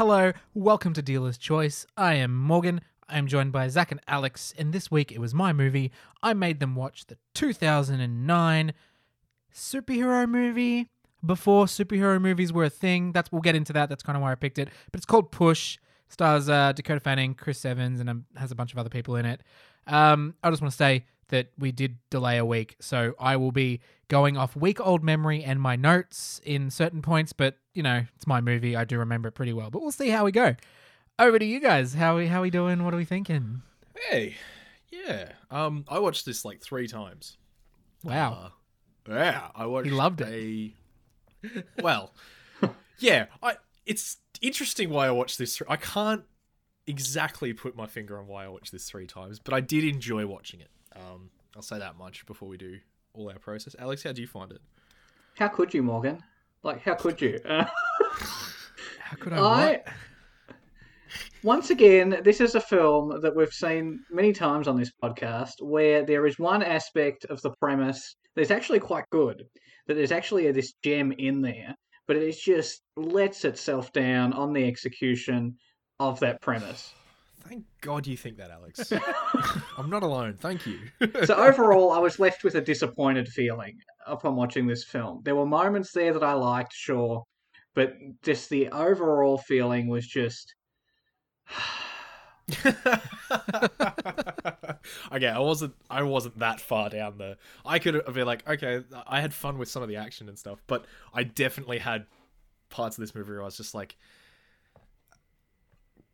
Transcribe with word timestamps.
Hello, 0.00 0.32
welcome 0.54 0.94
to 0.94 1.02
Dealer's 1.02 1.36
Choice. 1.36 1.84
I 1.94 2.14
am 2.14 2.34
Morgan. 2.34 2.80
I'm 3.06 3.26
joined 3.26 3.52
by 3.52 3.68
Zach 3.68 3.90
and 3.90 4.00
Alex, 4.08 4.54
and 4.56 4.72
this 4.72 4.90
week 4.90 5.12
it 5.12 5.18
was 5.18 5.34
my 5.34 5.52
movie. 5.52 5.92
I 6.22 6.32
made 6.32 6.58
them 6.58 6.74
watch 6.74 7.04
the 7.04 7.18
2009 7.34 8.72
superhero 9.54 10.26
movie 10.26 10.88
before 11.22 11.66
superhero 11.66 12.18
movies 12.18 12.50
were 12.50 12.64
a 12.64 12.70
thing. 12.70 13.12
That's 13.12 13.30
we'll 13.30 13.42
get 13.42 13.54
into 13.54 13.74
that. 13.74 13.90
That's 13.90 14.02
kind 14.02 14.16
of 14.16 14.22
why 14.22 14.32
I 14.32 14.36
picked 14.36 14.58
it. 14.58 14.70
But 14.90 15.00
it's 15.00 15.04
called 15.04 15.30
Push. 15.32 15.76
Stars 16.08 16.48
uh, 16.48 16.72
Dakota 16.72 17.00
Fanning, 17.00 17.34
Chris 17.34 17.62
Evans, 17.66 18.00
and 18.00 18.08
um, 18.08 18.24
has 18.36 18.50
a 18.50 18.54
bunch 18.54 18.72
of 18.72 18.78
other 18.78 18.88
people 18.88 19.16
in 19.16 19.26
it. 19.26 19.42
Um, 19.86 20.34
I 20.42 20.48
just 20.48 20.62
want 20.62 20.72
to 20.72 20.78
say 20.78 21.04
that 21.30 21.48
we 21.58 21.72
did 21.72 21.98
delay 22.10 22.36
a 22.36 22.44
week, 22.44 22.76
so 22.80 23.14
I 23.18 23.36
will 23.36 23.52
be 23.52 23.80
going 24.08 24.36
off 24.36 24.54
week 24.54 24.80
old 24.80 25.02
memory 25.02 25.42
and 25.42 25.60
my 25.60 25.76
notes 25.76 26.40
in 26.44 26.70
certain 26.70 27.02
points. 27.02 27.32
But 27.32 27.56
you 27.74 27.82
know, 27.82 28.04
it's 28.14 28.26
my 28.26 28.40
movie. 28.40 28.76
I 28.76 28.84
do 28.84 28.98
remember 28.98 29.28
it 29.28 29.32
pretty 29.32 29.52
well. 29.52 29.70
But 29.70 29.82
we'll 29.82 29.92
see 29.92 30.10
how 30.10 30.24
we 30.24 30.32
go. 30.32 30.54
Over 31.18 31.38
to 31.38 31.44
you 31.44 31.60
guys. 31.60 31.94
How 31.94 32.16
we 32.16 32.26
how 32.28 32.42
we 32.42 32.50
doing? 32.50 32.84
What 32.84 32.94
are 32.94 32.96
we 32.96 33.04
thinking? 33.04 33.62
Hey, 34.08 34.36
yeah. 34.90 35.32
Um, 35.50 35.84
I 35.88 35.98
watched 35.98 36.26
this 36.26 36.44
like 36.44 36.62
three 36.62 36.86
times. 36.88 37.36
Wow. 38.02 38.52
Uh, 39.08 39.14
yeah, 39.14 39.48
I 39.54 39.66
watched. 39.66 39.86
He 39.86 39.92
loved 39.92 40.20
it. 40.20 40.72
Well, 41.82 42.12
yeah. 42.98 43.26
I. 43.42 43.56
It's 43.86 44.18
interesting 44.42 44.90
why 44.90 45.06
I 45.06 45.10
watched 45.10 45.38
this. 45.38 45.56
Th- 45.56 45.66
I 45.70 45.76
can't 45.76 46.22
exactly 46.86 47.52
put 47.52 47.74
my 47.76 47.86
finger 47.86 48.18
on 48.18 48.26
why 48.26 48.44
I 48.44 48.48
watched 48.48 48.72
this 48.72 48.88
three 48.88 49.06
times, 49.06 49.38
but 49.38 49.54
I 49.54 49.60
did 49.60 49.84
enjoy 49.84 50.26
watching 50.26 50.60
it. 50.60 50.68
Um, 50.96 51.30
I'll 51.56 51.62
say 51.62 51.78
that 51.78 51.96
much 51.96 52.26
before 52.26 52.48
we 52.48 52.56
do 52.56 52.78
all 53.14 53.30
our 53.30 53.38
process. 53.38 53.74
Alex, 53.78 54.02
how 54.02 54.12
do 54.12 54.20
you 54.20 54.28
find 54.28 54.52
it? 54.52 54.60
How 55.36 55.48
could 55.48 55.72
you, 55.74 55.82
Morgan? 55.82 56.22
Like, 56.62 56.82
how 56.82 56.94
could 56.94 57.20
you? 57.20 57.40
Uh, 57.44 57.64
how 59.00 59.16
could 59.18 59.32
I? 59.32 59.38
I 59.38 59.82
once 61.42 61.70
again, 61.70 62.20
this 62.22 62.40
is 62.40 62.54
a 62.54 62.60
film 62.60 63.20
that 63.20 63.34
we've 63.34 63.52
seen 63.52 64.00
many 64.10 64.32
times 64.32 64.68
on 64.68 64.76
this 64.76 64.92
podcast 65.02 65.54
where 65.60 66.04
there 66.04 66.26
is 66.26 66.38
one 66.38 66.62
aspect 66.62 67.24
of 67.26 67.40
the 67.42 67.50
premise 67.60 68.16
that's 68.36 68.50
actually 68.50 68.80
quite 68.80 69.08
good. 69.10 69.44
That 69.86 69.94
there's 69.94 70.12
actually 70.12 70.46
a, 70.46 70.52
this 70.52 70.74
gem 70.84 71.12
in 71.12 71.40
there, 71.40 71.74
but 72.06 72.16
it 72.16 72.36
just 72.38 72.82
lets 72.96 73.44
itself 73.44 73.92
down 73.92 74.32
on 74.34 74.52
the 74.52 74.64
execution 74.64 75.56
of 75.98 76.20
that 76.20 76.40
premise. 76.40 76.94
Thank 77.48 77.64
God 77.80 78.06
you 78.06 78.16
think 78.16 78.36
that, 78.36 78.50
Alex. 78.50 78.92
I'm 79.78 79.90
not 79.90 80.02
alone. 80.02 80.36
Thank 80.38 80.66
you. 80.66 80.78
so 81.24 81.34
overall, 81.34 81.92
I 81.92 81.98
was 81.98 82.18
left 82.18 82.44
with 82.44 82.54
a 82.54 82.60
disappointed 82.60 83.28
feeling 83.28 83.78
upon 84.06 84.36
watching 84.36 84.66
this 84.66 84.84
film. 84.84 85.20
There 85.24 85.34
were 85.34 85.46
moments 85.46 85.92
there 85.92 86.12
that 86.12 86.22
I 86.22 86.34
liked, 86.34 86.72
sure, 86.72 87.24
but 87.74 87.94
just 88.22 88.50
the 88.50 88.68
overall 88.68 89.38
feeling 89.38 89.88
was 89.88 90.06
just. 90.06 90.54
okay, 95.12 95.28
I 95.28 95.38
wasn't 95.38 95.74
I 95.88 96.02
wasn't 96.02 96.38
that 96.40 96.60
far 96.60 96.90
down 96.90 97.18
the 97.18 97.36
I 97.64 97.78
could 97.78 97.94
have 97.94 98.14
been 98.14 98.26
like, 98.26 98.48
okay, 98.48 98.82
I 99.06 99.20
had 99.20 99.32
fun 99.32 99.56
with 99.58 99.68
some 99.68 99.82
of 99.82 99.88
the 99.88 99.96
action 99.96 100.28
and 100.28 100.38
stuff, 100.38 100.60
but 100.66 100.84
I 101.14 101.22
definitely 101.22 101.78
had 101.78 102.06
parts 102.68 102.96
of 102.98 103.02
this 103.02 103.14
movie 103.14 103.30
where 103.30 103.42
I 103.42 103.44
was 103.44 103.56
just 103.56 103.74
like 103.74 103.96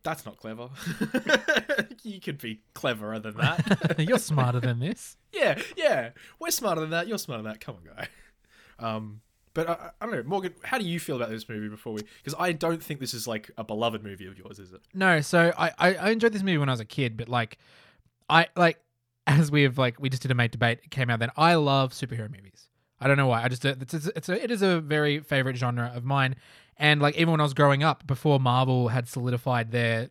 that's 0.07 0.25
not 0.25 0.37
clever. 0.37 0.71
you 2.03 2.21
could 2.21 2.39
be 2.39 2.61
cleverer 2.75 3.19
than 3.19 3.37
that. 3.37 3.97
You're 4.09 4.19
smarter 4.19 4.61
than 4.61 4.79
this. 4.79 5.17
yeah, 5.33 5.61
yeah. 5.77 6.11
We're 6.39 6.51
smarter 6.51 6.81
than 6.81 6.91
that. 6.91 7.09
You're 7.09 7.19
smarter 7.19 7.43
than 7.43 7.53
that. 7.53 7.61
Come 7.61 7.77
on, 7.77 7.97
guy. 7.97 8.08
Um, 8.79 9.20
but 9.53 9.69
I, 9.69 9.91
I 10.01 10.07
don't 10.07 10.14
know, 10.14 10.23
Morgan. 10.23 10.55
How 10.63 10.79
do 10.79 10.85
you 10.85 11.01
feel 11.01 11.17
about 11.17 11.30
this 11.30 11.48
movie 11.48 11.69
before 11.69 11.92
we? 11.92 12.03
Because 12.23 12.35
I 12.39 12.53
don't 12.53 12.83
think 12.83 13.01
this 13.01 13.14
is 13.14 13.27
like 13.27 13.51
a 13.58 13.64
beloved 13.64 14.05
movie 14.05 14.27
of 14.27 14.39
yours, 14.39 14.58
is 14.58 14.73
it? 14.73 14.80
No, 14.95 15.20
so 15.20 15.53
I, 15.58 15.73
I 15.79 15.95
I 15.95 16.11
enjoyed 16.11 16.33
this 16.33 16.42
movie 16.42 16.59
when 16.59 16.69
I 16.69 16.73
was 16.73 16.80
a 16.80 16.85
kid, 16.85 17.17
but 17.17 17.29
like, 17.29 17.59
I 18.29 18.47
like 18.55 18.79
as 19.27 19.51
we 19.51 19.63
have 19.64 19.77
like 19.77 19.98
we 19.98 20.09
just 20.09 20.23
did 20.23 20.30
a 20.30 20.35
mate 20.35 20.53
debate. 20.53 20.80
It 20.85 20.91
came 20.91 21.11
out 21.11 21.19
then. 21.19 21.30
I 21.36 21.55
love 21.57 21.92
superhero 21.92 22.30
movies. 22.30 22.69
I 23.01 23.09
don't 23.09 23.17
know 23.17 23.27
why. 23.27 23.42
I 23.42 23.48
just 23.48 23.64
it's 23.64 23.92
it's, 23.95 24.07
it's 24.07 24.29
a, 24.29 24.42
it 24.42 24.51
is 24.51 24.63
a 24.63 24.80
very 24.80 25.20
favorite 25.20 25.57
genre 25.57 25.91
of 25.95 26.05
mine. 26.05 26.36
And 26.79 27.01
like 27.01 27.17
even 27.17 27.33
when 27.33 27.41
I 27.41 27.45
was 27.45 27.55
growing 27.55 27.83
up, 27.83 28.07
before 28.07 28.39
Marvel 28.39 28.89
had 28.89 29.09
solidified 29.09 29.70
their 29.70 30.11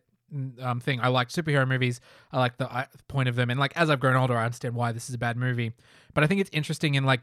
um, 0.60 0.80
thing, 0.80 1.00
I 1.00 1.08
liked 1.08 1.34
superhero 1.34 1.66
movies. 1.66 2.00
I 2.32 2.38
like 2.38 2.56
the 2.56 2.88
point 3.08 3.28
of 3.28 3.36
them, 3.36 3.50
and 3.50 3.60
like 3.60 3.72
as 3.76 3.90
I've 3.90 4.00
grown 4.00 4.16
older, 4.16 4.36
I 4.36 4.44
understand 4.44 4.74
why 4.74 4.92
this 4.92 5.08
is 5.08 5.14
a 5.14 5.18
bad 5.18 5.36
movie. 5.36 5.72
But 6.14 6.24
I 6.24 6.26
think 6.26 6.40
it's 6.40 6.50
interesting 6.52 6.94
in 6.94 7.04
like 7.04 7.20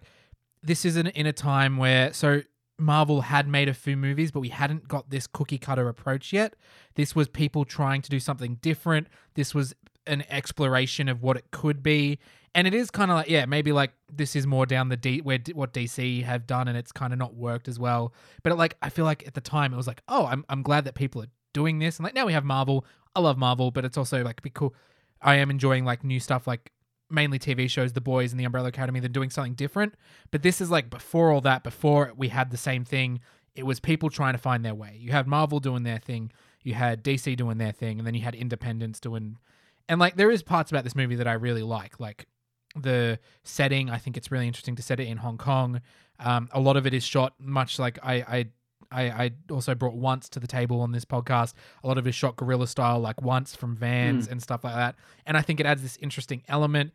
this 0.62 0.86
is 0.86 0.96
in, 0.96 1.08
in 1.08 1.26
a 1.26 1.34
time 1.34 1.78
where 1.78 2.14
so 2.14 2.42
Marvel 2.78 3.22
had 3.22 3.48
made 3.48 3.70
a 3.70 3.74
few 3.74 3.98
movies, 3.98 4.32
but 4.32 4.40
we 4.40 4.50
hadn't 4.50 4.88
got 4.88 5.10
this 5.10 5.28
cookie 5.28 5.58
cutter 5.58 5.90
approach 5.90 6.34
yet. 6.34 6.56
This 6.96 7.16
was 7.16 7.28
people 7.28 7.66
trying 7.66 8.02
to 8.02 8.10
do 8.10 8.20
something 8.20 8.56
different. 8.62 9.08
This 9.36 9.54
was 9.54 9.76
an 10.08 10.24
exploration 10.30 11.08
of 11.08 11.22
what 11.22 11.38
it 11.38 11.52
could 11.52 11.84
be. 11.84 12.20
And 12.56 12.68
it 12.68 12.74
is 12.74 12.92
kind 12.92 13.10
of 13.10 13.18
like, 13.18 13.30
yeah, 13.30 13.46
maybe 13.46 13.72
like 13.72 13.94
this 14.12 14.36
is 14.36 14.46
more 14.46 14.66
down 14.66 14.90
the 14.90 14.98
D 14.98 15.22
where 15.22 15.40
what 15.54 15.74
DC 15.74 16.24
have 16.24 16.46
done, 16.46 16.68
and 16.68 16.78
it's 16.78 16.92
kind 16.92 17.12
of 17.12 17.20
not 17.20 17.36
worked 17.36 17.68
as 17.68 17.80
well. 17.80 18.14
But 18.44 18.52
it, 18.52 18.56
like, 18.56 18.78
I 18.82 18.90
feel 18.90 19.06
like 19.06 19.26
at 19.26 19.34
the 19.34 19.42
time 19.42 19.74
it 19.74 19.78
was 19.78 19.88
like, 19.88 20.02
oh, 20.08 20.26
I'm 20.26 20.46
I'm 20.50 20.62
glad 20.62 20.86
that 20.86 20.94
people 20.94 21.24
are 21.24 21.32
doing 21.54 21.80
this, 21.80 21.98
and 21.98 22.04
like 22.04 22.14
now 22.14 22.26
we 22.26 22.34
have 22.34 22.46
Marvel. 22.46 22.86
I 23.16 23.22
love 23.22 23.38
Marvel, 23.38 23.72
but 23.72 23.86
it's 23.86 23.98
also 23.98 24.24
like 24.24 24.42
be 24.42 24.50
cool. 24.50 24.76
I 25.22 25.36
am 25.36 25.50
enjoying 25.50 25.86
like 25.86 26.04
new 26.04 26.20
stuff, 26.20 26.46
like 26.46 26.72
mainly 27.10 27.40
TV 27.40 27.70
shows, 27.70 27.94
The 27.94 28.02
Boys 28.02 28.32
and 28.32 28.40
The 28.40 28.44
Umbrella 28.46 28.70
Academy. 28.70 29.00
They're 29.00 29.10
doing 29.10 29.30
something 29.30 29.54
different, 29.54 29.96
but 30.32 30.44
this 30.44 30.62
is 30.62 30.70
like 30.70 30.90
before 30.90 31.32
all 31.32 31.42
that. 31.42 31.64
Before 31.64 32.12
we 32.16 32.28
had 32.28 32.52
the 32.52 32.58
same 32.58 32.86
thing, 32.86 33.20
it 33.56 33.64
was 33.64 33.80
people 33.80 34.10
trying 34.10 34.34
to 34.34 34.40
find 34.40 34.64
their 34.64 34.76
way. 34.76 34.98
You 35.00 35.12
had 35.12 35.28
Marvel 35.28 35.60
doing 35.60 35.84
their 35.84 36.00
thing, 36.00 36.32
you 36.64 36.74
had 36.74 37.04
DC 37.04 37.36
doing 37.36 37.58
their 37.58 37.72
thing, 37.72 38.00
and 38.00 38.06
then 38.06 38.14
you 38.14 38.22
had 38.22 38.36
independents 38.36 39.00
doing. 39.00 39.38
And 39.90 40.00
like 40.00 40.16
there 40.16 40.32
is 40.32 40.44
parts 40.44 40.72
about 40.72 40.84
this 40.84 40.96
movie 40.96 41.16
that 41.16 41.28
I 41.28 41.34
really 41.34 41.64
like, 41.64 42.00
like 42.00 42.28
the 42.76 43.20
setting. 43.44 43.90
I 43.90 43.98
think 43.98 44.18
it's 44.18 44.32
really 44.32 44.48
interesting 44.48 44.76
to 44.76 44.82
set 44.82 45.00
it 45.00 45.08
in 45.08 45.18
Hong 45.18 45.38
Kong. 45.38 45.82
Um, 46.20 46.50
a 46.52 46.60
lot 46.60 46.78
of 46.78 46.88
it 46.88 46.94
is 46.94 47.04
shot 47.04 47.34
much 47.40 47.80
like 47.80 48.00
I, 48.04 48.14
I 48.14 48.46
I, 48.92 49.04
I 49.04 49.32
also 49.50 49.74
brought 49.74 49.96
once 49.96 50.30
to 50.30 50.40
the 50.40 50.46
table 50.48 50.82
on 50.82 50.92
this 50.92 51.04
podcast. 51.04 51.54
A 51.84 51.88
lot 51.88 51.98
of 51.98 52.06
it 52.06 52.10
is 52.10 52.16
shot 52.16 52.36
guerrilla 52.36 52.68
style, 52.68 53.00
like 53.00 53.22
once 53.22 53.56
from 53.56 53.76
vans 53.76 54.28
and 54.28 54.42
stuff 54.42 54.64
like 54.64 54.76
that. 54.76 54.96
And 55.26 55.36
I 55.36 55.42
think 55.42 55.60
it 55.60 55.66
adds 55.66 55.82
this 55.82 55.98
interesting 55.98 56.44
element. 56.48 56.94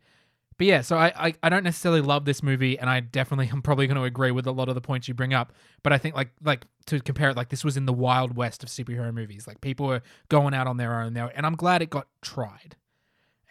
But 0.57 0.67
yeah, 0.67 0.81
so 0.81 0.97
I, 0.97 1.13
I, 1.15 1.33
I 1.41 1.49
don't 1.49 1.63
necessarily 1.63 2.01
love 2.01 2.25
this 2.25 2.43
movie, 2.43 2.77
and 2.77 2.89
I 2.89 2.99
definitely 2.99 3.47
am 3.53 3.61
probably 3.61 3.87
going 3.87 3.97
to 3.97 4.03
agree 4.03 4.31
with 4.31 4.45
a 4.45 4.51
lot 4.51 4.69
of 4.69 4.75
the 4.75 4.81
points 4.81 5.07
you 5.07 5.13
bring 5.13 5.33
up. 5.33 5.53
But 5.83 5.93
I 5.93 5.97
think 5.97 6.15
like 6.15 6.29
like 6.43 6.65
to 6.87 6.99
compare 6.99 7.29
it, 7.29 7.37
like 7.37 7.49
this 7.49 7.63
was 7.63 7.77
in 7.77 7.85
the 7.85 7.93
wild 7.93 8.35
west 8.35 8.61
of 8.61 8.69
superhero 8.69 9.13
movies. 9.13 9.47
Like 9.47 9.61
people 9.61 9.87
were 9.87 10.01
going 10.27 10.53
out 10.53 10.67
on 10.67 10.77
their 10.77 11.01
own 11.01 11.13
there, 11.13 11.31
and 11.33 11.45
I'm 11.45 11.55
glad 11.55 11.81
it 11.81 11.89
got 11.89 12.07
tried. 12.21 12.75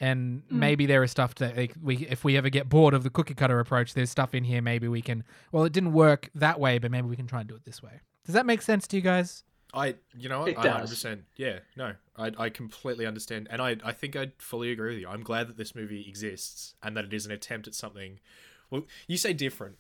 And 0.01 0.43
mm. 0.45 0.53
maybe 0.53 0.87
there 0.87 1.03
is 1.03 1.11
stuff 1.11 1.35
that 1.37 1.57
like, 1.57 1.75
we, 1.83 2.07
if 2.07 2.25
we 2.25 2.37
ever 2.37 2.51
get 2.51 2.69
bored 2.69 2.95
of 2.95 3.03
the 3.03 3.11
cookie 3.11 3.35
cutter 3.35 3.59
approach, 3.59 3.95
there's 3.95 4.11
stuff 4.11 4.35
in 4.35 4.45
here. 4.45 4.63
Maybe 4.63 4.89
we 4.89 5.03
can. 5.03 5.25
Well, 5.53 5.65
it 5.65 5.73
didn't 5.73 5.93
work 5.93 6.31
that 6.35 6.61
way, 6.61 6.79
but 6.79 6.91
maybe 6.91 7.09
we 7.09 7.17
can 7.17 7.27
try 7.27 7.41
and 7.41 7.49
do 7.49 7.55
it 7.55 7.65
this 7.65 7.83
way. 7.83 8.01
Does 8.25 8.35
that 8.35 8.47
make 8.47 8.63
sense 8.63 8.87
to 8.89 8.97
you 8.97 9.03
guys? 9.03 9.43
I, 9.75 9.97
you 10.17 10.29
know 10.29 10.41
what? 10.41 10.49
It 10.49 10.59
I 10.59 10.63
does. 10.63 10.93
100%. 11.05 11.21
Yeah, 11.37 11.59
no, 11.77 11.95
I, 12.17 12.33
I 12.39 12.49
completely 12.49 13.07
understand. 13.07 13.49
And 13.51 13.61
I, 13.61 13.77
I 13.85 13.93
think 13.93 14.17
I 14.17 14.33
fully 14.39 14.71
agree 14.71 14.95
with 14.95 15.01
you. 15.01 15.09
I'm 15.09 15.23
glad 15.23 15.49
that 15.49 15.57
this 15.57 15.75
movie 15.75 16.07
exists 16.09 16.75
and 16.83 16.97
that 16.97 17.05
it 17.05 17.13
is 17.13 17.27
an 17.27 17.33
attempt 17.33 17.67
at 17.67 17.75
something. 17.75 18.21
Well, 18.71 18.83
you 19.07 19.17
say 19.17 19.33
different. 19.33 19.77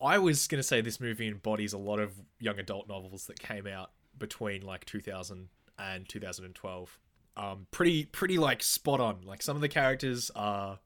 I 0.00 0.18
was 0.18 0.46
going 0.46 0.58
to 0.60 0.66
say 0.66 0.80
this 0.80 1.00
movie 1.00 1.28
embodies 1.28 1.72
a 1.72 1.78
lot 1.78 1.98
of 1.98 2.12
young 2.38 2.58
adult 2.58 2.88
novels 2.88 3.26
that 3.26 3.38
came 3.38 3.66
out 3.66 3.90
between 4.16 4.62
like 4.62 4.84
2000 4.84 5.48
and 5.78 6.08
2012. 6.08 6.98
Um, 7.36 7.66
pretty, 7.70 8.04
pretty 8.04 8.38
like 8.38 8.62
spot 8.62 9.00
on. 9.00 9.20
Like 9.24 9.42
some 9.42 9.56
of 9.56 9.62
the 9.62 9.68
characters 9.68 10.30
are 10.34 10.78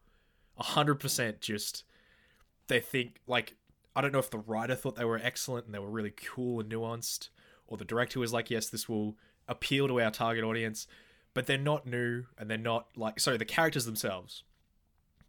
100% 0.61 1.41
just, 1.41 1.85
they 2.69 2.81
think 2.81 3.21
like, 3.27 3.57
I 3.97 4.01
don't 4.01 4.13
know 4.13 4.19
if 4.19 4.31
the 4.31 4.39
writer 4.39 4.75
thought 4.75 4.97
they 4.97 5.05
were 5.05 5.21
excellent 5.23 5.67
and 5.67 5.75
they 5.75 5.79
were 5.79 5.91
really 5.91 6.13
cool 6.13 6.61
and 6.61 6.71
nuanced, 6.71 7.29
or 7.67 7.77
the 7.77 7.85
director 7.85 8.21
was 8.21 8.33
like, 8.33 8.51
yes, 8.51 8.69
this 8.69 8.89
will 8.89 9.17
appeal 9.49 9.89
to 9.89 10.01
our 10.01 10.11
target 10.11 10.45
audience, 10.45 10.87
but 11.33 11.47
they're 11.47 11.59
not 11.59 11.87
new 11.87 12.25
and 12.39 12.51
they're 12.51 12.59
not 12.59 12.89
like, 12.97 13.21
sorry, 13.21 13.37
the 13.37 13.45
characters 13.45 13.85
themselves, 13.85 14.45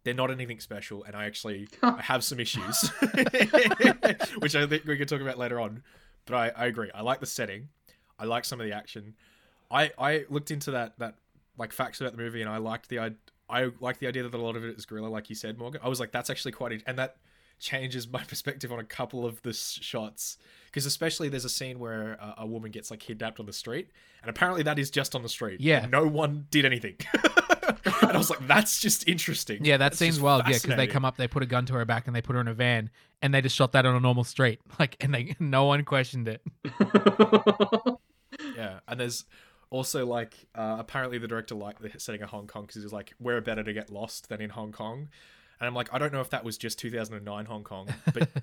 they're 0.04 0.14
not 0.14 0.30
anything 0.30 0.60
special. 0.60 1.02
And 1.04 1.16
I 1.16 1.24
actually 1.24 1.68
I 1.82 2.02
have 2.02 2.22
some 2.24 2.40
issues, 2.40 2.88
which 4.38 4.54
I 4.54 4.66
think 4.66 4.84
we 4.84 4.96
can 4.96 5.06
talk 5.06 5.20
about 5.20 5.38
later 5.38 5.60
on. 5.60 5.82
But 6.26 6.34
I, 6.34 6.62
I 6.64 6.66
agree. 6.66 6.90
I 6.94 7.02
like 7.02 7.20
the 7.20 7.26
setting. 7.26 7.68
I 8.18 8.24
like 8.24 8.44
some 8.44 8.60
of 8.60 8.66
the 8.66 8.72
action. 8.72 9.14
I, 9.70 9.90
I 9.98 10.24
looked 10.28 10.50
into 10.50 10.72
that 10.72 10.98
that 10.98 11.14
like 11.58 11.72
facts 11.72 12.00
about 12.00 12.12
the 12.12 12.18
movie 12.18 12.40
and 12.42 12.50
I 12.50 12.58
liked 12.58 12.88
the 12.88 12.98
I 13.00 13.10
I 13.48 13.70
like 13.80 13.98
the 13.98 14.06
idea 14.08 14.22
that 14.24 14.34
a 14.34 14.38
lot 14.38 14.56
of 14.56 14.64
it 14.64 14.76
is 14.76 14.84
guerrilla, 14.86 15.08
like 15.08 15.30
you 15.30 15.36
said, 15.36 15.56
Morgan. 15.58 15.80
I 15.84 15.88
was 15.88 16.00
like, 16.00 16.10
that's 16.10 16.30
actually 16.30 16.52
quite, 16.52 16.82
and 16.84 16.98
that 16.98 17.16
changes 17.60 18.08
my 18.08 18.22
perspective 18.28 18.72
on 18.72 18.78
a 18.78 18.84
couple 18.84 19.24
of 19.24 19.40
the 19.42 19.52
shots 19.52 20.36
because 20.66 20.84
especially 20.84 21.28
there's 21.28 21.44
a 21.44 21.48
scene 21.48 21.78
where 21.78 22.12
a, 22.14 22.34
a 22.38 22.46
woman 22.46 22.70
gets 22.70 22.90
like 22.90 23.00
kidnapped 23.00 23.40
on 23.40 23.46
the 23.46 23.52
street 23.52 23.88
and 24.20 24.28
apparently 24.28 24.62
that 24.62 24.78
is 24.78 24.90
just 24.90 25.14
on 25.14 25.22
the 25.22 25.28
street 25.28 25.58
Yeah. 25.58 25.86
No 25.86 26.06
one 26.06 26.46
did 26.50 26.66
anything 26.66 26.96
and 28.02 28.12
i 28.12 28.18
was 28.18 28.28
like 28.28 28.46
that's 28.46 28.78
just 28.80 29.08
interesting 29.08 29.64
Yeah, 29.64 29.78
that 29.78 29.92
That's 29.92 29.98
seems 29.98 30.20
wild. 30.20 30.42
Yeah, 30.46 30.58
because 30.60 30.76
they 30.76 30.86
come 30.86 31.06
up, 31.06 31.16
they 31.16 31.28
put 31.28 31.42
a 31.42 31.46
gun 31.46 31.64
to 31.66 31.72
her 31.74 31.84
back, 31.86 32.06
and 32.06 32.14
they 32.14 32.20
put 32.20 32.34
her 32.34 32.40
in 32.42 32.48
a 32.48 32.52
van, 32.54 32.90
and 33.22 33.32
they 33.32 33.40
just 33.40 33.56
shot 33.56 33.72
that 33.72 33.86
on 33.86 33.94
a 33.94 34.00
normal 34.00 34.24
street. 34.24 34.60
Like, 34.78 34.96
and 35.00 35.14
they 35.14 35.34
no 35.40 35.64
one 35.64 35.82
questioned 35.84 36.28
it. 36.28 36.42
Yeah, 38.54 38.80
and 38.86 39.00
there's 39.00 39.24
also 39.70 40.06
like 40.06 40.34
uh, 40.54 40.76
apparently 40.78 41.18
the 41.18 41.28
director 41.28 41.54
liked 41.54 41.82
the 41.82 41.90
setting 41.98 42.22
of 42.22 42.30
Hong 42.30 42.46
Kong 42.46 42.62
because 42.62 42.76
he 42.76 42.82
was 42.82 42.92
like, 42.92 43.14
"We're 43.18 43.40
better 43.40 43.62
to 43.62 43.72
get 43.72 43.90
lost 43.90 44.28
than 44.28 44.40
in 44.40 44.50
Hong 44.50 44.72
Kong," 44.72 45.08
and 45.60 45.66
I'm 45.66 45.74
like, 45.74 45.92
I 45.92 45.98
don't 45.98 46.12
know 46.12 46.20
if 46.20 46.30
that 46.30 46.44
was 46.44 46.56
just 46.56 46.78
2009 46.78 47.46
Hong 47.46 47.64
Kong, 47.64 47.88
but 48.12 48.28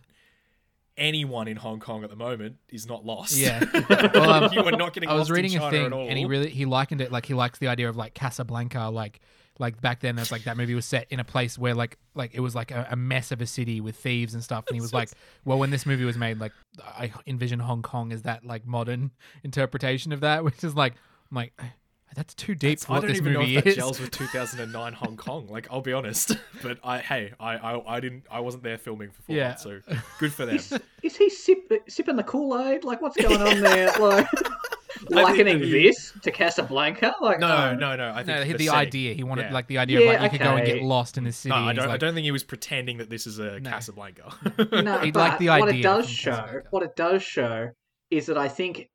anyone 0.98 1.48
in 1.48 1.58
Hong 1.58 1.80
Kong 1.80 2.04
at 2.04 2.10
the 2.10 2.16
moment 2.16 2.58
is 2.70 2.88
not 2.88 3.06
lost. 3.06 3.36
Yeah. 3.36 3.64
Well, 4.14 4.30
um, 4.30 4.54
you 4.54 4.62
are 4.64 4.72
not 4.72 4.94
getting 4.94 5.10
I 5.10 5.14
was 5.14 5.30
lost 5.30 5.31
reading 5.31 5.54
in 5.54 5.62
a 5.62 5.70
thing, 5.70 5.94
and 5.94 6.18
he 6.18 6.25
really 6.25 6.50
he 6.50 6.66
likened 6.66 7.02
it 7.02 7.12
like 7.12 7.26
he 7.26 7.34
likes 7.34 7.60
the 7.60 7.68
idea 7.68 7.90
of 7.90 7.96
like 7.96 8.14
Casablanca, 8.14 8.90
like 8.90 9.22
like 9.60 9.81
back 9.81 10.00
then. 10.02 10.16
That's 10.16 10.31
like 10.31 10.44
that 10.44 10.58
movie 10.58 10.76
was 10.76 10.86
set 10.86 11.08
in 11.10 11.19
a 11.19 11.24
place 11.24 11.58
where 11.58 11.74
like 11.74 11.98
like 12.14 12.34
it 12.34 12.40
was 12.40 12.56
like 12.56 12.72
a, 12.72 12.88
a 12.92 12.96
mess 12.96 13.31
of 13.31 13.42
a 13.42 13.46
city 13.46 13.81
with 13.81 13.96
thieves 13.96 14.34
and 14.34 14.44
stuff. 14.44 14.66
And 14.68 14.76
he 14.76 14.81
was 14.81 14.94
like, 14.94 15.10
well, 15.46 15.58
when 15.58 15.69
this 15.69 15.86
movie 15.86 16.06
was 16.06 16.18
made, 16.18 16.40
like 16.40 16.52
I 16.84 17.12
envision 17.28 17.60
Hong 17.60 17.81
Kong 17.81 18.12
as 18.12 18.24
that 18.24 18.46
like 18.46 18.66
modern 18.66 19.12
interpretation 19.44 20.12
of 20.12 20.22
that, 20.22 20.44
which 20.44 20.64
is 20.64 20.76
like 20.76 20.94
I'm 21.33 21.38
like. 21.38 21.53
Uh, 21.59 21.63
that's 22.15 22.35
too 22.35 22.53
deep 22.53 22.80
for 22.80 22.94
I 22.94 23.00
don't 23.00 23.09
even 23.09 23.33
know 23.33 23.39
movie 23.39 23.57
if 23.57 23.63
that 23.63 23.69
is. 23.71 23.75
gels 23.75 24.00
with 24.00 24.12
2009 24.19 24.94
Hong 24.94 25.18
Kong. 25.18 25.47
Like, 25.50 25.65
I'll 25.71 25.81
be 25.81 25.94
honest, 25.94 26.38
but 26.62 26.77
I 26.83 27.00
hey, 27.00 27.33
I, 27.39 27.56
I 27.56 27.95
I 27.95 28.00
didn't 28.00 28.27
I 28.30 28.39
wasn't 28.39 28.62
there 28.62 28.77
filming 28.77 29.09
for 29.09 29.24
four 29.24 29.35
Yeah. 29.35 29.47
months, 29.47 29.63
so 29.63 29.80
good 30.19 30.31
for 30.31 30.45
them. 30.45 30.57
Is, 30.57 30.77
is 31.01 31.18
he 31.18 31.31
sip, 31.31 31.57
uh, 31.71 31.77
sipping 31.89 32.15
the 32.15 32.21
Kool 32.24 32.56
Aid? 32.68 32.83
Like, 32.83 33.01
what's 33.01 33.18
going 33.19 33.41
on 33.41 33.62
there? 33.62 33.91
Like, 34.00 34.27
likening 35.09 35.57
that 35.57 35.65
he- 35.65 35.88
this 35.88 36.13
to 36.21 36.30
Casablanca? 36.30 37.15
Like, 37.19 37.39
No, 37.39 37.47
oh. 37.71 37.75
no, 37.75 37.95
no. 37.95 38.12
I 38.12 38.18
think 38.18 38.27
no, 38.27 38.44
the, 38.44 38.51
the, 38.51 38.57
the 38.57 38.69
idea 38.69 39.15
he 39.15 39.24
wanted 39.24 39.47
Yeah. 39.47 39.53
like 39.53 39.65
the 39.68 39.80
idea 39.80 40.00
of 40.01 40.21
like 40.21 40.31
you 40.31 40.38
could 40.38 40.45
go 40.45 40.56
and 40.56 40.65
get 40.68 40.83
lost 40.83 41.18
in 41.18 41.24
this 41.24 41.38
city. 41.38 41.50
No, 41.56 41.62
I 41.68 41.74
don't. 41.74 41.89
I 41.89 41.97
don't 41.97 42.13
think 42.13 42.25
he 42.25 42.31
was 42.31 42.44
pretending 42.44 42.97
that 43.00 43.09
this 43.09 43.25
is 43.25 43.39
a 43.39 43.59
No. 43.59 43.71
Casablanca. 43.71 44.31
No, 44.71 45.00
He'd 45.00 45.15
but 45.15 45.30
like 45.31 45.39
the 45.39 45.47
what 45.50 45.69
it 45.74 45.81
does 45.81 46.07
show, 46.07 46.30
Casablanca. 46.31 46.68
what 46.69 46.83
it 46.83 46.95
does 46.95 47.24
show, 47.24 47.69
is 48.12 48.27
that 48.27 48.38
I 48.38 48.47
think 48.50 48.89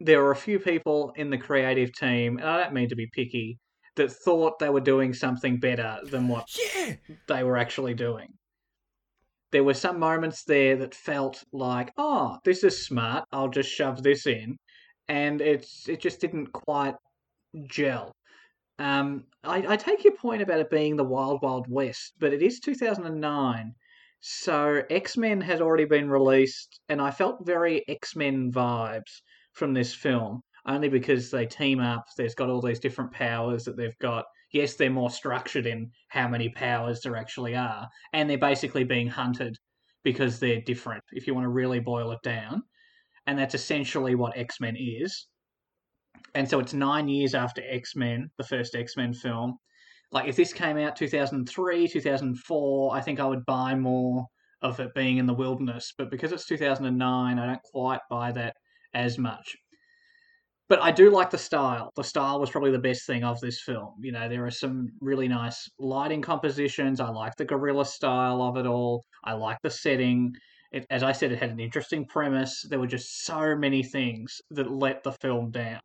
there 0.00 0.22
were 0.22 0.30
a 0.30 0.36
few 0.36 0.58
people 0.58 1.12
in 1.16 1.30
the 1.30 1.38
creative 1.38 1.92
team, 1.94 2.38
and 2.38 2.48
I 2.48 2.62
don't 2.62 2.74
mean 2.74 2.88
to 2.90 2.96
be 2.96 3.08
picky, 3.12 3.58
that 3.96 4.12
thought 4.12 4.58
they 4.58 4.68
were 4.68 4.80
doing 4.80 5.14
something 5.14 5.58
better 5.58 5.98
than 6.04 6.28
what 6.28 6.46
yeah, 6.58 6.94
they 7.28 7.42
were 7.42 7.56
actually 7.56 7.94
doing. 7.94 8.28
There 9.52 9.64
were 9.64 9.74
some 9.74 9.98
moments 9.98 10.44
there 10.44 10.76
that 10.76 10.94
felt 10.94 11.42
like, 11.52 11.92
oh, 11.96 12.38
this 12.44 12.62
is 12.62 12.84
smart. 12.84 13.24
I'll 13.32 13.48
just 13.48 13.70
shove 13.70 14.02
this 14.02 14.26
in, 14.26 14.56
and 15.08 15.40
it's 15.40 15.88
it 15.88 16.00
just 16.00 16.20
didn't 16.20 16.52
quite 16.52 16.94
gel. 17.66 18.12
Um, 18.78 19.24
I, 19.42 19.64
I 19.66 19.76
take 19.76 20.04
your 20.04 20.16
point 20.16 20.42
about 20.42 20.60
it 20.60 20.68
being 20.68 20.96
the 20.96 21.04
Wild 21.04 21.40
Wild 21.42 21.66
West, 21.70 22.12
but 22.18 22.34
it 22.34 22.42
is 22.42 22.60
2009, 22.60 23.74
so 24.20 24.82
X 24.90 25.16
Men 25.16 25.40
has 25.40 25.62
already 25.62 25.86
been 25.86 26.10
released, 26.10 26.80
and 26.90 27.00
I 27.00 27.10
felt 27.10 27.46
very 27.46 27.82
X 27.88 28.14
Men 28.14 28.52
vibes 28.52 29.22
from 29.56 29.74
this 29.74 29.92
film. 29.94 30.42
Only 30.66 30.88
because 30.88 31.30
they 31.30 31.46
team 31.46 31.80
up, 31.80 32.04
there's 32.16 32.34
got 32.34 32.50
all 32.50 32.60
these 32.60 32.80
different 32.80 33.12
powers 33.12 33.64
that 33.64 33.76
they've 33.76 33.98
got. 33.98 34.24
Yes, 34.52 34.74
they're 34.74 34.90
more 34.90 35.10
structured 35.10 35.66
in 35.66 35.90
how 36.08 36.28
many 36.28 36.48
powers 36.48 37.00
there 37.00 37.16
actually 37.16 37.54
are, 37.54 37.88
and 38.12 38.28
they're 38.28 38.38
basically 38.38 38.84
being 38.84 39.08
hunted 39.08 39.56
because 40.02 40.38
they're 40.38 40.60
different, 40.60 41.02
if 41.12 41.26
you 41.26 41.34
want 41.34 41.44
to 41.44 41.50
really 41.50 41.80
boil 41.80 42.12
it 42.12 42.18
down. 42.22 42.62
And 43.26 43.38
that's 43.38 43.54
essentially 43.54 44.14
what 44.14 44.36
X 44.36 44.60
Men 44.60 44.76
is. 44.76 45.26
And 46.34 46.48
so 46.48 46.60
it's 46.60 46.74
nine 46.74 47.08
years 47.08 47.34
after 47.34 47.62
X 47.68 47.96
Men, 47.96 48.30
the 48.38 48.44
first 48.44 48.74
X 48.74 48.96
Men 48.96 49.14
film. 49.14 49.58
Like, 50.12 50.28
if 50.28 50.36
this 50.36 50.52
came 50.52 50.78
out 50.78 50.96
2003, 50.96 51.88
2004, 51.88 52.96
I 52.96 53.00
think 53.00 53.20
I 53.20 53.26
would 53.26 53.44
buy 53.46 53.74
more 53.74 54.26
of 54.62 54.80
it 54.80 54.94
being 54.94 55.18
in 55.18 55.26
the 55.26 55.34
wilderness. 55.34 55.92
But 55.96 56.10
because 56.10 56.32
it's 56.32 56.46
2009, 56.46 57.38
I 57.38 57.46
don't 57.46 57.62
quite 57.62 58.00
buy 58.10 58.32
that 58.32 58.56
as 58.96 59.18
much. 59.18 59.56
But 60.68 60.82
I 60.82 60.90
do 60.90 61.10
like 61.10 61.30
the 61.30 61.38
style. 61.38 61.92
The 61.94 62.02
style 62.02 62.40
was 62.40 62.50
probably 62.50 62.72
the 62.72 62.78
best 62.78 63.06
thing 63.06 63.22
of 63.22 63.38
this 63.40 63.60
film. 63.60 63.94
You 64.00 64.10
know, 64.10 64.28
there 64.28 64.44
are 64.44 64.50
some 64.50 64.88
really 65.00 65.28
nice 65.28 65.70
lighting 65.78 66.22
compositions. 66.22 66.98
I 66.98 67.08
like 67.10 67.36
the 67.36 67.44
guerrilla 67.44 67.84
style 67.84 68.42
of 68.42 68.56
it 68.56 68.66
all. 68.66 69.04
I 69.22 69.34
like 69.34 69.58
the 69.62 69.70
setting. 69.70 70.34
It, 70.72 70.84
as 70.90 71.04
I 71.04 71.12
said, 71.12 71.30
it 71.30 71.38
had 71.38 71.50
an 71.50 71.60
interesting 71.60 72.04
premise. 72.04 72.66
There 72.68 72.80
were 72.80 72.88
just 72.88 73.24
so 73.24 73.54
many 73.54 73.84
things 73.84 74.40
that 74.50 74.68
let 74.68 75.04
the 75.04 75.12
film 75.12 75.52
down. 75.52 75.80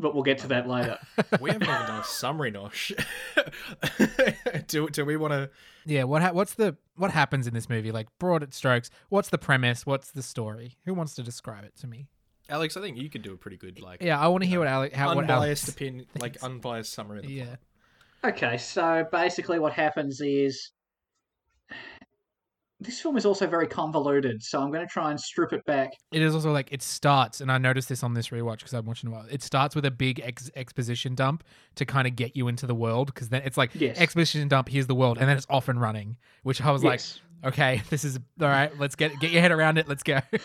But 0.00 0.14
we'll 0.14 0.22
get 0.24 0.38
to 0.38 0.46
that 0.48 0.66
later. 0.66 0.98
we 1.40 1.50
haven't 1.50 1.68
even 1.68 1.86
done 1.86 2.00
a 2.00 2.04
summary, 2.04 2.50
Nosh. 2.50 2.90
do 4.66 4.88
do 4.88 5.04
we 5.04 5.16
want 5.16 5.32
to? 5.32 5.50
Yeah, 5.84 6.04
what 6.04 6.22
ha- 6.22 6.32
what's 6.32 6.54
the 6.54 6.76
what 6.96 7.10
happens 7.10 7.46
in 7.46 7.54
this 7.54 7.68
movie? 7.68 7.92
Like 7.92 8.08
broad 8.18 8.52
strokes, 8.54 8.90
what's 9.10 9.28
the 9.28 9.38
premise? 9.38 9.84
What's 9.84 10.10
the 10.10 10.22
story? 10.22 10.78
Who 10.86 10.94
wants 10.94 11.14
to 11.16 11.22
describe 11.22 11.64
it 11.64 11.76
to 11.78 11.86
me? 11.86 12.06
Alex, 12.48 12.76
I 12.76 12.80
think 12.80 12.96
you 12.96 13.08
could 13.10 13.22
do 13.22 13.32
a 13.32 13.36
pretty 13.36 13.56
good 13.56 13.80
like 13.80 14.02
Yeah, 14.02 14.18
I 14.18 14.26
want 14.28 14.42
to 14.42 14.48
hear 14.48 14.58
what 14.58 14.68
Alex 14.68 14.96
how 14.96 15.14
what 15.14 15.18
unbiased 15.18 15.64
Alex. 15.64 15.68
opinion, 15.68 16.06
like 16.18 16.42
unbiased 16.42 16.92
summary. 16.92 17.18
Of 17.18 17.26
the 17.26 17.32
Yeah, 17.32 17.44
plot. 18.22 18.34
Okay, 18.34 18.56
so 18.58 19.06
basically 19.12 19.58
what 19.58 19.72
happens 19.72 20.20
is 20.20 20.70
this 22.80 23.00
film 23.00 23.16
is 23.16 23.26
also 23.26 23.46
very 23.46 23.66
convoluted, 23.66 24.42
so 24.42 24.60
I'm 24.60 24.70
going 24.70 24.86
to 24.86 24.90
try 24.90 25.10
and 25.10 25.20
strip 25.20 25.52
it 25.52 25.64
back. 25.66 25.90
it 26.12 26.22
is 26.22 26.34
also 26.34 26.50
like 26.50 26.72
it 26.72 26.82
starts, 26.82 27.40
and 27.40 27.52
I 27.52 27.58
noticed 27.58 27.88
this 27.88 28.02
on 28.02 28.14
this 28.14 28.28
rewatch 28.28 28.58
because 28.58 28.72
I'm 28.72 28.86
watching 28.86 29.10
a 29.10 29.12
while. 29.12 29.26
It 29.30 29.42
starts 29.42 29.74
with 29.76 29.84
a 29.84 29.90
big 29.90 30.20
ex- 30.20 30.50
exposition 30.56 31.14
dump 31.14 31.44
to 31.74 31.84
kind 31.84 32.06
of 32.08 32.16
get 32.16 32.36
you 32.36 32.48
into 32.48 32.66
the 32.66 32.74
world 32.74 33.06
because 33.12 33.28
then 33.28 33.42
it's 33.44 33.56
like 33.58 33.70
Yes. 33.74 33.98
exposition 34.00 34.48
dump. 34.48 34.68
Here's 34.68 34.86
the 34.86 34.94
world, 34.94 35.18
and 35.18 35.28
then 35.28 35.36
it's 35.36 35.46
off 35.50 35.68
and 35.68 35.80
running. 35.80 36.16
Which 36.42 36.60
I 36.62 36.70
was 36.70 36.82
Yes. 36.82 37.20
like, 37.42 37.52
okay, 37.52 37.82
this 37.90 38.04
is 38.04 38.18
all 38.40 38.48
right. 38.48 38.76
Let's 38.78 38.96
get 38.96 39.18
get 39.20 39.30
your 39.30 39.42
head 39.42 39.52
around 39.52 39.78
it. 39.78 39.88
Let's 39.88 40.02
go. 40.02 40.20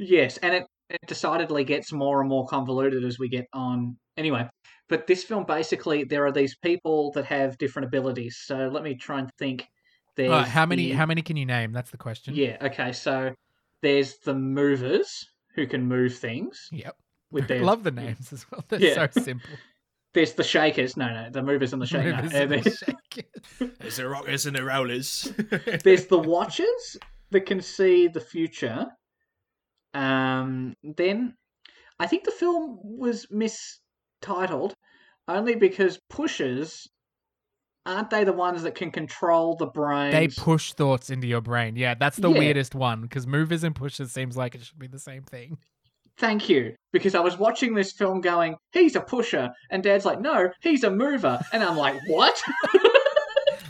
Yes, 0.00 0.36
and 0.38 0.54
it, 0.54 0.64
it 0.90 1.00
decidedly 1.08 1.64
gets 1.64 1.92
more 1.92 2.20
and 2.20 2.28
more 2.28 2.46
convoluted 2.46 3.04
as 3.04 3.18
we 3.18 3.28
get 3.28 3.46
on. 3.52 3.96
Anyway, 4.16 4.48
but 4.88 5.08
this 5.08 5.24
film 5.24 5.44
basically 5.44 6.04
there 6.04 6.24
are 6.24 6.30
these 6.30 6.56
people 6.62 7.10
that 7.16 7.24
have 7.24 7.58
different 7.58 7.86
abilities. 7.88 8.38
So 8.44 8.68
let 8.72 8.84
me 8.84 8.94
try 8.94 9.18
and 9.18 9.28
think. 9.38 9.66
There's 10.18 10.30
All 10.32 10.38
right, 10.40 10.48
how 10.48 10.66
many 10.66 10.88
the- 10.88 10.96
how 10.96 11.06
many 11.06 11.22
can 11.22 11.36
you 11.36 11.46
name? 11.46 11.72
That's 11.72 11.90
the 11.92 11.96
question. 11.96 12.34
Yeah. 12.34 12.56
Okay. 12.60 12.92
So 12.92 13.34
there's 13.82 14.18
the 14.18 14.34
movers 14.34 15.24
who 15.54 15.64
can 15.66 15.86
move 15.86 16.16
things 16.18 16.68
Yep. 16.72 16.96
with 17.30 17.46
their. 17.48 17.62
Love 17.62 17.84
the 17.84 17.92
names 17.92 18.32
as 18.32 18.44
well. 18.50 18.64
They're 18.68 18.80
Yeah. 18.82 19.06
so 19.14 19.22
simple. 19.22 19.48
There's 20.14 20.32
the 20.32 20.42
shakers. 20.42 20.96
No, 20.96 21.06
no, 21.06 21.28
the 21.30 21.42
movers 21.42 21.72
and 21.74 21.80
the 21.80 21.86
shakers. 21.86 22.16
Movers 22.16 22.32
No, 22.32 22.40
and 22.40 22.52
uh, 22.52 22.56
the 22.56 22.62
there's, 22.62 22.78
shakers. 22.78 23.78
There's 23.78 23.96
the 23.98 24.08
rockers 24.08 24.46
and 24.46 24.56
the 24.56 24.64
rollers. 24.64 25.32
there's 25.84 26.06
the 26.06 26.18
watchers 26.18 26.96
that 27.30 27.42
can 27.46 27.60
see 27.60 28.08
the 28.08 28.20
future. 28.20 28.86
Um, 29.94 30.74
then 30.82 31.34
I 32.00 32.06
think 32.06 32.24
the 32.24 32.30
film 32.32 32.78
was 32.82 33.26
mistitled 33.30 34.74
only 35.28 35.54
because 35.54 36.00
pushers 36.08 36.88
aren't 37.88 38.10
they 38.10 38.22
the 38.24 38.32
ones 38.32 38.62
that 38.62 38.74
can 38.76 38.90
control 38.92 39.56
the 39.56 39.66
brain? 39.66 40.12
They 40.12 40.28
push 40.28 40.72
thoughts 40.74 41.10
into 41.10 41.26
your 41.26 41.40
brain. 41.40 41.74
Yeah, 41.76 41.94
that's 41.94 42.18
the 42.18 42.30
Yeah. 42.30 42.38
weirdest 42.38 42.74
one 42.74 43.02
because 43.02 43.26
movers 43.26 43.64
and 43.64 43.74
pushers 43.74 44.12
seems 44.12 44.36
like 44.36 44.54
it 44.54 44.62
should 44.62 44.78
be 44.78 44.86
the 44.86 44.98
same 44.98 45.22
thing. 45.22 45.58
Thank 46.18 46.48
you, 46.48 46.74
because 46.92 47.14
I 47.14 47.20
was 47.20 47.38
watching 47.38 47.74
this 47.74 47.92
film 47.92 48.20
going, 48.20 48.56
he's 48.72 48.96
a 48.96 49.00
pusher, 49.00 49.50
and 49.70 49.82
Dad's 49.84 50.04
like, 50.04 50.20
no, 50.20 50.50
he's 50.60 50.82
a 50.82 50.90
mover, 50.90 51.38
and 51.52 51.62
I'm 51.62 51.76
like, 51.76 51.94
what? 52.08 52.40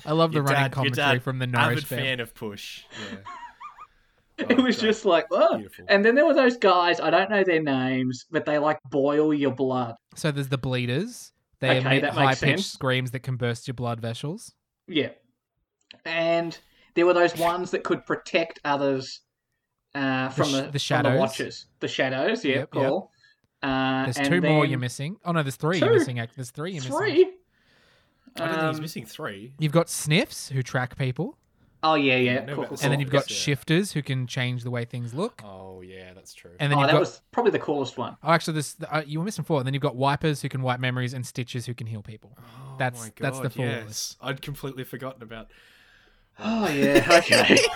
I 0.06 0.12
love 0.12 0.30
the 0.32 0.36
Your 0.36 0.44
running 0.44 0.54
dad- 0.56 0.62
your 0.62 0.70
commentary 0.70 1.14
dad, 1.18 1.22
from 1.22 1.38
the 1.38 1.44
Avid 1.44 1.52
Nourish 1.52 1.84
fam. 1.84 1.98
fan 1.98 2.20
of 2.20 2.34
Push. 2.34 2.84
Yeah. 3.12 3.18
it 4.48 4.58
Oh, 4.58 4.62
was 4.62 4.76
God. 4.76 4.82
just 4.82 5.04
like, 5.04 5.26
oh. 5.30 5.58
Beautiful. 5.58 5.84
And 5.88 6.02
then 6.04 6.14
there 6.14 6.24
were 6.24 6.32
those 6.32 6.56
guys, 6.56 7.00
I 7.00 7.10
don't 7.10 7.28
know 7.28 7.44
their 7.44 7.62
names, 7.62 8.24
but 8.30 8.46
they 8.46 8.58
like 8.58 8.78
boil 8.88 9.34
your 9.34 9.50
blood. 9.52 9.96
So 10.14 10.30
there's 10.30 10.48
the 10.48 10.56
bleeders. 10.56 11.32
They 11.60 11.78
Okay, 11.78 11.78
emit 11.80 12.02
that 12.02 12.12
high 12.14 12.34
pitched 12.34 12.64
screams 12.66 13.10
that 13.12 13.20
can 13.20 13.36
burst 13.36 13.66
your 13.66 13.74
blood 13.74 14.00
vessels. 14.00 14.54
Yeah. 14.86 15.10
And 16.04 16.56
there 16.94 17.06
were 17.06 17.14
those 17.14 17.36
ones 17.36 17.70
that 17.72 17.82
could 17.84 18.04
protect 18.06 18.60
others 18.64 19.20
uh, 19.94 20.28
from 20.30 20.46
sh- 20.48 20.52
the, 20.52 20.56
the 20.56 20.62
from 20.64 20.72
the 20.72 20.78
shadows. 20.78 21.18
watchers. 21.18 21.66
The 21.80 21.88
shadows, 21.88 22.44
yeah, 22.44 22.50
Yep, 22.56 22.58
yep. 22.60 22.70
cool. 22.88 23.10
Uh, 23.62 24.04
There's 24.04 24.18
and 24.18 24.28
two 24.28 24.40
more 24.40 24.64
you're 24.66 24.78
missing. 24.78 25.16
Oh 25.24 25.32
no, 25.32 25.42
there's 25.42 25.56
three 25.56 25.80
Two? 25.80 25.86
you're 25.86 25.94
missing. 25.94 26.18
ac- 26.18 26.30
There's 26.36 26.50
three 26.52 26.72
you're 26.72 26.82
missing. 26.82 26.96
Three? 26.96 27.22
I 28.36 28.40
don't 28.40 28.48
think 28.50 28.68
he's 28.68 28.76
Um, 28.76 28.82
missing 28.82 29.06
three. 29.06 29.52
You've 29.58 29.72
got 29.72 29.88
sniffs 29.88 30.48
who 30.50 30.62
track 30.62 30.96
people, 30.96 31.37
Oh, 31.82 31.94
yeah, 31.94 32.16
yeah. 32.16 32.32
Yeah, 32.32 32.38
cool, 32.38 32.46
no, 32.46 32.56
but 32.56 32.68
cool, 32.70 32.78
and 32.82 32.92
then 32.92 33.00
you've 33.00 33.10
got 33.10 33.30
Yeah. 33.30 33.36
shifters 33.36 33.92
who 33.92 34.02
can 34.02 34.26
change 34.26 34.64
the 34.64 34.70
way 34.70 34.84
things 34.84 35.14
look. 35.14 35.42
Oh 35.44 35.80
yeah, 35.80 36.12
that's 36.12 36.34
true. 36.34 36.50
And 36.58 36.72
then 36.72 36.78
Oh, 36.78 36.80
you've 36.82 36.88
that 36.88 36.94
got 36.94 37.00
was 37.00 37.20
probably 37.30 37.52
the 37.52 37.58
coolest 37.60 37.96
one. 37.96 38.16
oh, 38.22 38.30
actually, 38.32 38.54
this 38.54 38.76
uh, 38.90 39.02
you 39.06 39.20
were 39.20 39.24
missing 39.24 39.44
four. 39.44 39.58
And 39.60 39.66
then 39.66 39.74
you've 39.74 39.82
got 39.82 39.94
wipers 39.94 40.42
who 40.42 40.48
can 40.48 40.62
wipe 40.62 40.80
memories 40.80 41.14
and 41.14 41.24
stitches 41.24 41.66
who 41.66 41.74
can 41.74 41.86
heal 41.86 42.02
people. 42.02 42.36
Oh 42.38 42.74
That's- 42.78 43.00
my 43.02 43.12
that's 43.16 43.36
the 43.38 43.42
God, 43.44 43.52
full 43.52 43.64
yes. 43.64 43.86
list. 43.86 44.16
I'd 44.20 44.42
completely 44.42 44.82
forgotten 44.84 45.22
about. 45.22 45.48
Oh, 46.40 46.68
yeah, 46.68 47.06
okay. 47.18 47.58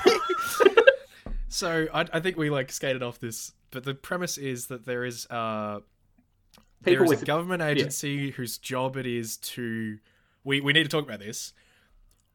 So 1.48 1.86
I, 1.92 2.06
I 2.14 2.20
think 2.20 2.38
we 2.38 2.48
like 2.48 2.72
skated 2.72 3.02
off 3.02 3.18
this, 3.18 3.52
but 3.70 3.84
the 3.84 3.94
premise 3.94 4.38
is 4.38 4.68
that 4.68 4.86
there 4.86 5.04
is 5.04 5.26
uh 5.28 5.80
there 6.80 6.94
People 6.94 7.04
is 7.04 7.10
with 7.10 7.22
a 7.22 7.26
government 7.26 7.60
agency 7.62 8.30
whose 8.30 8.56
job 8.56 8.96
it 8.96 9.06
is 9.06 9.36
to 9.36 9.98
we 10.44 10.60
we 10.62 10.72
need 10.72 10.84
to 10.84 10.88
talk 10.88 11.04
about 11.04 11.18
this. 11.20 11.52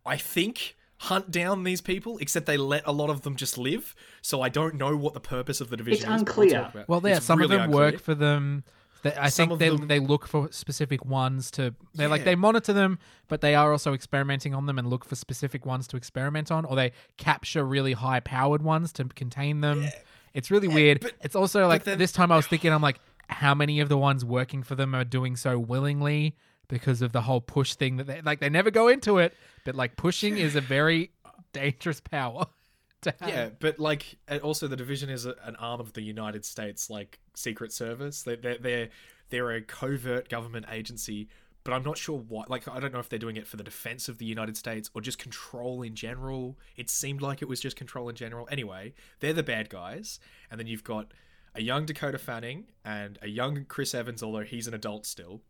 I 0.06 0.18
think 0.18 0.76
hunt 1.00 1.30
down 1.32 1.63
these 1.63 1.82
people, 1.82 2.18
except 2.20 2.46
they 2.46 2.58
let 2.58 2.82
a 2.86 2.92
lot 2.92 3.10
of 3.10 3.22
them 3.22 3.36
just 3.36 3.58
live. 3.58 3.96
So 4.22 4.42
I 4.42 4.50
don't 4.50 4.75
know 4.75 4.96
what 4.98 5.13
the 5.13 5.20
purpose 5.20 5.62
of 5.62 5.70
the 5.70 5.77
division 5.77 6.00
is. 6.12 6.24
but 6.24 6.36
we'll 6.38 6.46
unclear. 6.48 6.70
about- 6.74 6.89
Well, 6.89 7.01
yeah, 7.06 7.18
It's 7.18 7.25
some 7.25 7.39
really 7.39 7.56
of 7.56 7.62
them 7.62 7.70
unclear. 7.70 7.92
work 7.92 8.00
for 8.01 8.16
them. 8.16 8.63
They, 9.04 9.13
I 9.13 9.30
Some 9.30 9.50
think 9.50 9.60
they 9.60 9.70
them- 9.70 9.88
they 9.88 10.00
look 10.00 10.27
for 10.27 10.51
specific 10.51 11.06
ones 11.06 11.51
to 11.51 11.75
they 11.94 12.08
like 12.08 12.24
they 12.24 12.34
monitor 12.36 12.74
them, 12.74 12.98
but 13.27 13.42
they 13.42 13.54
are 13.54 13.72
also 13.72 13.94
experimenting 13.94 14.56
on 14.56 14.66
them 14.66 14.80
and 14.80 14.89
look 14.89 15.06
for 15.06 15.16
specific 15.16 15.68
ones 15.68 15.88
to 15.89 15.98
experiment 15.98 16.51
on, 16.51 16.66
or 16.66 16.75
they 16.75 16.92
capture 17.16 17.63
really 17.63 17.94
high 17.94 18.20
powered 18.20 18.63
ones 18.63 18.92
to 18.94 19.04
contain 19.06 19.62
them. 19.62 19.86
It's 20.34 20.50
really 20.50 20.68
weird. 20.68 21.01
but- 21.01 21.13
it's 21.22 21.36
also 21.36 21.68
like 21.68 21.84
then- 21.84 22.00
this 22.00 22.12
time 22.12 22.32
I 22.32 22.36
was 22.38 22.48
thinking, 22.48 22.74
I'm 22.74 22.82
like, 22.82 23.00
how 23.30 23.54
many 23.54 23.82
of 23.82 23.89
the 23.89 23.98
ones 23.98 24.25
working 24.25 24.63
for 24.63 24.74
them 24.74 24.96
are 24.96 25.04
doing 25.04 25.36
so 25.36 25.60
willingly 25.60 26.36
because 26.68 27.02
of 27.02 27.12
the 27.12 27.22
whole 27.22 27.42
push 27.42 27.76
thing 27.76 27.98
that 27.98 28.08
they 28.08 28.22
like 28.22 28.40
they 28.40 28.50
never 28.50 28.72
go 28.72 28.88
into 28.88 29.18
it, 29.18 29.34
but 29.66 29.76
like 29.76 29.96
pushing 29.96 30.38
is 30.38 30.56
a 30.56 30.62
very 30.62 31.12
dangerous 31.54 32.00
power. 32.02 32.46
To 33.02 33.14
have. 33.20 33.30
Yeah, 33.30 33.50
but 33.60 33.78
like, 33.78 34.18
also 34.42 34.68
the 34.68 34.76
division 34.76 35.12
is 35.12 35.28
a, 35.28 35.36
an 35.44 35.56
arm 35.58 35.80
of 35.80 35.94
the 35.94 36.02
United 36.02 36.44
States 36.44 36.90
like 36.90 37.20
Secret 37.36 37.72
Service. 37.72 38.24
They 38.24 38.38
they're, 38.38 38.58
they're 38.58 38.90
they're 39.30 39.52
a 39.52 39.62
covert 39.62 40.30
government 40.30 40.66
agency, 40.72 41.28
but 41.64 41.74
I'm 41.74 41.84
not 41.84 42.00
sure 42.00 42.18
what. 42.18 42.50
Like, 42.50 42.68
I 42.68 42.80
don't 42.80 42.92
know 42.92 43.00
if 43.00 43.08
they're 43.08 43.20
doing 43.20 43.36
it 43.36 43.46
for 43.46 43.56
the 43.56 43.64
defense 43.64 44.10
of 44.10 44.18
the 44.18 44.26
United 44.26 44.58
States 44.58 44.90
or 44.96 45.02
just 45.02 45.20
control 45.20 45.84
in 45.84 45.94
general. 45.94 46.58
It 46.76 46.90
seemed 46.90 47.22
like 47.22 47.44
it 47.44 47.48
was 47.48 47.60
just 47.60 47.76
control 47.76 48.10
in 48.10 48.16
general. 48.16 48.48
Anyway, 48.50 48.94
they're 49.20 49.32
the 49.32 49.44
bad 49.44 49.70
guys, 49.70 50.20
and 50.50 50.60
then 50.60 50.66
you've 50.66 50.84
got 50.84 51.12
a 51.54 51.62
young 51.62 51.86
Dakota 51.86 52.18
Fanning 52.18 52.66
and 52.84 53.20
a 53.22 53.28
young 53.28 53.66
Chris 53.66 53.94
Evans, 53.94 54.24
although 54.24 54.44
he's 54.44 54.68
an 54.68 54.74
adult 54.74 55.06
still. 55.06 55.42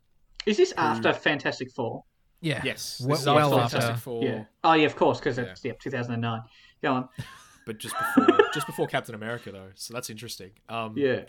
Is 0.47 0.57
this 0.57 0.73
after 0.77 1.13
Fantastic 1.13 1.71
Four? 1.71 2.03
yeah, 2.41 2.61
Yes, 2.63 2.99
Well- 3.01 3.09
this 3.09 3.21
is 3.21 3.27
after 3.27 3.49
Fantastic. 3.59 3.97
Four. 3.97 4.23
Yeah. 4.23 4.43
Oh 4.63 4.73
yeah, 4.73 4.85
of 4.85 4.95
course, 4.95 5.19
because 5.19 5.37
it's 5.37 5.63
yeah 5.63 5.73
2009. 5.79 6.41
Go 6.81 6.93
on. 6.93 7.09
but 7.65 7.77
just 7.79 7.95
before 7.97 8.37
just 8.53 8.67
before 8.67 8.87
Captain 8.87 9.15
America 9.15 9.51
though. 9.51 9.71
So 9.75 9.93
that's 9.93 10.09
interesting. 10.09 10.51
Um, 10.69 10.93
Yeah. 10.97 11.23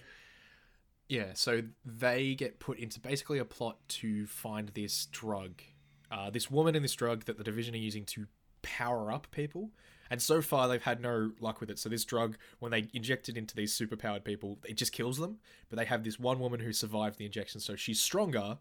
Yeah, 1.08 1.30
so 1.32 1.62
they 1.86 2.34
get 2.34 2.60
put 2.60 2.78
into 2.78 3.00
basically 3.00 3.38
a 3.38 3.44
plot 3.46 3.78
to 3.88 4.26
find 4.26 4.68
this 4.74 5.06
drug, 5.06 5.62
uh, 6.10 6.28
this 6.28 6.50
woman 6.50 6.74
and 6.76 6.84
this 6.84 6.92
drug 6.92 7.24
that 7.24 7.38
the 7.38 7.44
division 7.44 7.74
are 7.74 7.78
using 7.78 8.04
to 8.06 8.26
power 8.60 9.10
up 9.10 9.26
people. 9.30 9.70
And 10.10 10.20
so 10.20 10.42
far, 10.42 10.68
they've 10.68 10.82
had 10.82 11.00
no 11.00 11.32
luck 11.40 11.60
with 11.60 11.70
it. 11.70 11.78
So 11.78 11.88
this 11.88 12.04
drug, 12.04 12.36
when 12.58 12.72
they 12.72 12.88
inject 12.92 13.30
it 13.30 13.38
into 13.38 13.56
these 13.56 13.76
superpowered 13.78 14.22
people, 14.24 14.58
it 14.66 14.76
just 14.76 14.92
kills 14.92 15.16
them. 15.16 15.38
But 15.70 15.78
they 15.78 15.86
have 15.86 16.04
this 16.04 16.18
one 16.18 16.40
woman 16.40 16.60
who 16.60 16.74
survived 16.74 17.18
the 17.18 17.24
injection, 17.24 17.60
so 17.60 17.74
she's 17.74 18.00
stronger. 18.00 18.58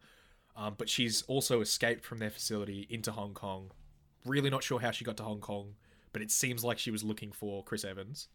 Um, 0.57 0.73
but 0.77 0.89
she's 0.89 1.21
also 1.23 1.61
escaped 1.61 2.03
from 2.03 2.17
their 2.17 2.31
facility 2.31 2.87
into 2.89 3.11
Hong 3.11 3.33
Kong. 3.35 3.69
Really 4.25 4.49
not 4.49 4.63
sure 4.63 4.79
how 4.79 4.89
she 4.91 5.05
got 5.05 5.15
to 5.17 5.23
Hong 5.23 5.39
Kong, 5.39 5.75
but 6.13 6.21
it 6.23 6.31
seems 6.31 6.63
like 6.63 6.79
she 6.79 6.89
was 6.89 7.03
looking 7.03 7.31
for 7.31 7.63
Chris 7.63 7.85
Evans. 7.85 8.27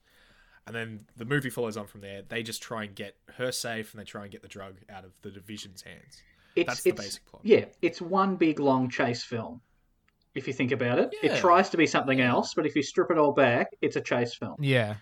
And 0.66 0.76
then 0.76 1.06
the 1.16 1.24
movie 1.24 1.50
follows 1.50 1.76
on 1.76 1.88
from 1.88 2.00
there. 2.02 2.22
They 2.26 2.44
just 2.44 2.62
try 2.62 2.84
and 2.84 2.94
get 2.94 3.16
her 3.36 3.50
safe, 3.50 3.92
and 3.92 4.00
they 4.00 4.04
try 4.04 4.22
and 4.22 4.30
get 4.30 4.42
the 4.42 4.48
drug 4.48 4.76
out 4.88 5.04
of 5.04 5.10
the 5.22 5.30
division's 5.32 5.82
hands. 5.82 6.22
It's, 6.54 6.68
That's 6.68 6.82
the 6.82 6.90
it's, 6.90 7.00
basic 7.00 7.26
plot. 7.26 7.42
Yeah, 7.44 7.64
it's 7.82 8.00
one 8.00 8.36
big 8.36 8.60
long 8.60 8.88
chase 8.88 9.24
film. 9.24 9.60
If 10.36 10.46
you 10.46 10.52
think 10.52 10.70
about 10.70 11.00
it, 11.00 11.12
Yeah. 11.22 11.32
it 11.34 11.40
tries 11.40 11.70
to 11.70 11.76
be 11.76 11.86
something 11.86 12.20
else, 12.20 12.54
but 12.54 12.64
if 12.66 12.76
you 12.76 12.82
strip 12.84 13.10
it 13.10 13.18
all 13.18 13.32
back, 13.32 13.66
it's 13.80 13.96
a 13.96 14.00
chase 14.00 14.34
film. 14.34 14.56
yeah. 14.60 14.94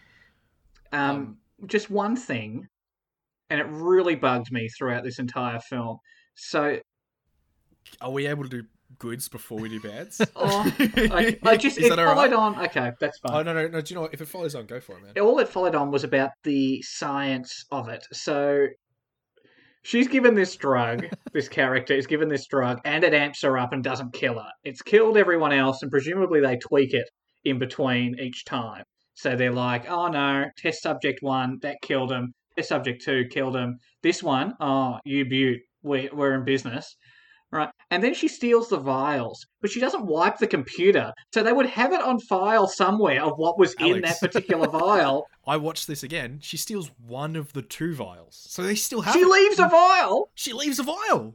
Um, 0.93 1.37
just 1.67 1.91
one 1.91 2.17
thing, 2.17 2.67
and 3.51 3.61
it 3.61 3.67
really 3.69 4.15
bugged 4.17 4.51
me 4.51 4.69
throughout 4.71 5.05
this 5.05 5.19
entire 5.19 5.61
film. 5.61 5.99
So, 6.35 6.79
Are 8.01 8.11
we 8.11 8.27
able 8.27 8.45
to 8.45 8.49
do 8.49 8.63
goods 8.99 9.29
before 9.29 9.59
we 9.59 9.69
do 9.69 9.81
bads? 9.81 10.21
oh, 10.37 10.73
I, 10.79 11.39
I 11.45 11.57
just 11.57 11.79
Is 11.79 11.87
it 11.87 11.91
that 11.91 11.99
all 11.99 12.15
followed 12.15 12.31
right? 12.31 12.33
on. 12.33 12.65
Okay, 12.67 12.93
that's 13.01 13.19
fine. 13.19 13.33
Oh 13.35 13.43
no, 13.43 13.53
no, 13.53 13.69
no. 13.69 13.81
Do 13.81 13.93
you 13.93 13.95
know 13.97 14.03
what? 14.03 14.15
If 14.15 14.21
it 14.21 14.27
follows 14.29 14.55
on, 14.55 14.67
go 14.67 14.81
for 14.81 14.97
it, 14.99 15.03
man. 15.03 15.25
all 15.25 15.39
it 15.39 15.49
followed 15.49 15.75
on 15.75 15.91
was 15.91 16.05
about 16.05 16.31
the 16.45 16.83
science 16.83 17.65
of 17.71 17.89
it. 17.89 18.07
So 18.13 18.67
she's 19.83 20.09
given 20.09 20.35
this 20.35 20.57
drug, 20.57 21.07
this 21.33 21.49
character 21.49 21.95
is 21.95 22.07
given 22.07 22.29
this 22.29 22.47
drug, 22.47 22.81
and 22.85 23.05
it 23.05 23.15
amps 23.15 23.43
her 23.43 23.59
up 23.59 23.73
and 23.73 23.83
doesn't 23.83 24.13
kill 24.13 24.35
her. 24.35 24.51
It's 24.65 24.83
killed 24.83 25.17
everyone 25.17 25.53
else, 25.53 25.83
and 25.83 25.91
presumably 25.91 26.41
they 26.41 26.57
tweak 26.57 26.95
it 26.95 27.09
in 27.45 27.59
between 27.59 28.19
each 28.21 28.45
time. 28.45 28.85
So 29.15 29.37
they're 29.37 29.53
like, 29.53 29.89
oh 29.91 30.09
no, 30.09 30.47
test 30.57 30.83
subject 30.83 31.23
one, 31.23 31.59
that 31.63 31.77
killed 31.83 32.11
him. 32.11 32.33
Test 32.57 32.69
subject 32.71 33.03
two 33.05 33.25
killed 33.31 33.57
him. 33.57 33.77
This 34.03 34.23
one, 34.23 34.55
oh, 34.61 34.99
you 35.05 35.25
beaut, 35.27 35.61
we, 35.83 36.09
we're 36.13 36.35
in 36.35 36.45
business. 36.45 36.97
Right. 37.53 37.69
And 37.91 38.03
then 38.05 38.15
she 38.15 38.29
steals 38.29 38.69
the 38.69 38.79
vials, 38.79 39.45
but 39.61 39.71
she 39.73 39.81
doesn't 39.81 40.07
wipe 40.07 40.39
the 40.39 40.47
computer. 40.47 41.13
So 41.35 41.43
they 41.43 41.53
would 41.53 41.67
have 41.67 41.93
it 41.93 42.01
on 42.01 42.21
file 42.21 42.69
somewhere 42.69 43.23
of 43.25 43.39
what 43.39 43.59
was 43.59 43.75
in 43.81 44.03
that 44.03 44.21
particular 44.21 44.69
vial. 44.69 45.27
I 45.49 45.57
watched 45.57 45.89
this 45.89 46.05
again. 46.05 46.39
She 46.43 46.57
steals 46.57 46.93
one 47.05 47.35
of 47.35 47.53
the 47.53 47.63
two 47.63 47.95
vials, 47.95 48.37
so 48.49 48.63
they 48.63 48.77
still 48.77 49.01
have. 49.01 49.15
She 49.15 49.21
it. 49.23 49.27
leaves 49.29 49.59
a 49.59 49.69
vial. 49.69 50.31
She 50.35 50.53
leaves 50.53 50.79
a 50.79 50.85
vial. 50.85 51.35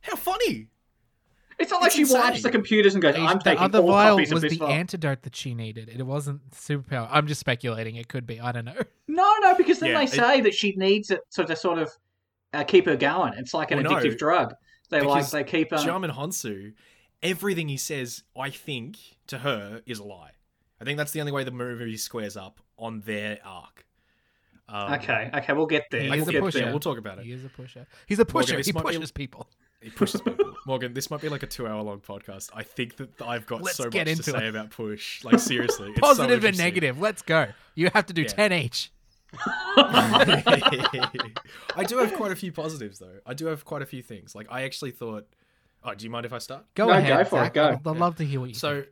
How 0.00 0.16
funny! 0.16 0.68
It's 1.58 1.70
not 1.70 1.82
like 1.82 1.88
It's 1.94 1.96
she 2.08 2.14
wipes 2.14 2.42
the 2.42 2.50
computers 2.50 2.94
and 2.94 3.02
goes, 3.02 3.14
"I'm 3.16 3.36
the 3.36 3.44
taking 3.44 3.62
other 3.62 3.80
all 3.80 3.88
vial 3.88 4.16
copies 4.16 4.32
was 4.32 4.42
of 4.44 4.48
this 4.48 4.58
the 4.58 4.64
vial." 4.64 4.72
antidote 4.74 5.22
that 5.24 5.36
she 5.36 5.54
needed. 5.54 5.90
It 5.90 6.02
wasn't 6.06 6.50
superpower. 6.52 7.06
I'm 7.10 7.26
just 7.26 7.40
speculating. 7.40 7.96
It 7.96 8.08
could 8.08 8.26
be. 8.26 8.40
I 8.40 8.52
don't 8.52 8.64
know. 8.64 8.78
No, 9.08 9.30
no, 9.42 9.54
because 9.56 9.80
then 9.80 9.90
Yeah, 9.90 9.98
they 9.98 10.04
it- 10.04 10.10
say 10.12 10.40
that 10.40 10.54
she 10.54 10.72
needs 10.76 11.10
it 11.10 11.20
so 11.30 11.42
to 11.44 11.54
sort 11.56 11.78
of 11.80 11.90
uh, 12.54 12.62
keep 12.64 12.86
her 12.86 12.94
going. 12.96 13.34
It's 13.36 13.52
like 13.52 13.72
an 13.72 13.82
Well, 13.82 13.92
no, 13.92 13.98
addictive 13.98 14.16
drug. 14.16 14.54
They 14.90 15.00
like 15.00 15.18
because 15.20 15.30
they 15.32 15.44
keep 15.44 15.70
her. 15.70 15.76
Djimon 15.78 16.14
Hounsou, 16.14 16.72
everything 17.22 17.68
he 17.68 17.76
says, 17.76 18.22
I 18.38 18.50
think 18.50 18.98
to 19.28 19.38
her 19.38 19.82
is 19.86 19.98
a 19.98 20.04
lie. 20.04 20.32
I 20.80 20.84
think 20.84 20.96
that's 20.98 21.12
the 21.12 21.20
only 21.20 21.32
way 21.32 21.44
the 21.44 21.50
movie 21.50 21.96
squares 21.96 22.36
up 22.36 22.60
on 22.78 23.00
their 23.00 23.38
arc. 23.44 23.86
Um, 24.68 24.92
Okay, 24.94 25.30
okay, 25.34 25.52
we'll 25.52 25.66
get 25.66 25.84
there. 25.90 26.02
He 26.02 26.10
We'll 26.10 26.28
a 26.28 26.32
get 26.32 26.40
pusher. 26.42 26.58
there. 26.60 26.70
we'll 26.70 26.78
talk 26.80 26.98
about 26.98 27.18
it. 27.18 27.24
He 27.24 27.32
is 27.32 27.44
a 27.44 27.48
pusher. 27.48 27.86
He's 28.06 28.18
a 28.18 28.24
pusher. 28.24 28.56
this 28.56 28.66
he 28.66 28.72
might 28.72 28.86
be- 28.86 28.94
pushes 28.96 29.10
people. 29.10 29.48
He 29.80 29.90
pushes 29.90 30.20
people. 30.20 30.54
Morgan, 30.66 30.92
this 30.92 31.10
might 31.10 31.20
be 31.22 31.28
like 31.30 31.42
a 31.42 31.46
two-hour-long 31.46 32.00
podcast. 32.00 32.50
I 32.54 32.62
think 32.62 32.96
that 32.98 33.20
I've 33.22 33.46
got 33.46 33.62
Let's 33.62 33.78
so 33.78 33.84
much 33.84 33.92
get 33.92 34.04
to 34.04 34.10
into 34.10 34.22
say 34.24 34.46
about 34.48 34.70
push. 34.70 35.24
Like 35.24 35.38
seriously, 35.40 35.88
it's 35.96 35.98
so 36.00 36.06
Positive 36.06 36.44
and 36.44 36.56
negative. 36.58 37.00
Let's 37.00 37.22
go. 37.22 37.46
You 37.74 37.90
have 37.94 38.06
to 38.06 38.12
do 38.12 38.22
Yeah. 38.22 38.28
10 38.28 38.52
each. 38.52 38.92
I 41.76 41.84
do 41.86 41.98
have 41.98 42.12
quite 42.14 42.32
a 42.32 42.36
few 42.36 42.52
positives 42.52 42.98
though. 42.98 43.18
I 43.26 43.34
do 43.34 43.46
have 43.46 43.64
quite 43.64 43.82
a 43.82 43.86
few 43.86 44.02
things. 44.02 44.34
Like 44.34 44.46
I 44.50 44.62
actually 44.62 44.90
thought. 44.90 45.26
Oh, 45.82 45.94
do 45.94 46.04
you 46.04 46.10
mind 46.10 46.26
if 46.26 46.32
I 46.32 46.38
start? 46.38 46.66
Go 46.74 46.86
No, 46.88 46.92
ahead. 46.92 47.08
go 47.08 47.24
for 47.24 47.42
it, 47.44 47.54
go. 47.54 47.68
I'd, 47.68 47.86
I'd 47.86 47.96
love 47.96 48.16
to 48.16 48.24
hear 48.24 48.38
what 48.40 48.50
you 48.50 48.54
So 48.54 48.82
think. 48.82 48.88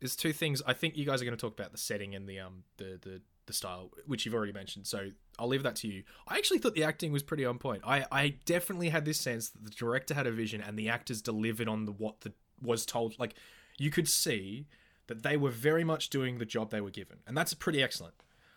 there's 0.00 0.16
two 0.16 0.32
things. 0.32 0.60
I 0.66 0.72
think 0.72 0.96
you 0.96 1.06
guys 1.06 1.22
are 1.22 1.24
going 1.24 1.36
to 1.36 1.40
talk 1.40 1.52
about 1.56 1.70
the 1.70 1.78
setting 1.78 2.14
and 2.16 2.28
the 2.28 2.40
um 2.40 2.64
the 2.78 2.98
the 3.02 3.20
the 3.46 3.52
style, 3.52 3.92
which 4.06 4.26
you've 4.26 4.34
already 4.34 4.52
mentioned. 4.52 4.86
So 4.88 5.10
I'll 5.38 5.46
leave 5.48 5.62
that 5.62 5.76
to 5.76 5.88
you. 5.88 6.02
I 6.26 6.36
actually 6.36 6.58
thought 6.58 6.74
the 6.74 6.82
acting 6.84 7.12
was 7.12 7.22
pretty 7.22 7.44
on 7.44 7.58
point. 7.58 7.82
I 7.86 8.04
I 8.10 8.34
definitely 8.44 8.88
had 8.88 9.04
this 9.04 9.20
sense 9.20 9.50
that 9.50 9.64
the 9.64 9.70
director 9.70 10.14
had 10.14 10.26
a 10.26 10.32
vision 10.32 10.60
and 10.60 10.76
the 10.78 10.88
actors 10.88 11.22
delivered 11.22 11.68
on 11.68 11.84
the 11.84 11.92
what 11.92 12.22
the 12.22 12.32
was 12.60 12.84
told. 12.86 13.18
Like 13.18 13.34
you 13.78 13.90
could 13.90 14.08
see 14.08 14.66
that 15.06 15.22
they 15.22 15.36
were 15.36 15.50
very 15.50 15.84
much 15.84 16.10
doing 16.10 16.38
the 16.38 16.44
job 16.46 16.70
they 16.70 16.80
were 16.80 16.90
given, 16.90 17.18
and 17.26 17.36
that's 17.36 17.54
pretty 17.54 17.80
excellent. 17.82 18.14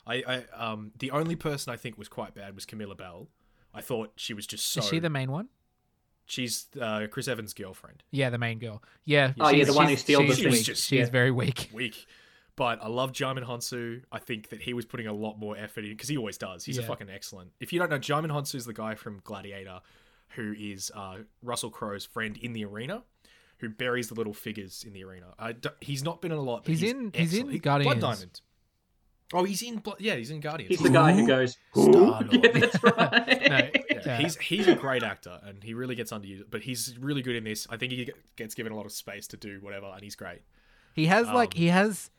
I, 0.08 0.24
I 0.28 0.44
um 0.56 0.92
the 1.00 1.12
only 1.12 1.36
person 1.36 1.74
I 1.74 1.78
think 1.78 1.98
was 1.98 2.08
quite 2.08 2.34
bad 2.34 2.56
was 2.56 2.66
Camilla 2.66 2.96
Belle. 2.96 3.28
I 3.74 3.82
thought 3.82 4.14
she 4.16 4.34
was 4.34 4.48
just 4.48 4.66
so. 4.68 4.80
Is 4.82 4.88
she 4.88 5.00
the 5.00 5.10
main 5.10 5.32
one? 5.32 5.50
She's 6.26 6.68
uh, 6.80 7.08
Chris 7.10 7.28
Evans' 7.28 7.54
girlfriend. 7.54 8.04
Yeah, 8.12 8.30
the 8.30 8.38
main 8.38 8.60
girl. 8.60 8.84
Yeah. 9.04 9.34
Oh, 9.40 9.50
yeah, 9.50 9.66
the 9.66 9.74
one 9.74 9.88
who 9.88 9.96
steals 9.96 10.26
she's 10.26 10.38
the 10.38 10.44
thing. 10.44 10.52
weak. 10.52 10.64
Just- 10.66 10.86
She's 10.88 11.00
yeah. 11.00 11.10
very 11.10 11.32
weak. 11.32 11.70
weak. 11.74 12.06
But 12.56 12.84
I 12.84 12.88
love 12.88 13.14
Djimon 13.14 13.46
Hounsou. 13.48 14.02
I 14.12 14.20
think 14.20 14.50
that 14.50 14.62
he 14.62 14.74
was 14.74 14.86
putting 14.86 15.08
a 15.08 15.14
lot 15.14 15.40
more 15.40 15.58
effort 15.58 15.86
in 15.86 15.92
because 15.92 16.10
he 16.10 16.18
always 16.18 16.38
does. 16.38 16.66
He's 16.66 16.78
a 16.78 16.84
fucking 16.84 17.10
excellent. 17.10 17.52
If 17.60 17.72
you 17.74 17.80
don't 17.80 17.90
know, 17.90 17.98
Djimon 17.98 18.28
Hounsou 18.32 18.56
is 18.56 18.66
the 18.66 18.74
guy 18.74 18.96
from 18.96 19.22
Gladiator, 19.24 19.80
who 20.36 20.54
is 20.58 20.92
uh, 20.94 21.20
Russell 21.42 21.70
Crowe's 21.70 22.06
friend 22.06 22.38
in 22.38 22.52
the 22.54 22.66
arena, 22.66 23.04
who 23.60 23.70
buries 23.70 24.10
the 24.10 24.14
little 24.16 24.34
figures 24.34 24.84
in 24.86 24.92
the 24.94 25.04
arena. 25.06 25.28
I 25.40 25.54
d- 25.54 25.70
he's 25.80 26.04
not 26.04 26.22
been 26.22 26.32
in 26.34 26.38
a 26.38 26.42
lot. 26.42 26.64
But 26.66 26.72
He's 26.72 26.82
he's, 26.82 26.92
in- 26.92 27.12
he's 27.16 27.34
in 27.34 27.58
Guardians. 27.60 27.96
Blood 27.98 28.16
Diamond. 28.16 28.42
Oh, 29.34 29.44
he's 29.44 29.62
in. 29.62 29.82
Yeah, 30.00 30.16
he's 30.16 30.32
in 30.32 30.40
Guardians. 30.40 30.70
He's 30.70 30.80
the 30.82 30.90
guy 30.90 31.14
who 31.14 31.28
goes, 31.28 31.58
Star-Lord. 31.74 32.34
yeah, 32.34 32.52
that's 32.52 32.84
right. 32.84 33.50
No, 33.50 33.58
Yeah, 33.58 33.70
yeah. 34.06 34.18
he's 34.18 34.36
he's 34.38 34.68
a 34.68 34.76
great 34.76 35.04
actor 35.04 35.40
and 35.44 35.64
he 35.64 35.74
really 35.74 35.96
gets 35.96 36.12
underused, 36.12 36.44
but 36.50 36.62
he's 36.62 36.98
really 37.00 37.22
good 37.22 37.36
in 37.36 37.44
this. 37.44 37.68
I 37.70 37.78
think 37.78 37.92
he 37.92 38.10
gets 38.36 38.56
given 38.56 38.72
a 38.72 38.76
lot 38.76 38.86
of 38.86 38.92
space 38.92 39.28
to 39.28 39.38
do 39.38 39.60
whatever, 39.62 39.86
and 39.94 40.02
he's 40.04 40.16
great. 40.16 40.42
He 40.94 41.06
has 41.06 41.28
like 41.28 41.54
Um, 41.56 41.60
he 41.60 41.68
has 41.68 42.10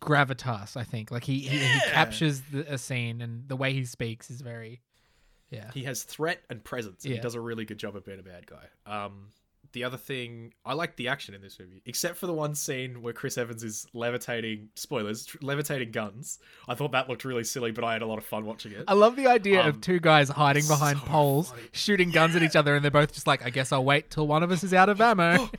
gravitas. 0.00 0.76
I 0.76 0.84
think 0.84 1.10
like 1.10 1.24
he 1.24 1.38
he, 1.40 1.58
he 1.58 1.80
captures 1.90 2.40
the, 2.52 2.72
a 2.72 2.78
scene 2.78 3.20
and 3.20 3.48
the 3.48 3.56
way 3.56 3.72
he 3.72 3.84
speaks 3.84 4.30
is 4.30 4.40
very 4.40 4.80
yeah. 5.50 5.70
He 5.72 5.84
has 5.84 6.02
threat 6.02 6.40
and 6.50 6.62
presence. 6.62 7.04
And 7.04 7.14
He 7.14 7.20
does 7.20 7.34
a 7.34 7.40
really 7.40 7.64
good 7.64 7.78
job 7.78 7.96
of 7.96 8.04
being 8.04 8.18
a 8.18 8.22
bad 8.22 8.46
guy. 8.46 8.66
Um, 8.84 9.28
the 9.72 9.84
other 9.84 9.96
thing, 9.96 10.52
I 10.64 10.74
like 10.74 10.96
the 10.96 11.08
action 11.08 11.34
in 11.34 11.42
this 11.42 11.58
movie, 11.58 11.82
except 11.86 12.16
for 12.16 12.26
the 12.26 12.32
one 12.32 12.54
scene 12.54 13.02
where 13.02 13.12
Chris 13.12 13.36
Evans 13.38 13.62
is 13.62 13.86
levitating. 13.92 14.68
Spoilers, 14.74 15.26
tr- 15.26 15.38
levitating 15.42 15.90
guns. 15.90 16.38
I 16.68 16.74
thought 16.74 16.92
that 16.92 17.08
looked 17.08 17.24
really 17.24 17.44
silly, 17.44 17.70
but 17.70 17.84
I 17.84 17.92
had 17.92 18.02
a 18.02 18.06
lot 18.06 18.18
of 18.18 18.24
fun 18.24 18.44
watching 18.46 18.72
it. 18.72 18.84
I 18.88 18.94
love 18.94 19.16
the 19.16 19.26
idea 19.26 19.62
Um, 19.62 19.68
of 19.68 19.80
two 19.80 20.00
guys 20.00 20.28
hiding 20.28 20.66
behind 20.66 20.98
so 20.98 21.04
poles, 21.06 21.50
funny. 21.50 21.62
shooting 21.72 22.10
guns 22.10 22.34
at 22.36 22.42
each 22.42 22.56
other, 22.56 22.74
and 22.74 22.82
they're 22.84 22.90
both 22.90 23.12
just 23.12 23.26
like, 23.26 23.44
"I 23.44 23.50
guess 23.50 23.72
I'll 23.72 23.84
wait 23.84 24.10
till 24.10 24.26
one 24.26 24.42
of 24.42 24.50
us 24.50 24.64
is 24.64 24.72
out 24.74 24.88
of 24.88 25.00
ammo." 25.00 25.50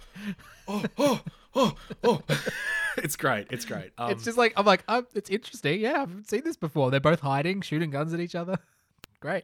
oh, 0.68 0.84
oh, 0.98 1.22
oh, 1.56 1.75
oh. 2.04 2.22
it's 2.98 3.16
great. 3.16 3.48
It's 3.51 3.66
great. 3.66 3.92
Um, 3.98 4.12
it's 4.12 4.24
just 4.25 4.38
like 4.38 4.54
I'm 4.58 4.66
like, 4.66 4.84
oh, 4.88 5.04
it's 5.13 5.30
interesting. 5.30 5.80
Yeah, 5.82 6.01
I've 6.04 6.25
seen 6.28 6.44
this 6.44 6.58
before. 6.58 6.92
They're 6.92 7.00
both 7.00 7.20
hiding, 7.22 7.62
shooting 7.62 7.89
guns 7.92 8.13
at 8.13 8.20
each 8.20 8.36
other. 8.36 8.58
Great. 9.20 9.44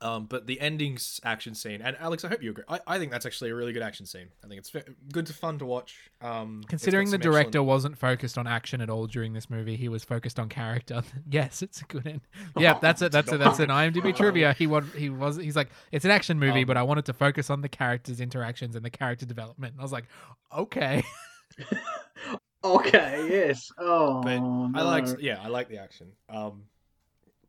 Um, 0.00 0.26
but 0.26 0.46
the 0.46 0.60
endings 0.60 1.20
action 1.24 1.54
scene, 1.54 1.80
and 1.82 1.96
Alex, 1.98 2.24
I 2.24 2.28
hope 2.28 2.42
you 2.42 2.50
agree. 2.50 2.64
I, 2.68 2.80
I 2.86 2.98
think 2.98 3.10
that's 3.10 3.24
actually 3.24 3.50
a 3.50 3.54
really 3.54 3.72
good 3.72 3.82
action 3.82 4.04
scene. 4.06 4.26
I 4.44 4.48
think 4.48 4.58
it's 4.58 4.68
fe- 4.70 4.82
good 5.12 5.24
to 5.26 5.32
fun 5.32 5.58
to 5.60 5.64
watch. 5.64 6.10
Um, 6.20 6.62
Considering 6.68 7.10
the 7.10 7.16
director 7.18 7.48
excellent- 7.48 7.66
wasn't 7.66 7.98
focused 7.98 8.36
on 8.36 8.46
action 8.46 8.80
at 8.80 8.90
all 8.90 9.06
during 9.06 9.32
this 9.32 9.48
movie, 9.48 9.76
he 9.76 9.88
was 9.88 10.04
focused 10.04 10.38
on 10.38 10.48
character. 10.48 11.02
yes, 11.30 11.62
it's 11.62 11.80
a 11.80 11.84
good 11.84 12.06
end. 12.06 12.20
Yeah, 12.58 12.78
that's 12.80 13.02
it. 13.02 13.12
That's 13.12 13.32
it. 13.32 13.38
That's 13.38 13.58
an 13.60 13.68
IMDb 13.70 14.14
trivia. 14.14 14.52
He 14.52 14.66
was. 14.66 14.84
He 14.96 15.10
was. 15.10 15.36
He's 15.36 15.56
like, 15.56 15.70
it's 15.92 16.04
an 16.04 16.10
action 16.10 16.38
movie, 16.38 16.60
Um, 16.62 16.66
but 16.66 16.76
I 16.76 16.82
wanted 16.82 17.04
to 17.06 17.12
focus 17.12 17.48
on 17.50 17.62
the 17.62 17.68
characters' 17.68 18.20
interactions 18.20 18.76
and 18.76 18.84
the 18.84 18.90
character 18.90 19.24
development. 19.26 19.72
And 19.72 19.80
I 19.80 19.84
was 19.84 19.92
like, 19.92 20.04
okay. 20.56 21.02
Okay, 22.62 23.26
yes. 23.30 23.70
Oh, 23.78 24.22
but 24.22 24.38
no. 24.38 24.70
I 24.74 24.82
liked, 24.82 25.16
yeah, 25.20 25.38
I 25.42 25.48
like 25.48 25.68
the 25.68 25.76
action. 25.78 26.08
Um, 26.30 26.62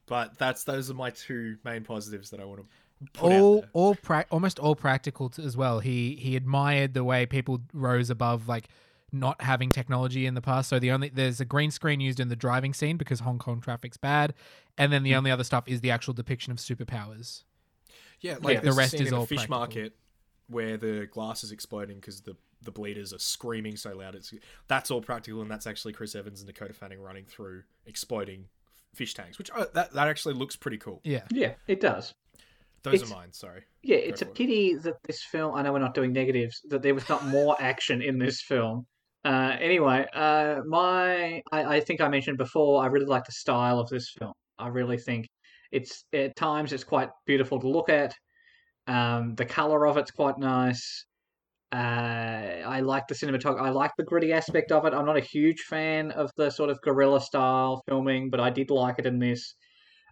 but 0.07 0.37
that's 0.37 0.63
those 0.63 0.89
are 0.89 0.93
my 0.93 1.09
two 1.09 1.57
main 1.63 1.83
positives 1.83 2.29
that 2.31 2.39
I 2.39 2.45
want 2.45 2.61
to 2.61 2.65
put 3.13 3.31
out 3.31 3.39
all 3.41 3.65
all 3.73 3.95
pra- 3.95 4.25
almost 4.31 4.59
all 4.59 4.75
practical 4.75 5.29
t- 5.29 5.43
as 5.43 5.55
well. 5.57 5.79
He 5.79 6.15
he 6.15 6.35
admired 6.35 6.93
the 6.93 7.03
way 7.03 7.25
people 7.25 7.61
rose 7.73 8.09
above 8.09 8.47
like 8.47 8.67
not 9.11 9.41
having 9.41 9.71
technology 9.71 10.25
in 10.25 10.33
the 10.33 10.41
past. 10.41 10.69
So 10.69 10.79
the 10.79 10.91
only 10.91 11.09
there's 11.09 11.39
a 11.39 11.45
green 11.45 11.71
screen 11.71 11.99
used 11.99 12.19
in 12.19 12.29
the 12.29 12.35
driving 12.35 12.73
scene 12.73 12.97
because 12.97 13.19
Hong 13.21 13.39
Kong 13.39 13.61
traffic's 13.61 13.97
bad, 13.97 14.33
and 14.77 14.91
then 14.91 15.03
the 15.03 15.11
Hmm. 15.11 15.17
only 15.17 15.31
other 15.31 15.43
stuff 15.43 15.67
is 15.67 15.81
the 15.81 15.91
actual 15.91 16.13
depiction 16.13 16.51
of 16.51 16.57
superpowers. 16.57 17.43
Yeah, 18.21 18.37
like 18.41 18.61
the 18.61 18.71
rest 18.73 18.93
is 18.95 19.01
in 19.01 19.07
the 19.09 19.17
all 19.17 19.25
fish 19.25 19.39
practical. 19.39 19.57
market 19.59 19.95
where 20.47 20.77
the 20.77 21.07
glass 21.11 21.43
is 21.43 21.51
exploding 21.51 21.97
because 21.97 22.21
the 22.21 22.35
the 22.61 22.71
bleeders 22.71 23.13
are 23.13 23.19
screaming 23.19 23.75
so 23.77 23.95
loud. 23.95 24.15
It's 24.15 24.33
that's 24.67 24.89
all 24.89 25.01
practical, 25.01 25.41
and 25.41 25.51
that's 25.51 25.67
actually 25.67 25.93
Chris 25.93 26.15
Evans 26.15 26.39
and 26.41 26.47
Dakota 26.47 26.73
Fanning 26.73 26.99
running 27.01 27.25
through 27.25 27.63
exploding 27.85 28.45
fish 28.95 29.13
tanks, 29.13 29.37
which 29.37 29.51
uh, 29.51 29.65
that 29.73 29.93
that 29.93 30.07
actually 30.07 30.33
looks 30.35 30.55
pretty 30.55 30.77
cool. 30.77 31.01
Yeah. 31.03 31.23
Yeah, 31.31 31.53
it 31.67 31.79
does. 31.81 32.13
Those 32.83 32.95
It's- 32.95 33.11
are 33.11 33.15
mine. 33.15 33.33
Sorry. 33.33 33.63
Yeah, 33.83 33.97
it's 33.97 34.21
a 34.21 34.25
for 34.25 34.31
it. 34.31 34.35
pity 34.35 34.75
that 34.75 34.95
this 35.03 35.23
film. 35.23 35.53
I 35.55 35.61
know 35.61 35.73
we're 35.73 35.79
not 35.79 35.93
doing 35.93 36.11
negatives. 36.13 36.59
That 36.69 36.81
there 36.81 36.93
was 36.95 37.07
not 37.09 37.25
more 37.25 37.55
action 37.61 38.01
in 38.01 38.17
this 38.17 38.41
film. 38.41 38.85
Uh, 39.23 39.55
anyway, 39.59 40.05
uh, 40.13 40.61
my 40.67 41.41
I, 41.51 41.63
I 41.77 41.79
think 41.79 42.01
I 42.01 42.07
mentioned 42.09 42.37
before. 42.37 42.83
I 42.83 42.87
really 42.87 43.05
like 43.07 43.25
the 43.25 43.31
style 43.31 43.79
of 43.79 43.89
this 43.89 44.11
film. 44.17 44.33
I 44.59 44.67
really 44.69 44.97
think 44.97 45.27
it's 45.71 46.05
at 46.13 46.35
times 46.35 46.73
it's 46.73 46.83
quite 46.83 47.09
beautiful 47.25 47.59
to 47.59 47.67
look 47.67 47.89
at. 47.89 48.13
Um, 48.87 49.33
the 49.35 49.45
color 49.45 49.87
of 49.87 49.97
it's 49.97 50.11
quite 50.11 50.37
nice. 50.37 51.05
Uh, 51.71 52.61
I 52.65 52.79
like 52.81 53.07
the 53.07 53.15
cinematography. 53.15 53.61
I 53.61 53.69
like 53.69 53.91
the 53.97 54.03
gritty 54.03 54.31
aspect 54.33 54.71
of 54.71 54.85
it. 54.85 54.93
I'm 54.93 55.05
not 55.05 55.17
a 55.17 55.21
huge 55.21 55.61
fan 55.61 56.11
of 56.11 56.31
the 56.37 56.49
sort 56.49 56.69
of 56.69 56.81
guerrilla 56.81 57.19
style 57.19 57.81
filming, 57.87 58.29
but 58.29 58.39
I 58.39 58.49
did 58.49 58.69
like 58.69 58.99
it 58.99 59.05
in 59.05 59.19
this. 59.19 59.55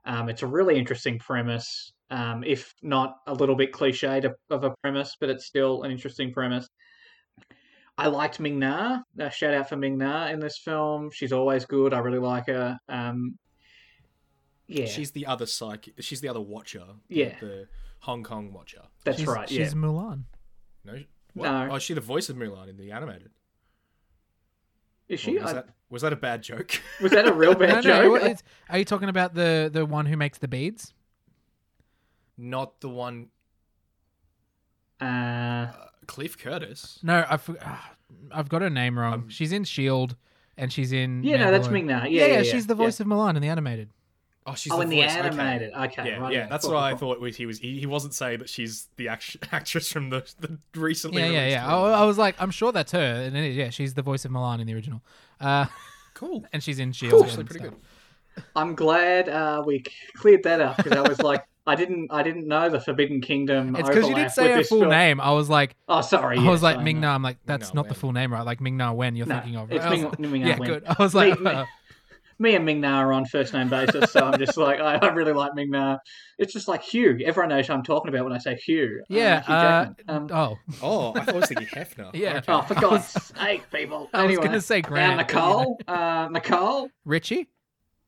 Um, 0.05 0.29
it's 0.29 0.41
a 0.41 0.48
really 0.48 0.77
interesting 0.77 1.19
premise, 1.19 1.93
um, 2.10 2.43
if 2.43 2.74
not 2.81 3.15
a 3.27 3.33
little 3.33 3.55
bit 3.55 3.72
cliched 3.72 4.25
of, 4.25 4.33
of 4.50 4.63
a 4.63 4.74
premise, 4.81 5.15
but 5.19 5.29
it's 5.29 5.45
still 5.45 5.83
an 5.83 5.91
interesting 5.91 6.33
premise. 6.33 6.67
I 7.98 8.07
liked 8.07 8.39
Ming 8.39 8.60
Na. 8.60 9.00
Uh, 9.19 9.29
shout 9.29 9.53
out 9.53 9.69
for 9.69 9.77
Ming 9.77 9.98
Na 9.98 10.27
in 10.27 10.39
this 10.39 10.57
film. 10.57 11.10
She's 11.13 11.31
always 11.31 11.65
good. 11.65 11.93
I 11.93 12.00
really 12.00 12.19
like 12.19 12.48
her. 12.48 12.77
Um, 12.89 13.38
yeah, 14.67 14.86
She's 14.86 15.12
the 15.12 15.25
other 15.25 15.45
psychic. 15.45 15.93
She's 16.00 16.22
the 16.22 16.29
other 16.29 16.41
watcher. 16.41 16.86
Yeah. 17.07 17.36
The 17.39 17.67
Hong 18.00 18.24
Kong 18.24 18.51
watcher. 18.51 18.81
that's 19.03 19.19
she's, 19.19 19.27
right. 19.27 19.48
She's 19.48 19.57
Yeah, 19.57 19.67
Mulan. 19.67 20.24
No. 20.83 20.95
What? 21.33 21.49
No. 21.51 21.69
Oh, 21.71 21.75
is 21.75 21.83
she 21.83 21.93
the 21.93 22.01
voice 22.01 22.29
of 22.29 22.35
Mulan 22.35 22.69
in 22.69 22.77
the 22.77 22.91
animated? 22.91 23.31
is 25.09 25.19
she? 25.19 25.37
Or 25.37 25.41
was 25.41 25.51
I- 25.51 25.53
that 25.55 25.69
was 25.89 26.01
that 26.01 26.13
a 26.13 26.15
bad 26.15 26.41
joke? 26.43 26.79
was 27.01 27.11
that 27.11 27.27
a 27.27 27.33
real 27.33 27.53
bad 27.65 27.83
no. 27.83 28.01
joke? 28.03 28.17
it's- 28.22 28.43
are 28.69 28.77
you 28.79 28.85
talking 28.85 29.09
about 29.09 29.33
the 29.33 29.69
the 29.72 29.85
one 29.85 30.05
who 30.05 30.17
makes 30.17 30.37
the 30.37 30.48
beads? 30.48 30.93
Not 32.37 32.79
the 32.81 32.89
one. 32.89 33.27
Uh, 35.01 35.05
Uh, 35.05 35.72
Cliff 36.07 36.37
Curtis. 36.37 37.00
No, 37.03 37.25
I've 37.29 37.50
ah, 37.61 37.91
I've 38.31 38.50
got 38.50 38.61
her 38.61 38.69
name 38.69 38.98
wrong. 38.98 39.13
Um, 39.13 39.29
she's 39.29 39.51
in 39.51 39.63
Shield, 39.63 40.15
and 40.57 40.72
she's 40.72 40.91
in. 40.91 41.24
yeah, 41.24 41.37
no, 41.37 41.51
that's 41.51 41.67
Mandalorian. 41.67 41.72
Ming 41.72 41.87
Na. 41.87 42.03
Yeah, 42.05 42.07
Yeah, 42.07 42.25
yeah, 42.25 42.37
yeah, 42.41 42.51
she's 42.51 42.67
the 42.67 42.75
voice 42.75 43.00
of 43.00 43.07
Mulan 43.07 43.35
in 43.35 43.41
the 43.41 43.48
animated. 43.50 43.89
Oh, 44.46 44.56
she's 44.56 44.72
oh, 44.74 44.77
the 44.77 44.84
in 44.84 44.90
the 44.90 44.96
voice. 44.98 45.10
okay. 45.12 45.20
animated. 45.20 45.74
Okay, 45.74 46.08
Yeah, 46.10 46.18
right, 46.18 46.34
yeah, 46.34 46.48
that's 46.48 46.66
Cool, 46.66 46.74
what 46.74 46.84
I 46.84 46.90
cool, 46.92 47.00
cool. 47.00 47.14
thought. 47.14 47.22
Was 47.22 47.36
he 47.38 47.46
was 47.46 47.60
he, 47.60 47.79
he 47.79 47.86
wasn't 47.86 48.14
saying 48.14 48.40
that 48.40 48.50
she's 48.50 48.88
the 48.98 49.08
act- 49.08 49.38
actress 49.51 49.92
from 49.92 50.10
the 50.10 50.29
the 50.40 50.58
recently. 50.79 51.22
Yeah, 51.22 51.27
yeah, 51.29 51.40
released 51.40 51.51
yeah. 51.58 51.79
one. 51.82 51.92
I, 51.92 51.94
I 52.01 52.06
was 52.06 52.18
like, 52.18 52.36
I'm 52.40 52.51
sure 52.51 52.72
that's 52.72 52.92
her, 52.92 53.00
and 53.25 53.36
it 53.38 53.44
is, 53.51 53.56
yeah, 53.56 53.70
she's 53.70 53.94
the 53.94 54.01
voice 54.01 54.25
of 54.25 54.32
Mulan 54.32 54.60
in 54.60 54.68
the 54.68 54.74
original, 54.74 55.01
uh, 55.40 55.66
cool. 56.14 56.46
and 56.53 56.62
she's 56.64 56.79
in 56.79 56.92
Shield. 56.92 57.12
Cool. 57.14 57.24
Actually, 57.24 57.44
pretty 57.46 57.60
stuff. 57.66 57.74
good. 58.36 58.44
I'm 58.56 58.74
glad 58.75 59.29
uh, 59.29 59.64
we 59.66 59.84
cleared 60.16 60.44
that 60.44 60.60
up 60.60 60.77
because 60.77 60.92
I 60.94 61.08
was 61.08 61.20
like, 61.22 61.46
I 61.68 61.75
didn't, 61.75 62.12
I 62.12 62.24
didn't 62.24 62.48
know 62.48 62.68
the 62.68 62.79
Forbidden 62.82 63.22
Kingdom. 63.22 63.75
It's 63.75 63.88
because 63.88 64.10
you 64.10 64.16
didn't 64.16 64.32
say 64.32 64.51
her 64.51 64.64
full 64.64 64.79
film. 64.79 64.90
name. 64.90 65.22
I 65.22 65.32
was 65.32 65.50
like, 65.50 65.75
Oh, 65.88 66.01
sorry. 66.01 66.38
I 66.40 66.42
yes, 66.42 66.50
was 66.50 66.64
like 66.64 66.77
I 66.77 66.84
Ming. 66.84 67.00
Na. 67.00 67.14
I'm 67.16 67.22
like, 67.22 67.38
that's 67.46 67.74
Na 67.74 67.82
not 67.84 67.90
the 67.90 67.96
full 67.96 68.12
name, 68.12 68.34
right? 68.34 68.42
Like 68.46 68.60
Ming 68.60 68.75
Na 68.75 68.92
Wen. 68.92 69.16
You're 69.16 69.27
No, 69.27 69.36
thinking 69.36 69.56
of. 69.56 69.72
it's 69.72 69.86
I 69.86 69.90
Ming- 69.92 70.03
like, 70.03 70.20
Ming 70.20 70.42
yeah, 70.42 70.58
Wen. 70.58 70.68
good. 70.68 70.84
I 70.86 70.96
was 71.01 71.14
like, 71.16 71.40
Me- 71.40 71.46
me- 71.46 71.51
uh, 71.51 71.66
Me 72.39 72.55
and 72.55 72.65
Ming 72.65 72.81
Na 72.81 73.00
are 73.00 73.13
on 73.13 73.25
first 73.25 73.53
name 73.53 73.69
basis, 73.69 74.11
so 74.11 74.22
I'm 74.22 74.37
just 74.39 74.57
like, 74.57 74.79
I, 74.79 74.96
I 74.96 75.07
really 75.13 75.33
like 75.33 75.53
Ming 75.55 75.69
Na. 75.69 75.98
It's 76.37 76.51
just 76.53 76.67
like 76.67 76.81
Hugh. 76.81 77.19
Everyone 77.25 77.50
knows 77.50 77.67
who 77.67 77.74
I'm 77.74 77.83
talking 77.83 78.09
about 78.09 78.24
when 78.25 78.33
I 78.33 78.37
say 78.39 78.55
Hugh. 78.55 79.01
Uh, 79.01 79.05
yeah. 79.09 79.41
Hugh 79.41 79.53
Uh, 79.53 79.93
Um, 80.07 80.27
oh, 80.31 80.57
Oh, 80.81 81.13
I 81.15 81.19
thought 81.25 81.35
I 81.35 81.39
was 81.39 81.46
thinking 81.48 81.67
Hefner. 81.67 82.09
Yeah. 82.13 82.37
Okay. 82.37 82.51
oh, 82.51 82.61
for 82.63 82.75
God's 82.75 83.05
sake, 83.37 83.69
people. 83.72 84.09
I 84.13 84.24
was 84.24 84.31
anyway, 84.31 84.46
gonna 84.46 84.61
say 84.61 84.79
uh, 84.79 84.87
Grant. 84.87 85.17
but, 85.17 85.29
you 85.29 85.35
know. 85.39 85.48
Nicole. 85.50 85.79
Uh, 85.87 86.27
Nicole. 86.31 86.89
Richie. 87.05 87.50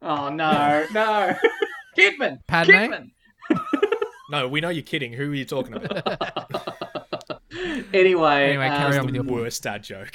Oh 0.02 0.30
no, 0.30 0.86
no. 0.94 1.36
Kidman. 1.98 2.40
Padme? 2.48 2.72
Kidman. 2.72 3.12
No, 4.32 4.48
we 4.48 4.60
know 4.60 4.70
you're 4.70 4.84
kidding. 4.84 5.14
Who 5.14 5.32
are 5.32 5.36
you 5.36 5.46
talking 5.46 5.76
about? 5.76 5.92
Anyway, 7.94 8.50
Anyway, 8.50 8.68
um, 8.68 8.78
carry 8.78 8.98
on 8.98 9.06
the 9.06 9.06
with 9.06 9.16
your 9.16 9.24
worst 9.24 9.64
dad 9.64 9.84
joke. 9.84 10.14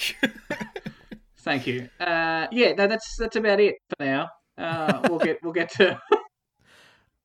Thank 1.43 1.67
you. 1.67 1.89
Uh, 1.99 2.47
yeah, 2.53 2.73
no, 2.73 2.87
that's 2.87 3.17
that's 3.19 3.37
about 3.37 3.61
it 3.61 3.77
for 3.89 4.05
now. 4.05 4.29
Uh, 4.59 5.01
we'll 5.09 5.19
get 5.19 5.39
we'll 5.43 5.53
get 5.53 5.71
to 5.73 5.99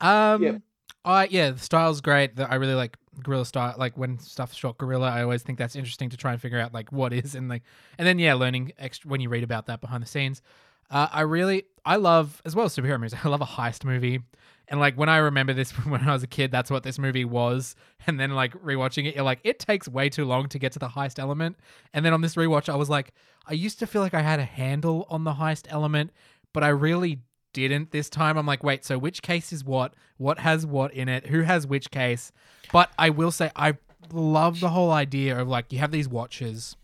Um, 0.02 0.44
Yep. 0.44 0.62
I 1.06 1.26
yeah, 1.28 1.52
the 1.52 1.60
style's 1.60 2.02
great. 2.02 2.36
The, 2.36 2.50
I 2.50 2.56
really 2.56 2.74
like 2.74 2.98
guerrilla 3.24 3.46
style. 3.46 3.76
Like 3.78 3.98
when 3.98 4.18
stuff 4.20 4.54
shot 4.54 4.78
guerrilla, 4.78 5.10
I 5.10 5.22
always 5.22 5.44
think 5.44 5.60
that's 5.60 5.76
interesting 5.76 6.10
to 6.10 6.18
try 6.18 6.32
and 6.32 6.42
figure 6.42 6.60
out 6.60 6.74
like 6.74 6.92
what 6.92 7.14
is 7.14 7.36
and 7.36 7.48
like, 7.48 7.64
and 7.98 8.08
then 8.08 8.18
yeah, 8.18 8.34
learning 8.34 8.72
extra 8.78 9.10
when 9.10 9.22
you 9.22 9.30
read 9.30 9.44
about 9.44 9.68
that 9.68 9.82
behind 9.82 10.02
the 10.02 10.08
scenes. 10.08 10.42
Uh, 10.90 11.08
I 11.12 11.22
really 11.22 11.66
I 11.86 11.98
love 11.98 12.42
as 12.44 12.56
well 12.56 12.66
as 12.66 12.76
superhero 12.76 13.00
movies. 13.00 13.14
I 13.24 13.28
love 13.30 13.42
a 13.42 13.46
heist 13.46 13.86
movie, 13.86 14.22
and 14.68 14.80
like 14.80 14.96
when 14.96 15.10
I 15.10 15.18
remember 15.18 15.54
this 15.54 15.72
from 15.72 15.92
when 15.92 16.02
I 16.02 16.14
was 16.14 16.24
a 16.24 16.28
kid, 16.28 16.52
that's 16.52 16.72
what 16.72 16.84
this 16.84 17.00
movie 17.00 17.26
was. 17.26 17.76
And 18.08 18.20
then 18.20 18.32
like 18.32 18.54
rewatching 18.64 19.06
it, 19.06 19.16
you're 19.16 19.24
like, 19.24 19.40
it 19.44 19.60
takes 19.60 19.88
way 19.88 20.10
too 20.10 20.26
long 20.26 20.48
to 20.50 20.60
get 20.60 20.72
to 20.74 20.80
the 20.80 20.90
heist 20.90 21.20
element. 21.20 21.58
And 21.94 22.06
then 22.06 22.14
on 22.14 22.22
this 22.22 22.36
rewatch, 22.36 22.70
I 22.70 22.76
was 22.76 22.90
like, 22.90 23.14
I 23.48 23.54
used 23.54 23.80
to 23.80 23.88
feel 23.88 24.02
like 24.02 24.14
I 24.14 24.22
had 24.22 24.40
a 24.40 24.46
handle 24.46 25.06
on 25.10 25.24
the 25.24 25.34
heist 25.34 25.66
element, 25.70 26.12
but 26.54 26.64
I 26.64 26.70
really 26.70 27.20
didn't 27.54 27.92
this 27.92 28.10
time. 28.10 28.38
I'm 28.38 28.46
like, 28.46 28.64
wait, 28.64 28.86
so 28.86 28.98
which 28.98 29.22
case 29.22 29.54
is 29.54 29.64
what? 29.64 29.94
What 30.18 30.40
has 30.40 30.66
what 30.66 30.94
in 30.94 31.08
it? 31.10 31.28
Who 31.28 31.42
has 31.42 31.66
which 31.66 31.92
case? 31.92 32.32
But 32.72 32.92
I 32.98 33.10
will 33.10 33.32
say, 33.32 33.52
I 33.56 33.78
love 34.12 34.60
the 34.60 34.70
whole 34.70 34.92
idea 34.92 35.40
of 35.40 35.48
like, 35.48 35.72
you 35.72 35.80
have 35.80 35.92
these 35.92 36.08
watches, 36.08 36.76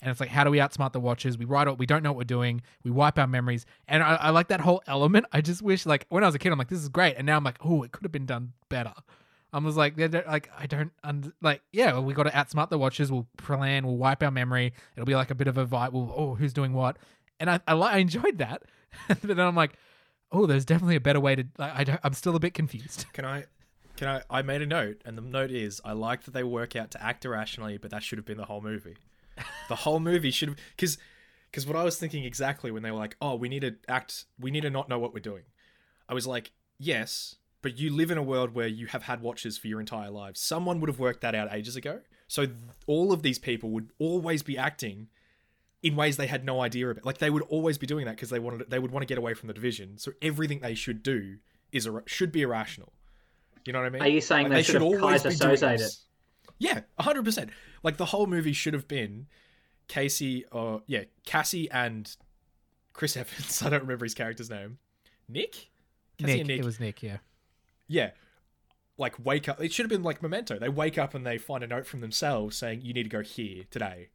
and 0.00 0.10
it's 0.10 0.20
like, 0.20 0.28
how 0.28 0.44
do 0.44 0.50
we 0.50 0.58
outsmart 0.58 0.92
the 0.92 1.00
watches? 1.00 1.36
We 1.36 1.44
write 1.44 1.66
what 1.66 1.78
we 1.78 1.86
don't 1.86 2.02
know 2.02 2.10
what 2.12 2.18
we're 2.18 2.24
doing. 2.24 2.62
We 2.84 2.90
wipe 2.90 3.18
our 3.18 3.26
memories, 3.26 3.66
and 3.86 4.02
I, 4.02 4.14
I 4.14 4.30
like 4.30 4.48
that 4.48 4.60
whole 4.60 4.82
element. 4.86 5.26
I 5.32 5.40
just 5.40 5.62
wish, 5.62 5.86
like, 5.86 6.06
when 6.08 6.22
I 6.22 6.26
was 6.26 6.34
a 6.34 6.38
kid, 6.38 6.52
I'm 6.52 6.58
like, 6.58 6.68
this 6.68 6.80
is 6.80 6.88
great, 6.88 7.16
and 7.16 7.26
now 7.26 7.36
I'm 7.36 7.44
like, 7.44 7.58
oh, 7.64 7.82
it 7.82 7.92
could 7.92 8.04
have 8.04 8.12
been 8.12 8.26
done 8.26 8.52
better. 8.68 8.94
I 9.52 9.58
was 9.58 9.76
like, 9.76 9.98
like 9.98 10.50
I 10.56 10.66
don't 10.66 10.92
like, 11.40 11.62
yeah, 11.72 11.92
well, 11.92 12.04
we 12.04 12.12
got 12.12 12.24
to 12.24 12.30
outsmart 12.30 12.68
the 12.68 12.78
watches. 12.78 13.10
We'll 13.10 13.26
plan. 13.38 13.86
We'll 13.86 13.96
wipe 13.96 14.22
our 14.22 14.30
memory. 14.30 14.74
It'll 14.94 15.06
be 15.06 15.14
like 15.14 15.30
a 15.30 15.34
bit 15.34 15.48
of 15.48 15.56
a 15.56 15.66
vibe. 15.66 15.92
We'll, 15.92 16.12
oh, 16.14 16.34
who's 16.34 16.52
doing 16.52 16.74
what? 16.74 16.98
And 17.40 17.48
I, 17.48 17.60
I, 17.66 17.74
I 17.74 17.96
enjoyed 17.96 18.38
that, 18.38 18.62
but 19.08 19.22
then 19.22 19.40
I'm 19.40 19.56
like, 19.56 19.72
oh, 20.32 20.46
there's 20.46 20.64
definitely 20.64 20.96
a 20.96 21.00
better 21.00 21.20
way 21.20 21.36
to. 21.36 21.44
Like, 21.56 21.72
I 21.74 21.84
don't, 21.84 22.00
I'm 22.04 22.12
still 22.12 22.36
a 22.36 22.40
bit 22.40 22.54
confused. 22.54 23.06
Can 23.12 23.24
I? 23.24 23.44
Can 23.96 24.08
I? 24.08 24.22
I 24.30 24.42
made 24.42 24.60
a 24.60 24.66
note, 24.66 25.00
and 25.04 25.16
the 25.16 25.22
note 25.22 25.50
is: 25.50 25.80
I 25.84 25.92
like 25.92 26.24
that 26.24 26.32
they 26.34 26.44
work 26.44 26.76
out 26.76 26.90
to 26.92 27.02
act 27.02 27.24
irrationally, 27.24 27.78
but 27.78 27.90
that 27.90 28.02
should 28.02 28.18
have 28.18 28.26
been 28.26 28.38
the 28.38 28.44
whole 28.44 28.60
movie. 28.60 28.96
The 29.68 29.76
whole 29.76 30.00
movie 30.00 30.30
should 30.30 30.48
have, 30.50 30.58
because, 30.76 30.98
because 31.50 31.66
what 31.66 31.76
I 31.76 31.84
was 31.84 31.98
thinking 31.98 32.24
exactly 32.24 32.70
when 32.70 32.82
they 32.82 32.90
were 32.90 32.98
like, 32.98 33.16
"Oh, 33.20 33.34
we 33.34 33.48
need 33.48 33.60
to 33.60 33.76
act, 33.88 34.24
we 34.38 34.50
need 34.50 34.62
to 34.62 34.70
not 34.70 34.88
know 34.88 34.98
what 34.98 35.12
we're 35.12 35.20
doing." 35.20 35.44
I 36.08 36.14
was 36.14 36.26
like, 36.26 36.52
"Yes, 36.78 37.36
but 37.62 37.78
you 37.78 37.94
live 37.94 38.10
in 38.10 38.18
a 38.18 38.22
world 38.22 38.54
where 38.54 38.66
you 38.66 38.86
have 38.86 39.04
had 39.04 39.20
watches 39.20 39.58
for 39.58 39.66
your 39.66 39.80
entire 39.80 40.10
lives. 40.10 40.40
Someone 40.40 40.80
would 40.80 40.88
have 40.88 40.98
worked 40.98 41.20
that 41.20 41.34
out 41.34 41.52
ages 41.52 41.76
ago. 41.76 42.00
So 42.26 42.46
th- 42.46 42.56
all 42.86 43.12
of 43.12 43.22
these 43.22 43.38
people 43.38 43.70
would 43.70 43.90
always 43.98 44.42
be 44.42 44.56
acting." 44.58 45.08
In 45.80 45.94
ways 45.94 46.16
they 46.16 46.26
had 46.26 46.44
no 46.44 46.60
idea 46.60 46.90
about, 46.90 47.04
like 47.06 47.18
they 47.18 47.30
would 47.30 47.44
always 47.44 47.78
be 47.78 47.86
doing 47.86 48.04
that 48.06 48.16
because 48.16 48.30
they 48.30 48.40
wanted, 48.40 48.68
they 48.68 48.80
would 48.80 48.90
want 48.90 49.02
to 49.02 49.06
get 49.06 49.16
away 49.16 49.32
from 49.34 49.46
the 49.46 49.54
division. 49.54 49.96
So 49.96 50.10
everything 50.20 50.58
they 50.58 50.74
should 50.74 51.04
do 51.04 51.36
is 51.70 51.86
ir- 51.86 52.02
should 52.04 52.32
be 52.32 52.42
irrational. 52.42 52.92
You 53.64 53.72
know 53.72 53.78
what 53.78 53.86
I 53.86 53.90
mean? 53.90 54.02
Are 54.02 54.08
you 54.08 54.20
saying 54.20 54.48
Like, 54.48 54.54
they, 54.54 54.62
should 54.64 54.74
have 54.76 54.82
always 54.82 55.22
be 55.22 55.36
doing 55.36 55.78
it? 55.80 55.96
Yeah, 56.58 56.80
hundred 56.98 57.24
percent. 57.24 57.50
Like 57.82 57.96
the 57.96 58.06
whole 58.06 58.26
movie 58.26 58.52
should 58.52 58.74
have 58.74 58.88
been 58.88 59.26
Casey 59.86 60.44
or 60.50 60.82
yeah, 60.86 61.04
Cassie 61.24 61.70
and 61.70 62.14
Chris 62.92 63.16
Evans. 63.16 63.62
I 63.62 63.70
don't 63.70 63.82
remember 63.82 64.04
his 64.04 64.14
character's 64.14 64.50
name. 64.50 64.78
Nick. 65.28 65.70
Cassie 66.18 66.38
Nick, 66.38 66.46
Nick. 66.46 66.60
It 66.60 66.64
was 66.64 66.80
Nick. 66.80 67.02
Yeah. 67.02 67.18
yeah, 67.86 68.10
like 68.96 69.14
wake 69.24 69.48
up. 69.48 69.62
It 69.62 69.72
should 69.72 69.84
have 69.84 69.90
been 69.90 70.02
like 70.02 70.20
Memento. 70.22 70.58
They 70.58 70.68
wake 70.68 70.98
up 70.98 71.14
and 71.14 71.24
they 71.24 71.38
find 71.38 71.62
a 71.62 71.66
note 71.66 71.86
from 71.86 72.00
themselves 72.00 72.56
saying 72.56 72.80
you 72.82 72.92
need 72.92 73.04
to 73.04 73.08
go 73.08 73.22
here 73.22 73.64
today, 73.70 74.08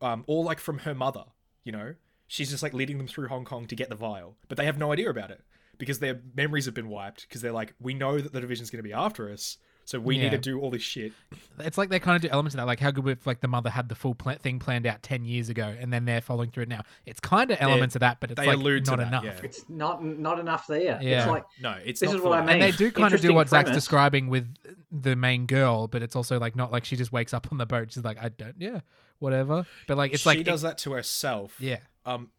um, 0.00 0.24
or 0.26 0.44
like 0.44 0.60
from 0.60 0.78
her 0.80 0.94
mother. 0.94 1.24
You 1.64 1.72
know, 1.72 1.94
she's 2.28 2.50
just 2.50 2.62
like 2.62 2.74
leading 2.74 2.98
them 2.98 3.08
through 3.08 3.28
Hong 3.28 3.44
Kong 3.44 3.66
to 3.66 3.74
get 3.74 3.88
the 3.88 3.96
vial, 3.96 4.36
but 4.48 4.56
they 4.58 4.66
have 4.66 4.78
no 4.78 4.92
idea 4.92 5.10
about 5.10 5.30
it 5.30 5.40
because 5.78 5.98
their 5.98 6.20
memories 6.36 6.66
have 6.66 6.74
been 6.74 6.88
wiped. 6.88 7.26
Because 7.28 7.42
they're 7.42 7.52
like, 7.52 7.74
we 7.80 7.94
know 7.94 8.20
that 8.20 8.32
the 8.32 8.40
division's 8.40 8.70
going 8.70 8.78
to 8.78 8.88
be 8.88 8.92
after 8.92 9.30
us, 9.30 9.58
so 9.84 9.98
we 10.00 10.16
Yeah. 10.16 10.22
need 10.24 10.30
to 10.32 10.38
do 10.38 10.60
all 10.60 10.70
this 10.70 10.82
shit. 10.82 11.12
It's 11.58 11.76
like 11.78 11.88
they 11.90 11.98
kind 12.00 12.16
of 12.16 12.22
do 12.22 12.28
elements 12.28 12.54
of 12.54 12.58
that. 12.58 12.66
Like 12.66 12.80
how 12.80 12.90
good 12.90 13.06
if 13.08 13.26
like 13.26 13.40
the 13.40 13.48
mother 13.48 13.70
had 13.70 13.88
the 13.88 13.94
full 13.94 14.14
pla- 14.14 14.34
thing 14.36 14.58
planned 14.58 14.86
out 14.86 15.02
ten 15.02 15.24
years 15.24 15.48
ago, 15.48 15.74
and 15.78 15.92
then 15.92 16.04
they're 16.04 16.20
following 16.20 16.50
through 16.50 16.64
it 16.64 16.68
now. 16.68 16.82
It's 17.06 17.20
kind 17.20 17.50
of 17.50 17.58
elements 17.60 17.94
of 17.96 18.00
that, 18.00 18.18
but 18.20 18.30
it's 18.30 18.40
they 18.40 18.46
like 18.46 18.56
allude 18.56 18.84
to 18.86 18.90
not 18.92 18.96
that, 18.98 19.06
enough. 19.08 19.24
yeah. 19.24 19.40
It's 19.42 19.64
not 19.68 20.04
not 20.04 20.38
enough 20.38 20.66
there. 20.66 20.98
Yeah. 21.02 21.18
It's 21.20 21.26
like 21.28 21.44
No, 21.60 21.76
it's 21.84 22.00
This 22.00 22.08
not 22.10 22.16
is 22.16 22.22
what 22.22 22.32
I 22.32 22.36
full. 22.38 22.46
mean. 22.46 22.62
And 22.62 22.62
they 22.62 22.76
do 22.76 22.90
kind 22.90 23.12
of 23.14 23.20
do 23.20 23.28
Interesting 23.28 23.34
what 23.34 23.48
Zach's 23.48 23.70
describing 23.70 24.28
with 24.28 24.52
the 24.90 25.16
main 25.16 25.46
girl, 25.46 25.88
but 25.88 26.02
it's 26.02 26.16
also 26.16 26.38
like 26.38 26.56
not 26.56 26.72
like 26.72 26.84
she 26.84 26.96
just 26.96 27.12
wakes 27.12 27.34
up 27.34 27.48
on 27.52 27.58
the 27.58 27.66
boat. 27.66 27.92
She's 27.92 28.04
like, 28.04 28.18
I 28.22 28.28
don't, 28.30 28.54
yeah, 28.58 28.80
whatever. 29.18 29.66
But 29.86 29.96
like 29.96 30.12
it's 30.12 30.22
she 30.22 30.28
like, 30.28 30.38
she 30.38 30.44
does 30.44 30.62
that 30.62 30.78
to 30.78 30.92
herself. 30.92 31.56
yeah, 31.60 31.78
Um, 32.06 32.30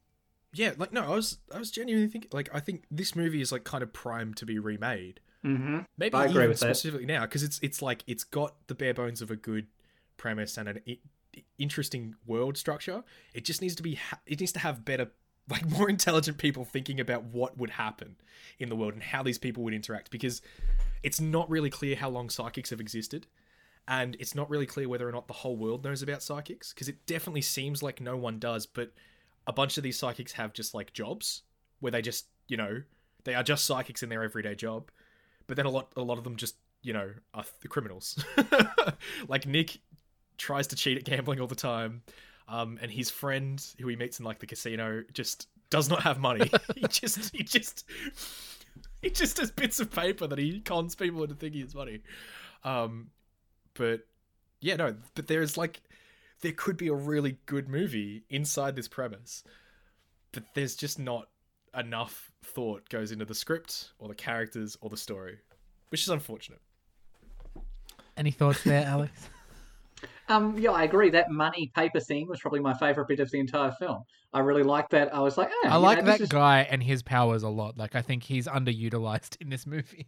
yeah, 0.53 0.71
like 0.77 0.93
no, 0.93 1.03
I 1.03 1.09
was 1.15 1.37
I 1.53 1.57
was 1.59 1.69
genuinely 1.71 2.07
thinking 2.09 2.29
like 2.33 2.49
I 2.53 2.59
think 2.61 2.85
this 2.89 3.15
movie 3.15 3.41
is 3.41 3.51
like 3.51 3.63
kind 3.65 3.83
of 3.83 3.91
primed 3.93 4.37
to 4.37 4.45
be 4.45 4.57
remade. 4.57 5.19
Hmm 5.45 5.79
Maybe 5.97 6.15
I 6.15 6.25
agree 6.25 6.35
even 6.37 6.49
with 6.49 6.59
that. 6.59 6.75
specifically 6.75 7.05
now 7.05 7.21
because 7.21 7.43
it's 7.43 7.59
it's 7.61 7.81
like 7.81 8.03
it's 8.07 8.23
got 8.23 8.55
the 8.67 8.75
bare 8.75 8.93
bones 8.93 9.21
of 9.21 9.29
a 9.31 9.35
good 9.35 9.67
premise 10.17 10.57
and 10.57 10.67
an 10.69 10.79
I- 10.87 10.99
interesting 11.57 12.15
world 12.25 12.57
structure. 12.57 13.03
It 13.33 13.45
just 13.45 13.61
needs 13.61 13.75
to 13.75 13.83
be 13.83 13.95
ha- 13.95 14.19
it 14.25 14.39
needs 14.39 14.51
to 14.53 14.59
have 14.59 14.83
better 14.85 15.11
like 15.49 15.69
more 15.69 15.87
intelligent 15.89 16.37
people 16.39 16.65
thinking 16.65 16.99
about 16.99 17.23
what 17.25 17.57
would 17.57 17.69
happen 17.71 18.15
in 18.57 18.69
the 18.69 18.75
world 18.75 18.93
and 18.93 19.03
how 19.03 19.21
these 19.21 19.37
people 19.37 19.63
would 19.63 19.73
interact 19.73 20.09
because 20.09 20.41
it's 21.03 21.21
not 21.21 21.47
really 21.49 21.69
clear 21.69 21.95
how 21.95 22.09
long 22.09 22.29
psychics 22.31 22.71
have 22.71 22.81
existed 22.81 23.27
and 23.87 24.17
it's 24.19 24.33
not 24.33 24.49
really 24.49 24.65
clear 24.65 24.89
whether 24.89 25.07
or 25.07 25.11
not 25.11 25.27
the 25.27 25.33
whole 25.35 25.55
world 25.55 25.83
knows 25.83 26.01
about 26.01 26.23
psychics 26.23 26.73
because 26.73 26.89
it 26.89 27.05
definitely 27.05 27.43
seems 27.43 27.83
like 27.83 28.01
no 28.01 28.17
one 28.17 28.39
does 28.39 28.65
but 28.65 28.91
a 29.45 29.53
bunch 29.53 29.77
of 29.77 29.83
these 29.83 29.99
psychics 29.99 30.31
have 30.31 30.51
just 30.51 30.73
like 30.73 30.93
jobs 30.93 31.43
where 31.79 31.91
they 31.91 32.01
just 32.01 32.25
you 32.47 32.57
know 32.57 32.81
they 33.23 33.35
are 33.35 33.43
just 33.43 33.65
psychics 33.65 34.01
in 34.01 34.09
their 34.09 34.23
everyday 34.23 34.55
job 34.55 34.89
but 35.47 35.57
then 35.57 35.65
a 35.65 35.69
lot 35.69 35.91
a 35.95 36.01
lot 36.01 36.17
of 36.17 36.23
them 36.23 36.35
just 36.35 36.55
you 36.81 36.93
know 36.93 37.11
are 37.33 37.43
th- 37.43 37.69
criminals. 37.69 38.23
Like 39.27 39.45
nick 39.45 39.79
tries 40.37 40.67
to 40.67 40.75
cheat 40.75 40.97
at 40.97 41.03
gambling 41.05 41.39
all 41.39 41.47
the 41.47 41.55
time 41.55 42.01
um 42.47 42.77
and 42.81 42.91
his 42.91 43.09
friend 43.09 43.63
who 43.79 43.87
he 43.87 43.95
meets 43.95 44.19
in 44.19 44.25
like 44.25 44.39
the 44.39 44.45
casino 44.45 45.03
just 45.13 45.47
does 45.69 45.89
not 45.89 46.03
have 46.03 46.19
money. 46.19 46.49
He 46.75 46.87
just 46.87 47.33
he 47.35 47.43
just 47.43 47.85
he 49.01 49.09
just 49.09 49.37
has 49.37 49.51
bits 49.51 49.79
of 49.79 49.91
paper 49.91 50.27
that 50.27 50.37
he 50.39 50.59
cons 50.59 50.95
people 50.95 51.23
into 51.23 51.35
thinking 51.35 51.61
it's 51.61 51.75
money 51.75 52.01
um 52.63 53.07
but 53.73 54.05
yeah 54.61 54.75
no 54.75 54.95
but 55.15 55.27
there's 55.27 55.57
like 55.57 55.81
there 56.41 56.51
could 56.51 56.77
be 56.77 56.87
a 56.87 56.93
really 56.93 57.37
good 57.45 57.69
movie 57.69 58.23
inside 58.29 58.75
this 58.75 58.87
premise 58.87 59.43
but 60.31 60.43
there's 60.53 60.75
just 60.75 60.99
not 60.99 61.29
enough 61.77 62.31
thought 62.45 62.87
goes 62.89 63.11
into 63.11 63.25
the 63.25 63.35
script 63.35 63.91
or 63.99 64.07
the 64.07 64.15
characters 64.15 64.77
or 64.81 64.89
the 64.89 64.97
story 64.97 65.37
which 65.89 66.01
is 66.01 66.09
unfortunate 66.09 66.61
Any 68.17 68.31
thoughts 68.31 68.63
there, 68.63 68.85
Alex? 68.87 69.29
Um, 70.27 70.57
yeah, 70.57 70.71
I 70.71 70.83
agree. 70.83 71.09
That 71.09 71.29
money 71.29 71.71
paper 71.75 71.99
thing 71.99 72.27
was 72.27 72.39
probably 72.39 72.59
my 72.59 72.73
favorite 72.73 73.07
bit 73.07 73.19
of 73.19 73.29
the 73.31 73.39
entire 73.39 73.71
film. 73.73 74.03
I 74.33 74.39
really 74.39 74.63
liked 74.63 74.89
that. 74.91 75.13
I 75.13 75.19
was 75.19 75.37
like, 75.37 75.49
oh, 75.51 75.67
I 75.69 75.75
like 75.77 76.03
know, 76.03 76.17
that 76.17 76.29
guy 76.29 76.67
and 76.69 76.81
his 76.81 77.03
powers 77.03 77.43
a 77.43 77.49
lot. 77.49 77.77
Like 77.77 77.95
I 77.95 78.01
think 78.01 78.23
he's 78.23 78.47
underutilized 78.47 79.37
in 79.41 79.49
this 79.49 79.65
movie. 79.65 80.07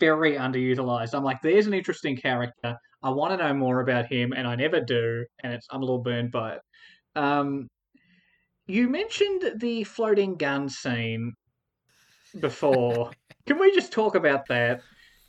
very 0.00 0.34
underutilized. 0.34 1.14
I'm 1.14 1.24
like, 1.24 1.40
there's 1.42 1.66
an 1.66 1.74
interesting 1.74 2.16
character. 2.16 2.76
I 3.02 3.10
want 3.10 3.32
to 3.32 3.36
know 3.36 3.54
more 3.54 3.80
about 3.80 4.06
him, 4.06 4.32
and 4.32 4.46
I 4.46 4.56
never 4.56 4.80
do, 4.80 5.24
and 5.42 5.52
it's 5.52 5.66
I'm 5.70 5.82
a 5.82 5.84
little 5.84 6.02
burned 6.02 6.32
by 6.32 6.54
it. 6.54 6.60
Um, 7.14 7.68
you 8.66 8.88
mentioned 8.88 9.52
the 9.58 9.84
floating 9.84 10.36
gun 10.36 10.68
scene 10.68 11.32
before. 12.40 13.10
Can 13.46 13.58
we 13.58 13.72
just 13.74 13.92
talk 13.92 14.14
about 14.14 14.46
that? 14.48 14.82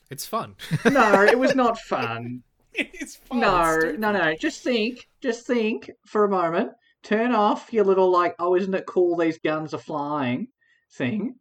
it's 0.10 0.26
fun 0.26 0.56
No, 0.90 1.24
it 1.24 1.38
was 1.38 1.54
not 1.54 1.78
fun. 1.90 2.42
it's 2.74 3.18
fun 3.18 3.40
No, 3.40 3.74
it's 3.84 4.00
no, 4.00 4.12
no. 4.12 4.36
Just 4.36 4.64
think, 4.64 5.08
just 5.22 5.46
think 5.46 5.92
for 6.06 6.24
a 6.26 6.30
moment. 6.30 6.72
Turn 7.04 7.34
off 7.34 7.72
your 7.72 7.86
little 7.86 8.12
like, 8.12 8.36
oh, 8.40 8.56
isn't 8.56 8.74
it 8.74 8.86
cool? 8.86 9.16
These 9.18 9.40
guns 9.40 9.74
are 9.74 9.80
flying 9.80 10.48
thing. 10.94 11.36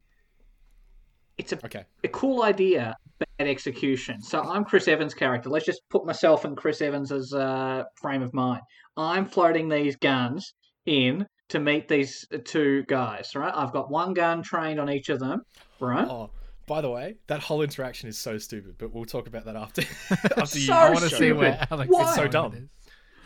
It's 1.39 1.53
a, 1.53 1.57
okay 1.65 1.85
a 2.03 2.09
cool 2.09 2.43
idea, 2.43 2.97
bad 3.19 3.49
execution. 3.49 4.23
So 4.23 4.43
I'm 4.43 4.65
Chris 4.65 4.89
Evans' 4.89 5.15
character. 5.15 5.51
Let's 5.51 5.67
just 5.67 5.83
put 5.91 6.07
myself 6.07 6.45
in 6.45 6.57
Chris 6.57 6.81
Evans' 6.81 7.33
uh, 7.33 7.85
frame 8.01 8.23
of 8.23 8.33
mind. 8.33 8.63
I'm 8.97 9.27
floating 9.27 9.69
these 9.69 9.97
guns 9.97 10.55
in 10.87 11.27
to 11.49 11.61
meet 11.61 11.89
these 11.89 12.27
two 12.45 12.85
guys. 12.89 13.35
Right? 13.35 13.53
I've 13.55 13.73
got 13.73 13.91
one 13.91 14.15
gun 14.15 14.43
trained 14.43 14.81
on 14.81 14.91
each 14.91 15.09
of 15.09 15.19
them. 15.21 15.43
Right? 15.81 16.07
oh 16.09 16.31
by 16.67 16.81
the 16.81 16.91
way 16.91 17.15
that 17.29 17.39
whole 17.39 17.63
interaction 17.63 18.09
is 18.09 18.19
so 18.19 18.39
stupid 18.39 18.75
but 18.77 18.93
we'll 18.93 19.05
talk 19.05 19.29
about 19.29 19.45
that 19.45 19.55
after 19.55 19.83
after 20.37 20.59
you 20.59 20.73
I 20.73 20.91
want 20.91 21.05
to 21.05 21.11
see 21.11 21.31
where 21.31 21.65
Alex 21.71 21.89
Why? 21.89 22.01
is 22.03 22.09
It's 22.09 22.17
so 22.17 22.27
dumb. 22.27 22.71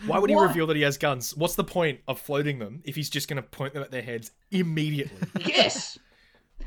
Why 0.07 0.19
would 0.19 0.29
he 0.29 0.37
What? 0.37 0.49
reveal 0.49 0.67
that 0.67 0.77
he 0.77 0.83
has 0.83 0.99
guns? 0.99 1.35
What's 1.37 1.55
the 1.55 1.65
point 1.65 2.01
of 2.09 2.21
floating 2.21 2.59
them 2.59 2.83
if 2.85 2.95
he's 2.97 3.09
just 3.09 3.29
going 3.29 3.37
to 3.37 3.43
point 3.49 3.73
them 3.75 3.83
at 3.83 3.91
their 3.91 4.03
heads 4.03 4.33
immediately? 4.51 5.27
Yes. 5.47 5.99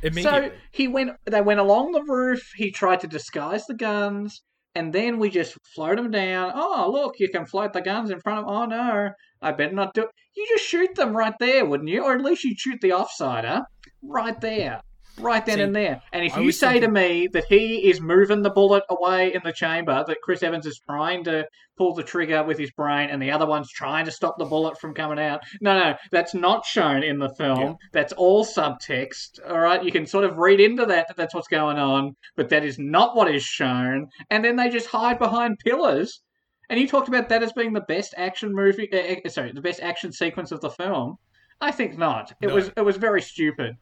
immediately. 0.01 0.49
So 0.49 0.55
he 0.71 0.87
went. 0.87 1.11
They 1.25 1.41
went 1.41 1.59
along 1.59 1.91
the 1.91 2.03
roof. 2.03 2.51
He 2.55 2.71
tried 2.71 2.99
to 3.01 3.07
disguise 3.07 3.65
the 3.67 3.73
guns, 3.75 4.41
and 4.75 4.91
then 4.93 5.19
we 5.19 5.29
just 5.29 5.57
float 5.75 5.97
them 5.97 6.11
down. 6.11 6.51
Oh, 6.55 6.89
look! 6.91 7.15
You 7.19 7.29
can 7.29 7.45
float 7.45 7.73
the 7.73 7.81
guns 7.81 8.09
in 8.09 8.19
front 8.19 8.39
of. 8.39 8.45
Oh 8.47 8.65
no! 8.65 9.09
I 9.41 9.51
better 9.51 9.73
not 9.73 9.93
do. 9.93 10.03
it. 10.03 10.09
You 10.35 10.47
just 10.49 10.65
shoot 10.65 10.95
them 10.95 11.15
right 11.15 11.35
there, 11.39 11.65
wouldn't 11.65 11.89
you? 11.89 12.03
Or 12.03 12.15
at 12.15 12.23
least 12.23 12.43
you'd 12.43 12.59
shoot 12.59 12.79
the 12.81 12.89
offsider 12.89 13.63
right 14.01 14.39
there, 14.41 14.81
right 15.19 15.45
then 15.45 15.57
See, 15.57 15.61
and 15.63 15.75
there. 15.75 16.01
And 16.11 16.25
if 16.25 16.35
I 16.35 16.41
you 16.41 16.51
say 16.51 16.79
to 16.79 16.87
me 16.87 17.27
that 17.33 17.45
he 17.45 17.89
is 17.89 18.01
moving 18.01 18.41
the 18.41 18.49
bullet 18.49 18.83
away 18.89 19.33
in 19.33 19.41
the 19.43 19.53
chamber, 19.53 20.03
that 20.07 20.21
Chris 20.21 20.43
Evans 20.43 20.65
is 20.65 20.79
trying 20.87 21.23
to 21.25 21.45
pull 21.77 21.93
the 21.93 22.03
trigger 22.03 22.43
with 22.43 22.59
his 22.59 22.71
brain, 22.71 23.09
and 23.09 23.21
the 23.21 23.31
other 23.31 23.45
one's 23.45 23.71
trying 23.71 24.05
to 24.05 24.11
stop 24.11 24.37
the 24.37 24.45
bullet 24.45 24.79
from 24.79 24.93
coming 24.93 25.19
out. 25.19 25.41
No, 25.61 25.77
no, 25.77 25.95
that's 26.11 26.33
not 26.33 26.65
shown 26.65 27.03
in 27.03 27.17
the 27.19 27.29
film. 27.29 27.59
Yeah. 27.59 27.73
That's 27.91 28.13
all 28.13 28.45
subtext. 28.45 29.39
All 29.49 29.59
right, 29.59 29.83
you 29.83 29.91
can 29.91 30.05
sort 30.05 30.25
of 30.25 30.37
read 30.37 30.59
into 30.59 30.85
that 30.85 31.07
that 31.07 31.17
that's 31.17 31.33
what's 31.33 31.47
going 31.47 31.77
on, 31.77 32.15
but 32.35 32.49
that 32.49 32.63
is 32.63 32.77
not 32.77 33.15
what 33.15 33.33
is 33.33 33.43
shown. 33.43 34.07
And 34.29 34.43
then 34.43 34.55
they 34.55 34.69
just 34.69 34.87
hide 34.87 35.19
behind 35.19 35.57
pillars. 35.59 36.21
And 36.69 36.79
you 36.79 36.87
talked 36.87 37.07
about 37.09 37.29
that 37.29 37.43
as 37.43 37.51
being 37.53 37.73
the 37.73 37.81
best 37.81 38.13
action 38.17 38.53
movie. 38.53 38.89
Uh, 38.91 39.29
sorry, 39.29 39.51
the 39.51 39.61
best 39.61 39.81
action 39.81 40.11
sequence 40.11 40.51
of 40.51 40.61
the 40.61 40.69
film. 40.69 41.17
I 41.59 41.71
think 41.71 41.97
not. 41.97 42.31
It 42.41 42.47
No. 42.47 42.55
was 42.55 42.71
it 42.75 42.81
was 42.81 42.97
very 42.97 43.21
stupid, 43.21 43.75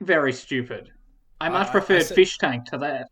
very 0.00 0.32
stupid. 0.32 0.90
I 1.40 1.48
much 1.48 1.66
I- 1.66 1.68
I 1.68 1.72
preferred 1.72 2.02
said- 2.04 2.14
Fish 2.14 2.38
Tank 2.38 2.64
to 2.66 2.78
that. 2.78 3.08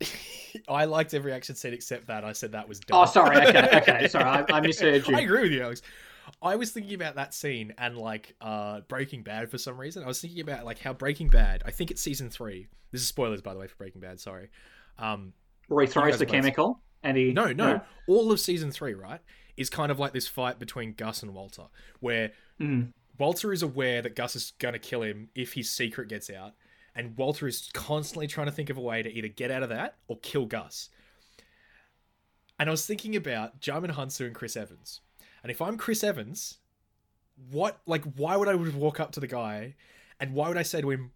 I 0.68 0.86
liked 0.86 1.12
every 1.14 1.32
action 1.32 1.54
scene 1.54 1.74
except 1.74 2.06
that. 2.06 2.24
I 2.24 2.32
said 2.32 2.52
that 2.52 2.68
was 2.68 2.80
dumb. 2.80 3.00
Oh, 3.02 3.06
sorry. 3.06 3.36
Okay, 3.46 3.68
okay. 3.78 4.08
Sorry, 4.08 4.24
I, 4.24 4.44
I 4.50 4.60
misheard 4.60 5.06
you. 5.06 5.16
I 5.16 5.20
agree 5.20 5.42
with 5.42 5.52
you, 5.52 5.62
Alex. 5.62 5.82
I 6.42 6.56
was 6.56 6.70
thinking 6.72 6.94
about 6.94 7.14
that 7.16 7.34
scene 7.34 7.72
and 7.78 7.96
like 7.96 8.34
uh 8.40 8.80
Breaking 8.88 9.22
Bad 9.22 9.50
for 9.50 9.58
some 9.58 9.78
reason. 9.78 10.02
I 10.02 10.06
was 10.06 10.20
thinking 10.20 10.40
about 10.40 10.64
like 10.64 10.78
how 10.78 10.92
Breaking 10.92 11.28
Bad. 11.28 11.62
I 11.66 11.70
think 11.70 11.90
it's 11.90 12.00
season 12.02 12.30
three. 12.30 12.68
This 12.90 13.00
is 13.02 13.06
spoilers, 13.06 13.42
by 13.42 13.52
the 13.54 13.60
way, 13.60 13.66
for 13.66 13.76
Breaking 13.76 14.00
Bad. 14.00 14.18
Sorry. 14.18 14.48
Um, 14.98 15.32
Where 15.68 15.84
he 15.84 15.90
throws 15.90 16.18
the 16.18 16.26
chemical 16.26 16.80
and 17.02 17.16
he 17.16 17.32
no, 17.32 17.52
no, 17.52 17.80
all 18.08 18.32
of 18.32 18.40
season 18.40 18.70
three, 18.72 18.94
right, 18.94 19.20
is 19.56 19.68
kind 19.70 19.92
of 19.92 19.98
like 19.98 20.12
this 20.14 20.26
fight 20.26 20.58
between 20.58 20.94
Gus 20.94 21.22
and 21.22 21.34
Walter, 21.34 21.64
where 22.00 22.32
Mm. 22.60 22.92
Walter 23.18 23.52
is 23.52 23.62
aware 23.62 24.02
that 24.02 24.16
Gus 24.16 24.36
is 24.36 24.52
going 24.58 24.72
to 24.74 24.78
kill 24.78 25.02
him 25.02 25.28
if 25.34 25.52
his 25.54 25.70
secret 25.70 26.08
gets 26.08 26.30
out, 26.30 26.54
and 26.94 27.16
Walter 27.16 27.46
is 27.46 27.68
constantly 27.72 28.26
trying 28.26 28.46
to 28.46 28.52
think 28.52 28.70
of 28.70 28.76
a 28.76 28.80
way 28.80 29.02
to 29.02 29.12
either 29.12 29.28
get 29.28 29.50
out 29.50 29.62
of 29.62 29.68
that 29.70 29.96
or 30.08 30.18
kill 30.22 30.46
Gus. 30.46 30.88
And 32.58 32.68
I 32.68 32.72
was 32.72 32.86
thinking 32.86 33.14
about 33.16 33.60
Djimon 33.60 33.92
Hounsou 33.94 34.26
and 34.26 34.34
Chris 34.34 34.56
Evans. 34.56 35.00
And 35.42 35.50
if 35.50 35.60
I'm 35.60 35.76
Chris 35.76 36.02
Evans, 36.02 36.58
what, 37.50 37.80
like, 37.86 38.02
why 38.16 38.36
would 38.36 38.48
I 38.48 38.54
walk 38.54 38.98
up 38.98 39.12
to 39.12 39.20
the 39.20 39.26
guy 39.26 39.74
and 40.18 40.32
why 40.32 40.48
would 40.48 40.56
I 40.56 40.62
say 40.62 40.80
to 40.80 40.90
him, 40.90 41.12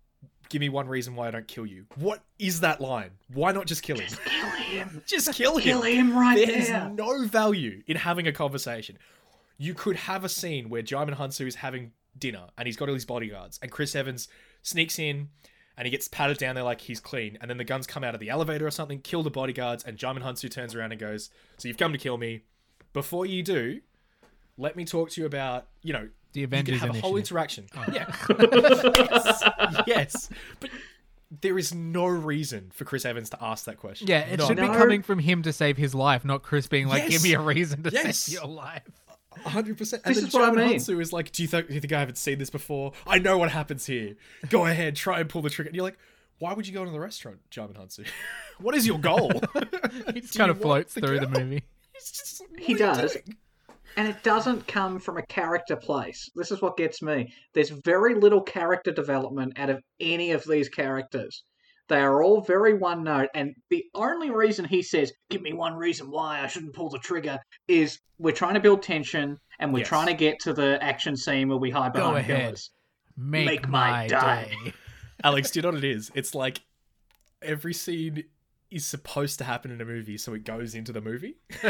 give 0.51 0.61
me 0.61 0.69
one 0.69 0.87
reason 0.87 1.17
why 1.17 1.29
I 1.29 1.31
don't 1.31 1.49
kill 1.49 1.65
you? 1.65 1.87
What 1.97 2.23
is 2.39 2.61
that 2.61 2.81
line? 2.81 3.13
Why 3.33 3.53
not 3.53 3.67
just 3.67 3.83
kill 3.83 3.99
him? 3.99 4.09
Just 4.09 4.21
Kill 4.23 4.51
him. 4.51 5.03
Just 5.07 5.35
kill 5.35 5.57
him. 5.57 5.63
Kill 5.63 5.83
him 5.83 6.17
right 6.17 6.47
There's 6.47 6.69
there. 6.69 6.89
no 6.91 7.25
value 7.27 7.83
in 7.87 7.97
having 7.97 8.29
a 8.29 8.33
conversation. 8.33 8.99
You 9.63 9.75
could 9.75 9.97
have 9.97 10.25
a 10.25 10.29
scene 10.31 10.71
where 10.71 10.83
Djimon 10.83 11.17
Hounsou 11.17 11.47
is 11.47 11.57
having 11.57 11.93
dinner 12.19 12.47
and 12.57 12.67
he's 12.67 12.77
got 12.79 12.89
all 12.89 12.95
his 12.95 13.05
bodyguards, 13.05 13.59
and 13.61 13.71
Chris 13.71 13.95
Evans 13.95 14.27
sneaks 14.63 14.99
in 14.99 15.29
and 15.77 15.87
he 15.87 15.91
gets 15.91 16.09
patted 16.09 16.39
down 16.39 16.55
there 16.55 16.65
like 16.65 16.81
he's 16.81 16.99
clean, 16.99 17.37
and 17.43 17.51
then 17.51 17.59
the 17.59 17.65
guns 17.65 17.87
come 17.87 18.03
out 18.03 18.15
of 18.15 18.21
the 18.21 18.31
elevator 18.31 18.67
or 18.67 18.71
something, 18.71 19.01
kill 19.01 19.23
the 19.23 19.31
bodyguards, 19.31 19.85
and 19.85 19.99
Djimon 19.99 20.23
Hounsou 20.23 20.51
turns 20.51 20.75
around 20.75 20.93
and 20.93 21.01
goes, 21.01 21.29
"So 21.59 21.69
you've 21.69 21.77
come 21.77 21.93
to 21.93 21.99
kill 21.99 22.17
me. 22.17 22.43
Before 22.95 23.27
you 23.27 23.43
do, 23.43 23.81
let 24.57 24.77
me 24.77 24.85
talk 24.87 25.11
to 25.11 25.21
you 25.21 25.27
about 25.27 25.69
you 25.83 25.93
know 25.93 26.09
The 26.33 26.43
Avengers. 26.45 26.73
you 26.73 26.77
Avengers 26.79 26.81
can 26.81 26.89
have 26.89 26.97
a 26.97 27.01
whole 27.07 27.17
initiative. 27.17 27.37
interaction. 27.37 27.67
Oh. 27.77 27.85
Yeah. 27.93 29.07
yes. 29.11 29.45
yes. 29.87 30.31
But 30.59 30.71
there 31.43 31.59
is 31.59 31.73
no 31.75 32.07
reason 32.07 32.71
for 32.75 32.85
Chris 32.85 33.05
Evans 33.05 33.31
to 33.31 33.39
ask 33.43 33.65
that 33.67 33.77
question. 33.79 34.09
Yeah, 34.09 34.21
it 34.21 34.39
No. 34.39 34.47
should 34.49 34.57
be 34.57 34.67
coming 34.67 35.03
from 35.03 35.19
him 35.21 35.43
to 35.43 35.53
save 35.53 35.77
his 35.77 35.95
life, 35.95 36.25
not 36.25 36.43
Chris 36.43 36.67
being 36.67 36.89
like, 36.89 37.09
"Give 37.09 37.23
me 37.23 37.35
a 37.35 37.41
reason 37.41 37.83
to 37.85 37.91
Yes. 37.91 38.19
save 38.21 38.35
your 38.41 38.47
life." 38.47 38.83
Hundred 39.45 39.79
percent. 39.79 40.03
This 40.05 40.17
And 40.19 40.25
then 40.25 40.29
is 40.29 40.35
what 40.35 40.43
I 40.43 40.47
German 40.51 40.67
mean. 40.69 40.77
Hansu 40.79 41.01
is 41.01 41.13
like, 41.13 41.33
"Do 41.33 41.43
you 41.43 41.49
think 41.49 41.69
do 41.69 41.75
you 41.75 41.81
think 41.81 41.93
I 41.93 42.01
haven't 42.01 42.19
seen 42.19 42.39
this 42.39 42.51
before? 42.51 42.93
I 43.07 43.19
know 43.19 43.39
what 43.39 43.51
happens 43.51 43.87
here. 43.87 44.17
Go 44.49 44.67
ahead, 44.67 44.97
try 44.97 45.21
and 45.21 45.29
pull 45.29 45.43
the 45.43 45.51
trigger." 45.51 45.69
And 45.69 45.77
you're 45.77 45.85
like, 45.85 45.99
"Why 46.39 46.53
would 46.53 46.67
you 46.67 46.73
go 46.75 46.81
into 46.81 46.93
the 46.93 47.01
restaurant, 47.01 47.39
Djimon 47.51 47.75
Hounsou? 47.75 48.07
what 48.59 48.75
is 48.75 48.87
your 48.87 48.99
goal?" 48.99 49.31
He 50.15 50.21
just 50.21 50.37
kind 50.37 50.51
of 50.51 50.61
floats 50.61 50.95
want 50.97 51.07
to 51.07 51.07
through 51.07 51.21
the 51.21 51.29
movie. 51.29 51.63
Just, 51.95 52.43
He 52.59 52.75
does. 52.75 53.17
and 53.97 54.09
it 54.09 54.23
doesn't 54.23 54.67
come 54.67 54.99
from 54.99 55.19
a 55.19 55.27
character 55.27 55.77
place. 55.77 56.31
This 56.35 56.51
is 56.51 56.63
what 56.63 56.77
gets 56.79 57.03
me. 57.03 57.33
There's 57.53 57.69
very 57.71 58.15
little 58.15 58.41
character 58.41 58.91
development 58.91 59.59
out 59.59 59.69
of 59.69 59.83
any 60.01 60.31
of 60.33 60.43
these 60.45 60.69
characters. 60.71 61.45
They 61.91 62.01
are 62.01 62.23
all 62.23 62.41
very 62.41 62.73
one 62.75 63.03
note, 63.05 63.29
and 63.35 63.53
the 63.69 63.85
only 63.95 64.31
reason 64.31 64.65
he 64.65 64.81
says, 64.81 65.13
"Give 65.29 65.43
me 65.43 65.53
one 65.53 65.75
reason 65.75 66.09
why 66.11 66.41
I 66.41 66.47
shouldn't 66.47 66.73
pull 66.73 66.89
the 66.89 67.01
trigger," 67.01 67.39
is 67.67 67.99
we're 68.19 68.31
trying 68.33 68.55
to 68.55 68.61
build 68.61 68.83
tension 68.83 69.37
and 69.59 69.73
we're 69.73 69.81
Yes. 69.81 69.89
trying 69.89 70.07
to 70.07 70.15
get 70.15 70.39
to 70.41 70.53
the 70.53 70.79
action 70.83 71.17
scene 71.17 71.49
where 71.49 71.59
we 71.59 71.69
hide 71.71 71.93
Go 71.93 71.99
behind 72.01 72.17
ahead. 72.19 72.41
pillars. 72.45 72.71
Make, 73.17 73.45
Make 73.47 73.69
my, 73.69 73.91
my 73.91 74.07
day. 74.07 74.57
day. 74.65 74.73
Alex, 75.25 75.51
do 75.51 75.59
you 75.59 75.63
know 75.63 75.71
what 75.71 75.79
it 75.79 75.85
is? 75.85 76.11
It's 76.15 76.35
like 76.35 76.61
every 77.43 77.75
scene 77.75 78.25
is 78.71 78.87
supposed 78.87 79.39
to 79.39 79.45
happen 79.45 79.71
in 79.73 79.81
a 79.81 79.85
movie, 79.85 80.17
so 80.17 80.33
it 80.33 80.45
goes 80.45 80.75
into 80.77 80.93
the 80.93 81.01
movie. 81.01 81.35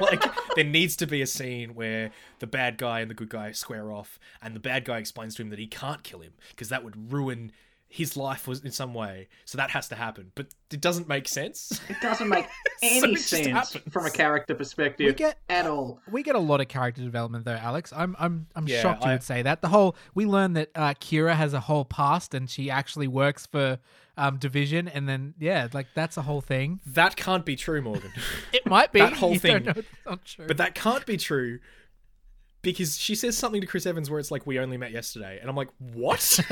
Like, 0.00 0.22
there 0.54 0.64
needs 0.64 0.94
to 0.96 1.06
be 1.06 1.20
a 1.20 1.26
scene 1.26 1.74
where 1.74 2.12
the 2.38 2.46
bad 2.46 2.78
guy 2.78 3.00
and 3.00 3.10
the 3.10 3.14
good 3.14 3.28
guy 3.28 3.50
square 3.52 3.90
off, 3.92 4.18
and 4.40 4.54
the 4.54 4.60
bad 4.60 4.84
guy 4.84 4.98
explains 4.98 5.34
to 5.34 5.42
him 5.42 5.50
that 5.50 5.58
he 5.58 5.66
can't 5.66 6.02
kill 6.04 6.20
him 6.20 6.32
because 6.50 6.68
that 6.68 6.84
would 6.84 7.12
ruin 7.12 7.50
his 7.90 8.16
life 8.18 8.46
was 8.46 8.60
in 8.60 8.70
some 8.70 8.92
way. 8.92 9.28
So 9.46 9.56
that 9.56 9.70
has 9.70 9.88
to 9.88 9.94
happen, 9.94 10.30
but 10.34 10.48
it 10.70 10.80
doesn't 10.80 11.08
make 11.08 11.26
sense. 11.26 11.80
It 11.88 11.96
doesn't 12.02 12.28
make 12.28 12.46
any 12.82 13.12
it 13.12 13.16
just 13.16 13.28
sense 13.28 13.76
from 13.90 14.04
a 14.04 14.10
character 14.10 14.52
We 14.52 14.58
perspective 14.58 15.16
get 15.16 15.38
at 15.48 15.66
all. 15.66 16.00
we 16.10 16.22
get 16.22 16.34
a 16.34 16.38
lot 16.38 16.60
of 16.60 16.68
character 16.68 17.00
development 17.02 17.44
though, 17.46 17.52
Alex. 17.54 17.92
I'm 17.96 18.14
I'm 18.18 18.46
I'm 18.54 18.68
Yeah, 18.68 18.82
shocked 18.82 19.04
you 19.04 19.10
I- 19.10 19.14
would 19.14 19.22
say 19.22 19.42
that. 19.42 19.62
The 19.62 19.68
whole 19.68 19.96
we 20.14 20.26
learn 20.26 20.52
that 20.52 20.70
uh, 20.74 20.94
Kira 21.00 21.34
has 21.34 21.54
a 21.54 21.60
whole 21.60 21.84
past 21.86 22.34
and 22.34 22.48
she 22.50 22.70
actually 22.70 23.08
works 23.08 23.46
for 23.46 23.78
um, 24.18 24.36
Division, 24.36 24.88
and 24.88 25.08
then 25.08 25.32
yeah, 25.38 25.68
like 25.72 25.86
that's 25.94 26.16
a 26.16 26.22
whole 26.22 26.40
thing. 26.40 26.80
That 26.86 27.14
can't 27.16 27.44
be 27.46 27.54
true, 27.56 27.80
Morgan. 27.80 28.10
It 28.52 28.66
might 28.66 28.92
be 28.92 28.98
That 29.00 29.12
whole 29.14 29.32
You 29.32 29.38
don't 29.38 29.64
thing- 29.64 29.64
know 29.64 29.72
it's 29.76 29.88
not 30.04 30.24
true. 30.24 30.46
But 30.46 30.56
that 30.58 30.74
can't 30.74 31.06
be 31.06 31.16
true 31.16 31.60
because 32.62 32.98
she 32.98 33.14
says 33.14 33.36
something 33.38 33.60
to 33.60 33.66
Chris 33.66 33.86
Evans 33.86 34.10
where 34.10 34.18
it's 34.18 34.30
like, 34.30 34.46
we 34.46 34.58
only 34.58 34.76
met 34.76 34.92
yesterday. 34.92 35.38
And 35.40 35.48
I'm 35.48 35.56
like, 35.56 35.70
what? 35.78 36.40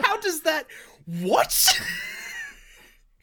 How 0.00 0.18
does 0.18 0.42
that. 0.42 0.66
What? 1.06 1.80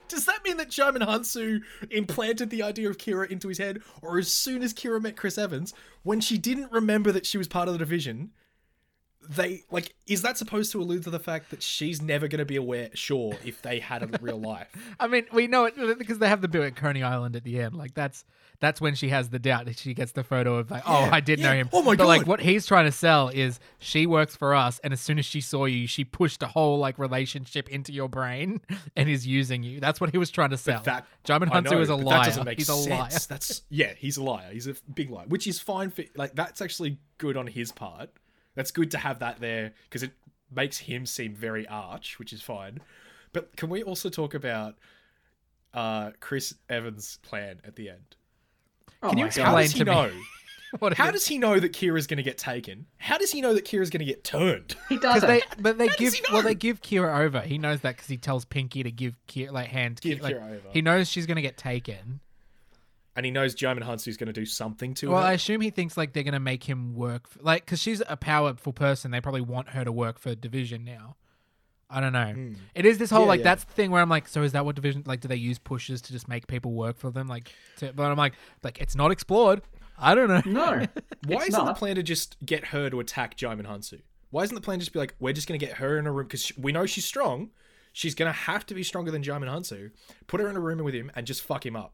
Does 0.08 0.26
that 0.26 0.44
mean 0.46 0.58
that 0.58 0.70
Djimon 0.70 1.02
Hounsou 1.02 1.62
implanted 1.90 2.52
the 2.52 2.62
idea 2.62 2.90
of 2.90 2.98
Kira 3.00 3.30
into 3.30 3.48
his 3.48 3.58
head? 3.58 3.82
Or 4.04 4.20
as 4.20 4.32
soon 4.32 4.62
as 4.62 4.72
Kira 4.72 5.02
met 5.02 5.18
Chris 5.18 5.38
Evans, 5.38 5.74
when 6.04 6.22
she 6.22 6.38
didn't 6.38 6.72
remember 6.72 7.12
that 7.12 7.26
she 7.26 7.40
was 7.40 7.48
part 7.48 7.68
of 7.68 7.74
the 7.74 7.80
division, 7.80 8.30
they 9.30 9.64
like 9.72 9.94
is 10.08 10.22
that 10.22 10.38
supposed 10.38 10.72
to 10.72 10.82
allude 10.82 11.04
to 11.04 11.10
the 11.10 11.20
fact 11.20 11.50
that 11.52 11.62
she's 11.62 12.02
never 12.02 12.28
going 12.28 12.40
to 12.40 12.46
be 12.46 12.56
aware 12.56 12.90
sure 12.94 13.36
if 13.44 13.62
they 13.62 13.80
had 13.80 14.04
a 14.04 14.20
real 14.22 14.40
life 14.40 14.68
I 15.00 15.08
mean, 15.08 15.26
we 15.32 15.48
know 15.48 15.66
it 15.66 15.76
because 15.98 16.20
they 16.20 16.28
have 16.28 16.42
the 16.42 16.48
bit 16.48 16.64
at 16.64 16.76
Coney 16.76 17.04
Island 17.04 17.36
at 17.36 17.44
the 17.44 17.60
end. 17.60 17.76
Like 17.76 17.94
that's 17.94 18.26
that's 18.60 18.80
when 18.80 18.96
she 18.96 19.10
has 19.10 19.30
the 19.30 19.40
doubt. 19.40 19.66
That 19.66 19.78
she 19.78 19.94
gets 19.94 20.14
the 20.14 20.24
photo 20.24 20.58
of 20.58 20.72
like, 20.72 20.84
oh, 20.86 21.10
I 21.12 21.20
did 21.20 21.40
know 21.40 21.54
him. 21.54 21.70
Oh 21.74 21.82
my 21.82 21.96
but 21.96 22.08
like 22.08 22.26
what 22.26 22.40
he's 22.40 22.66
trying 22.66 22.86
to 22.86 22.92
sell 22.92 23.30
is 23.30 23.60
she 23.80 24.06
works 24.06 24.36
for 24.36 24.56
us, 24.56 24.80
and 24.84 24.94
as 24.94 25.02
soon 25.02 25.20
as 25.20 25.26
she 25.26 25.42
saw 25.42 25.66
you, 25.66 25.88
she 25.88 26.04
pushed 26.04 26.42
a 26.44 26.48
whole 26.48 26.80
like 26.80 26.98
relationship 26.98 27.70
into 27.70 27.92
your 27.92 28.10
brain 28.10 28.62
and 28.96 29.10
is 29.10 29.28
using 29.28 29.64
you. 29.64 29.80
That's 29.80 30.00
what 30.00 30.12
he 30.12 30.18
was 30.18 30.32
trying 30.32 30.52
to 30.52 30.58
sell. 30.58 30.82
that 30.84 31.06
Djimon 31.26 31.52
I 31.52 31.62
Hounsou 31.62 31.72
know, 31.72 31.82
is 31.82 31.90
a 31.90 31.98
but 31.98 32.06
liar. 32.06 32.32
That 32.32 32.58
he's 32.58 32.70
a 32.70 32.74
sense. 32.74 32.90
liar. 32.90 33.10
That's 33.30 33.62
yeah, 33.70 33.94
he's 33.98 34.18
a 34.18 34.24
liar. 34.24 34.50
He's 34.52 34.68
a 34.68 34.76
big 34.94 35.10
liar, 35.10 35.26
which 35.28 35.48
is 35.48 35.60
fine 35.60 35.90
for 35.90 36.04
like 36.16 36.36
that's 36.36 36.62
actually 36.62 36.98
good 37.18 37.38
on 37.38 37.48
his 37.48 37.72
part. 37.72 38.10
That's 38.56 38.72
good 38.72 38.92
to 38.92 38.98
have 38.98 39.20
that 39.20 39.40
there 39.40 39.74
because 39.84 40.04
it 40.04 40.12
makes 40.54 40.78
him 40.78 41.06
seem 41.06 41.36
very 41.36 41.68
arch, 41.68 42.18
which 42.20 42.34
is 42.34 42.42
fine. 42.42 42.80
But 43.34 43.56
can 43.58 43.70
we 43.70 43.84
also 43.84 44.10
talk 44.10 44.34
about 44.34 44.76
uh 45.74 46.12
Chris 46.20 46.54
Evans' 46.70 47.20
plan 47.22 47.60
at 47.66 47.76
the 47.76 47.90
end? 47.90 48.16
Oh 49.04 49.10
Can 49.10 49.18
you 49.18 49.26
my 49.26 49.28
explain 49.28 49.46
How 49.46 49.52
God. 49.54 49.62
does 49.62 49.72
he 49.74 49.80
to 49.80 49.86
me. 49.86 49.92
know? 49.92 50.12
What 50.80 50.92
is 50.92 50.98
How 50.98 51.12
does 51.12 51.26
he 51.26 51.38
know 51.38 51.58
that 51.58 51.72
Kira's 51.72 52.06
going 52.06 52.18
to 52.18 52.24
get 52.24 52.38
taken? 52.38 52.86
How 52.98 53.18
does 53.18 53.32
he 53.32 53.40
know 53.40 53.54
that 53.54 53.64
Kira's 53.64 53.90
going 53.90 54.00
to 54.00 54.06
get 54.06 54.26
turned? 54.26 54.76
He 54.90 54.98
doesn't. 54.98 55.26
they, 55.26 55.42
but 55.58 55.78
they 55.78 55.88
How 55.88 55.96
give 55.96 56.16
well, 56.34 56.42
they 56.42 56.56
give 56.56 56.82
Kira 56.82 57.20
over. 57.20 57.40
He 57.40 57.58
knows 57.58 57.80
that 57.82 57.96
because 57.96 58.08
he 58.10 58.18
tells 58.18 58.44
Pinky 58.44 58.84
to 58.84 58.92
give 58.92 59.16
Kira 59.28 59.52
like 59.52 59.68
hand. 59.68 60.02
Give 60.02 60.20
like, 60.20 60.36
Kira 60.36 60.50
over. 60.50 60.70
He 60.72 60.82
knows 60.82 61.08
she's 61.08 61.26
gonna 61.28 61.42
get 61.42 61.56
taken. 61.56 62.20
And 63.16 63.26
he 63.26 63.32
knows 63.32 63.56
Djimon 63.56 63.84
Hounsou's 63.84 64.18
going 64.18 64.28
to 64.28 64.34
do 64.34 64.46
something 64.46 64.94
to 64.96 65.08
Well, 65.08 65.18
her. 65.18 65.22
Well, 65.22 65.30
I 65.30 65.34
assume 65.34 65.62
he 65.62 65.70
thinks 65.70 65.96
like 65.96 66.14
they're 66.14 66.24
gonna 66.24 66.40
make 66.40 66.64
him 66.64 66.94
work, 66.96 67.30
for, 67.30 67.40
like 67.42 67.66
because 67.66 67.82
she's 67.82 68.02
a 68.08 68.18
powerful 68.18 68.74
person. 68.74 69.12
They 69.12 69.22
probably 69.22 69.42
want 69.42 69.70
her 69.70 69.86
to 69.86 69.92
work 69.92 70.20
for 70.20 70.36
Division 70.36 70.84
now. 70.84 71.16
I 71.90 72.02
don't 72.02 72.14
know. 72.14 72.34
Hmm. 72.34 72.54
It 72.74 72.86
is 72.86 72.98
this 72.98 73.10
whole. 73.10 73.22
Yeah, 73.22 73.28
like 73.28 73.40
yeah. 73.40 73.44
that's 73.46 73.64
the 73.64 73.72
thing 73.72 73.92
where 73.92 74.02
I'm 74.02 74.10
like, 74.10 74.28
so 74.28 74.44
is 74.44 74.52
that 74.52 74.66
what 74.66 74.76
Division 74.76 75.04
like? 75.06 75.22
Do 75.22 75.28
they 75.28 75.36
use 75.36 75.60
pushes 75.60 76.02
to 76.04 76.12
just 76.12 76.28
make 76.28 76.48
people 76.48 76.74
work 76.74 76.98
for 76.98 77.12
them? 77.12 77.28
Like, 77.28 77.54
to, 77.78 77.94
but 77.94 78.04
I'm 78.04 78.18
like, 78.18 78.34
like 78.64 78.80
it's 78.82 78.96
not 78.96 79.12
explored. 79.12 79.62
I 79.98 80.16
don't 80.16 80.28
know. 80.28 80.42
No. 80.46 80.86
Why 81.28 81.46
isn't 81.46 81.66
the 81.66 81.74
plan 81.74 81.96
to 81.96 82.04
just 82.04 82.38
get 82.46 82.66
her 82.66 82.90
to 82.90 83.00
attack 83.00 83.38
Djimon 83.38 83.66
Hounsou? 83.66 84.02
Why 84.32 84.44
isn't 84.44 84.56
the 84.56 84.62
plan 84.62 84.80
just 84.80 84.92
be 84.92 85.00
like, 85.00 85.16
we're 85.20 85.34
just 85.34 85.48
going 85.48 85.60
to 85.60 85.66
get 85.66 85.78
her 85.78 85.98
in 85.98 86.08
a 86.08 86.12
room 86.12 86.28
because 86.28 86.52
we 86.58 86.72
know 86.72 86.86
she's 86.86 87.06
strong. 87.06 87.52
She's 87.94 88.14
going 88.16 88.28
to 88.28 88.38
have 88.38 88.66
to 88.66 88.74
be 88.74 88.84
stronger 88.84 89.10
than 89.10 89.24
Djimon 89.24 89.48
Hounsou. 89.48 89.92
Put 90.28 90.42
her 90.42 90.50
in 90.50 90.58
a 90.58 90.60
room 90.60 90.84
with 90.84 90.94
him 90.94 91.12
and 91.16 91.26
just 91.26 91.42
fuck 91.42 91.66
him 91.66 91.78
up. 91.78 91.94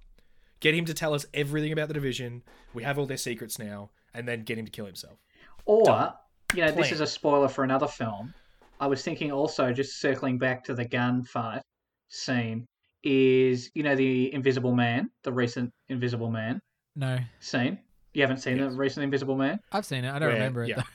Get 0.62 0.74
him 0.76 0.86
to 0.86 0.93
tell 0.93 1.13
us 1.13 1.26
everything 1.34 1.71
about 1.74 1.88
the 1.89 1.93
division. 1.93 2.43
We 2.74 2.84
have 2.84 2.97
all 2.97 3.06
their 3.06 3.17
secrets 3.17 3.60
now, 3.60 3.89
and 4.13 4.28
then 4.28 4.43
get 4.43 4.58
him 4.58 4.65
to 4.65 4.71
kill 4.71 4.86
himself. 4.86 5.17
Or, 5.65 6.13
you 6.56 6.63
know, 6.63 6.71
this 6.71 6.91
is 6.91 7.02
a 7.02 7.08
spoiler 7.08 7.47
for 7.50 7.63
another 7.63 7.88
film. 7.88 8.34
I 8.80 8.88
was 8.88 9.04
thinking 9.04 9.32
also, 9.32 9.74
just 9.74 10.00
circling 10.00 10.38
back 10.38 10.63
to 10.65 10.74
the 10.74 10.86
gunfight 10.86 11.62
scene, 12.10 12.65
is, 13.04 13.69
you 13.74 13.84
know, 13.84 13.95
the 13.95 14.34
Invisible 14.34 14.74
Man, 14.76 15.10
the 15.24 15.32
recent 15.34 15.71
Invisible 15.89 16.30
Man 16.30 16.60
No, 16.95 17.17
scene. 17.39 17.80
You 18.13 18.21
haven't 18.21 18.38
seen 18.39 18.58
Yes. 18.58 18.74
the 18.74 18.78
recent 18.78 19.04
Invisible 19.04 19.36
Man? 19.38 19.60
I've 19.71 19.86
seen 19.86 20.04
it. 20.06 20.10
I 20.10 20.19
don't 20.19 20.28
Where- 20.30 20.34
remember 20.38 20.63
it. 20.63 20.69
yeah. 20.69 20.76
Though. 20.78 20.84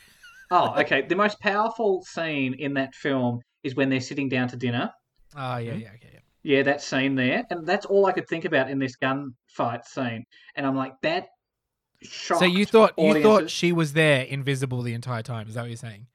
Oh, 0.52 0.80
okay. 0.80 1.02
The 1.02 1.16
most 1.16 1.40
powerful 1.40 2.04
scene 2.04 2.54
in 2.54 2.72
that 2.74 2.94
film 2.94 3.40
is 3.64 3.74
when 3.74 3.88
they're 3.88 4.00
sitting 4.00 4.28
down 4.28 4.46
to 4.46 4.56
dinner. 4.56 4.92
Oh 5.36 5.56
yeah, 5.56 5.72
Hmm? 5.72 5.78
yeah, 5.80 5.88
okay, 5.96 6.10
yeah. 6.12 6.20
Yeah, 6.46 6.62
that 6.62 6.80
scene 6.80 7.16
there. 7.16 7.44
And 7.50 7.66
that's 7.66 7.86
all 7.86 8.06
I 8.06 8.12
could 8.12 8.28
think 8.28 8.44
about 8.44 8.70
in 8.70 8.78
this 8.78 8.96
gunfight 8.96 9.84
scene. 9.84 10.24
And 10.54 10.64
I'm 10.64 10.76
like, 10.76 10.92
that 11.02 11.26
shocked 12.02 12.38
So 12.38 12.46
you 12.46 12.64
thought 12.64 12.92
you 12.96 13.20
thought 13.20 13.50
she 13.50 13.72
was 13.72 13.94
there, 13.94 14.22
invisible 14.22 14.82
the 14.82 14.94
entire 14.94 15.22
time? 15.22 15.48
Is 15.48 15.54
that 15.54 15.62
what 15.62 15.70
you're 15.70 15.76
saying? 15.76 16.06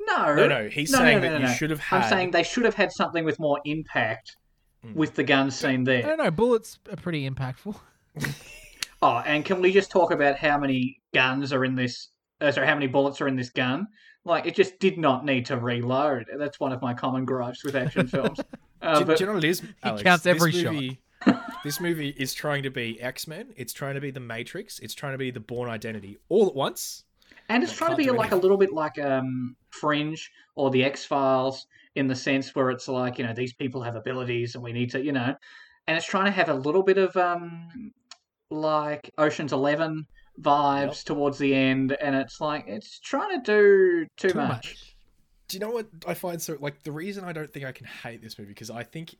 No. 0.00 0.32
No, 0.34 0.46
no, 0.46 0.68
he's 0.68 0.92
No, 0.92 0.98
no, 1.00 1.04
saying 1.04 1.16
no, 1.16 1.22
that 1.22 1.32
no, 1.32 1.38
you 1.38 1.46
no. 1.46 1.52
should 1.54 1.70
have 1.70 1.80
had. 1.80 2.02
I'm 2.02 2.08
saying 2.08 2.30
they 2.30 2.44
should 2.44 2.64
have 2.64 2.74
had 2.74 2.92
something 2.92 3.24
with 3.24 3.38
more 3.40 3.58
impact 3.64 4.36
Mm. 4.86 4.94
with 4.94 5.14
the 5.14 5.24
gun 5.24 5.50
scene 5.50 5.82
there. 5.82 6.04
I 6.04 6.08
don't 6.10 6.18
know. 6.18 6.30
Bullets 6.30 6.78
are 6.90 6.96
pretty 6.96 7.28
impactful. 7.28 7.74
Oh, 9.02 9.22
and 9.26 9.44
can 9.44 9.60
we 9.60 9.70
just 9.70 9.90
talk 9.90 10.12
about 10.12 10.36
how 10.36 10.56
many 10.56 10.98
guns 11.12 11.52
are 11.52 11.64
in 11.66 11.74
this? 11.74 12.08
Uh, 12.40 12.50
sorry, 12.50 12.66
how 12.66 12.72
many 12.74 12.86
bullets 12.86 13.20
are 13.20 13.28
in 13.28 13.36
this 13.36 13.50
gun? 13.50 13.86
Like, 14.24 14.46
it 14.46 14.54
just 14.54 14.78
did 14.78 14.96
not 14.96 15.26
need 15.26 15.44
to 15.46 15.58
reload. 15.58 16.24
That's 16.38 16.58
one 16.58 16.72
of 16.72 16.80
my 16.80 16.94
common 16.94 17.26
gripes 17.26 17.62
with 17.64 17.76
action 17.76 18.06
films. 18.14 18.38
Uh, 18.84 18.98
do, 19.00 19.04
but 19.04 19.18
do 19.18 19.24
you 19.24 19.26
know 19.28 19.34
what 19.34 19.44
it 19.44 19.48
is? 19.48 19.62
Alex? 19.82 20.02
counts 20.02 20.26
every 20.26 20.50
this 20.52 20.60
shot. 20.62 20.72
movie, 20.74 20.98
this 21.64 21.80
movie 21.80 22.10
is 22.18 22.34
trying 22.34 22.62
to 22.64 22.70
be 22.70 23.00
X 23.00 23.26
Men. 23.26 23.52
It's 23.56 23.72
trying 23.72 23.94
to 23.94 24.00
be 24.00 24.10
The 24.10 24.20
Matrix. 24.20 24.78
It's 24.78 24.94
trying 24.94 25.12
to 25.12 25.18
be 25.18 25.30
The 25.30 25.40
Bourne 25.40 25.70
Identity 25.70 26.18
all 26.28 26.46
at 26.48 26.54
once. 26.54 27.04
and 27.48 27.62
it's 27.62 27.72
trying 27.76 27.90
to 27.92 27.96
be 27.96 28.04
do 28.04 28.12
like 28.12 28.32
a 28.32 28.36
little 28.36 28.56
bit 28.58 28.72
like 28.72 28.98
um, 28.98 29.56
Fringe 29.70 30.30
or 30.54 30.70
the 30.70 30.84
X 30.84 31.04
Files 31.04 31.66
in 31.94 32.06
the 32.08 32.14
sense 32.16 32.54
where 32.54 32.70
it's 32.70 32.88
like 32.88 33.18
you 33.18 33.26
know 33.26 33.32
these 33.32 33.52
people 33.52 33.80
have 33.82 33.94
abilities 33.96 34.54
and 34.54 34.64
we 34.64 34.72
need 34.72 34.90
to 34.90 35.02
you 35.02 35.12
know, 35.12 35.34
and 35.86 35.96
it's 35.96 36.06
trying 36.06 36.24
to 36.26 36.30
have 36.30 36.48
a 36.48 36.54
little 36.54 36.82
bit 36.82 36.98
of 36.98 37.16
um, 37.16 37.92
like 38.50 39.10
Ocean's 39.18 39.52
Eleven 39.52 40.06
vibes 40.40 40.86
Yep. 40.96 41.04
towards 41.04 41.38
the 41.38 41.54
end, 41.54 41.92
and 42.00 42.14
it's 42.14 42.40
like 42.40 42.64
it's 42.66 42.98
trying 43.00 43.40
to 43.40 43.44
do 43.44 44.06
too, 44.16 44.30
Too 44.30 44.38
much. 44.38 44.48
much. 44.48 44.93
Do 45.54 45.58
you 45.58 45.70
know 45.70 45.72
what 45.72 45.86
I 46.06 46.14
find 46.14 46.40
so 46.42 46.56
like 46.60 46.82
the 46.82 46.92
reason 46.92 47.24
I 47.24 47.32
don't 47.32 47.52
think 47.52 47.64
I 47.64 47.72
can 47.72 47.86
hate 47.86 48.22
this 48.22 48.38
movie 48.38 48.50
because 48.50 48.70
I 48.70 48.82
think 48.82 49.16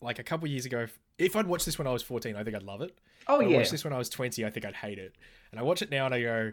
like 0.00 0.18
a 0.18 0.22
couple 0.22 0.48
years 0.48 0.66
ago 0.66 0.86
if, 1.18 1.36
I'd 1.36 1.46
watched 1.46 1.66
this 1.66 1.78
when 1.78 1.86
I 1.86 1.92
was 1.92 2.02
14 2.02 2.36
I 2.36 2.42
think 2.44 2.56
I'd 2.56 2.62
love 2.62 2.80
it. 2.80 2.96
Oh 3.26 3.40
If 3.40 3.46
I 3.46 3.50
yeah, 3.50 3.56
watched 3.58 3.70
this 3.70 3.84
when 3.84 3.92
I 3.92 3.98
was 3.98 4.08
20 4.08 4.44
I 4.44 4.50
think 4.50 4.64
I'd 4.66 4.74
hate 4.74 4.98
it. 4.98 5.14
And 5.50 5.60
I 5.60 5.62
watch 5.62 5.82
it 5.82 5.90
now 5.90 6.06
and 6.06 6.14
I 6.14 6.22
go 6.22 6.52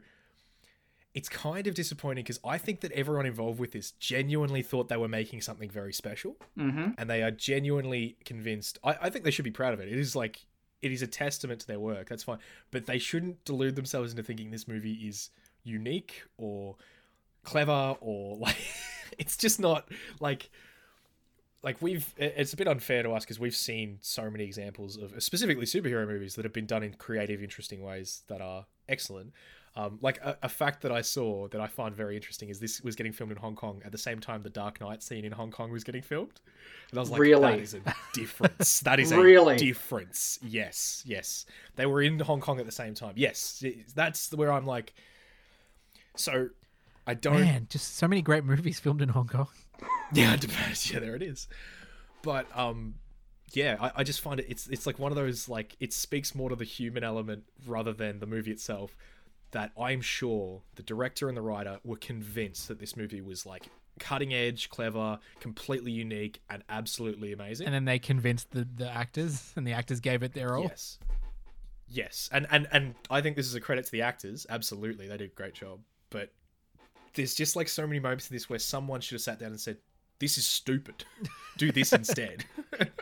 it's 1.14 1.28
kind 1.28 1.68
of 1.68 1.74
disappointing 1.76 2.24
because 2.24 2.40
I 2.46 2.58
think 2.58 2.80
that 2.82 2.92
everyone 2.94 3.26
involved 3.26 3.60
with 3.60 3.74
this 3.74 3.92
genuinely 3.92 4.62
thought 4.62 4.88
they 4.88 4.96
were 4.98 5.10
making 5.10 5.42
something 5.42 5.70
very 5.70 5.92
special 5.94 6.38
hmm 6.56 6.92
and 6.98 7.10
they 7.10 7.22
are 7.22 7.32
genuinely 7.32 8.16
convinced. 8.24 8.80
I, 8.84 8.96
I 9.02 9.10
think 9.10 9.26
they 9.26 9.32
should 9.32 9.44
be 9.46 9.52
proud 9.52 9.74
of 9.74 9.80
it. 9.82 9.88
It 9.90 9.98
is 10.00 10.16
like 10.16 10.46
it 10.82 10.92
is 10.92 11.02
a 11.02 11.08
testament 11.08 11.62
to 11.62 11.68
their 11.68 11.80
work. 11.80 12.10
That's 12.10 12.24
fine, 12.24 12.40
but 12.72 12.86
they 12.86 12.98
shouldn't 12.98 13.44
delude 13.46 13.76
themselves 13.76 14.12
into 14.12 14.24
thinking 14.24 14.52
this 14.52 14.68
movie 14.68 14.94
is 14.94 15.30
unique 15.64 16.24
or 16.38 16.76
clever 17.44 17.96
or 18.02 18.38
like 18.48 18.58
it's 19.20 19.38
just 19.38 19.60
not 19.60 19.90
like 20.20 20.50
like 21.64 21.82
we've 21.82 22.14
it's 22.18 22.54
a 22.54 22.58
bit 22.58 22.68
unfair 22.68 23.04
to 23.04 23.12
us 23.12 23.24
because 23.24 23.40
we've 23.40 23.56
seen 23.56 23.98
so 24.02 24.30
many 24.30 24.44
examples 24.44 24.98
of 24.98 25.22
specifically 25.22 25.66
superhero 25.66 26.08
movies 26.08 26.36
that 26.36 26.44
have 26.46 26.54
been 26.54 26.66
done 26.66 26.82
in 26.84 26.94
creative 26.96 27.44
interesting 27.44 27.82
ways 27.84 28.24
that 28.28 28.42
are 28.42 28.66
excellent. 28.90 29.32
Um, 29.74 30.00
like 30.02 30.18
a, 30.18 30.38
a 30.44 30.50
fact 30.50 30.82
that 30.82 30.92
i 30.92 31.00
saw 31.02 31.48
that 31.48 31.62
i 31.62 31.68
find 31.68 31.96
very 31.96 32.18
interesting 32.18 32.50
is 32.50 32.60
this 32.60 32.82
was 32.82 32.94
getting 32.98 33.14
filmed 33.14 33.32
in 33.32 33.38
hong 33.38 33.56
kong 33.56 33.82
at 33.86 33.94
the 33.94 33.98
same 33.98 34.20
time 34.20 34.42
the 34.42 34.50
dark 34.50 34.82
knight 34.82 35.02
scene 35.02 35.24
in 35.24 35.32
hong 35.32 35.50
kong 35.50 35.72
was 35.72 35.86
getting 35.86 36.02
filmed. 36.02 36.42
And 36.90 37.00
i 37.00 37.02
was 37.02 37.10
like 37.10 37.22
Really? 37.22 37.42
that 37.54 37.60
is 37.62 37.74
a 37.76 37.80
difference. 38.14 38.82
That 38.82 39.00
is 39.00 39.14
a 39.14 39.22
Really? 39.22 39.56
difference. 39.56 40.40
Yes 40.44 41.04
yes. 41.06 41.46
They 41.78 41.86
were 41.86 42.02
in 42.02 42.20
hong 42.20 42.42
kong 42.42 42.60
at 42.60 42.66
the 42.66 42.72
same 42.74 42.94
time. 42.96 43.14
Yes 43.16 43.64
that's 43.96 44.34
where 44.34 44.52
i'm 44.52 44.66
like 44.66 44.94
so 46.18 46.50
i 47.12 47.14
don't 47.14 47.42
Man, 47.42 47.68
just 47.70 47.98
so 47.98 48.08
many 48.08 48.22
great 48.22 48.46
movies 48.46 48.80
filmed 48.80 49.02
in 49.02 49.10
Hong 49.10 49.28
Kong. 49.28 49.48
yeah, 50.14 50.36
depends. 50.38 50.90
Yeah, 50.92 51.00
there 51.00 51.16
it 51.16 51.22
is. 51.22 51.50
But 52.22 52.46
um, 52.58 52.96
yeah, 53.52 53.76
I, 53.80 53.92
I 53.98 54.04
just 54.04 54.22
find 54.22 54.40
it. 54.40 54.46
It's 54.48 54.68
it's 54.68 54.88
like 54.88 54.98
one 54.98 55.12
of 55.12 55.18
those 55.18 55.50
like 55.50 55.76
it 55.80 55.92
speaks 55.92 56.34
more 56.34 56.50
to 56.50 56.56
the 56.56 56.64
human 56.64 57.04
element 57.04 57.44
rather 57.68 57.92
than 57.92 58.20
the 58.20 58.26
movie 58.26 58.52
itself. 58.52 58.96
That 59.52 59.72
I'm 59.78 60.00
sure 60.00 60.62
the 60.76 60.84
director 60.84 61.28
and 61.28 61.36
the 61.36 61.42
writer 61.42 61.80
were 61.84 61.98
convinced 61.98 62.70
that 62.70 62.80
this 62.80 62.96
movie 62.96 63.20
was 63.20 63.46
like 63.46 63.68
cutting 64.00 64.34
edge, 64.34 64.70
clever, 64.70 65.20
completely 65.42 65.92
unique, 65.92 66.40
and 66.50 66.64
absolutely 66.70 67.34
amazing. 67.34 67.68
And 67.68 67.76
then 67.76 67.84
they 67.84 68.00
convinced 68.00 68.52
the, 68.52 68.66
the 68.74 68.90
actors, 68.90 69.52
and 69.58 69.68
the 69.68 69.74
actors 69.74 70.00
gave 70.00 70.24
it 70.24 70.34
their 70.34 70.56
all. 70.56 70.64
Yes. 70.64 71.00
Yes, 71.90 72.30
and 72.32 72.48
and 72.50 72.70
and 72.72 72.96
I 73.10 73.20
think 73.20 73.36
this 73.36 73.48
is 73.48 73.56
a 73.56 73.60
credit 73.60 73.84
to 73.84 73.92
the 73.92 74.04
actors. 74.04 74.48
Absolutely, 74.50 75.10
they 75.10 75.18
did 75.18 75.32
a 75.32 75.36
great 75.36 75.54
job. 75.54 75.82
But 76.10 76.32
there's 77.14 77.36
just 77.36 77.56
like 77.56 77.68
so 77.68 77.86
many 77.86 78.00
moments 78.00 78.30
in 78.30 78.36
this 78.36 78.50
where 78.50 78.60
someone 78.60 79.02
should 79.02 79.16
have 79.16 79.22
sat 79.22 79.40
down 79.40 79.52
and 79.52 79.60
said, 79.60 79.78
"This 80.20 80.38
is 80.38 80.48
stupid. 80.48 81.06
Do 81.58 81.72
this 81.72 81.94
instead." 81.94 82.46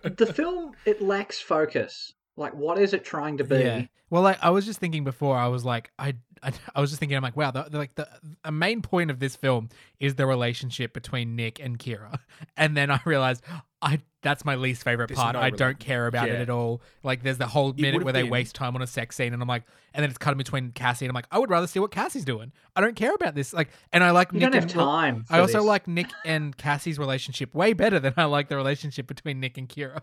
the 0.04 0.34
film 0.34 0.74
it 0.86 1.02
lacks 1.02 1.40
focus. 1.40 2.14
Like, 2.36 2.54
what 2.54 2.80
is 2.80 2.94
it 2.94 3.04
trying 3.04 3.38
to 3.38 3.44
be? 3.44 3.58
Yeah. 3.58 3.86
Well, 4.10 4.24
like 4.24 4.40
I 4.42 4.50
was 4.50 4.66
just 4.66 4.80
thinking 4.80 5.04
before, 5.04 5.38
I 5.38 5.48
was 5.48 5.66
like, 5.66 5.92
I, 6.00 6.16
I, 6.44 6.52
I 6.76 6.82
was 6.82 6.90
just 6.90 7.00
thinking, 7.00 7.16
I'm 7.16 7.24
like, 7.24 7.38
wow, 7.38 7.52
the, 7.52 7.64
the, 7.64 7.78
like 7.78 7.96
the 7.96 8.08
a 8.44 8.52
main 8.52 8.82
point 8.82 9.12
of 9.12 9.20
this 9.20 9.36
film 9.36 9.70
is 10.00 10.16
the 10.16 10.26
relationship 10.26 10.94
between 10.94 11.36
Nick 11.36 11.60
and 11.60 11.78
Kira, 11.80 12.20
and 12.58 12.76
then 12.78 12.90
I 12.92 13.00
realized, 13.06 13.44
I 13.82 14.00
that's 14.22 14.44
my 14.44 14.56
least 14.56 14.84
favorite 14.84 15.08
There's 15.08 15.18
part. 15.20 15.34
no 15.36 15.40
I 15.40 15.50
rela- 15.52 15.58
don't 15.58 15.80
care 15.80 16.06
about 16.08 16.28
it 16.28 16.34
Yeah. 16.34 16.40
at 16.42 16.50
all. 16.50 16.82
Like, 17.04 17.24
there's 17.24 17.38
the 17.38 17.48
whole 17.48 17.72
minute 17.74 17.94
would've 17.94 18.04
where 18.04 18.12
they 18.14 18.24
been- 18.24 18.32
waste 18.32 18.54
time 18.54 18.76
on 18.76 18.82
a 18.82 18.88
sex 18.88 19.16
scene, 19.16 19.32
and 19.34 19.42
I'm 19.42 19.48
like, 19.48 19.64
and 19.94 20.04
then 20.04 20.10
it's 20.10 20.18
cut 20.18 20.32
in 20.34 20.38
between 20.38 20.72
Cassie, 20.74 21.06
and 21.06 21.12
I'm 21.12 21.16
like, 21.16 21.28
I 21.32 21.40
would 21.40 21.50
rather 21.50 21.68
see 21.68 21.80
what 21.80 21.92
Cassie's 21.92 22.26
doing. 22.26 22.52
I 22.76 22.82
don't 22.82 22.96
care 22.98 23.14
about 23.14 23.34
this. 23.36 23.54
Like, 23.54 23.70
and 23.94 24.04
I 24.04 24.12
like 24.12 24.34
You 24.34 24.40
Nick 24.40 24.48
don't 24.52 24.54
have 24.56 24.64
and 24.64 24.72
time. 24.72 25.26
I 25.30 25.36
for 25.38 25.42
also 25.42 25.60
this. 25.60 25.66
like 25.68 25.88
Nick 25.88 26.08
and 26.26 26.56
Cassie's 26.58 27.00
relationship 27.00 27.54
way 27.56 27.72
better 27.74 28.00
than 28.00 28.14
I 28.18 28.26
like 28.26 28.50
the 28.50 28.58
relationship 28.58 29.08
between 29.08 29.40
Nick 29.40 29.58
and 29.58 29.70
Kira. 29.70 30.02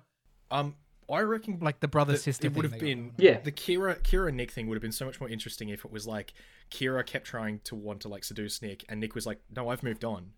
um, 0.50 0.74
I 1.10 1.20
reckon 1.20 1.58
Like 1.60 1.80
the 1.80 1.88
brother 1.88 2.16
sister. 2.16 2.46
it 2.46 2.54
would 2.54 2.62
thing 2.62 2.72
have 2.72 2.80
they 2.80 2.94
got 2.94 3.16
been. 3.16 3.24
Yeah. 3.24 3.40
the 3.40 3.52
Kira 3.52 4.00
Kira 4.02 4.32
Nick 4.32 4.50
thing 4.50 4.66
would 4.68 4.74
have 4.76 4.82
been 4.82 4.92
so 4.92 5.04
much 5.06 5.20
more 5.20 5.28
interesting 5.28 5.68
if 5.68 5.84
it 5.84 5.92
was 5.92 6.06
like 6.06 6.32
Kira 6.70 7.04
kept 7.06 7.26
trying 7.26 7.60
to 7.64 7.74
want 7.74 8.00
to 8.00 8.08
like 8.08 8.24
seduce 8.24 8.60
Nick 8.62 8.84
and 8.88 9.00
Nick 9.00 9.14
was 9.14 9.26
like 9.26 9.40
no 9.54 9.68
I've 9.68 9.82
moved 9.82 10.04
on 10.04 10.32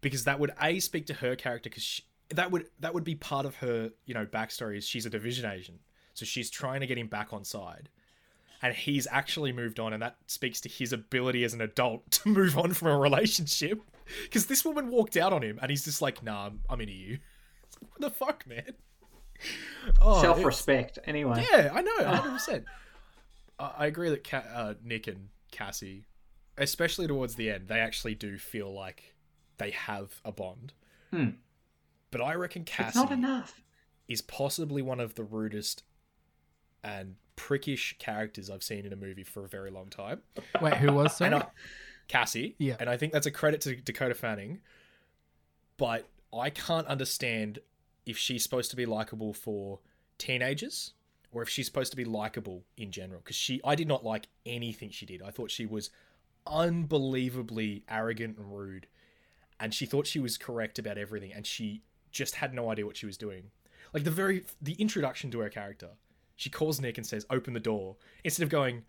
because 0.00 0.24
that 0.24 0.38
would 0.40 0.52
a 0.60 0.78
speak 0.80 1.06
to 1.06 1.14
her 1.14 1.36
character 1.36 1.68
because 1.70 2.00
that 2.30 2.50
would 2.50 2.66
that 2.80 2.94
would 2.94 3.04
be 3.04 3.14
part 3.14 3.44
of 3.46 3.56
her 3.56 3.90
you 4.06 4.14
know 4.14 4.24
backstory 4.26 4.78
is 4.78 4.86
she's 4.86 5.04
a 5.06 5.10
division 5.10 5.50
agent 5.50 5.80
so 6.14 6.24
she's 6.24 6.48
trying 6.50 6.80
to 6.80 6.86
get 6.86 6.96
him 6.96 7.06
back 7.06 7.32
on 7.32 7.44
side 7.44 7.88
and 8.62 8.74
he's 8.74 9.06
actually 9.10 9.52
moved 9.52 9.78
on 9.78 9.92
and 9.92 10.02
that 10.02 10.16
speaks 10.26 10.60
to 10.62 10.68
his 10.70 10.92
ability 10.92 11.44
as 11.44 11.52
an 11.52 11.60
adult 11.60 12.10
to 12.10 12.28
move 12.28 12.56
on 12.56 12.72
from 12.72 12.88
a 12.88 12.96
relationship 12.98 13.80
because 14.22 14.46
this 14.46 14.64
woman 14.64 14.88
walked 14.90 15.16
out 15.18 15.32
on 15.34 15.42
him 15.42 15.58
and 15.60 15.70
he's 15.70 15.84
just 15.84 16.00
like 16.00 16.22
nah 16.22 16.46
I'm, 16.46 16.60
I'm 16.70 16.80
into 16.80 16.94
you 16.94 17.18
what 17.80 18.00
the 18.00 18.10
fuck 18.10 18.46
man 18.46 18.72
oh, 20.00 20.20
self-respect. 20.20 20.98
Anyway, 21.06 21.44
yeah, 21.52 21.70
I 21.72 21.82
know, 21.82 21.92
hundred 22.04 22.32
percent. 22.32 22.64
I 23.58 23.86
agree 23.86 24.10
that 24.10 24.28
Ca- 24.28 24.44
uh, 24.54 24.74
Nick 24.84 25.06
and 25.06 25.28
Cassie, 25.52 26.06
especially 26.58 27.06
towards 27.06 27.36
the 27.36 27.50
end, 27.50 27.68
they 27.68 27.78
actually 27.78 28.14
do 28.16 28.36
feel 28.38 28.72
like 28.72 29.14
they 29.58 29.70
have 29.70 30.20
a 30.24 30.32
bond. 30.32 30.72
Hmm. 31.12 31.28
But 32.10 32.20
I 32.20 32.34
reckon 32.34 32.62
it's 32.62 32.72
Cassie 32.72 32.98
not 32.98 33.12
enough. 33.12 33.60
is 34.08 34.20
possibly 34.22 34.82
one 34.82 34.98
of 35.00 35.14
the 35.14 35.22
rudest 35.24 35.84
and 36.82 37.14
prickish 37.36 37.96
characters 37.98 38.50
I've 38.50 38.62
seen 38.62 38.84
in 38.86 38.92
a 38.92 38.96
movie 38.96 39.24
for 39.24 39.44
a 39.44 39.48
very 39.48 39.70
long 39.70 39.88
time. 39.88 40.20
Wait, 40.60 40.74
who 40.74 40.92
was 40.92 41.16
sorry? 41.16 41.32
And 41.32 41.42
I, 41.42 41.46
Cassie, 42.08 42.56
Yeah. 42.58 42.76
and 42.80 42.90
I 42.90 42.96
think 42.96 43.12
that's 43.12 43.26
a 43.26 43.30
credit 43.30 43.60
to 43.62 43.76
Dakota 43.76 44.14
Fanning. 44.14 44.60
But 45.76 46.08
I 46.36 46.50
can't 46.50 46.86
understand 46.86 47.60
if 48.06 48.18
she's 48.18 48.42
supposed 48.42 48.70
to 48.70 48.76
be 48.76 48.86
likable 48.86 49.32
for 49.32 49.80
teenagers 50.18 50.92
or 51.32 51.42
if 51.42 51.48
she's 51.48 51.66
supposed 51.66 51.90
to 51.90 51.96
be 51.96 52.04
likable 52.04 52.64
in 52.76 52.90
general. 52.90 53.20
Because 53.20 53.36
she, 53.36 53.60
I 53.64 53.74
did 53.74 53.88
not 53.88 54.04
like 54.04 54.28
anything 54.46 54.90
she 54.90 55.04
did. 55.04 55.22
I 55.22 55.30
thought 55.30 55.50
she 55.50 55.66
was 55.66 55.90
unbelievably 56.46 57.84
arrogant 57.88 58.38
and 58.38 58.56
rude, 58.56 58.86
and 59.58 59.74
she 59.74 59.86
thought 59.86 60.06
she 60.06 60.20
was 60.20 60.38
correct 60.38 60.78
about 60.78 60.98
everything, 60.98 61.32
and 61.32 61.46
she 61.46 61.82
just 62.12 62.36
had 62.36 62.54
no 62.54 62.70
idea 62.70 62.86
what 62.86 62.96
she 62.96 63.06
was 63.06 63.16
doing. 63.16 63.50
Like 63.92 64.04
the 64.04 64.10
very 64.10 64.44
the 64.62 64.74
introduction 64.74 65.30
to 65.32 65.40
her 65.40 65.48
character, 65.48 65.90
she 66.36 66.50
calls 66.50 66.80
Nick 66.80 66.98
and 66.98 67.06
says, 67.06 67.26
"Open 67.30 67.54
the 67.54 67.60
door," 67.60 67.96
instead 68.22 68.44
of 68.44 68.48
going. 68.48 68.84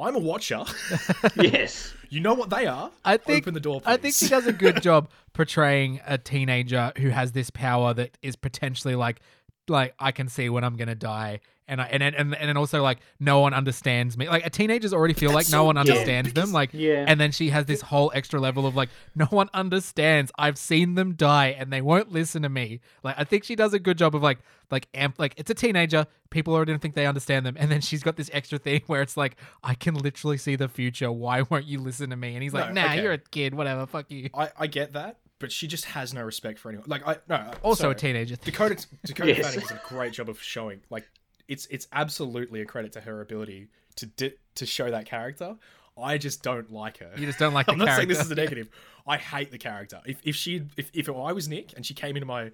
I'm 0.00 0.16
a 0.16 0.18
watcher. 0.18 0.64
yes. 1.36 1.92
You 2.08 2.20
know 2.20 2.34
what 2.34 2.50
they 2.50 2.66
are. 2.66 2.90
I 3.04 3.16
think 3.16 3.44
Open 3.44 3.54
the 3.54 3.60
door, 3.60 3.80
I 3.84 3.92
think 3.92 4.14
please. 4.14 4.18
she 4.18 4.28
does 4.28 4.46
a 4.46 4.52
good 4.52 4.82
job 4.82 5.10
portraying 5.32 6.00
a 6.06 6.18
teenager 6.18 6.92
who 6.98 7.10
has 7.10 7.32
this 7.32 7.50
power 7.50 7.94
that 7.94 8.18
is 8.22 8.36
potentially 8.36 8.94
like 8.96 9.20
like 9.68 9.94
I 9.98 10.10
can 10.12 10.28
see 10.28 10.48
when 10.48 10.64
I'm 10.64 10.76
gonna 10.76 10.94
die. 10.94 11.40
And 11.70 11.80
I 11.80 11.86
and 11.86 12.02
and 12.02 12.14
and 12.16 12.48
then 12.48 12.56
also 12.58 12.82
like 12.82 12.98
no 13.18 13.40
one 13.40 13.54
understands 13.54 14.18
me. 14.18 14.28
Like 14.28 14.44
a 14.44 14.50
teenagers 14.50 14.92
already 14.92 15.14
feel 15.14 15.30
like 15.30 15.46
that's 15.46 15.52
no 15.52 15.58
so 15.60 15.64
one 15.64 15.76
dumb, 15.76 15.86
understands 15.88 16.28
them. 16.32 16.34
because- 16.34 16.52
Like 16.52 16.70
Yeah. 16.74 17.04
and 17.08 17.18
then 17.20 17.32
she 17.32 17.48
has 17.50 17.64
this 17.64 17.80
whole 17.80 18.10
extra 18.14 18.38
level 18.40 18.66
of 18.66 18.74
like 18.76 18.88
no 19.14 19.26
one 19.26 19.48
understands. 19.54 20.30
I've 20.36 20.58
seen 20.58 20.96
them 20.96 21.14
die 21.14 21.48
and 21.58 21.72
they 21.72 21.80
won't 21.80 22.12
listen 22.12 22.42
to 22.42 22.48
me. 22.48 22.80
Like 23.02 23.14
I 23.18 23.24
think 23.24 23.44
she 23.44 23.56
does 23.56 23.72
a 23.72 23.78
good 23.78 23.96
job 23.96 24.14
of 24.14 24.22
like 24.22 24.38
like 24.70 24.88
amp 24.94 25.14
like 25.18 25.34
it's 25.36 25.50
a 25.50 25.54
teenager. 25.54 26.06
People 26.30 26.54
already 26.54 26.72
don't 26.72 26.82
think 26.82 26.94
they 26.94 27.06
understand 27.06 27.46
them. 27.46 27.56
And 27.58 27.70
then 27.70 27.80
she's 27.80 28.02
got 28.02 28.16
this 28.16 28.30
extra 28.32 28.58
thing 28.58 28.82
where 28.86 29.00
it's 29.02 29.16
like 29.16 29.36
I 29.62 29.74
can 29.74 29.94
literally 29.94 30.36
see 30.38 30.56
the 30.56 30.68
future. 30.68 31.10
Why 31.10 31.42
won't 31.42 31.64
you 31.66 31.80
listen 31.80 32.10
to 32.10 32.16
me? 32.16 32.34
And 32.34 32.42
he's 32.42 32.52
like, 32.52 32.72
No, 32.72 32.82
Nah, 32.82 32.92
okay. 32.92 33.02
you're 33.02 33.12
a 33.12 33.18
kid. 33.18 33.54
Whatever. 33.54 33.86
Fuck 33.86 34.10
you. 34.10 34.28
I, 34.34 34.50
I 34.58 34.66
get 34.66 34.92
that, 34.94 35.18
but 35.38 35.50
she 35.52 35.66
just 35.66 35.86
has 35.86 36.12
no 36.14 36.22
respect 36.22 36.58
for 36.58 36.68
anyone. 36.68 36.86
Like 36.88 37.06
I 37.06 37.16
no. 37.28 37.36
Uh, 37.36 37.54
also 37.62 37.82
sorry. 37.84 37.92
a 37.92 37.98
teenager. 37.98 38.36
Dakota 38.36 38.86
Dakota 39.04 39.28
Yes. 39.36 39.46
Fanning 39.46 39.60
does 39.60 39.70
a 39.70 39.80
great 39.88 40.12
job 40.12 40.28
of 40.28 40.40
showing 40.42 40.80
like 40.90 41.08
it's 41.50 41.66
it's 41.66 41.86
absolutely 41.92 42.62
a 42.62 42.64
credit 42.64 42.92
to 42.92 43.00
her 43.02 43.20
ability 43.20 43.68
to 43.96 44.06
di- 44.06 44.32
to 44.54 44.64
show 44.64 44.90
that 44.90 45.04
character. 45.04 45.56
I 46.00 46.16
just 46.16 46.42
don't 46.42 46.70
like 46.72 46.98
her. 46.98 47.10
You 47.18 47.26
just 47.26 47.38
don't 47.38 47.52
like 47.52 47.66
the 47.66 47.72
I'm 47.72 47.78
not 47.78 47.96
saying 47.96 48.08
this 48.08 48.20
is 48.20 48.30
a 48.30 48.34
negative. 48.34 48.68
I 49.06 49.18
hate 49.18 49.50
the 49.50 49.58
character. 49.58 50.00
If 50.06 50.20
if 50.24 50.36
she 50.36 50.62
if 50.78 50.90
if 50.94 51.08
I 51.10 51.32
was 51.32 51.48
Nick 51.48 51.74
and 51.76 51.84
she 51.84 51.92
came 51.92 52.16
into 52.16 52.26
my 52.26 52.52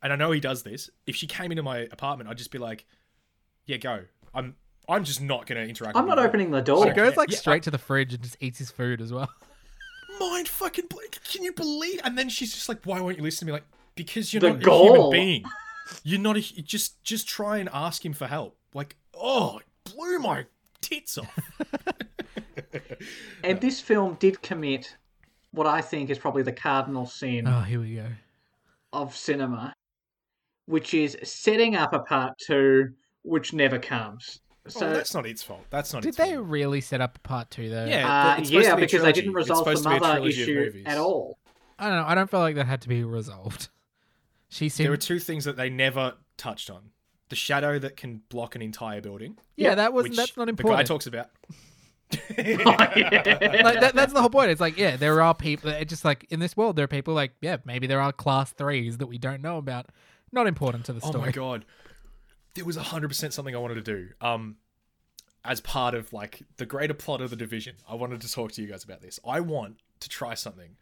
and 0.00 0.12
I 0.12 0.16
know 0.16 0.30
he 0.30 0.40
does 0.40 0.62
this, 0.62 0.88
if 1.06 1.16
she 1.16 1.26
came 1.26 1.50
into 1.52 1.62
my 1.62 1.80
apartment, 1.90 2.30
I'd 2.30 2.38
just 2.38 2.52
be 2.52 2.58
like, 2.58 2.86
"Yeah, 3.66 3.76
go." 3.78 4.04
I'm 4.32 4.54
I'm 4.88 5.04
just 5.04 5.20
not 5.20 5.46
going 5.46 5.60
to 5.60 5.68
interact. 5.68 5.96
I'm 5.96 6.04
with 6.06 6.14
not 6.16 6.24
opening 6.24 6.50
the 6.50 6.62
door. 6.62 6.86
Okay. 6.86 6.94
goes 6.94 7.16
like 7.16 7.30
Yeah, 7.30 7.38
straight 7.38 7.64
to 7.64 7.70
the 7.70 7.78
fridge 7.78 8.14
and 8.14 8.22
just 8.22 8.36
eats 8.40 8.58
his 8.58 8.70
food 8.70 9.00
as 9.00 9.12
well. 9.12 9.28
mind 10.20 10.48
fucking. 10.48 10.84
Can 11.30 11.42
you 11.42 11.52
believe? 11.52 12.00
And 12.04 12.16
then 12.16 12.28
she's 12.28 12.54
just 12.54 12.68
like, 12.68 12.84
"Why 12.84 13.00
won't 13.00 13.16
you 13.16 13.22
listen 13.24 13.40
to 13.40 13.46
me?" 13.46 13.52
Like, 13.52 13.66
because 13.96 14.32
you're 14.32 14.40
The 14.40 14.52
not 14.54 14.66
a 14.66 14.82
human 14.84 15.10
being. 15.10 15.44
You're 16.04 16.20
not 16.20 16.36
a. 16.36 16.40
hu- 16.40 16.62
Just 16.62 17.02
just 17.04 17.28
try 17.28 17.58
and 17.58 17.68
ask 17.72 18.04
him 18.04 18.12
for 18.12 18.26
help. 18.26 18.56
Like, 18.74 18.96
oh, 19.14 19.58
it 19.58 19.94
blew 19.94 20.18
my 20.18 20.46
tits 20.80 21.18
off. 21.18 21.38
And 23.44 23.60
this 23.60 23.80
film 23.80 24.16
did 24.20 24.42
commit 24.42 24.96
what 25.52 25.66
I 25.66 25.80
think 25.80 26.10
is 26.10 26.18
probably 26.18 26.42
the 26.42 26.52
cardinal 26.52 27.06
sin 27.06 27.46
Oh, 27.46 27.60
here 27.60 27.80
we 27.80 27.94
go. 27.94 28.06
of 28.92 29.16
cinema, 29.16 29.72
which 30.66 30.92
is 30.92 31.16
setting 31.22 31.76
up 31.76 31.92
a 31.92 32.00
part 32.00 32.34
two 32.38 32.90
which 33.22 33.52
never 33.52 33.78
comes. 33.78 34.40
So 34.66 34.80
So, 34.80 34.92
that's 34.92 35.14
not 35.14 35.26
its 35.26 35.42
fault. 35.42 35.64
That's 35.70 35.92
not. 35.92 36.02
Did 36.02 36.10
its 36.10 36.18
they 36.18 36.34
fault. 36.34 36.46
really 36.46 36.80
set 36.80 37.00
up 37.00 37.16
a 37.16 37.20
part 37.20 37.50
two 37.50 37.70
though? 37.70 37.86
Yeah. 37.86 38.34
uh, 38.36 38.40
it's 38.40 38.50
yeah, 38.50 38.70
to 38.70 38.76
be 38.76 38.82
a 38.82 38.86
because 38.86 39.02
they 39.02 39.12
didn't 39.12 39.32
resolve 39.32 39.60
supposed 39.60 39.84
the 39.84 39.90
to 39.90 40.00
mother 40.00 40.26
issue 40.26 40.82
at 40.84 40.98
all. 40.98 41.38
I 41.78 41.88
don't 41.88 41.96
know. 41.96 42.04
I 42.06 42.14
don't 42.14 42.28
feel 42.30 42.40
like 42.40 42.56
that 42.56 42.66
had 42.66 42.82
to 42.82 42.88
be 42.88 43.04
resolved. 43.04 43.68
She 44.48 44.68
seemed. 44.68 44.86
There 44.86 44.90
were 44.90 44.96
two 44.96 45.18
things 45.18 45.44
that 45.44 45.56
they 45.56 45.70
never 45.70 46.14
touched 46.36 46.70
on: 46.70 46.90
the 47.28 47.36
shadow 47.36 47.78
that 47.78 47.96
can 47.96 48.22
block 48.28 48.54
an 48.54 48.62
entire 48.62 49.00
building, 49.00 49.38
yeah, 49.56 49.74
that 49.74 49.92
was 49.92 50.04
which 50.04 50.16
that's 50.16 50.36
not 50.36 50.48
important. 50.48 50.70
the 50.70 50.76
guy 50.76 50.80
important. 50.80 50.88
talks 50.88 51.06
about. 51.06 51.30
like 52.38 53.80
that, 53.80 53.92
that's 53.94 54.14
the 54.14 54.20
whole 54.20 54.30
point. 54.30 54.50
It's 54.50 54.60
like, 54.60 54.78
yeah, 54.78 54.96
there 54.96 55.20
are 55.20 55.34
people. 55.34 55.70
It's 55.70 55.90
just 55.90 56.04
like 56.04 56.26
in 56.30 56.40
this 56.40 56.56
world, 56.56 56.76
there 56.76 56.84
are 56.84 56.88
people 56.88 57.12
like, 57.12 57.32
yeah, 57.42 57.58
maybe 57.64 57.86
there 57.86 58.00
are 58.00 58.12
class 58.12 58.52
threes 58.52 58.98
that 58.98 59.06
we 59.06 59.18
don't 59.18 59.42
know 59.42 59.58
about. 59.58 59.86
Not 60.32 60.46
important 60.46 60.86
to 60.86 60.92
the 60.94 61.00
story. 61.00 61.16
Oh 61.16 61.26
my 61.26 61.32
god, 61.32 61.64
there 62.54 62.64
was 62.64 62.76
hundred 62.76 63.08
percent 63.08 63.34
something 63.34 63.54
I 63.54 63.58
wanted 63.58 63.74
to 63.74 63.82
do. 63.82 64.08
Um, 64.20 64.56
as 65.44 65.60
part 65.60 65.94
of 65.94 66.12
like 66.12 66.42
the 66.56 66.66
greater 66.66 66.94
plot 66.94 67.20
of 67.20 67.30
the 67.30 67.36
division, 67.36 67.76
I 67.88 67.94
wanted 67.94 68.20
to 68.22 68.32
talk 68.32 68.52
to 68.52 68.62
you 68.62 68.68
guys 68.68 68.84
about 68.84 69.02
this. 69.02 69.20
I 69.26 69.40
want 69.40 69.76
to 70.00 70.08
try 70.08 70.34
something. 70.34 70.76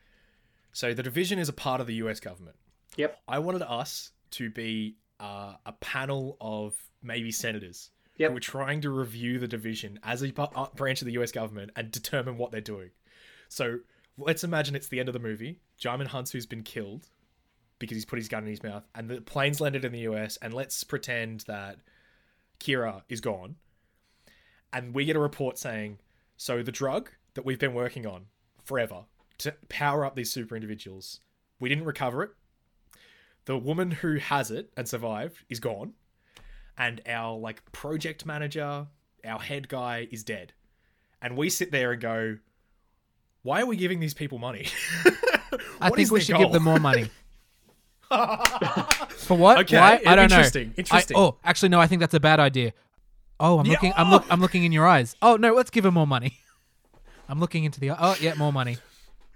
So 0.73 0.95
the 0.95 1.03
division 1.03 1.39
is 1.39 1.49
a 1.49 1.53
part 1.53 1.81
of 1.81 1.87
the 1.87 1.95
U.S. 1.95 2.21
government. 2.21 2.57
Yep. 2.97 3.19
I 3.29 3.39
wanted 3.39 3.63
us 3.63 4.11
to 4.33 4.51
be 4.51 4.97
uh, 5.21 5.55
a 5.65 5.73
panel 5.73 6.37
of 6.41 6.75
maybe 7.03 7.31
senators 7.31 7.91
Yep. 8.19 8.31
who 8.31 8.37
are 8.39 8.41
trying 8.41 8.81
to 8.81 8.91
review 8.91 9.39
the 9.39 9.49
division 9.49 9.99
as 10.03 10.23
a 10.23 10.33
uh, 10.39 10.67
branch 10.75 11.03
of 11.03 11.07
the 11.07 11.13
U.S. 11.15 11.33
government 11.33 11.71
and 11.77 11.91
determine 11.91 12.39
what 12.39 12.51
they're 12.51 12.61
doing. 12.63 12.91
So 13.49 13.81
let's 14.17 14.43
imagine 14.43 14.75
it's 14.75 14.89
the 14.89 15.01
end 15.01 15.09
of 15.09 15.13
the 15.13 15.19
movie. 15.19 15.61
Djimon 15.79 16.09
Hounsou's 16.09 16.47
been 16.47 16.63
killed 16.63 17.09
because 17.79 17.95
he's 17.95 18.07
put 18.07 18.19
his 18.19 18.29
gun 18.29 18.45
in 18.45 18.49
his 18.49 18.63
mouth, 18.63 18.85
and 18.95 19.11
the 19.11 19.21
plane's 19.21 19.61
landed 19.61 19.85
in 19.85 19.93
the 19.93 20.01
U.S. 20.01 20.39
And 20.41 20.55
let's 20.55 20.83
pretend 20.83 21.41
that 21.41 21.77
Kira 22.59 23.03
is 23.11 23.21
gone, 23.21 23.57
and 24.73 24.95
we 24.95 25.05
get 25.05 25.17
a 25.17 25.21
report 25.21 25.59
saying, 25.59 25.99
so 26.39 26.63
the 26.63 26.73
drug 26.73 27.11
that 27.35 27.45
we've 27.45 27.59
been 27.59 27.75
working 27.75 28.07
on 28.07 28.27
forever 28.65 29.05
to 29.39 29.55
power 29.69 30.07
up 30.07 30.17
these 30.17 30.33
super 30.33 30.57
individuals, 30.57 31.21
we 31.61 31.69
didn't 31.69 31.85
recover 31.85 32.23
it. 32.23 32.31
The 33.47 33.57
woman 33.57 33.91
who 33.91 34.17
has 34.17 34.51
it 34.51 34.71
and 34.77 34.89
survived 34.89 35.39
is 35.49 35.59
gone, 35.61 35.93
and 36.77 37.01
our 37.09 37.37
like 37.39 37.71
project 37.73 38.27
manager, 38.27 38.87
our 39.25 39.39
head 39.41 39.69
guy 39.69 40.07
is 40.11 40.23
dead. 40.25 40.53
And 41.23 41.37
we 41.37 41.49
sit 41.49 41.71
there 41.73 41.93
and 41.93 42.01
go, 42.01 42.37
why 43.43 43.63
are 43.63 43.67
we 43.67 43.77
giving 43.77 44.01
these 44.01 44.15
people 44.15 44.39
money? 44.39 44.67
I 45.81 45.91
think 45.91 46.11
we 46.11 46.21
should 46.21 46.33
goal? 46.35 46.43
give 46.45 46.53
them 46.53 46.65
more 46.65 46.79
money. 46.81 47.09
For 48.11 49.37
what? 49.37 49.59
Okay, 49.61 49.79
Why? 49.79 50.01
I 50.07 50.15
don't 50.15 50.25
interesting, 50.31 50.69
know. 50.69 50.75
interesting. 50.79 51.17
I, 51.17 51.21
oh, 51.21 51.37
actually, 51.45 51.71
no. 51.71 51.81
I 51.81 51.87
think 51.87 52.01
that's 52.01 52.15
a 52.15 52.21
bad 52.21 52.39
idea. 52.39 52.73
Oh, 53.41 53.59
I'm 53.59 53.67
Yeah, 53.67 53.73
looking. 53.73 53.93
I'm 53.97 54.11
look. 54.11 54.25
I'm 54.31 54.41
looking 54.41 54.65
in 54.65 54.73
your 54.73 54.87
eyes. 54.87 55.17
Oh 55.23 55.37
no, 55.37 55.55
let's 55.55 55.71
give 55.71 55.85
him 55.85 55.95
more 55.95 56.07
money. 56.07 56.39
I'm 57.29 57.41
looking 57.41 57.65
into 57.65 57.81
the. 57.81 57.91
Oh 57.91 58.17
yeah, 58.21 58.35
more 58.35 58.53
money. 58.53 58.79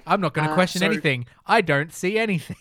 I'm 0.07 0.21
not 0.21 0.35
going 0.35 0.47
to 0.47 0.53
Uh, 0.53 0.55
question 0.55 0.81
so- 0.81 0.87
anything. 0.87 1.27
I 1.47 1.61
don't 1.61 1.93
see 1.93 2.19
anything. 2.19 2.57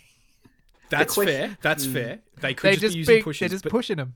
That's 0.89 1.13
question- 1.13 1.47
fair. 1.47 1.57
That's 1.61 1.85
hmm. 1.85 1.93
fair. 1.93 2.19
They 2.39 2.53
could 2.53 2.67
They 2.67 2.71
just, 2.73 2.81
just 2.81 2.93
be 2.93 2.99
using 2.99 3.15
big, 3.15 3.23
pushes, 3.23 3.39
they're 3.39 3.49
just 3.49 3.65
pushing 3.65 3.97
them. 3.97 4.15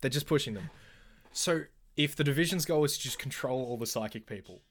they're 0.00 0.10
just 0.10 0.26
pushing 0.26 0.54
them. 0.54 0.70
So 1.32 1.64
if 1.96 2.16
the 2.16 2.24
division's 2.24 2.64
goal 2.64 2.84
is 2.84 2.96
to 2.96 3.02
just 3.02 3.18
control 3.18 3.64
all 3.64 3.76
the 3.76 3.86
psychic 3.86 4.26
people, 4.26 4.62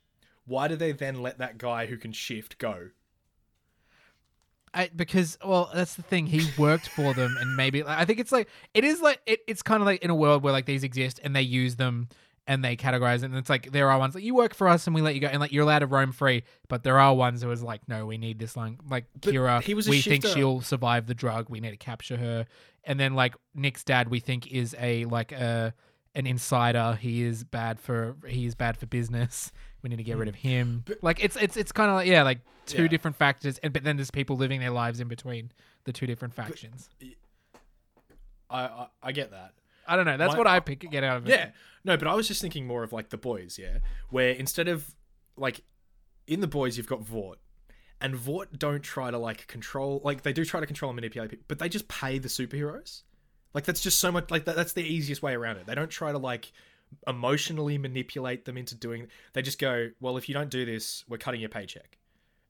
why 0.46 0.68
do 0.68 0.76
they 0.76 0.92
then 0.92 1.22
let 1.22 1.38
that 1.38 1.58
guy 1.58 1.86
who 1.86 1.98
can 1.98 2.12
shift 2.12 2.58
go? 2.58 2.90
I, 4.74 4.90
because 4.96 5.38
well, 5.44 5.70
that's 5.74 5.96
the 5.96 6.04
thing. 6.04 6.28
He 6.28 6.48
worked 6.58 6.90
for 6.90 7.14
them, 7.14 7.36
and 7.40 7.56
maybe 7.56 7.84
I 7.86 8.06
think 8.06 8.20
it's 8.20 8.32
like 8.32 8.48
it 8.74 8.84
is 8.84 9.02
like 9.02 9.20
it, 9.26 9.40
it's 9.48 9.64
kind 9.64 9.82
of 9.82 9.86
like 9.86 10.04
in 10.04 10.10
a 10.12 10.16
world 10.16 10.44
where 10.44 10.54
like 10.54 10.66
these 10.66 10.84
exist 10.84 11.20
and 11.24 11.36
they 11.36 11.42
use 11.42 11.76
them 11.76 12.08
and 12.50 12.66
they 12.66 12.76
categorize 12.76 13.18
it. 13.18 13.26
And 13.26 13.36
it's 13.36 13.50
like 13.50 13.72
there 13.72 13.92
are 13.92 14.00
ones 14.00 14.16
like 14.16 14.24
you 14.24 14.34
work 14.34 14.56
for 14.56 14.68
us 14.68 14.88
and 14.88 14.96
we 14.96 15.02
let 15.02 15.14
you 15.14 15.22
go, 15.22 15.28
and 15.28 15.40
like 15.40 15.52
you're 15.52 15.62
allowed 15.62 15.80
to 15.80 15.86
roam 15.88 16.12
free. 16.12 16.44
But 16.68 16.82
there 16.82 17.00
are 17.00 17.14
ones 17.14 17.44
who 17.44 17.52
is 17.52 17.62
like, 17.62 17.88
no, 17.88 18.08
we 18.08 18.18
need 18.18 18.40
this 18.40 18.58
line. 18.58 18.80
Like 18.90 19.06
But 19.22 19.36
Kira, 19.36 19.62
he 19.62 19.76
was 19.76 19.88
a 19.88 19.92
we 19.92 20.02
think 20.02 20.26
she'll 20.26 20.60
survive 20.62 21.06
the 21.06 21.14
drug. 21.14 21.46
We 21.48 21.60
need 21.60 21.70
to 21.70 21.78
capture 21.78 22.18
her. 22.18 22.48
And 22.84 23.00
then 23.00 23.14
like 23.14 23.36
Nick's 23.54 23.84
dad, 23.84 24.10
we 24.10 24.20
think 24.20 24.52
is 24.52 24.76
a 24.80 25.06
like 25.06 25.32
a 25.32 25.76
an 26.16 26.26
insider. 26.26 26.98
He 27.00 27.22
is 27.22 27.44
bad 27.44 27.80
for 27.80 28.16
he 28.28 28.48
is 28.48 28.56
bad 28.56 28.78
for 28.78 28.88
business. 28.88 29.52
We 29.84 29.90
need 29.92 29.98
to 29.98 30.04
get 30.04 30.18
rid 30.18 30.28
of 30.28 30.34
him. 30.36 30.84
Mm. 30.88 30.96
like 31.04 31.24
it's 31.24 31.36
it's 31.36 31.56
it's 31.56 31.72
kind 31.72 31.92
of 31.92 31.98
like 31.98 32.08
yeah, 32.08 32.24
like 32.24 32.40
two 32.66 32.82
Yeah. 32.82 32.88
different 32.88 33.16
factors, 33.16 33.60
and 33.60 33.72
but 33.72 33.84
then 33.84 33.96
there's 33.96 34.10
people 34.10 34.38
living 34.38 34.60
their 34.60 34.72
lives 34.72 35.00
in 35.00 35.08
between 35.08 35.52
the 35.84 35.94
two 35.94 36.08
different 36.08 36.34
factions. 36.34 36.90
I 38.50 38.62
I, 38.64 38.88
I 39.04 39.12
get 39.12 39.30
that. 39.30 39.54
I 39.90 39.96
don't 39.96 40.06
know. 40.06 40.18
That's 40.18 40.34
My- 40.34 40.38
what 40.38 40.48
I 40.48 40.60
pick 40.60 40.90
get 40.90 41.04
out 41.04 41.18
of 41.18 41.28
it. 41.28 41.32
Yeah. 41.32 41.52
No, 41.84 41.98
but 41.98 42.08
I 42.08 42.14
was 42.14 42.28
just 42.28 42.42
thinking 42.42 42.68
more 42.68 42.84
of 42.84 42.94
like 42.94 43.10
the 43.10 43.18
boys, 43.18 43.58
yeah, 43.58 43.80
where 44.10 44.32
instead 44.32 44.68
of 44.68 44.96
like 45.36 45.62
in 46.28 46.42
the 46.42 46.48
boys 46.48 46.78
you've 46.78 46.88
got 46.88 47.02
Vought. 47.02 47.40
And 48.02 48.16
Vought 48.16 48.58
don't 48.58 48.82
try 48.82 49.12
to 49.12 49.18
like 49.18 49.48
control 49.48 50.02
like 50.06 50.22
they 50.22 50.32
do 50.32 50.46
try 50.46 50.62
to 50.62 50.66
control 50.66 50.90
and 50.90 50.96
manipulate 50.96 51.32
people, 51.32 51.46
but 51.48 51.60
they 51.60 51.68
just 51.68 51.88
pay 51.90 52.18
the 52.18 52.30
superheroes. 52.30 53.02
Like 53.54 53.66
that's 53.66 53.82
just 53.82 54.00
so 54.00 54.12
much 54.12 54.32
like 54.32 54.46
that, 54.46 54.56
that's 54.56 54.74
the 54.74 54.84
easiest 54.84 55.22
way 55.22 55.34
around 55.34 55.58
it. 55.58 55.66
They 55.66 55.76
don't 55.76 55.90
try 55.90 56.12
to 56.12 56.18
like 56.18 56.52
emotionally 57.08 57.78
manipulate 57.78 58.46
them 58.46 58.58
into 58.58 58.76
doing 58.76 59.08
they 59.34 59.42
just 59.42 59.60
go, 59.60 59.90
"Well, 60.00 60.18
if 60.18 60.30
you 60.30 60.34
don't 60.34 60.50
do 60.50 60.66
this, 60.66 61.04
we're 61.10 61.18
cutting 61.18 61.42
your 61.42 61.50
paycheck." 61.50 61.98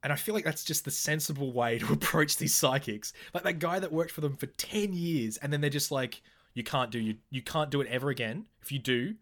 And 0.03 0.13
I 0.13 0.15
feel 0.15 0.33
like 0.33 0.45
that's 0.45 0.63
just 0.63 0.85
the 0.85 0.91
sensible 0.91 1.51
way 1.51 1.79
to 1.79 1.93
approach 1.93 2.37
these 2.37 2.55
psychics. 2.55 3.13
Like 3.33 3.43
that 3.43 3.59
guy 3.59 3.79
that 3.79 3.91
worked 3.91 4.11
for 4.11 4.21
them 4.21 4.35
for 4.37 4.45
10 4.45 4.93
years 4.93 5.37
and 5.37 5.51
then 5.51 5.61
they're 5.61 5.69
just 5.69 5.91
like, 5.91 6.21
"You 6.53 6.63
can't 6.63 6.91
do 6.91 6.99
you 6.99 7.15
you 7.29 7.41
can't 7.41 7.69
do 7.69 7.81
it 7.81 7.87
ever 7.87 8.09
again. 8.09 8.45
If 8.61 8.71
you 8.71 8.79
do, 8.79 9.15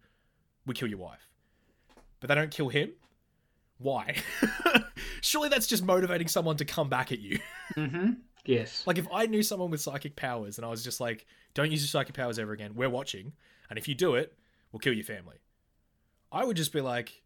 we 0.66 0.74
kill 0.74 0.88
your 0.88 0.98
wife." 0.98 1.28
But 2.20 2.28
they 2.28 2.34
don't 2.34 2.50
kill 2.50 2.68
him. 2.68 2.92
Why? 3.78 4.16
Surely 5.20 5.48
that's 5.48 5.66
just 5.66 5.84
motivating 5.84 6.26
someone 6.26 6.56
to 6.56 6.64
come 6.64 6.88
back 6.88 7.12
at 7.12 7.20
you. 7.20 7.38
Mm-hmm. 7.76 8.12
Yes. 8.44 8.82
Like 8.86 8.98
if 8.98 9.06
I 9.12 9.26
knew 9.26 9.42
someone 9.42 9.70
with 9.70 9.80
psychic 9.80 10.16
powers 10.16 10.58
and 10.58 10.64
I 10.64 10.70
was 10.70 10.82
just 10.82 11.00
like, 11.00 11.26
"Don't 11.54 11.70
use 11.70 11.82
your 11.82 11.88
psychic 11.88 12.14
powers 12.14 12.38
ever 12.38 12.52
again. 12.52 12.72
We're 12.74 12.90
watching, 12.90 13.32
and 13.70 13.78
if 13.78 13.88
you 13.88 13.94
do 13.94 14.14
it, 14.14 14.36
we'll 14.72 14.80
kill 14.80 14.94
your 14.94 15.04
family." 15.04 15.36
I 16.30 16.44
would 16.44 16.56
just 16.56 16.72
be 16.72 16.80
like, 16.80 17.22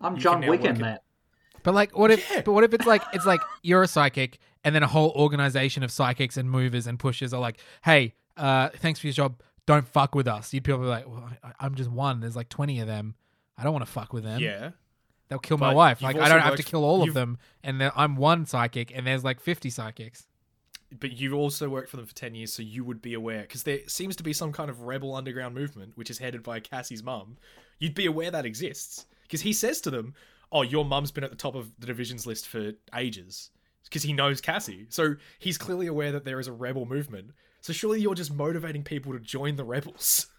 I'm 0.00 0.16
John 0.16 0.40
can 0.40 0.50
Wick 0.50 0.64
in 0.64 0.78
that. 0.78 1.02
But 1.62 1.74
like, 1.74 1.96
what 1.96 2.10
if? 2.10 2.30
Yeah. 2.30 2.42
But 2.42 2.52
what 2.52 2.64
if 2.64 2.74
it's 2.74 2.86
like 2.86 3.02
it's 3.12 3.26
like 3.26 3.40
you're 3.62 3.82
a 3.82 3.88
psychic, 3.88 4.38
and 4.64 4.74
then 4.74 4.82
a 4.82 4.86
whole 4.86 5.10
organization 5.16 5.82
of 5.82 5.90
psychics 5.90 6.36
and 6.36 6.50
movers 6.50 6.86
and 6.86 6.98
pushers 6.98 7.34
are 7.34 7.40
like, 7.40 7.58
"Hey, 7.82 8.14
uh, 8.36 8.68
thanks 8.76 9.00
for 9.00 9.06
your 9.06 9.14
job. 9.14 9.40
Don't 9.66 9.86
fuck 9.86 10.14
with 10.14 10.28
us." 10.28 10.52
You'd 10.54 10.64
probably 10.64 10.86
be 10.86 10.90
like, 10.90 11.08
well, 11.08 11.30
I, 11.42 11.52
I'm 11.60 11.74
just 11.74 11.90
one. 11.90 12.20
There's 12.20 12.36
like 12.36 12.48
20 12.48 12.80
of 12.80 12.86
them. 12.86 13.14
I 13.58 13.62
don't 13.62 13.72
want 13.72 13.84
to 13.84 13.90
fuck 13.90 14.12
with 14.12 14.24
them. 14.24 14.40
"Yeah, 14.40 14.70
They'll 15.28 15.38
kill 15.38 15.58
my 15.58 15.72
wife. 15.74 16.02
Like 16.02 16.16
I 16.16 16.28
don't 16.28 16.40
have 16.40 16.56
to 16.56 16.62
kill 16.62 16.84
all 16.84 17.02
of 17.02 17.14
them, 17.14 17.38
and 17.64 17.82
I'm 17.96 18.16
one 18.16 18.46
psychic, 18.46 18.92
and 18.94 19.06
there's 19.06 19.24
like 19.24 19.40
50 19.40 19.70
psychics. 19.70 20.26
but 21.00 21.12
you 21.12 21.34
also 21.34 21.68
worked 21.68 21.88
for 21.90 21.96
them 21.96 22.06
for 22.06 22.14
10 22.14 22.34
years, 22.36 22.52
so 22.52 22.62
you 22.62 22.84
would 22.84 23.02
be 23.02 23.12
aware 23.14 23.42
because 23.42 23.64
there 23.64 23.80
seems 23.88 24.14
to 24.16 24.22
be 24.22 24.32
some 24.32 24.52
kind 24.52 24.70
of 24.70 24.82
rebel 24.82 25.16
underground 25.16 25.52
movement 25.54 25.96
which 25.96 26.10
is 26.10 26.18
headed 26.18 26.42
by 26.44 26.60
Cassie's 26.60 27.02
mum. 27.02 27.36
You'd 27.80 27.94
be 27.94 28.06
aware 28.06 28.30
that 28.30 28.46
exists 28.46 29.06
because 29.22 29.40
he 29.40 29.52
says 29.52 29.80
to 29.80 29.90
them, 29.90 30.14
"Oh, 30.52 30.62
your 30.62 30.84
mum's 30.84 31.10
been 31.10 31.24
at 31.24 31.30
the 31.30 31.36
top 31.36 31.56
of 31.56 31.72
the 31.80 31.86
divisions 31.86 32.24
list 32.24 32.46
for 32.46 32.72
ages." 32.94 33.50
Because 33.82 34.02
he 34.04 34.12
knows 34.12 34.40
Cassie, 34.40 34.86
so 34.90 35.14
he's 35.38 35.58
clearly 35.58 35.86
aware 35.88 36.12
that 36.12 36.24
there 36.24 36.38
is 36.40 36.46
a 36.48 36.52
rebel 36.52 36.86
movement. 36.86 37.30
So 37.66 37.72
surely 37.72 38.00
you're 38.00 38.14
just 38.14 38.32
motivating 38.32 38.84
people 38.84 39.12
to 39.12 39.18
join 39.18 39.56
the 39.56 39.64
rebels. 39.64 40.28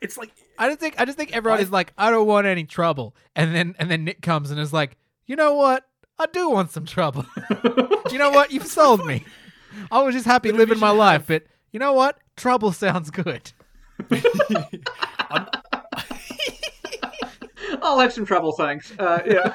It's 0.00 0.18
like 0.18 0.32
I 0.58 0.66
don't 0.66 0.78
think 0.78 0.96
I 1.00 1.06
just 1.06 1.16
think 1.16 1.34
everyone 1.34 1.60
I- 1.60 1.62
is 1.62 1.70
like, 1.70 1.94
I 1.96 2.10
don't 2.10 2.26
want 2.26 2.46
any 2.46 2.64
trouble, 2.64 3.14
and 3.34 3.54
then 3.54 3.74
and 3.78 3.90
then 3.90 4.04
Nick 4.04 4.20
comes 4.20 4.50
and 4.50 4.60
is 4.60 4.70
like, 4.70 4.98
you 5.24 5.34
know 5.34 5.54
what? 5.54 5.86
I 6.18 6.26
do 6.26 6.50
want 6.50 6.72
some 6.72 6.84
trouble. 6.84 7.24
you 8.10 8.18
know 8.18 8.28
what? 8.28 8.50
You've 8.50 8.66
sold 8.66 9.06
me. 9.06 9.24
I 9.90 10.02
was 10.02 10.14
just 10.14 10.26
happy 10.26 10.52
living 10.52 10.78
my 10.78 10.90
life, 10.90 11.24
but 11.28 11.44
you 11.70 11.78
know 11.78 11.94
what? 11.94 12.18
Trouble 12.36 12.72
sounds 12.72 13.10
good. 13.10 13.52
I'm, 15.30 15.46
I'll 17.80 18.00
have 18.00 18.12
some 18.12 18.26
trouble, 18.26 18.52
thanks. 18.52 18.92
Uh, 18.98 19.22
yeah. 19.24 19.54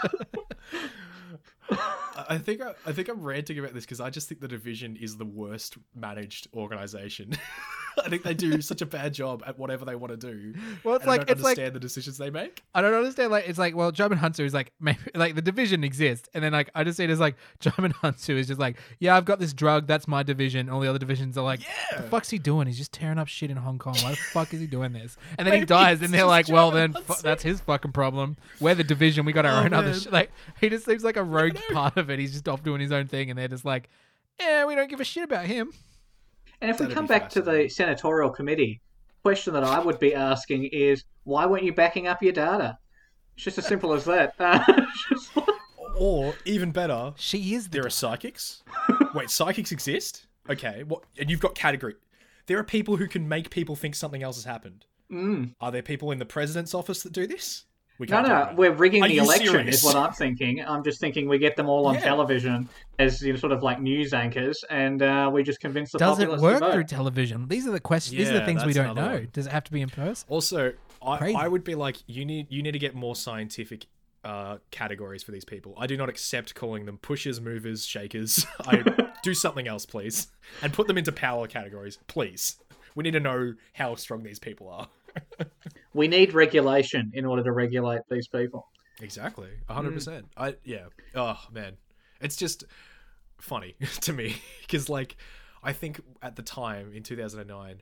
I 2.30 2.38
think 2.38 2.62
I, 2.62 2.74
I 2.86 2.94
think 2.94 3.10
I'm 3.10 3.22
ranting 3.22 3.58
about 3.58 3.74
this 3.74 3.86
because 3.86 4.00
I 4.00 4.12
just 4.12 4.30
think 4.30 4.40
the 4.40 4.48
division 4.48 4.96
is 4.96 5.18
the 5.18 5.26
worst 5.26 5.78
managed 5.96 6.48
organization. 6.54 7.34
I 8.06 8.10
think 8.10 8.24
they 8.24 8.34
do 8.34 8.62
such 8.62 8.82
a 8.82 8.86
bad 8.86 9.14
job 9.14 9.44
at 9.46 9.58
whatever 9.58 9.86
they 9.86 9.96
want 9.96 10.12
to 10.12 10.18
do. 10.18 10.54
Well, 10.84 10.96
it's 10.96 11.04
and 11.04 11.12
I 11.12 11.18
like 11.18 11.28
don't 11.28 11.38
it's 11.38 11.44
like 11.44 11.52
understand 11.58 11.76
the 11.76 11.80
decisions 11.80 12.18
they 12.18 12.30
make. 12.30 12.64
I 12.74 12.82
don't 12.82 12.94
understand. 12.94 13.32
Like, 13.32 13.48
it's 13.48 13.60
like, 13.60 13.76
well, 13.76 13.92
Djimon 13.92 14.20
Hounsou 14.20 14.46
is 14.46 14.54
like, 14.54 14.72
maybe, 14.80 15.00
like 15.16 15.36
the 15.36 15.42
division 15.42 15.84
exists, 15.84 16.30
and 16.34 16.44
then 16.44 16.52
like 16.54 16.70
I 16.76 16.84
just 16.84 16.98
see 16.98 17.04
it 17.04 17.10
as 17.10 17.20
like 17.20 17.36
Djimon 17.62 17.94
Hounsou 17.96 18.36
is 18.38 18.48
just 18.48 18.60
like, 18.60 18.78
yeah, 19.00 19.16
I've 19.16 19.26
got 19.26 19.40
this 19.40 19.54
drug, 19.54 19.88
that's 19.88 20.08
my 20.08 20.24
division. 20.24 20.70
All 20.70 20.80
the 20.80 20.88
other 20.90 21.00
divisions 21.00 21.38
are 21.38 21.44
like, 21.44 21.62
Yeah. 21.62 22.02
the 22.02 22.04
fuck's 22.10 22.30
he 22.30 22.38
doing? 22.40 22.68
He's 22.68 22.78
just 22.78 22.92
tearing 22.92 23.18
up 23.20 23.28
shit 23.28 23.52
in 23.52 23.58
Hong 23.58 23.78
Kong. 23.80 23.96
Why 24.02 24.12
the 24.12 24.16
fuck 24.18 24.54
is 24.54 24.60
he 24.60 24.68
doing 24.68 24.94
this? 24.94 25.18
And 25.38 25.48
then 25.48 25.60
he 25.60 25.66
dies, 25.66 26.02
and 26.02 26.14
they're 26.14 26.26
like, 26.26 26.48
well, 26.50 26.72
then 26.72 26.94
fu- 26.94 27.22
that's 27.22 27.44
his 27.44 27.60
fucking 27.62 27.92
problem. 27.92 28.38
We're 28.60 28.76
the 28.76 28.84
division. 28.84 29.26
We 29.26 29.34
got 29.34 29.46
our 29.46 29.62
Oh, 29.62 29.66
own 29.66 29.74
other 29.74 29.94
shit. 29.94 30.14
Like, 30.14 30.32
he 30.62 30.70
just 30.70 30.86
seems 30.86 31.04
like 31.04 31.18
a 31.18 31.24
rogue 31.24 31.58
part 31.72 31.98
of 31.98 32.10
it. 32.10 32.20
He's 32.20 32.32
just 32.32 32.48
off 32.48 32.64
doing 32.64 32.82
his 32.82 32.92
own 32.92 33.08
thing, 33.08 33.30
and 33.30 33.38
they're 33.38 33.48
just 33.48 33.66
like, 33.66 33.90
yeah, 34.40 34.66
we 34.66 34.76
don't 34.76 34.90
give 34.90 35.02
a 35.02 35.04
shit 35.04 35.24
about 35.24 35.46
him. 35.46 35.74
And 36.62 36.70
if 36.72 36.80
we 36.80 36.86
That'd 36.86 36.96
come 36.98 37.06
back 37.08 37.30
to 37.30 37.42
the 37.42 37.70
senatorial 37.70 38.30
committee, 38.30 38.82
question 39.24 39.54
that 39.54 39.64
I 39.64 39.80
would 39.80 40.00
be 40.00 40.14
asking 40.16 40.66
is 40.66 41.04
why 41.24 41.46
weren't 41.46 41.64
you 41.64 41.74
backing 41.74 42.08
up 42.08 42.22
your 42.22 42.34
data? 42.34 42.78
It's 43.36 43.44
just 43.46 43.58
as 43.58 43.66
simple 43.66 43.94
as 43.94 44.06
that. 44.06 44.34
Uh, 44.40 44.64
like- 45.36 45.46
Or 45.98 46.34
even 46.46 46.72
better, 46.72 47.14
She 47.18 47.54
is 47.56 47.68
the 47.68 47.80
there 47.80 47.86
are 47.86 47.90
psychics. 47.90 48.64
Wait, 49.14 49.30
psychics 49.30 49.72
exist? 49.72 50.28
Okay, 50.50 50.84
what? 50.84 51.04
And 51.18 51.30
you've 51.30 51.42
got 51.42 51.56
category. 51.56 51.96
There 52.46 52.58
are 52.58 52.64
people 52.64 52.96
who 52.98 53.08
can 53.08 53.28
make 53.28 53.50
people 53.50 53.76
think 53.76 53.96
something 53.96 54.24
else 54.24 54.38
has 54.38 54.46
happened. 54.46 54.86
mm. 55.12 55.54
Are 55.60 55.72
there 55.72 55.82
people 55.84 56.12
in 56.12 56.20
the 56.20 56.26
president's 56.26 56.74
office 56.74 57.04
that 57.04 57.12
do 57.14 57.28
this? 57.28 57.66
We 58.00 58.08
No, 58.08 58.16
can't 58.16 58.28
talk 58.28 58.34
no, 58.36 58.42
about 58.44 58.52
it. 58.54 58.58
we're 58.58 58.72
rigging 58.72 59.04
Are 59.04 59.08
the 59.10 59.18
election, 59.18 59.48
serious? 59.52 59.76
is 59.80 59.84
what 59.84 59.96
I'm 59.98 60.14
thinking. 60.14 60.64
I'm 60.66 60.84
just 60.84 61.00
thinking 61.02 61.28
we 61.28 61.38
get 61.38 61.58
them 61.58 61.68
all 61.68 61.86
on 61.86 61.96
Yeah. 61.96 62.00
television 62.00 62.70
as 62.98 63.22
you 63.22 63.34
know, 63.34 63.40
sort 63.40 63.52
of 63.52 63.62
like 63.62 63.82
news 63.82 64.14
anchors, 64.14 64.64
and 64.70 65.02
uh, 65.02 65.30
we 65.32 65.44
just 65.44 65.60
convince 65.60 65.92
the 65.92 65.98
Does 66.00 66.20
it 66.20 66.30
work 66.30 66.60
to 66.60 66.66
vote. 66.66 66.74
through 66.74 66.84
television? 66.86 67.48
These 67.50 67.68
are 67.68 67.72
the 67.72 67.80
questions. 67.82 68.18
These 68.18 68.30
are 68.30 68.40
the 68.40 68.46
things 68.46 68.64
we 68.66 68.72
don't 68.74 68.96
know. 68.96 69.08
one. 69.12 69.30
Does 69.34 69.48
it 69.48 69.52
have 69.52 69.66
to 69.66 69.72
be 69.72 69.82
in 69.82 69.90
person? 69.90 70.26
Also, 70.30 70.74
I, 71.06 71.34
I 71.34 71.48
would 71.50 71.64
be 71.66 71.76
like, 71.76 71.98
you 72.08 72.24
need 72.26 72.48
you 72.50 72.64
need 72.64 72.72
to 72.72 72.80
get 72.80 72.96
more 72.96 73.16
scientific 73.18 73.86
uh, 74.24 74.58
categories 74.72 75.22
for 75.24 75.32
these 75.32 75.46
people. 75.46 75.74
I 75.78 75.86
do 75.88 75.96
not 75.98 76.08
accept 76.10 76.56
calling 76.56 76.86
them 76.86 76.98
pushers, 77.00 77.40
movers, 77.42 77.86
shakers. 77.86 78.46
I 78.62 78.84
do 79.24 79.34
something 79.34 79.68
else, 79.68 79.86
please, 79.86 80.28
and 80.62 80.72
put 80.74 80.88
them 80.88 80.98
into 80.98 81.12
power 81.12 81.48
categories, 81.48 82.00
please. 82.08 82.56
We 82.96 83.04
need 83.04 83.12
to 83.12 83.20
know 83.20 83.56
how 83.74 83.96
strong 83.96 84.24
these 84.24 84.40
people 84.40 84.70
are. 84.70 84.88
We 85.94 86.08
need 86.08 86.34
regulation 86.34 87.12
in 87.14 87.26
order 87.26 87.44
to 87.44 87.52
regulate 87.52 88.02
these 88.10 88.28
people. 88.28 88.68
Exactly, 89.02 89.50
hundred 89.70 89.94
percent. 89.94 90.28
I 90.38 90.56
yeah. 90.64 90.86
Oh 91.16 91.40
man, 91.52 91.78
it's 92.22 92.36
just 92.36 92.64
funny 93.40 93.76
to 94.02 94.14
me 94.14 94.36
because 94.62 94.90
like 94.90 95.16
I 95.64 95.74
think 95.74 96.02
at 96.22 96.36
the 96.36 96.42
time 96.44 96.92
in 96.94 97.04
two 97.04 97.16
thousand 97.16 97.40
and 97.42 97.50
nine, 97.50 97.82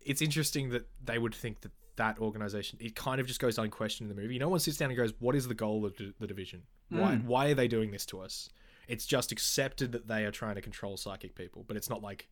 it's 0.00 0.22
interesting 0.22 0.70
that 0.70 0.88
they 1.04 1.18
would 1.18 1.34
think 1.34 1.60
that 1.62 1.72
that 1.96 2.18
organization 2.18 2.78
it 2.80 2.94
kind 2.96 3.20
of 3.20 3.26
just 3.26 3.40
goes 3.40 3.58
unquestioned 3.58 4.10
in 4.10 4.16
the 4.16 4.20
movie. 4.22 4.38
No 4.38 4.48
one 4.48 4.60
sits 4.60 4.76
down 4.78 4.90
and 4.90 4.96
goes, 4.96 5.12
"What 5.18 5.34
is 5.34 5.48
the 5.48 5.54
goal 5.54 5.84
of 5.84 5.94
the 5.96 6.26
division? 6.26 6.62
Why 6.88 7.16
Mm. 7.16 7.24
why 7.24 7.50
are 7.50 7.54
they 7.54 7.68
doing 7.68 7.90
this 7.90 8.06
to 8.06 8.20
us?" 8.20 8.48
It's 8.88 9.06
just 9.06 9.30
accepted 9.32 9.92
that 9.92 10.08
they 10.08 10.24
are 10.24 10.32
trying 10.32 10.56
to 10.56 10.60
control 10.60 10.96
psychic 10.96 11.34
people, 11.34 11.64
but 11.66 11.76
it's 11.76 11.88
not 11.90 12.02
like 12.02 12.28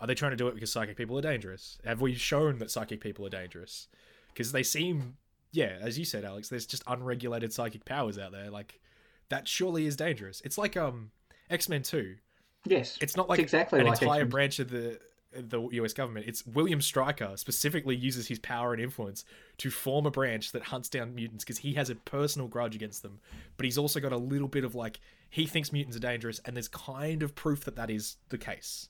are 0.00 0.06
they 0.06 0.14
trying 0.14 0.32
to 0.32 0.36
do 0.36 0.48
it 0.48 0.54
because 0.54 0.72
psychic 0.72 0.96
people 0.96 1.18
are 1.18 1.22
dangerous? 1.22 1.78
Have 1.84 2.00
we 2.00 2.14
shown 2.14 2.58
that 2.58 2.70
psychic 2.70 3.00
people 3.00 3.26
are 3.26 3.30
dangerous? 3.30 3.88
Because 4.28 4.52
they 4.52 4.62
seem, 4.62 5.16
yeah, 5.52 5.76
as 5.80 5.98
you 5.98 6.04
said, 6.04 6.24
Alex, 6.24 6.48
there's 6.48 6.66
just 6.66 6.82
unregulated 6.86 7.52
psychic 7.52 7.84
powers 7.84 8.18
out 8.18 8.32
there. 8.32 8.50
Like 8.50 8.80
that 9.28 9.48
surely 9.48 9.86
is 9.86 9.96
dangerous. 9.96 10.42
It's 10.44 10.58
like 10.58 10.76
um 10.76 11.10
X 11.50 11.68
Men 11.68 11.82
Two. 11.82 12.16
Yes, 12.64 12.98
It's 13.00 13.16
not 13.16 13.28
like 13.28 13.38
exactly 13.38 13.78
an 13.80 13.86
like 13.86 14.02
entire 14.02 14.22
X-Men. 14.22 14.28
branch 14.30 14.58
of 14.58 14.70
the 14.70 14.98
the 15.32 15.60
U.S. 15.60 15.92
government. 15.92 16.26
It's 16.26 16.46
William 16.46 16.80
Stryker 16.80 17.32
specifically 17.36 17.94
uses 17.94 18.26
his 18.28 18.38
power 18.38 18.72
and 18.72 18.82
influence 18.82 19.24
to 19.58 19.70
form 19.70 20.06
a 20.06 20.10
branch 20.10 20.52
that 20.52 20.62
hunts 20.64 20.88
down 20.88 21.14
mutants 21.14 21.44
because 21.44 21.58
he 21.58 21.74
has 21.74 21.90
a 21.90 21.94
personal 21.94 22.48
grudge 22.48 22.74
against 22.74 23.02
them. 23.02 23.20
But 23.56 23.64
he's 23.64 23.76
also 23.76 24.00
got 24.00 24.12
a 24.12 24.16
little 24.16 24.48
bit 24.48 24.64
of 24.64 24.74
like 24.74 24.98
he 25.30 25.46
thinks 25.46 25.72
mutants 25.72 25.96
are 25.96 26.00
dangerous, 26.00 26.40
and 26.44 26.56
there's 26.56 26.68
kind 26.68 27.22
of 27.22 27.34
proof 27.34 27.64
that 27.64 27.76
that 27.76 27.90
is 27.90 28.16
the 28.30 28.38
case. 28.38 28.88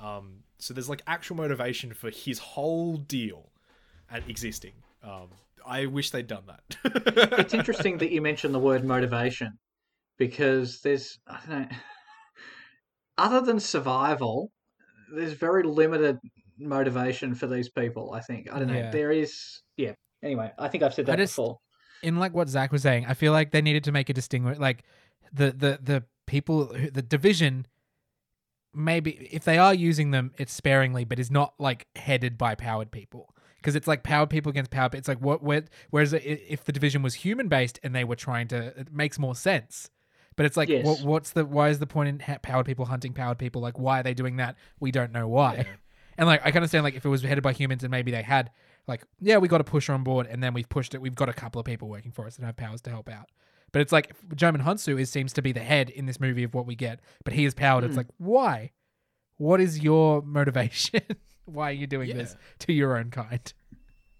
Um, 0.00 0.44
so 0.58 0.74
there's 0.74 0.88
like 0.88 1.02
actual 1.06 1.36
motivation 1.36 1.92
for 1.92 2.10
his 2.10 2.38
whole 2.38 2.96
deal 2.96 3.50
and 4.10 4.24
existing. 4.28 4.72
Um, 5.02 5.28
I 5.66 5.86
wish 5.86 6.10
they'd 6.10 6.26
done 6.26 6.44
that. 6.46 6.76
it's 7.38 7.54
interesting 7.54 7.98
that 7.98 8.10
you 8.10 8.20
mentioned 8.22 8.54
the 8.54 8.58
word 8.58 8.84
motivation 8.84 9.58
because 10.18 10.80
there's 10.80 11.18
I 11.26 11.40
don't 11.46 11.60
know, 11.60 11.68
other 13.18 13.40
than 13.40 13.60
survival, 13.60 14.50
there's 15.14 15.32
very 15.32 15.62
limited 15.62 16.18
motivation 16.58 17.34
for 17.34 17.46
these 17.46 17.68
people. 17.68 18.12
I 18.12 18.20
think 18.20 18.52
I 18.52 18.58
don't 18.58 18.68
know. 18.68 18.74
Yeah. 18.74 18.90
There 18.90 19.10
is 19.10 19.62
yeah. 19.76 19.92
Anyway, 20.22 20.50
I 20.58 20.68
think 20.68 20.82
I've 20.82 20.94
said 20.94 21.06
that 21.06 21.18
just- 21.18 21.36
before. 21.36 21.58
in 22.02 22.18
like 22.18 22.34
what 22.34 22.48
Zach 22.48 22.72
was 22.72 22.82
saying, 22.82 23.06
I 23.06 23.14
feel 23.14 23.32
like 23.32 23.50
they 23.50 23.62
needed 23.62 23.84
to 23.84 23.92
make 23.92 24.08
a 24.08 24.14
distinguish 24.14 24.58
like 24.58 24.84
the 25.32 25.52
the 25.52 25.78
the 25.82 26.04
people 26.26 26.66
who, 26.74 26.90
the 26.90 27.02
division 27.02 27.66
maybe 28.74 29.28
if 29.32 29.44
they 29.44 29.58
are 29.58 29.74
using 29.74 30.10
them 30.10 30.32
it's 30.38 30.52
sparingly 30.52 31.04
but 31.04 31.18
is 31.18 31.30
not 31.30 31.54
like 31.58 31.86
headed 31.96 32.38
by 32.38 32.54
powered 32.54 32.90
people 32.90 33.34
because 33.56 33.74
it's 33.74 33.86
like 33.88 34.02
powered 34.02 34.30
people 34.30 34.50
against 34.50 34.70
powered 34.70 34.94
it's 34.94 35.08
like 35.08 35.20
what 35.20 35.42
where, 35.42 35.64
whereas 35.90 36.12
if 36.12 36.64
the 36.64 36.72
division 36.72 37.02
was 37.02 37.14
human 37.14 37.48
based 37.48 37.80
and 37.82 37.94
they 37.94 38.04
were 38.04 38.16
trying 38.16 38.46
to 38.48 38.66
it 38.78 38.92
makes 38.92 39.18
more 39.18 39.34
sense 39.34 39.90
but 40.36 40.46
it's 40.46 40.56
like 40.56 40.68
Yes. 40.68 40.86
what, 40.86 41.00
what's 41.02 41.32
the 41.32 41.44
why 41.44 41.68
is 41.68 41.78
the 41.80 41.86
point 41.86 42.08
in 42.08 42.20
ha- 42.20 42.38
powered 42.42 42.66
people 42.66 42.84
hunting 42.86 43.12
powered 43.12 43.38
people 43.38 43.60
like 43.60 43.78
why 43.78 44.00
are 44.00 44.02
they 44.02 44.14
doing 44.14 44.36
that 44.36 44.56
we 44.78 44.90
don't 44.90 45.12
know 45.12 45.26
why 45.28 45.54
Yeah. 45.56 45.64
and 46.18 46.26
like 46.28 46.40
I 46.44 46.50
can 46.50 46.58
understand 46.58 46.84
like 46.84 46.94
if 46.94 47.04
it 47.04 47.08
was 47.08 47.22
headed 47.22 47.42
by 47.42 47.52
humans 47.52 47.82
and 47.82 47.90
maybe 47.90 48.10
they 48.12 48.22
had 48.22 48.50
like 48.86 49.02
yeah 49.20 49.38
we 49.38 49.48
got 49.48 49.60
a 49.60 49.64
pusher 49.64 49.92
on 49.92 50.04
board 50.04 50.26
and 50.30 50.42
then 50.42 50.54
we've 50.54 50.68
pushed 50.68 50.94
it 50.94 51.00
we've 51.02 51.14
got 51.14 51.28
a 51.28 51.32
couple 51.32 51.58
of 51.58 51.64
people 51.66 51.88
working 51.88 52.12
for 52.12 52.26
us 52.26 52.36
that 52.36 52.46
have 52.46 52.56
powers 52.56 52.80
to 52.82 52.90
help 52.90 53.08
out. 53.08 53.28
But 53.72 53.82
it's 53.82 53.92
like 53.92 54.14
Djimon 54.34 54.62
Hounsou 54.64 55.00
is 55.00 55.10
seems 55.10 55.32
to 55.34 55.42
be 55.42 55.52
the 55.52 55.60
head 55.60 55.90
in 55.90 56.06
this 56.06 56.18
movie 56.20 56.42
of 56.44 56.54
what 56.54 56.66
we 56.66 56.74
get, 56.74 57.00
but 57.24 57.32
he 57.34 57.44
is 57.44 57.54
powered. 57.54 57.84
It's 57.84 57.92
Hmm. 57.94 57.98
like 57.98 58.08
why? 58.18 58.72
What 59.36 59.60
is 59.60 59.80
your 59.80 60.22
motivation? 60.26 61.00
why 61.44 61.70
are 61.70 61.74
you 61.74 61.86
doing 61.86 62.16
this 62.16 62.36
to 62.60 62.72
your 62.72 62.96
own 62.96 63.10
kind? 63.10 63.52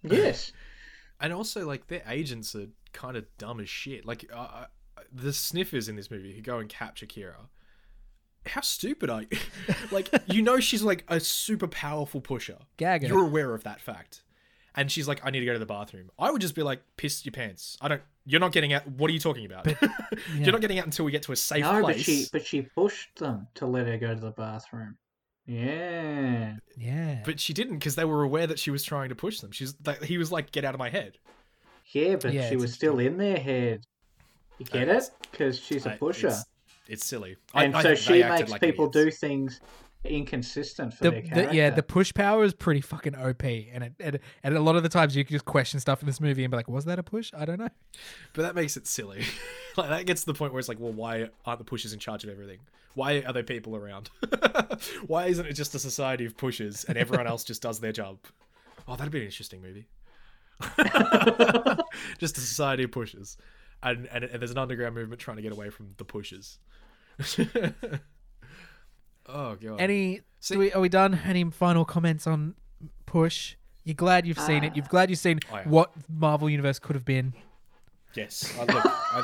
Yes. 0.03 0.51
And 1.19 1.31
also, 1.33 1.67
like, 1.67 1.87
their 1.87 2.01
agents 2.07 2.55
are 2.55 2.65
kind 2.93 3.15
of 3.15 3.25
dumb 3.37 3.59
as 3.59 3.69
shit. 3.69 4.05
Like, 4.05 4.25
uh, 4.33 4.37
uh, 4.37 4.65
the 5.13 5.31
sniffers 5.31 5.87
in 5.87 5.95
this 5.95 6.09
movie 6.09 6.33
who 6.35 6.41
go 6.41 6.57
and 6.57 6.67
capture 6.67 7.05
Kira. 7.05 7.35
How 8.47 8.61
stupid 8.61 9.11
are 9.11 9.21
you? 9.21 9.27
like, 9.91 10.09
you 10.25 10.41
know, 10.41 10.59
she's 10.59 10.81
like 10.81 11.03
a 11.07 11.19
super 11.19 11.67
powerful 11.67 12.21
pusher. 12.21 12.57
Gag 12.77 13.03
You're 13.03 13.23
aware 13.23 13.53
of 13.53 13.63
that 13.63 13.79
fact. 13.79 14.23
And 14.75 14.89
she's 14.91 15.07
like, 15.07 15.19
I 15.25 15.31
need 15.31 15.41
to 15.41 15.45
go 15.45 15.53
to 15.53 15.59
the 15.59 15.65
bathroom. 15.65 16.11
I 16.17 16.31
would 16.31 16.41
just 16.41 16.55
be 16.55 16.63
like, 16.63 16.81
piss 16.95 17.25
your 17.25 17.33
pants. 17.33 17.77
I 17.81 17.87
don't. 17.89 18.01
You're 18.25 18.39
not 18.39 18.51
getting 18.53 18.71
out. 18.71 18.87
What 18.87 19.09
are 19.09 19.13
you 19.13 19.19
talking 19.19 19.45
about? 19.45 19.67
yeah. 19.67 19.75
You're 20.35 20.51
not 20.51 20.61
getting 20.61 20.79
out 20.79 20.85
until 20.85 21.03
we 21.05 21.11
get 21.11 21.23
to 21.23 21.31
a 21.31 21.35
safe 21.35 21.63
no, 21.63 21.81
place. 21.81 21.97
but 21.97 22.05
she 22.05 22.25
but 22.31 22.45
she 22.45 22.61
pushed 22.61 23.15
them 23.17 23.47
to 23.55 23.65
let 23.65 23.87
her 23.87 23.97
go 23.97 24.13
to 24.13 24.19
the 24.19 24.31
bathroom. 24.31 24.97
Yeah. 25.45 26.55
Yeah. 26.77 27.21
But 27.25 27.39
she 27.39 27.53
didn't 27.53 27.79
because 27.79 27.95
they 27.95 28.05
were 28.05 28.23
aware 28.23 28.47
that 28.47 28.59
she 28.59 28.71
was 28.71 28.83
trying 28.83 29.09
to 29.09 29.15
push 29.15 29.39
them. 29.39 29.51
She's 29.51 29.73
like, 29.85 30.03
he 30.03 30.17
was 30.17 30.31
like, 30.31 30.51
get 30.51 30.63
out 30.63 30.73
of 30.73 30.79
my 30.79 30.89
head. 30.89 31.17
Yeah, 31.87 32.15
but 32.15 32.31
Yeah, 32.31 32.47
she 32.49 32.55
was 32.55 32.73
still 32.73 32.99
in 32.99 33.17
their 33.17 33.37
head. 33.37 33.85
You 34.59 34.65
get 34.65 34.87
Uh, 34.87 34.93
it? 34.93 35.09
Because 35.31 35.59
she's 35.59 35.85
a 35.85 35.91
pusher. 35.91 36.27
It's, 36.27 36.45
it's 36.87 37.05
silly. 37.05 37.35
And 37.53 37.75
I 37.75 37.81
so 37.81 37.89
think 37.89 37.99
she 37.99 38.23
makes 38.23 38.49
like 38.51 38.61
people 38.61 38.87
do 38.87 39.11
things 39.11 39.59
inconsistent 40.03 40.93
for 40.93 41.05
the, 41.05 41.21
their 41.21 41.47
the- 41.47 41.55
yeah, 41.55 41.69
the 41.69 41.83
push 41.83 42.13
power 42.13 42.43
is 42.43 42.53
pretty 42.53 42.81
fucking 42.81 43.15
OP, 43.15 43.43
and 43.43 43.83
it, 43.83 43.93
and 43.99 44.19
and 44.43 44.55
a 44.55 44.61
lot 44.61 44.75
of 44.75 44.83
the 44.83 44.89
times 44.89 45.15
you 45.15 45.23
can 45.23 45.33
just 45.33 45.45
question 45.45 45.79
stuff 45.79 46.01
in 46.01 46.07
this 46.07 46.19
movie 46.19 46.43
and 46.43 46.51
be 46.51 46.57
like, 46.57 46.67
"Was 46.67 46.85
that 46.85 46.99
a 46.99 47.03
push? 47.03 47.31
I 47.37 47.45
don't 47.45 47.59
know." 47.59 47.69
But 48.33 48.43
that 48.43 48.55
makes 48.55 48.77
it 48.77 48.87
silly. 48.87 49.23
like 49.77 49.89
that 49.89 50.05
gets 50.05 50.21
to 50.21 50.27
the 50.27 50.33
point 50.33 50.53
where 50.53 50.59
it's 50.59 50.69
like, 50.69 50.79
well, 50.79 50.93
why 50.93 51.29
aren't 51.45 51.59
the 51.59 51.65
pushes 51.65 51.93
in 51.93 51.99
charge 51.99 52.23
of 52.23 52.29
everything? 52.29 52.59
Why 52.93 53.23
are 53.25 53.33
there 53.33 53.43
people 53.43 53.75
around? 53.75 54.09
why 55.07 55.27
isn't 55.27 55.45
it 55.45 55.53
just 55.53 55.73
a 55.75 55.79
society 55.79 56.25
of 56.25 56.35
pushes 56.35 56.83
and 56.83 56.97
everyone 56.97 57.27
else 57.27 57.43
just 57.43 57.61
does 57.61 57.79
their 57.79 57.93
job? 57.93 58.17
Oh, 58.87 58.95
that'd 58.95 59.11
be 59.11 59.19
an 59.19 59.25
interesting 59.25 59.61
movie. 59.61 59.87
just 62.19 62.37
a 62.37 62.41
society 62.41 62.83
of 62.83 62.91
pushes. 62.91 63.37
and, 63.81 64.07
and 64.11 64.25
and 64.25 64.41
there's 64.41 64.51
an 64.51 64.57
underground 64.57 64.95
movement 64.95 65.21
trying 65.21 65.37
to 65.37 65.43
get 65.43 65.51
away 65.51 65.69
from 65.69 65.93
the 65.97 66.05
pushers. 66.05 66.59
Oh 69.27 69.55
god. 69.55 69.79
Any? 69.79 70.21
See- 70.39 70.55
do 70.55 70.59
we, 70.59 70.73
are 70.73 70.81
we 70.81 70.89
done? 70.89 71.19
Any 71.25 71.43
final 71.51 71.85
comments 71.85 72.27
on 72.27 72.55
Push? 73.05 73.55
You're 73.83 73.95
glad 73.95 74.27
you've 74.27 74.39
seen 74.39 74.63
it. 74.63 74.75
You're 74.75 74.85
glad 74.87 75.09
you've 75.09 75.19
seen 75.19 75.39
what 75.65 75.91
Marvel 76.07 76.49
Universe 76.49 76.77
could 76.77 76.95
have 76.95 77.05
been. 77.05 77.33
Yes. 78.13 78.53
Uh, 78.59 78.65
look, 78.65 78.85
I 78.85 79.23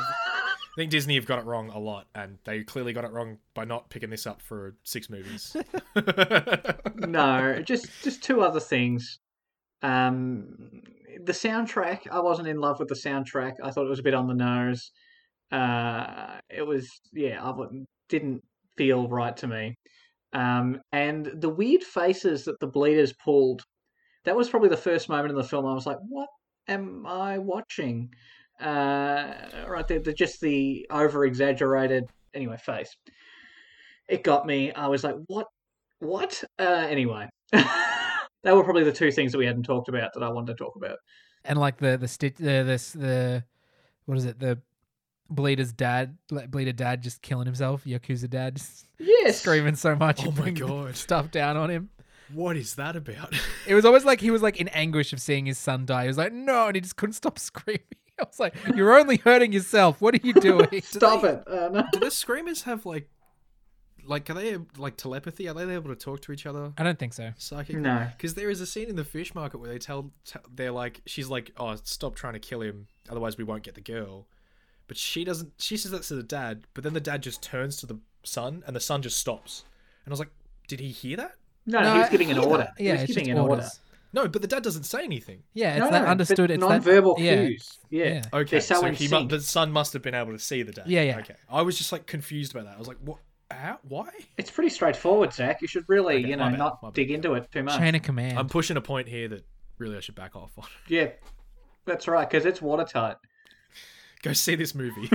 think 0.76 0.90
Disney 0.90 1.14
have 1.14 1.26
got 1.26 1.38
it 1.38 1.44
wrong 1.44 1.70
a 1.70 1.78
lot, 1.78 2.06
and 2.14 2.38
they 2.44 2.64
clearly 2.64 2.92
got 2.92 3.04
it 3.04 3.12
wrong 3.12 3.38
by 3.54 3.64
not 3.64 3.88
picking 3.88 4.10
this 4.10 4.26
up 4.26 4.42
for 4.42 4.74
six 4.82 5.08
movies. 5.08 5.56
no, 6.96 7.62
just 7.62 7.86
just 8.02 8.22
two 8.22 8.40
other 8.40 8.60
things. 8.60 9.20
Um, 9.82 10.82
the 11.24 11.32
soundtrack, 11.32 12.08
I 12.10 12.20
wasn't 12.20 12.48
in 12.48 12.58
love 12.60 12.78
with 12.78 12.88
the 12.88 12.94
soundtrack. 12.94 13.54
I 13.62 13.70
thought 13.70 13.86
it 13.86 13.90
was 13.90 14.00
a 14.00 14.04
bit 14.04 14.14
on 14.14 14.26
the 14.26 14.34
nose. 14.34 14.90
Uh, 15.50 16.40
it 16.50 16.62
was, 16.62 16.88
yeah, 17.12 17.42
I 17.42 17.52
didn't 18.08 18.42
feel 18.78 19.08
right 19.08 19.36
to 19.36 19.46
me. 19.46 19.74
Um, 20.32 20.80
and 20.92 21.26
the 21.26 21.48
weird 21.50 21.82
faces 21.82 22.44
that 22.44 22.60
the 22.60 22.66
bleeders 22.66 23.12
pulled, 23.12 23.62
that 24.24 24.36
was 24.36 24.48
probably 24.48 24.68
the 24.70 24.76
first 24.76 25.08
moment 25.08 25.30
in 25.30 25.36
the 25.36 25.44
film 25.44 25.66
I 25.66 25.74
was 25.74 25.86
like, 25.86 25.98
what 26.08 26.28
am 26.68 27.04
I 27.06 27.38
watching? 27.38 28.10
Uh, 28.60 29.32
right 29.66 29.86
there, 29.86 30.00
the, 30.00 30.12
just 30.12 30.40
the 30.40 30.86
over 30.90 31.24
exaggerated, 31.24 32.04
anyway, 32.34 32.56
face. 32.56 32.94
It 34.08 34.24
got 34.24 34.46
me. 34.46 34.72
I 34.72 34.86
was 34.86 35.04
like, 35.04 35.16
what 35.26 35.46
what? 36.00 36.42
Uh, 36.58 36.86
anyway, 36.88 37.28
that 37.52 38.56
were 38.56 38.64
probably 38.64 38.84
the 38.84 38.92
two 38.92 39.12
things 39.12 39.32
that 39.32 39.38
we 39.38 39.46
hadn't 39.46 39.64
talked 39.64 39.88
about 39.88 40.10
that 40.14 40.22
I 40.22 40.30
wanted 40.30 40.56
to 40.56 40.64
talk 40.64 40.76
about. 40.76 40.98
and 41.44 41.58
like 41.58 41.78
the 41.78 41.98
the 41.98 42.08
stitch 42.08 42.36
the 42.36 42.64
the 42.94 43.44
what 44.06 44.18
is 44.18 44.24
it 44.24 44.38
the 44.38 44.58
bleeder's 45.30 45.72
dad 45.72 46.16
like 46.30 46.50
bleeder 46.50 46.72
dad 46.72 47.02
just 47.02 47.20
killing 47.22 47.46
himself 47.46 47.84
yakuza 47.84 48.28
dad 48.30 48.56
just 48.56 48.86
Yes, 48.98 49.40
screaming 49.40 49.74
so 49.76 49.94
much 49.94 50.26
Oh 50.26 50.30
my 50.32 50.50
God. 50.50 50.96
stuff 50.96 51.30
down 51.30 51.56
on 51.56 51.70
him 51.70 51.90
what 52.32 52.56
is 52.56 52.74
that 52.74 52.94
about? 52.96 53.34
it 53.66 53.74
was 53.74 53.84
almost 53.84 54.04
like 54.06 54.20
he 54.20 54.30
was 54.30 54.42
like 54.42 54.58
in 54.58 54.68
anguish 54.68 55.12
of 55.12 55.20
seeing 55.20 55.46
his 55.46 55.58
son 55.58 55.84
die 55.86 56.02
he 56.02 56.08
was 56.08 56.18
like 56.18 56.32
no 56.32 56.66
and 56.66 56.74
he 56.76 56.80
just 56.80 56.96
couldn't 56.96 57.12
stop 57.14 57.38
screaming 57.50 57.80
i 58.18 58.22
was 58.24 58.40
like 58.40 58.54
you're 58.74 58.98
only 58.98 59.16
hurting 59.18 59.52
yourself 59.52 60.00
what 60.00 60.14
are 60.14 60.20
you 60.26 60.32
doing 60.40 60.80
Stop 60.82 61.24
it! 61.24 61.42
Uh, 61.46 61.68
no. 61.72 61.84
Do 61.92 62.00
the 62.00 62.10
screamers 62.10 62.62
have 62.62 62.84
like, 62.86 63.08
like, 64.04 64.28
are 64.30 64.34
they 64.34 64.56
like 64.78 64.96
telepathy? 64.96 65.48
Are 65.48 65.54
they 65.54 65.72
able 65.74 65.90
to 65.90 65.96
talk 65.96 66.22
to 66.22 66.32
each 66.32 66.46
other? 66.46 66.72
i 66.78 66.82
don't 66.82 66.98
think 66.98 67.12
so 67.12 67.30
Psychic? 67.36 67.76
No. 67.76 68.06
Because 68.16 68.34
there 68.34 68.48
is 68.48 68.60
a 68.62 68.66
scene 68.66 68.88
in 68.88 68.96
the 68.96 69.04
fish 69.04 69.34
market 69.34 69.58
where 69.58 69.68
they 69.70 69.78
tell, 69.78 70.10
t- 70.24 70.38
they're 70.54 70.72
like, 70.72 71.02
she's 71.06 71.28
like, 71.28 71.50
oh, 71.58 71.76
stop 71.84 72.14
trying 72.16 72.32
to 72.32 72.38
kill 72.38 72.62
him, 72.62 72.86
otherwise 73.10 73.36
we 73.36 73.44
won't 73.44 73.62
get 73.62 73.74
the 73.74 73.80
girl. 73.82 74.26
But 74.88 74.96
she 74.96 75.22
doesn't. 75.24 75.52
She 75.58 75.76
says 75.76 75.92
that 75.92 76.02
to 76.04 76.14
the 76.16 76.22
dad, 76.22 76.64
but 76.74 76.82
then 76.82 76.94
the 76.94 77.00
dad 77.00 77.22
just 77.22 77.42
turns 77.42 77.76
to 77.76 77.86
the 77.86 77.98
son, 78.24 78.64
and 78.66 78.74
the 78.74 78.80
son 78.80 79.02
just 79.02 79.18
stops. 79.18 79.64
And 80.04 80.10
I 80.10 80.12
was 80.12 80.18
like, 80.18 80.30
did 80.66 80.80
he 80.80 80.88
hear 80.88 81.16
that? 81.18 81.32
No, 81.66 81.80
No, 81.80 81.92
he 81.94 81.98
was 82.00 82.08
giving 82.08 82.30
an 82.30 82.38
order. 82.38 82.64
that. 82.64 82.74
He 82.78 82.86
yeah 82.86 82.92
was 82.92 83.02
giving 83.02 83.26
just 83.26 83.30
an 83.30 83.38
order. 83.38 83.68
No, 84.14 84.26
but 84.26 84.40
the 84.40 84.48
dad 84.48 84.62
doesn't 84.62 84.84
say 84.84 85.04
anything. 85.04 85.42
Yeah, 85.52 85.72
it's 85.74 85.80
No, 85.80 85.90
that 85.90 86.06
understood. 86.06 86.50
It's 86.50 86.62
that 86.62 86.66
non-verbal 86.68 87.16
yeah. 87.18 87.44
cues. 87.44 87.78
Yeah. 87.90 88.04
Yeah. 88.06 88.22
Okay, 88.32 88.60
so 88.60 88.80
so 88.80 88.90
he 88.90 89.06
mu- 89.08 89.28
the 89.28 89.38
son 89.42 89.70
must 89.70 89.92
have 89.92 90.00
been 90.00 90.14
able 90.14 90.32
to 90.32 90.38
see 90.38 90.62
the 90.62 90.72
dad. 90.72 90.86
Yeah, 90.88 91.02
yeah. 91.02 91.18
Okay, 91.18 91.36
I 91.50 91.60
was 91.60 91.76
just 91.76 91.92
like 91.92 92.06
confused 92.06 92.54
about 92.54 92.64
that. 92.64 92.76
I 92.76 92.78
was 92.78 92.88
like, 92.88 92.96
what? 93.04 93.18
How? 93.50 93.78
Why? 93.86 94.08
It's 94.38 94.50
pretty 94.50 94.70
straightforward, 94.70 95.34
Zach. 95.34 95.60
You 95.60 95.68
should 95.68 95.84
really, 95.88 96.16
Okay, 96.20 96.28
you 96.28 96.36
know, 96.36 96.48
bad, 96.48 96.58
not 96.58 96.82
my 96.82 96.88
bad, 96.88 96.94
dig 96.94 97.10
yeah. 97.10 97.16
into 97.16 97.34
it 97.34 97.50
too 97.52 97.62
much. 97.62 97.78
chain 97.78 97.94
of 97.94 98.02
command. 98.02 98.38
I'm 98.38 98.48
pushing 98.48 98.78
a 98.78 98.80
point 98.80 99.08
here 99.08 99.28
that 99.28 99.44
really 99.76 99.96
I 99.98 100.00
should 100.00 100.14
back 100.14 100.34
off 100.36 100.52
on. 100.58 100.64
Yeah, 100.88 101.08
that's 101.84 102.08
right, 102.08 102.28
because 102.28 102.46
it's 102.46 102.62
watertight. 102.62 103.16
Go 104.22 104.32
see 104.32 104.54
this 104.54 104.74
movie. 104.74 105.10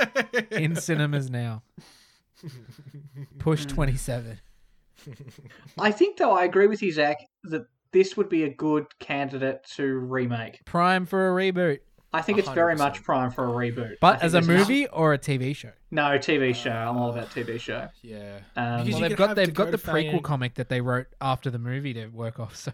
in 0.50 0.76
cinemas 0.76 1.30
now. 1.30 1.62
Push 3.38 3.66
twenty 3.66 3.96
seven. 3.96 4.40
I 5.78 5.90
think, 5.92 6.16
though, 6.16 6.32
I 6.32 6.44
agree 6.44 6.66
with 6.66 6.82
you, 6.82 6.92
Zach, 6.92 7.18
that 7.44 7.66
this 7.92 8.16
would 8.16 8.28
be 8.28 8.44
a 8.44 8.48
good 8.48 8.86
candidate 9.00 9.64
to 9.76 9.84
remake. 9.98 10.64
Prime 10.64 11.04
for 11.06 11.30
a 11.30 11.52
reboot. 11.52 11.80
I 12.12 12.22
think 12.22 12.38
it's 12.38 12.48
very 12.48 12.74
100%. 12.76 12.78
much 12.78 13.02
prime 13.02 13.30
for 13.32 13.44
a 13.44 13.50
reboot. 13.50 13.94
But 14.00 14.22
as 14.22 14.34
a 14.34 14.40
there's 14.40 14.46
enough- 14.48 14.68
movie 14.68 14.86
or 14.86 15.12
a 15.14 15.18
TV 15.18 15.54
show? 15.54 15.72
No, 15.90 16.02
TV 16.16 16.54
show. 16.54 16.70
I'm 16.70 16.96
all 16.96 17.10
about 17.10 17.30
TV 17.30 17.58
show. 17.60 17.88
yeah. 18.02 18.38
Um, 18.56 18.88
Well, 18.88 19.00
they've 19.00 19.16
got 19.16 19.34
they've 19.36 19.52
got 19.52 19.72
the 19.72 19.78
prequel 19.78 19.82
Fanning- 20.06 20.22
comic 20.22 20.54
that 20.54 20.68
they 20.68 20.80
wrote 20.80 21.06
after 21.20 21.50
the 21.50 21.58
movie 21.58 21.92
to 21.94 22.06
work 22.06 22.38
off. 22.38 22.54
So 22.56 22.72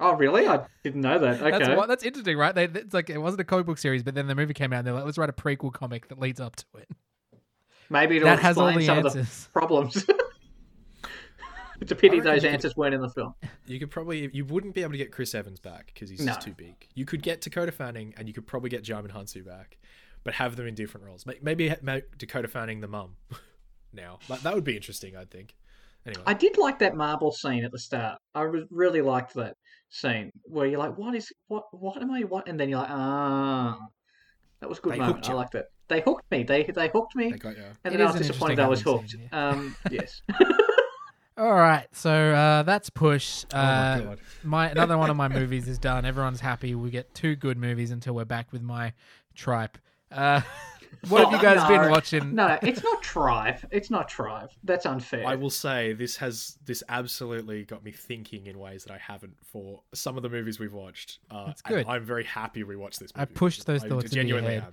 Oh, 0.00 0.14
really? 0.14 0.46
I 0.46 0.64
didn't 0.84 1.00
know 1.00 1.18
that. 1.18 1.42
Okay. 1.42 1.58
that's 1.58 1.76
what, 1.76 1.88
that's 1.88 2.04
interesting, 2.04 2.36
right? 2.36 2.54
They, 2.54 2.64
it's 2.64 2.94
like 2.94 3.10
it 3.10 3.18
wasn't 3.18 3.40
a 3.40 3.44
comic 3.44 3.66
book 3.66 3.78
series, 3.78 4.02
but 4.02 4.14
then 4.14 4.26
the 4.28 4.34
movie 4.34 4.54
came 4.54 4.72
out 4.72 4.78
and 4.78 4.86
they're 4.86 4.94
like, 4.94 5.04
let's 5.04 5.18
write 5.18 5.28
a 5.28 5.32
prequel 5.32 5.72
comic 5.72 6.08
that 6.08 6.18
leads 6.20 6.40
up 6.40 6.56
to 6.56 6.64
it. 6.76 6.88
Maybe 7.90 8.16
it'll 8.18 8.28
that 8.28 8.38
has 8.38 8.56
all 8.58 8.68
explain 8.68 8.86
the 8.86 8.86
some 8.86 9.06
of 9.06 9.12
the 9.12 9.48
problems. 9.52 10.06
it's 11.80 11.92
a 11.92 11.96
pity 11.96 12.20
those 12.20 12.36
you 12.42 12.48
could- 12.48 12.54
answers 12.54 12.76
weren't 12.76 12.94
in 12.94 13.00
the 13.00 13.08
film. 13.10 13.34
You 13.66 13.78
could 13.78 13.90
probably 13.90 14.30
you 14.32 14.44
wouldn't 14.44 14.74
be 14.74 14.82
able 14.82 14.92
to 14.92 14.98
get 14.98 15.12
Chris 15.12 15.34
Evans 15.34 15.60
back 15.60 15.90
because 15.92 16.10
he's 16.10 16.20
No. 16.20 16.26
just 16.32 16.42
too 16.42 16.54
big. 16.56 16.86
You 16.94 17.04
could 17.04 17.22
get 17.22 17.40
Dakota 17.40 17.72
Fanning 17.72 18.14
and 18.16 18.28
you 18.28 18.34
could 18.34 18.46
probably 18.46 18.70
get 18.70 18.84
Djimon 18.84 19.10
Hounsou 19.12 19.44
back, 19.44 19.78
but 20.24 20.34
have 20.34 20.56
them 20.56 20.66
in 20.66 20.74
different 20.74 21.06
roles. 21.06 21.24
Maybe 21.42 21.68
ha- 21.68 21.76
make 21.82 22.16
Dakota 22.18 22.48
Fanning 22.48 22.80
the 22.80 22.88
mum. 22.88 23.16
now 23.92 24.18
like, 24.28 24.42
that 24.42 24.54
would 24.54 24.64
be 24.64 24.76
interesting. 24.76 25.16
I 25.16 25.24
think. 25.24 25.54
Anyway, 26.06 26.22
I 26.26 26.34
did 26.34 26.56
like 26.56 26.78
that 26.78 26.94
marble 26.94 27.32
scene 27.32 27.64
at 27.64 27.72
the 27.72 27.78
start. 27.78 28.18
I 28.34 28.42
re- 28.42 28.66
really 28.70 29.02
liked 29.02 29.34
that 29.34 29.56
scene 29.90 30.30
where 30.44 30.66
you're 30.66 30.78
like, 30.78 30.96
"What 30.96 31.14
is 31.14 31.32
what? 31.48 31.64
What 31.72 32.00
am 32.02 32.10
I? 32.10 32.22
What?" 32.22 32.48
And 32.48 32.58
then 32.58 32.68
you're 32.68 32.78
like, 32.80 32.90
"Ah." 32.90 33.78
That 34.60 34.68
was 34.68 34.78
a 34.78 34.80
good 34.82 34.94
They 34.94 34.98
moment. 34.98 35.28
I 35.28 35.32
liked 35.34 35.54
it. 35.54 35.66
They 35.88 36.00
hooked 36.00 36.30
me. 36.30 36.42
They 36.42 36.64
they 36.64 36.88
hooked 36.88 37.14
me, 37.14 37.30
they 37.30 37.38
got 37.38 37.56
you. 37.56 37.62
and 37.84 37.94
It 37.94 37.98
then 37.98 38.06
I 38.06 38.10
was 38.10 38.20
disappointed 38.20 38.58
I 38.58 38.66
was 38.68 38.80
interesting 38.80 39.20
hooked. 39.30 39.32
opening 39.32 39.68
Um, 39.70 39.76
yes. 39.90 40.20
All 41.38 41.54
right, 41.54 41.86
so 41.92 42.10
uh, 42.10 42.64
that's 42.64 42.90
push. 42.90 43.44
Uh, 43.52 43.56
oh 43.56 43.98
my 44.02 44.04
god. 44.10 44.18
my 44.42 44.68
another 44.70 44.98
one 44.98 45.08
of 45.08 45.16
my 45.16 45.28
movies 45.40 45.68
is 45.68 45.78
done. 45.78 46.04
Everyone's 46.04 46.40
happy. 46.40 46.74
We 46.74 46.90
get 46.90 47.14
two 47.14 47.36
good 47.36 47.56
movies 47.56 47.92
until 47.92 48.14
we're 48.14 48.24
back 48.24 48.52
with 48.52 48.62
my 48.62 48.92
tripe. 49.36 49.78
Uh, 50.10 50.40
what 51.08 51.24
have 51.24 51.32
you 51.32 51.40
guys 51.40 51.56
No. 51.62 51.68
been 51.68 51.90
watching? 51.90 52.34
No, 52.34 52.58
it's 52.62 52.82
not 52.82 53.02
tribe. 53.02 53.58
It's 53.70 53.90
not 53.90 54.08
tribe. 54.08 54.50
That's 54.64 54.86
unfair. 54.86 55.26
I 55.26 55.34
will 55.34 55.50
say 55.50 55.92
this 55.92 56.16
has 56.16 56.58
this 56.64 56.82
absolutely 56.88 57.64
got 57.64 57.84
me 57.84 57.92
thinking 57.92 58.46
in 58.46 58.58
ways 58.58 58.84
that 58.84 58.92
I 58.92 58.98
haven't 58.98 59.36
for 59.44 59.82
some 59.94 60.16
of 60.16 60.22
the 60.22 60.28
movies 60.28 60.58
we've 60.58 60.72
watched. 60.72 61.18
Uh, 61.30 61.46
That's 61.46 61.62
good. 61.62 61.86
I'm 61.86 62.04
very 62.04 62.24
happy 62.24 62.62
we 62.64 62.76
watched 62.76 63.00
this. 63.00 63.10
I 63.14 63.24
pushed 63.24 63.66
those 63.66 63.84
I 63.84 63.88
thoughts 63.88 64.04
into 64.06 64.16
your 64.16 64.24
genuinely 64.40 64.54
head. 64.54 64.64
am. 64.64 64.72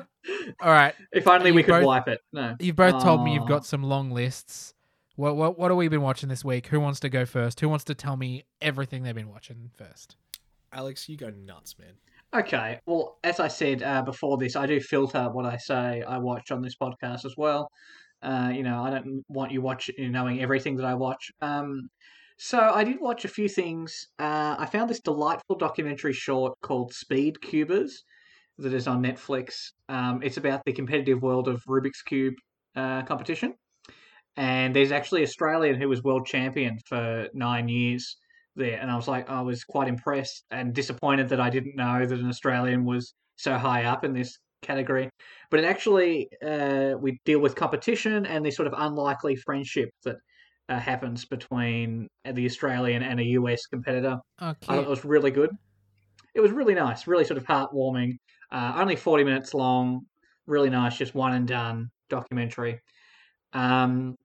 All 0.60 0.70
right, 0.70 0.94
if 1.12 1.26
only 1.28 1.48
You 1.50 1.54
we 1.54 1.62
could 1.62 1.72
both- 1.72 1.84
wipe 1.84 2.08
it. 2.08 2.20
No. 2.32 2.56
you've 2.60 2.76
both 2.76 3.02
told 3.02 3.24
me 3.24 3.34
you've 3.34 3.48
got 3.48 3.64
some 3.64 3.82
long 3.82 4.10
lists. 4.10 4.74
What 5.16 5.36
what 5.36 5.58
what 5.58 5.70
have 5.70 5.76
we 5.78 5.88
been 5.88 6.02
watching 6.02 6.28
this 6.28 6.44
week? 6.44 6.66
Who 6.68 6.80
wants 6.80 7.00
to 7.00 7.08
go 7.08 7.24
first? 7.26 7.60
Who 7.60 7.68
wants 7.68 7.84
to 7.84 7.94
tell 7.94 8.16
me 8.16 8.44
everything 8.62 9.02
they've 9.02 9.14
been 9.14 9.28
watching 9.28 9.70
first? 9.76 10.16
Alex, 10.72 11.08
you 11.08 11.16
go 11.16 11.30
nuts, 11.30 11.76
man. 11.78 11.94
Okay. 12.34 12.78
Well, 12.86 13.18
as 13.24 13.40
I 13.40 13.48
said 13.48 13.82
uh, 13.82 14.02
before 14.02 14.38
this, 14.38 14.54
I 14.54 14.66
do 14.66 14.80
filter 14.80 15.28
what 15.30 15.46
I 15.46 15.56
say 15.56 16.02
I 16.02 16.18
watch 16.18 16.52
on 16.52 16.62
this 16.62 16.76
podcast 16.76 17.24
as 17.24 17.34
well. 17.36 17.68
Uh, 18.22 18.52
you 18.54 18.62
know, 18.62 18.82
I 18.84 18.90
don't 18.90 19.24
want 19.28 19.50
you 19.50 19.60
watch 19.62 19.90
you 19.98 20.10
knowing 20.10 20.40
everything 20.40 20.76
that 20.76 20.86
I 20.86 20.94
watch. 20.94 21.32
Um, 21.40 21.88
so 22.38 22.58
I 22.60 22.84
did 22.84 23.00
watch 23.00 23.24
a 23.24 23.28
few 23.28 23.48
things. 23.48 23.92
Uh, 24.18 24.54
I 24.58 24.66
found 24.66 24.88
this 24.88 25.00
delightful 25.00 25.56
documentary 25.56 26.12
short 26.12 26.54
called 26.62 26.92
Speed 26.92 27.40
Cubers 27.40 28.04
that 28.58 28.74
is 28.74 28.86
on 28.86 29.02
Netflix. 29.02 29.72
Um, 29.88 30.20
it's 30.22 30.36
about 30.36 30.62
the 30.64 30.72
competitive 30.72 31.22
world 31.22 31.48
of 31.48 31.60
Rubik's 31.68 32.02
Cube 32.02 32.34
uh, 32.76 33.02
competition. 33.02 33.54
And 34.36 34.74
there's 34.74 34.92
actually 34.92 35.22
Australian 35.22 35.80
who 35.80 35.88
was 35.88 36.02
world 36.04 36.26
champion 36.26 36.78
for 36.86 37.28
nine 37.34 37.68
years 37.68 38.16
there, 38.60 38.78
and 38.80 38.90
I 38.90 38.96
was 38.96 39.08
like, 39.08 39.28
I 39.28 39.40
was 39.40 39.64
quite 39.64 39.88
impressed 39.88 40.44
and 40.50 40.72
disappointed 40.72 41.28
that 41.30 41.40
I 41.40 41.50
didn't 41.50 41.74
know 41.76 42.06
that 42.06 42.18
an 42.18 42.28
Australian 42.28 42.84
was 42.84 43.14
so 43.36 43.58
high 43.58 43.84
up 43.84 44.04
in 44.04 44.12
this 44.12 44.38
category. 44.62 45.10
But 45.50 45.60
it 45.60 45.66
actually, 45.66 46.28
uh, 46.46 46.94
we 47.00 47.18
deal 47.24 47.40
with 47.40 47.56
competition 47.56 48.26
and 48.26 48.44
this 48.44 48.56
sort 48.56 48.68
of 48.68 48.74
unlikely 48.76 49.36
friendship 49.36 49.90
that 50.04 50.16
uh, 50.68 50.78
happens 50.78 51.24
between 51.24 52.08
the 52.24 52.46
Australian 52.46 53.02
and 53.02 53.18
a 53.18 53.24
US 53.24 53.66
competitor. 53.66 54.18
Okay. 54.40 54.56
I 54.68 54.76
thought 54.76 54.84
it 54.84 54.88
was 54.88 55.04
really 55.04 55.30
good. 55.30 55.50
It 56.34 56.40
was 56.40 56.52
really 56.52 56.74
nice, 56.74 57.06
really 57.06 57.24
sort 57.24 57.38
of 57.38 57.44
heartwarming. 57.44 58.12
Uh, 58.52 58.74
only 58.76 58.96
40 58.96 59.24
minutes 59.24 59.52
long, 59.52 60.02
really 60.46 60.70
nice, 60.70 60.96
just 60.96 61.14
one 61.14 61.32
and 61.32 61.46
done 61.46 61.90
documentary. 62.08 62.80
Um, 63.52 64.16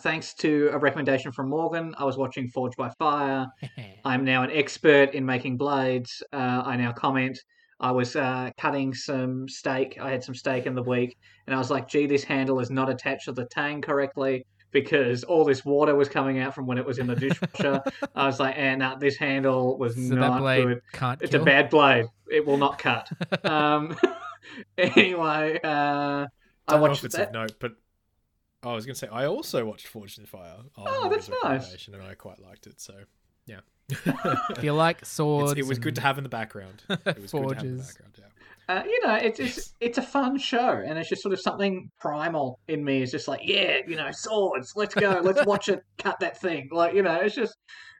thanks 0.00 0.34
to 0.34 0.70
a 0.72 0.78
recommendation 0.78 1.32
from 1.32 1.48
Morgan, 1.48 1.94
I 1.98 2.04
was 2.04 2.16
watching 2.16 2.48
Forged 2.48 2.76
by 2.76 2.90
Fire. 2.98 3.46
I'm 4.04 4.24
now 4.24 4.42
an 4.42 4.50
expert 4.50 5.14
in 5.14 5.24
making 5.24 5.56
blades. 5.56 6.22
Uh, 6.32 6.62
I 6.64 6.76
now 6.76 6.92
comment. 6.92 7.38
I 7.80 7.92
was 7.92 8.16
uh, 8.16 8.50
cutting 8.58 8.92
some 8.92 9.48
steak. 9.48 9.98
I 10.00 10.10
had 10.10 10.24
some 10.24 10.34
steak 10.34 10.66
in 10.66 10.74
the 10.74 10.82
week, 10.82 11.16
and 11.46 11.54
I 11.54 11.58
was 11.58 11.70
like, 11.70 11.88
"Gee, 11.88 12.06
this 12.06 12.24
handle 12.24 12.58
is 12.60 12.70
not 12.70 12.90
attached 12.90 13.26
to 13.26 13.32
the 13.32 13.44
tang 13.46 13.80
correctly 13.80 14.46
because 14.72 15.24
all 15.24 15.44
this 15.44 15.64
water 15.64 15.94
was 15.94 16.08
coming 16.08 16.40
out 16.40 16.54
from 16.54 16.66
when 16.66 16.76
it 16.76 16.84
was 16.84 16.98
in 16.98 17.06
the 17.06 17.14
dishwasher." 17.14 17.80
I 18.16 18.26
was 18.26 18.40
like, 18.40 18.56
"And 18.58 18.82
uh, 18.82 18.96
this 18.98 19.16
handle 19.16 19.78
was 19.78 19.94
so 19.94 20.00
that 20.00 20.16
not 20.16 20.40
blade 20.40 20.64
good. 20.64 20.82
can't. 20.92 21.22
It's 21.22 21.30
kill? 21.30 21.42
a 21.42 21.44
bad 21.44 21.70
blade. 21.70 22.06
It 22.28 22.44
will 22.44 22.56
not 22.56 22.78
cut." 22.78 23.08
um, 23.44 23.96
anyway, 24.78 25.60
uh, 25.62 25.68
I 25.68 26.26
don't 26.66 26.80
know 26.80 26.88
watched 26.88 26.98
if 26.98 27.04
it's 27.04 27.16
that. 27.16 27.28
of 27.28 27.32
note, 27.32 27.52
but 27.60 27.72
I 28.62 28.72
was 28.74 28.84
going 28.86 28.94
to 28.94 28.98
say 28.98 29.08
I 29.10 29.26
also 29.26 29.64
watched 29.64 29.86
Forged 29.86 30.18
in 30.18 30.26
Fire. 30.26 30.56
on 30.76 30.86
Oh, 30.88 31.08
that's 31.08 31.30
nice. 31.44 31.88
and 31.88 32.02
I 32.02 32.14
quite 32.14 32.40
liked 32.40 32.66
it. 32.66 32.80
So 32.80 32.94
yeah, 33.46 33.60
If 33.88 34.62
you 34.64 34.72
like 34.72 35.04
swords, 35.04 35.52
It's- 35.52 35.64
it 35.64 35.68
was 35.68 35.78
good 35.78 35.94
to 35.96 36.00
have 36.00 36.18
in 36.18 36.24
the 36.24 36.30
background. 36.30 36.82
It 36.88 37.20
was 37.20 37.32
good 37.32 37.48
to 37.50 37.54
have 37.54 37.64
in 37.64 37.76
the 37.78 37.82
background. 37.82 38.14
Yeah. 38.18 38.24
Uh, 38.70 38.82
you 38.84 39.06
know, 39.06 39.14
it's 39.14 39.40
it's 39.40 39.72
it's 39.80 39.96
a 39.96 40.02
fun 40.02 40.36
show, 40.36 40.82
and 40.86 40.98
it's 40.98 41.08
just 41.08 41.22
sort 41.22 41.32
of 41.32 41.40
something 41.40 41.90
primal 41.98 42.58
in 42.68 42.84
me. 42.84 43.00
Is 43.00 43.10
just 43.10 43.26
like, 43.26 43.40
yeah, 43.42 43.78
you 43.86 43.96
know, 43.96 44.10
swords. 44.12 44.74
Let's 44.76 44.94
go. 44.94 45.20
Let's 45.24 45.46
watch 45.46 45.70
it. 45.70 45.80
Cut 45.98 46.20
that 46.20 46.38
thing. 46.38 46.68
Like, 46.70 46.94
you 46.94 47.02
know, 47.02 47.14
it's 47.14 47.34
just. 47.34 47.56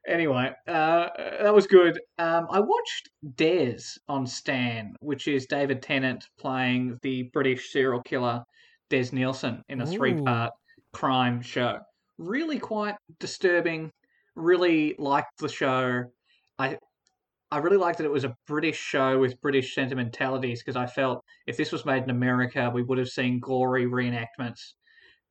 Anyway, 0.06 0.50
uh, 0.66 1.08
that 1.42 1.54
was 1.54 1.66
good. 1.66 1.98
Um, 2.18 2.46
I 2.50 2.60
watched 2.60 3.08
Des 3.36 3.78
on 4.08 4.26
Stan, 4.26 4.94
which 5.00 5.26
is 5.28 5.46
David 5.46 5.82
Tennant 5.82 6.24
playing 6.38 6.98
the 7.02 7.24
British 7.32 7.72
serial 7.72 8.00
killer 8.02 8.42
Des 8.90 9.08
Nilsen 9.12 9.62
in 9.68 9.80
a 9.80 9.86
three-part 9.86 10.52
crime 10.92 11.40
show. 11.40 11.78
Really 12.18 12.58
quite 12.58 12.96
disturbing. 13.20 13.90
Really 14.34 14.94
liked 14.98 15.38
the 15.38 15.48
show. 15.48 16.04
I 16.58 16.78
I 17.50 17.58
really 17.58 17.78
liked 17.78 17.98
that 17.98 18.04
it 18.04 18.12
was 18.12 18.24
a 18.24 18.34
British 18.46 18.78
show 18.78 19.18
with 19.18 19.40
British 19.40 19.74
sentimentalities 19.74 20.62
because 20.62 20.76
I 20.76 20.86
felt 20.86 21.24
if 21.46 21.56
this 21.56 21.72
was 21.72 21.86
made 21.86 22.02
in 22.02 22.10
America, 22.10 22.70
we 22.72 22.82
would 22.82 22.98
have 22.98 23.08
seen 23.08 23.40
gory 23.40 23.86
reenactments 23.86 24.74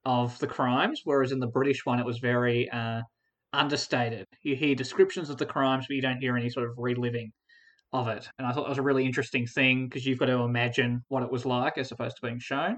of 0.04 0.38
the 0.40 0.48
crimes, 0.48 1.02
whereas 1.04 1.32
in 1.32 1.40
the 1.40 1.48
British 1.48 1.86
one, 1.86 2.00
it 2.00 2.06
was 2.06 2.18
very 2.18 2.70
uh, 2.72 3.02
understated. 3.54 4.26
You 4.42 4.56
hear 4.56 4.74
descriptions 4.74 5.30
of 5.30 5.38
the 5.38 5.46
crimes, 5.46 5.86
but 5.88 5.96
you 5.96 6.02
don't 6.02 6.20
hear 6.20 6.36
any 6.36 6.50
sort 6.50 6.68
of 6.68 6.76
reliving 6.78 7.32
of 7.94 8.08
it. 8.08 8.28
And 8.40 8.48
I 8.48 8.52
thought 8.52 8.64
that 8.64 8.70
was 8.70 8.78
a 8.80 8.84
really 8.84 9.06
interesting 9.06 9.46
thing 9.46 9.88
because 9.88 10.06
you've 10.06 10.20
got 10.20 10.26
to 10.26 10.40
imagine 10.42 11.04
what 11.10 11.24
it 11.24 11.32
was 11.32 11.46
like 11.46 11.78
as 11.78 11.92
opposed 11.92 12.16
to 12.18 12.26
being 12.26 12.40
shown. 12.40 12.78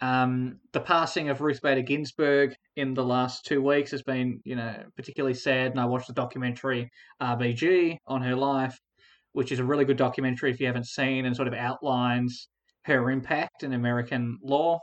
Um, 0.00 0.58
the 0.72 0.80
passing 0.80 1.30
of 1.30 1.40
Ruth 1.40 1.62
Bader 1.62 1.80
Ginsburg 1.82 2.54
in 2.76 2.92
the 2.94 3.04
last 3.04 3.44
two 3.46 3.62
weeks 3.62 3.90
has 3.92 4.02
been, 4.02 4.40
you 4.44 4.54
know, 4.56 4.74
particularly 4.94 5.34
sad. 5.34 5.70
And 5.70 5.80
I 5.80 5.86
watched 5.86 6.06
the 6.08 6.12
documentary 6.12 6.90
RBG 7.22 7.96
on 8.06 8.20
her 8.22 8.36
life, 8.36 8.78
which 9.32 9.52
is 9.52 9.58
a 9.58 9.64
really 9.64 9.84
good 9.86 9.96
documentary 9.96 10.50
if 10.50 10.60
you 10.60 10.66
haven't 10.66 10.86
seen, 10.86 11.24
and 11.24 11.34
sort 11.34 11.48
of 11.48 11.54
outlines 11.54 12.48
her 12.84 13.10
impact 13.10 13.62
in 13.62 13.72
American 13.72 14.38
law. 14.42 14.78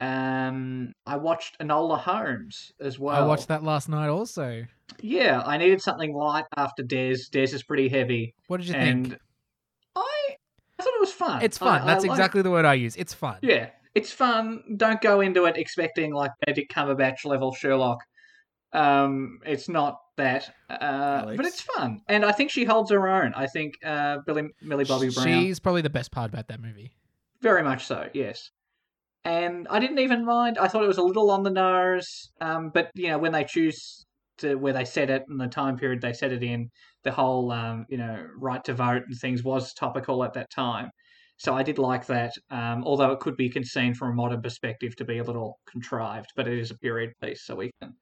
Um, 0.00 0.92
I 1.06 1.16
watched 1.16 1.58
Enola 1.58 1.98
Holmes 1.98 2.72
as 2.80 2.98
well. 2.98 3.16
I 3.16 3.26
watched 3.26 3.48
that 3.48 3.62
last 3.62 3.88
night 3.88 4.08
also. 4.08 4.64
Yeah, 5.00 5.42
I 5.46 5.56
needed 5.56 5.80
something 5.80 6.14
light 6.14 6.44
after 6.56 6.82
Des. 6.82 7.16
Des 7.32 7.44
is 7.54 7.62
pretty 7.62 7.88
heavy, 7.88 8.34
What 8.48 8.58
did 8.58 8.68
you 8.68 8.74
and 8.74 9.08
think? 9.08 9.20
I 9.96 10.36
I 10.78 10.82
thought 10.82 10.92
it 10.94 11.00
was 11.00 11.12
fun. 11.12 11.42
It's 11.42 11.56
fun. 11.56 11.80
I- 11.80 11.84
I 11.84 11.86
That's 11.86 12.04
like- 12.04 12.10
exactly 12.10 12.42
the 12.42 12.50
word 12.50 12.66
I 12.66 12.74
use. 12.74 12.94
It's 12.96 13.14
fun. 13.14 13.38
Yeah, 13.40 13.70
it's 13.96 14.12
fun. 14.12 14.62
Don't 14.76 15.00
go 15.00 15.22
into 15.22 15.46
it 15.46 15.56
expecting 15.56 16.12
like 16.12 16.30
Benedict 16.44 16.72
Cumberbatch 16.72 17.24
level 17.24 17.54
Sherlock. 17.54 17.98
Um, 18.74 19.38
it's 19.46 19.70
not 19.70 19.96
that, 20.18 20.50
uh, 20.68 21.24
but 21.34 21.46
it's 21.46 21.62
fun, 21.62 22.02
and 22.06 22.24
I 22.24 22.32
think 22.32 22.50
she 22.50 22.64
holds 22.64 22.90
her 22.90 23.08
own. 23.08 23.32
I 23.34 23.46
think 23.46 23.74
uh, 23.82 24.18
Billy 24.26 24.48
Millie 24.60 24.84
Bobby 24.84 25.08
Brown, 25.08 25.26
She's 25.26 25.58
probably 25.58 25.80
the 25.80 25.88
best 25.90 26.12
part 26.12 26.30
about 26.30 26.48
that 26.48 26.60
movie. 26.60 26.92
very 27.40 27.62
much 27.62 27.86
so, 27.86 28.08
yes. 28.12 28.50
And 29.24 29.66
I 29.70 29.80
didn't 29.80 29.98
even 29.98 30.24
mind. 30.26 30.58
I 30.58 30.68
thought 30.68 30.84
it 30.84 30.88
was 30.88 30.98
a 30.98 31.02
little 31.02 31.30
on 31.30 31.42
the 31.42 31.50
nose, 31.50 32.30
um, 32.40 32.70
but 32.74 32.90
you 32.94 33.08
know 33.08 33.18
when 33.18 33.32
they 33.32 33.44
choose 33.44 34.04
to 34.38 34.56
where 34.56 34.74
they 34.74 34.84
set 34.84 35.08
it 35.08 35.24
and 35.28 35.40
the 35.40 35.46
time 35.46 35.78
period 35.78 36.02
they 36.02 36.12
set 36.12 36.32
it 36.32 36.42
in, 36.42 36.68
the 37.02 37.12
whole 37.12 37.50
um, 37.50 37.86
you 37.88 37.96
know 37.96 38.26
right 38.38 38.62
to 38.64 38.74
vote 38.74 39.04
and 39.06 39.16
things 39.18 39.42
was 39.42 39.72
topical 39.72 40.22
at 40.22 40.34
that 40.34 40.50
time. 40.50 40.90
So 41.38 41.54
I 41.54 41.62
did 41.62 41.78
like 41.78 42.06
that, 42.06 42.32
um, 42.50 42.82
although 42.84 43.10
it 43.12 43.20
could 43.20 43.36
be 43.36 43.52
seen 43.62 43.94
from 43.94 44.10
a 44.10 44.14
modern 44.14 44.40
perspective 44.40 44.96
to 44.96 45.04
be 45.04 45.18
a 45.18 45.24
little 45.24 45.58
contrived, 45.70 46.32
but 46.34 46.48
it 46.48 46.58
is 46.58 46.70
a 46.70 46.78
period 46.78 47.12
piece, 47.22 47.44
so 47.44 47.56
we 47.56 47.70
can 47.80 47.94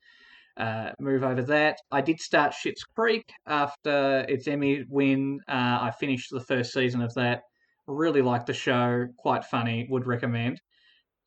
uh, 0.57 0.93
move 1.01 1.25
over 1.25 1.43
that. 1.43 1.79
I 1.91 2.01
did 2.01 2.21
start 2.21 2.53
Schitt's 2.53 2.85
Creek 2.85 3.29
after 3.47 4.25
its 4.29 4.47
Emmy 4.47 4.85
win. 4.89 5.41
Uh, 5.49 5.79
I 5.83 5.93
finished 5.99 6.29
the 6.31 6.45
first 6.45 6.73
season 6.73 7.03
of 7.03 7.13
that. 7.15 7.43
Really 7.87 8.23
liked 8.23 8.47
the 8.47 8.55
show, 8.55 9.07
quite 9.19 9.45
funny, 9.45 9.87
would 9.91 10.07
recommend. 10.07 10.61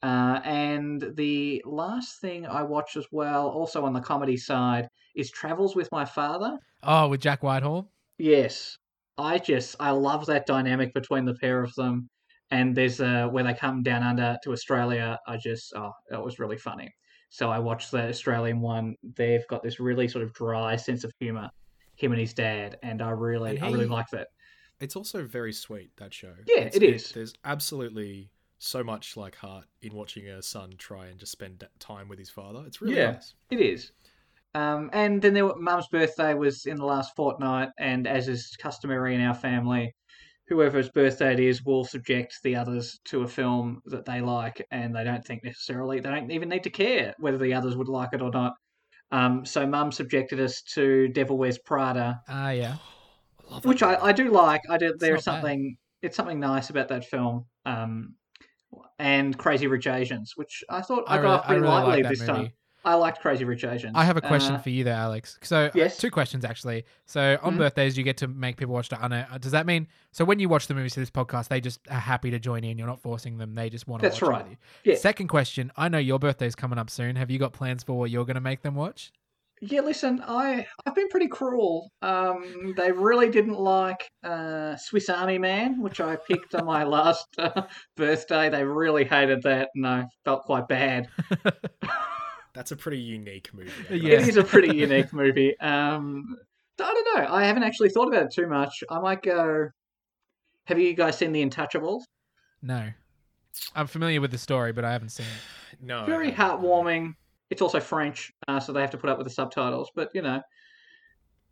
Uh, 0.02 0.40
and 0.44 1.04
the 1.16 1.62
last 1.66 2.22
thing 2.22 2.46
I 2.46 2.64
watched 2.64 2.98
as 2.98 3.06
well, 3.12 3.50
also 3.50 3.84
on 3.84 3.94
the 3.94 4.00
comedy 4.00 4.38
side, 4.38 4.88
is 5.16 5.30
Travels 5.30 5.76
with 5.76 5.92
My 5.92 6.06
Father. 6.06 6.58
Oh, 6.84 7.10
with 7.10 7.22
Jack 7.22 7.44
Whitehall. 7.44 7.92
Yes, 8.18 8.78
I 9.18 9.38
just 9.40 9.76
I 9.80 9.92
love 9.92 10.26
that 10.28 10.46
dynamic 10.46 10.94
between 10.94 11.26
the 11.26 11.36
pair 11.36 11.64
of 11.64 11.74
them. 11.76 12.10
And 12.52 12.76
there's 12.76 13.02
uh 13.02 13.28
where 13.28 13.44
they 13.44 13.54
come 13.54 13.84
down 13.84 14.04
under 14.04 14.38
to 14.44 14.52
Australia. 14.52 15.18
I 15.28 15.38
just 15.38 15.74
oh 15.76 15.92
that 16.10 16.24
was 16.24 16.40
really 16.40 16.58
funny. 16.58 16.90
So 17.30 17.50
I 17.50 17.60
watched 17.60 17.92
the 17.92 18.08
Australian 18.08 18.62
one. 18.62 18.96
They've 19.16 19.46
got 19.50 19.64
this 19.64 19.80
really 19.80 20.08
sort 20.08 20.24
of 20.24 20.34
dry 20.34 20.76
sense 20.78 21.04
of 21.04 21.12
humor, 21.20 21.50
him 21.96 22.12
and 22.14 22.22
his 22.22 22.34
dad, 22.34 22.78
and 22.84 23.02
I 23.02 23.10
really 23.10 23.58
And 23.58 23.66
I 23.66 23.68
really 23.68 23.86
he- 23.86 23.92
like 23.92 24.08
that. 24.12 24.28
It's 24.80 24.96
also 24.96 25.26
very 25.26 25.52
sweet 25.54 25.90
that 25.98 26.14
show. 26.14 26.36
Yeah, 26.46 26.60
It's- 26.60 26.76
it 26.76 26.84
is. 26.84 27.12
There's 27.12 27.34
absolutely 27.44 28.30
so 28.60 28.84
much 28.84 29.18
like 29.18 29.36
heart 29.36 29.66
in 29.82 29.94
watching 29.94 30.28
a 30.30 30.42
son 30.42 30.74
try 30.78 31.08
and 31.08 31.20
just 31.20 31.32
spend 31.32 31.68
time 31.80 32.08
with 32.08 32.20
his 32.20 32.30
father. 32.30 32.64
It's 32.66 32.80
really 32.82 32.96
Yeah. 32.96 33.12
nice. 33.14 33.34
It 33.50 33.60
is. 33.60 33.92
Um, 34.56 34.90
and 34.94 35.22
then 35.22 35.34
there, 35.34 35.46
were- 35.46 35.56
Mum's 35.60 35.88
birthday 35.88 36.34
was 36.34 36.66
in 36.66 36.78
the 36.78 36.86
last 36.86 37.16
fortnight, 37.16 37.70
and 37.78 38.08
as 38.08 38.28
is 38.28 38.56
customary 38.60 39.14
in 39.16 39.22
our 39.22 39.36
family, 39.36 39.94
whoever's 40.48 40.90
birthday 40.90 41.34
it 41.34 41.40
is 41.40 41.64
will 41.64 41.84
subject 41.84 42.40
the 42.44 42.56
others 42.56 43.00
to 43.06 43.22
a 43.24 43.28
film 43.28 43.82
that 43.86 44.06
they 44.06 44.22
like, 44.22 44.66
and 44.72 44.96
they 44.96 45.04
don't 45.04 45.24
think 45.26 45.44
necessarily 45.44 46.00
they 46.00 46.10
don't 46.10 46.32
even 46.32 46.50
need 46.50 46.64
to 46.64 46.70
care 46.70 47.14
whether 47.20 47.38
the 47.38 47.54
others 47.54 47.76
would 47.76 47.90
like 47.90 48.10
it 48.14 48.22
or 48.22 48.32
not. 48.32 48.54
Um, 49.12 49.46
so 49.46 49.66
Mum 49.68 49.92
subjected 49.92 50.40
us 50.40 50.62
to 50.74 51.08
Devil 51.10 51.38
Wears 51.38 51.58
Prada, 51.60 52.22
Ah, 52.28 52.50
yeah. 52.50 52.78
I 53.50 53.52
love 53.54 53.66
which 53.66 53.84
I. 53.84 53.96
I 53.96 54.12
do 54.12 54.30
like. 54.32 54.62
I 54.70 54.78
do. 54.78 54.94
There's 54.98 55.26
not 55.26 55.36
bad. 55.36 55.42
something. 55.42 55.78
It's 56.02 56.16
something 56.18 56.40
nice 56.40 56.70
about 56.70 56.88
that 56.90 57.06
film. 57.06 57.46
Um, 57.66 58.16
and 59.00 59.38
Crazy 59.38 59.68
Rich 59.68 59.88
Asians, 59.88 60.34
which 60.36 60.64
I 60.70 60.82
thought 60.82 61.04
I, 61.08 61.20
I 61.20 61.22
got 61.22 61.24
really, 61.24 61.34
off 61.36 61.42
I 61.44 61.46
pretty 61.48 61.62
really 61.62 61.74
lightly 61.74 62.04
like 62.04 62.10
this 62.12 62.20
movie. 62.22 62.32
time. 62.34 62.52
I 62.88 62.94
liked 62.96 63.20
Crazy 63.20 63.44
Rich 63.44 63.66
Asians. 63.66 63.94
I 63.96 64.06
have 64.06 64.16
a 64.18 64.22
question 64.22 64.56
Uh, 64.56 64.60
for 64.60 64.70
you 64.70 64.84
there, 64.86 64.96
Alex. 64.96 65.38
So, 65.44 65.70
Yes? 65.76 65.98
two 65.98 66.10
questions 66.10 66.46
actually. 66.46 66.86
So, 67.06 67.38
on 67.44 67.56
Mhm. 67.56 67.58
birthdays, 67.58 67.98
you 67.98 68.04
get 68.04 68.18
to 68.18 68.28
make 68.28 68.56
people 68.58 68.74
watch 68.74 68.88
the 68.90 69.02
Anna. 69.04 69.28
uh, 69.32 69.38
Does 69.38 69.52
that 69.52 69.66
mean 69.66 69.88
so 70.12 70.24
when 70.26 70.40
you 70.40 70.48
watch 70.48 70.68
the 70.68 70.74
movies 70.74 70.94
to 70.94 71.02
this 71.02 71.12
podcast, 71.12 71.50
they 71.50 71.60
just 71.62 71.80
are 71.92 72.00
happy 72.00 72.32
to 72.32 72.40
join 72.40 72.64
in? 72.64 72.78
You're 72.78 72.88
not 72.88 73.02
forcing 73.02 73.38
them; 73.38 73.54
they 73.56 73.70
just 73.70 73.88
want 73.88 74.02
to. 74.04 74.10
That's 74.10 74.22
watch 74.22 74.30
it 74.30 74.34
right. 74.34 74.46
you. 74.52 74.58
Yeah. 74.94 74.98
Second 74.98 75.28
question: 75.28 75.72
I 75.76 75.90
know 75.90 75.98
your 75.98 76.18
birthday's 76.18 76.56
coming 76.56 76.80
up 76.80 76.90
soon. 76.90 77.16
Have 77.18 77.30
you 77.30 77.38
got 77.40 77.52
plans 77.54 77.84
for 77.84 77.94
what 78.00 78.10
you're 78.10 78.26
going 78.26 78.36
to 78.36 78.42
make 78.42 78.62
them 78.62 78.74
watch? 78.76 79.12
Yeah, 79.60 79.82
listen, 79.82 80.24
I 80.28 80.68
I've 80.86 80.94
been 80.94 81.10
pretty 81.10 81.28
cruel. 81.28 81.90
Um, 82.04 82.76
they 82.78 82.92
really 82.92 83.30
didn't 83.32 83.58
like 83.60 84.08
uh, 84.24 84.76
Swiss 84.78 85.10
Army 85.10 85.40
Man, 85.40 85.82
which 85.82 86.00
I 86.00 86.16
picked 86.16 86.54
on 86.56 86.66
my 86.66 86.84
last 86.98 87.26
uh, 87.40 87.64
birthday. 87.96 88.50
They 88.50 88.64
really 88.64 89.04
hated 89.04 89.42
that, 89.44 89.70
and 89.76 89.86
I 89.88 90.06
felt 90.26 90.44
quite 90.44 90.68
bad. 90.68 91.08
That's 92.58 92.72
a 92.72 92.76
pretty 92.76 92.98
unique 92.98 93.54
movie. 93.54 93.70
Yeah. 93.92 94.14
It 94.16 94.30
is 94.30 94.36
a 94.38 94.44
pretty 94.44 94.76
unique 94.86 95.14
movie. 95.14 95.58
Um, 95.60 96.36
I 96.82 96.92
don't 96.92 97.16
know. 97.20 97.32
I 97.32 97.44
haven't 97.46 97.62
actually 97.62 97.90
thought 97.90 98.08
about 98.08 98.24
it 98.24 98.32
too 98.34 98.48
much. 98.48 98.84
I 98.90 99.00
might 99.00 99.22
go. 99.22 99.70
Have 100.66 100.80
you 100.80 100.96
guys 100.96 101.20
seen 101.20 101.32
The 101.34 101.46
Untouchables? 101.46 102.02
No, 102.64 102.90
I'm 103.76 103.86
familiar 103.86 104.20
with 104.22 104.32
the 104.32 104.40
story, 104.40 104.72
but 104.74 104.84
I 104.84 104.92
haven't 104.92 105.10
seen 105.10 105.28
it. 105.28 105.86
No. 105.86 106.04
Very 106.06 106.30
I 106.32 106.32
haven't, 106.36 106.64
no. 106.64 106.68
heartwarming. 106.70 107.16
It's 107.52 107.62
also 107.62 107.80
French, 107.80 108.34
uh, 108.48 108.60
so 108.60 108.74
they 108.74 108.82
have 108.82 108.90
to 108.90 108.98
put 108.98 109.12
up 109.12 109.20
with 109.20 109.28
the 109.28 109.34
subtitles. 109.34 109.92
But 109.94 110.10
you 110.16 110.24
know, 110.24 110.42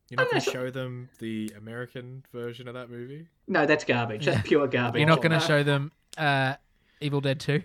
You're 0.09 0.17
not 0.17 0.31
going 0.31 0.41
to 0.41 0.49
show 0.49 0.71
them 0.71 1.07
the 1.19 1.53
American 1.55 2.25
version 2.33 2.67
of 2.67 2.73
that 2.73 2.89
movie? 2.89 3.27
no, 3.47 3.67
that's 3.67 3.83
garbage. 3.83 4.25
That's 4.25 4.37
Yeah. 4.37 4.41
pure 4.43 4.67
garbage. 4.67 4.99
You're 5.01 5.07
not 5.07 5.21
going 5.21 5.31
to 5.33 5.37
Uh, 5.37 5.47
show 5.47 5.61
them 5.61 5.91
uh, 6.17 6.55
Evil 6.99 7.21
Dead 7.21 7.39
2? 7.39 7.61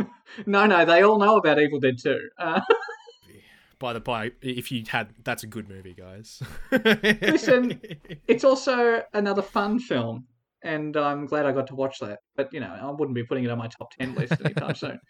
No, 0.46 0.64
no, 0.64 0.84
they 0.84 1.02
all 1.02 1.18
know 1.18 1.36
about 1.38 1.60
Evil 1.60 1.80
Dead 1.80 1.98
2. 2.00 2.18
Uh, 2.38 2.60
By 3.80 3.94
the 3.94 4.00
by, 4.00 4.32
if 4.42 4.70
you 4.70 4.84
had, 4.86 5.08
that's 5.24 5.42
a 5.42 5.46
good 5.46 5.66
movie, 5.66 5.94
guys. 5.94 6.42
Listen, 6.70 7.80
it's 8.28 8.44
also 8.44 9.02
another 9.14 9.40
fun 9.40 9.78
film, 9.78 10.26
and 10.62 10.94
I'm 10.98 11.24
glad 11.24 11.46
I 11.46 11.52
got 11.52 11.66
to 11.68 11.74
watch 11.74 11.98
that. 12.00 12.18
But 12.36 12.52
you 12.52 12.60
know, 12.60 12.66
I 12.68 12.90
wouldn't 12.90 13.14
be 13.14 13.24
putting 13.24 13.44
it 13.44 13.50
on 13.50 13.56
my 13.56 13.68
top 13.68 13.90
ten 13.98 14.14
list 14.14 14.34
anytime 14.44 14.74
soon. 14.74 15.00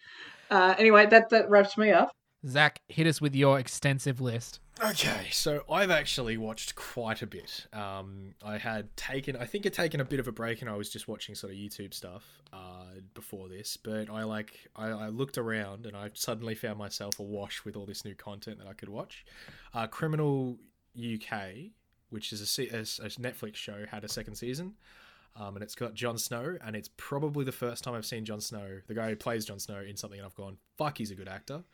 Uh, 0.51 0.76
anyway, 0.78 1.07
that 1.07 1.30
that 1.30 1.51
wraps 1.51 1.76
me 1.76 1.91
up. 1.91 2.12
Zach, 2.47 2.80
hit 2.88 3.07
us 3.07 3.20
with 3.20 3.34
your 3.34 3.59
extensive 3.59 4.20
list. 4.20 4.61
Okay, 4.82 5.28
so 5.30 5.62
I've 5.70 5.91
actually 5.91 6.38
watched 6.38 6.74
quite 6.74 7.20
a 7.20 7.26
bit. 7.26 7.66
Um, 7.70 8.34
I 8.43 8.57
had 8.57 8.97
taken, 8.97 9.36
I 9.36 9.45
think, 9.45 9.64
had 9.64 9.74
taken 9.74 10.01
a 10.01 10.07
bit 10.07 10.20
of 10.20 10.26
a 10.26 10.32
break, 10.32 10.62
and 10.62 10.70
I 10.70 10.76
was 10.76 10.88
just 10.88 11.07
watching 11.07 11.34
sort 11.34 11.53
of 11.53 11.59
YouTube 11.59 11.93
stuff 11.93 12.24
uh, 12.51 12.84
before 13.12 13.49
this. 13.49 13.76
But 13.76 14.09
I 14.09 14.24
like, 14.24 14.59
I, 14.74 14.86
I 14.88 15.09
looked 15.09 15.36
around, 15.36 15.84
and 15.84 15.95
I 15.95 16.11
suddenly 16.14 16.55
found 16.55 16.78
myself 16.78 17.18
awash 17.20 17.62
with 17.64 17.76
all 17.76 17.84
this 17.84 18.07
new 18.07 18.14
content 18.14 18.59
that 18.59 18.66
I 18.66 18.72
could 18.72 18.88
watch. 18.88 19.26
Uh, 19.74 19.86
Criminal 19.86 20.57
UK, 20.99 21.72
which 22.09 22.32
is 22.32 22.59
a, 22.59 22.62
a, 22.62 22.80
a 22.80 23.11
Netflix 23.20 23.57
show, 23.57 23.84
had 23.91 24.03
a 24.03 24.09
second 24.09 24.36
season. 24.36 24.74
Um, 25.36 25.57
and 25.57 25.62
it's 25.62 25.74
got 25.74 25.95
Jon 25.95 26.16
Snow, 26.16 26.57
and 26.64 26.74
it's 26.74 26.88
probably 26.97 27.45
the 27.45 27.53
first 27.53 27.84
time 27.84 27.95
I've 27.95 28.07
seen 28.07 28.24
Jon 28.24 28.41
Snow, 28.41 28.80
the 28.88 28.95
guy 28.95 29.11
who 29.11 29.16
plays 29.16 29.45
Jon 29.45 29.59
Snow, 29.59 29.80
in 29.80 29.97
something, 29.97 30.18
and 30.18 30.26
I've 30.26 30.34
gone, 30.34 30.57
"Fuck, 30.76 30.99
he's 30.99 31.11
a 31.11 31.14
good 31.14 31.28
actor." 31.28 31.64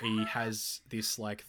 He 0.00 0.24
has 0.24 0.80
this 0.88 1.18
like 1.18 1.44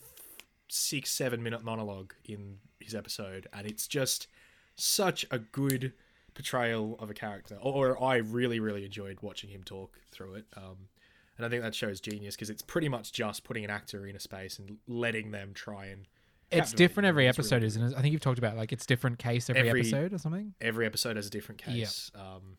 six 0.68 1.12
seven 1.12 1.42
minute 1.44 1.64
monologue 1.64 2.14
in 2.26 2.58
his 2.80 2.94
episode 2.96 3.48
and 3.54 3.66
it's 3.68 3.88
just 3.88 4.28
such 4.76 5.26
a 5.32 5.40
good 5.40 5.94
portrayal 6.34 6.96
of 7.00 7.10
a 7.10 7.14
character 7.14 7.56
or 7.62 8.02
I 8.04 8.18
really 8.18 8.60
really 8.60 8.84
enjoyed 8.84 9.20
watching 9.22 9.50
him 9.50 9.64
talk 9.64 9.98
through 10.12 10.36
it 10.36 10.46
um, 10.58 10.90
and 11.38 11.46
I 11.46 11.50
think 11.50 11.62
that 11.64 11.74
shows 11.76 12.00
genius 12.02 12.36
because 12.36 12.50
it's 12.50 12.62
pretty 12.62 12.90
much 12.90 13.14
just 13.14 13.44
putting 13.44 13.64
an 13.64 13.70
actor 13.70 14.06
in 14.08 14.16
a 14.16 14.20
space 14.20 14.58
and 14.60 14.78
letting 14.88 15.32
them 15.32 15.52
try 15.54 15.86
and 15.88 16.08
It's 16.52 16.74
different 16.74 17.08
every 17.08 17.28
It's 17.28 17.38
really 17.38 17.46
episode, 17.46 17.60
good. 17.62 17.66
isn't 17.68 17.84
it? 17.84 17.94
I 17.98 18.02
think 18.02 18.12
you've 18.12 18.22
talked 18.22 18.40
about 18.40 18.58
like 18.58 18.74
it's 18.74 18.86
different 18.86 19.18
case 19.20 19.50
every, 19.50 19.70
Every- 19.70 19.82
episode 19.82 20.14
or 20.14 20.18
something. 20.18 20.54
every 20.62 20.86
episode 20.86 21.16
has 21.16 21.28
a 21.28 21.30
different 21.30 21.62
Yeah. 21.68 21.74
case 21.86 22.12
um, 22.16 22.58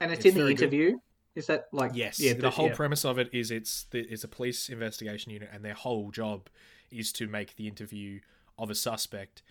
And 0.00 0.10
it's, 0.12 0.24
It's 0.24 0.34
in 0.36 0.42
the 0.44 0.50
interview. 0.50 0.90
good. 0.92 1.00
Is 1.38 1.46
that 1.46 1.68
like 1.72 1.92
Yes. 1.94 2.18
Yeah, 2.20 2.34
the 2.34 2.50
whole 2.50 2.68
yeah. 2.68 2.74
premise 2.74 3.04
of 3.04 3.18
it 3.18 3.30
is 3.32 3.50
it's 3.50 3.84
the, 3.90 4.00
it's 4.00 4.24
a 4.24 4.28
police 4.28 4.68
investigation 4.68 5.32
unit, 5.32 5.48
and 5.52 5.64
their 5.64 5.74
whole 5.74 6.10
job 6.10 6.48
is 6.90 7.12
to 7.14 7.26
make 7.26 7.56
the 7.56 7.66
interview 7.68 8.20
of 8.58 8.70
a 8.70 8.74
suspect. 8.74 9.42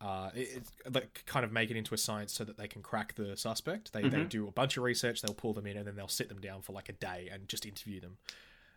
Uh, 0.00 0.30
it, 0.34 0.48
it's 0.56 0.72
like 0.94 1.22
kind 1.26 1.44
of 1.44 1.52
make 1.52 1.70
it 1.70 1.76
into 1.76 1.94
a 1.94 1.98
science 1.98 2.32
so 2.32 2.44
that 2.44 2.56
they 2.58 2.68
can 2.68 2.82
crack 2.82 3.14
the 3.14 3.36
suspect. 3.36 3.92
They 3.92 4.02
they 4.02 4.18
Mhm. 4.24 4.28
do 4.28 4.48
a 4.48 4.50
bunch 4.52 4.76
of 4.76 4.82
research. 4.82 5.22
They'll 5.22 5.34
pull 5.34 5.52
them 5.54 5.66
in, 5.66 5.76
and 5.76 5.86
then 5.86 5.96
they'll 5.96 6.08
sit 6.08 6.28
them 6.28 6.40
down 6.40 6.62
for 6.62 6.72
like 6.72 6.88
a 6.88 6.92
day 6.92 7.28
and 7.32 7.48
just 7.48 7.64
interview 7.66 8.00
them. 8.00 8.18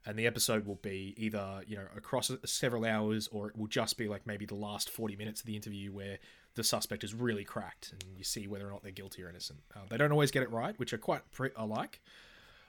And 0.06 0.18
the 0.18 0.26
episode 0.26 0.66
will 0.66 0.76
be 0.82 1.14
either 1.18 1.64
you 1.68 1.76
know 1.76 1.88
across 1.96 2.32
several 2.46 2.86
hours, 2.86 3.28
or 3.28 3.50
it 3.50 3.58
will 3.58 3.68
just 3.68 3.98
be 3.98 4.08
like 4.08 4.26
maybe 4.26 4.46
the 4.46 4.56
last 4.56 4.90
forty 4.90 5.16
minutes 5.16 5.42
of 5.42 5.46
the 5.48 5.56
interview 5.56 5.92
where 5.92 6.18
the 6.56 6.64
suspect 6.64 7.04
is 7.04 7.14
really 7.14 7.44
cracked, 7.44 7.92
and 7.92 8.04
you 8.18 8.24
see 8.24 8.48
whether 8.48 8.66
or 8.68 8.72
not 8.72 8.82
they're 8.84 8.92
guilty 8.92 9.22
or 9.22 9.30
innocent. 9.30 9.60
Uh, 9.76 9.82
they 9.90 9.98
don't 9.98 10.12
always 10.14 10.32
get 10.32 10.44
it 10.44 10.50
right, 10.52 10.80
which 10.80 10.94
are 10.94 10.98
quite 10.98 11.30
pre- 11.32 11.52
I 11.58 11.64
like 11.66 12.00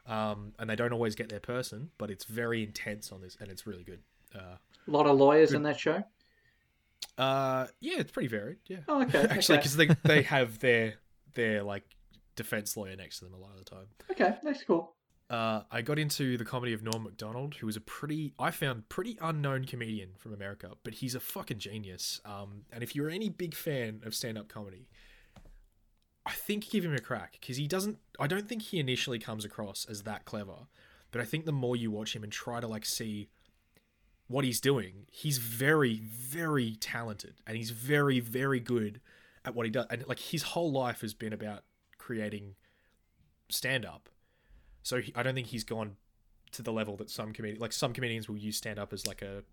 um, 0.08 0.52
and 0.58 0.68
they 0.68 0.74
don't 0.76 0.92
always 0.92 1.14
get 1.14 1.28
their 1.28 1.38
person, 1.40 1.90
but 1.98 2.10
it's 2.10 2.24
very 2.24 2.64
intense 2.64 3.12
on 3.12 3.20
this, 3.20 3.36
and 3.40 3.48
it's 3.50 3.66
really 3.66 3.84
good. 3.84 4.00
Uh, 4.34 4.56
A 4.86 4.90
lot 4.90 5.06
of 5.06 5.16
lawyers 5.16 5.50
Good. 5.50 5.56
in 5.58 5.62
that 5.64 5.78
show. 5.78 6.02
uh, 7.16 7.66
yeah, 7.80 7.98
it's 7.98 8.10
pretty 8.12 8.28
varied. 8.28 8.58
Yeah, 8.66 8.78
Oh, 8.88 9.02
okay. 9.02 9.20
actually, 9.30 9.58
okay. 9.58 9.62
because 9.62 9.76
they 9.76 9.88
they 10.04 10.22
have 10.22 10.58
their 10.60 10.94
their 11.34 11.62
like 11.62 11.84
defense 12.36 12.76
lawyer 12.76 12.96
next 12.96 13.18
to 13.18 13.24
them 13.24 13.34
a 13.34 13.38
lot 13.38 13.52
of 13.52 13.58
the 13.64 13.70
time. 13.70 13.86
okay, 14.10 14.36
that's 14.42 14.62
cool. 14.64 14.94
Uh, 15.30 15.62
I 15.70 15.82
got 15.82 15.98
into 15.98 16.38
the 16.38 16.44
comedy 16.44 16.72
of 16.72 16.82
Norm 16.82 17.02
Macdonald, 17.04 17.56
who 17.56 17.66
was 17.66 17.76
a 17.76 17.82
pretty, 17.82 18.32
I 18.38 18.50
found 18.50 18.88
pretty 18.88 19.18
unknown 19.20 19.66
comedian 19.66 20.12
from 20.16 20.32
America, 20.32 20.70
but 20.84 20.94
he's 20.94 21.14
a 21.14 21.20
fucking 21.20 21.58
genius. 21.58 22.18
Um, 22.24 22.62
and 22.72 22.82
if 22.82 22.96
you're 22.96 23.10
any 23.10 23.28
big 23.28 23.54
fan 23.54 24.00
of 24.06 24.14
stand-up 24.14 24.48
comedy, 24.48 24.88
I 26.28 26.32
think 26.32 26.68
give 26.68 26.84
him 26.84 26.94
a 26.94 27.00
crack 27.00 27.38
because 27.40 27.56
he 27.56 27.66
doesn't. 27.66 27.98
I 28.20 28.26
don't 28.26 28.46
think 28.46 28.62
he 28.62 28.78
initially 28.78 29.18
comes 29.18 29.46
across 29.46 29.86
as 29.88 30.02
that 30.02 30.26
clever, 30.26 30.66
but 31.10 31.22
I 31.22 31.24
think 31.24 31.46
the 31.46 31.52
more 31.52 31.74
you 31.74 31.90
watch 31.90 32.14
him 32.14 32.22
and 32.22 32.30
try 32.30 32.60
to 32.60 32.66
like 32.66 32.84
see 32.84 33.30
what 34.26 34.44
he's 34.44 34.60
doing, 34.60 35.06
he's 35.10 35.38
very, 35.38 36.02
very 36.04 36.76
talented 36.80 37.34
and 37.46 37.56
he's 37.56 37.70
very, 37.70 38.20
very 38.20 38.60
good 38.60 39.00
at 39.42 39.54
what 39.54 39.64
he 39.64 39.70
does. 39.70 39.86
And 39.88 40.06
like 40.06 40.18
his 40.18 40.42
whole 40.42 40.70
life 40.70 41.00
has 41.00 41.14
been 41.14 41.32
about 41.32 41.64
creating 41.96 42.56
stand 43.48 43.86
up. 43.86 44.10
So 44.82 45.00
he, 45.00 45.12
I 45.16 45.22
don't 45.22 45.34
think 45.34 45.46
he's 45.46 45.64
gone 45.64 45.96
to 46.52 46.62
the 46.62 46.72
level 46.72 46.96
that 46.98 47.08
some 47.08 47.32
comedians, 47.32 47.60
like 47.60 47.72
some 47.72 47.94
comedians 47.94 48.28
will 48.28 48.36
use 48.36 48.58
stand 48.58 48.78
up 48.78 48.92
as 48.92 49.06
like 49.06 49.22
a 49.22 49.44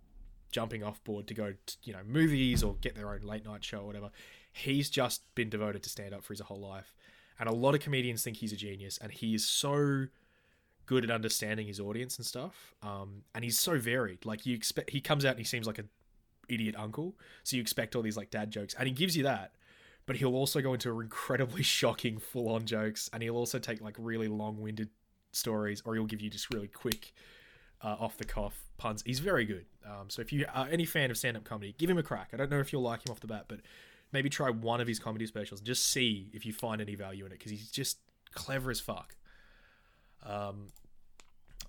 jumping 0.51 0.83
off 0.83 1.01
board 1.05 1.27
to 1.27 1.33
go 1.33 1.53
to, 1.65 1.75
you 1.83 1.93
know, 1.93 2.01
movies 2.05 2.61
or 2.61 2.75
get 2.81 2.95
their 2.95 3.13
own 3.13 3.21
late 3.21 3.45
night 3.45 3.63
show 3.63 3.79
or 3.79 3.85
whatever. 3.87 4.11
He's 4.55 4.89
just 4.89 5.21
been 5.35 5.49
devoted 5.49 5.83
to 5.83 5.89
stand 5.89 6.13
up 6.13 6.23
for 6.23 6.33
his 6.33 6.39
whole 6.39 6.59
life. 6.59 6.95
And 7.37 7.49
a 7.49 7.53
lot 7.53 7.75
of 7.75 7.81
comedians 7.81 8.23
think 8.23 8.37
he's 8.37 8.53
a 8.53 8.55
genius 8.55 8.97
and 8.97 9.11
he 9.11 9.35
is 9.35 9.45
so 9.45 10.07
good 10.85 11.03
at 11.03 11.11
understanding 11.11 11.67
his 11.67 11.79
audience 11.79 12.17
and 12.17 12.25
stuff. 12.25 12.73
Um, 12.81 13.23
and 13.33 13.43
he's 13.43 13.59
so 13.59 13.77
varied. 13.77 14.25
Like 14.25 14.45
you 14.45 14.55
expect, 14.55 14.91
he 14.91 15.01
comes 15.01 15.25
out 15.25 15.31
and 15.31 15.39
he 15.39 15.43
seems 15.43 15.67
like 15.67 15.77
an 15.77 15.89
idiot 16.47 16.75
uncle, 16.77 17.15
so 17.43 17.55
you 17.55 17.61
expect 17.61 17.95
all 17.95 18.01
these 18.01 18.17
like 18.17 18.29
dad 18.29 18.51
jokes, 18.51 18.75
and 18.77 18.87
he 18.87 18.93
gives 18.93 19.17
you 19.17 19.23
that. 19.23 19.53
But 20.05 20.17
he'll 20.17 20.35
also 20.35 20.61
go 20.61 20.73
into 20.73 21.01
incredibly 21.01 21.63
shocking, 21.63 22.19
full-on 22.19 22.65
jokes, 22.65 23.09
and 23.11 23.23
he'll 23.23 23.35
also 23.35 23.59
take 23.59 23.81
like 23.81 23.95
really 23.97 24.27
long-winded 24.27 24.89
stories, 25.31 25.81
or 25.85 25.95
he'll 25.95 26.05
give 26.05 26.21
you 26.21 26.29
just 26.29 26.53
really 26.53 26.67
quick, 26.67 27.13
uh, 27.81 27.95
off-the-cuff 27.99 28.57
puns. 28.77 29.03
He's 29.05 29.19
very 29.19 29.45
good. 29.45 29.65
Um, 29.85 30.09
so 30.09 30.21
if 30.21 30.31
you 30.31 30.45
are 30.53 30.67
any 30.69 30.85
fan 30.85 31.11
of 31.11 31.17
stand-up 31.17 31.43
comedy, 31.43 31.75
give 31.77 31.89
him 31.89 31.97
a 31.97 32.03
crack. 32.03 32.29
I 32.33 32.37
don't 32.37 32.51
know 32.51 32.59
if 32.59 32.71
you'll 32.71 32.83
like 32.83 33.07
him 33.07 33.11
off 33.11 33.19
the 33.19 33.27
bat, 33.27 33.45
but 33.47 33.61
maybe 34.11 34.29
try 34.29 34.49
one 34.49 34.81
of 34.81 34.87
his 34.87 34.99
comedy 34.99 35.25
specials. 35.25 35.61
Just 35.61 35.87
see 35.87 36.29
if 36.33 36.45
you 36.45 36.53
find 36.53 36.81
any 36.81 36.95
value 36.95 37.25
in 37.25 37.31
it, 37.31 37.39
because 37.39 37.51
he's 37.51 37.69
just 37.69 37.97
clever 38.33 38.71
as 38.71 38.79
fuck. 38.79 39.15
Um, 40.23 40.67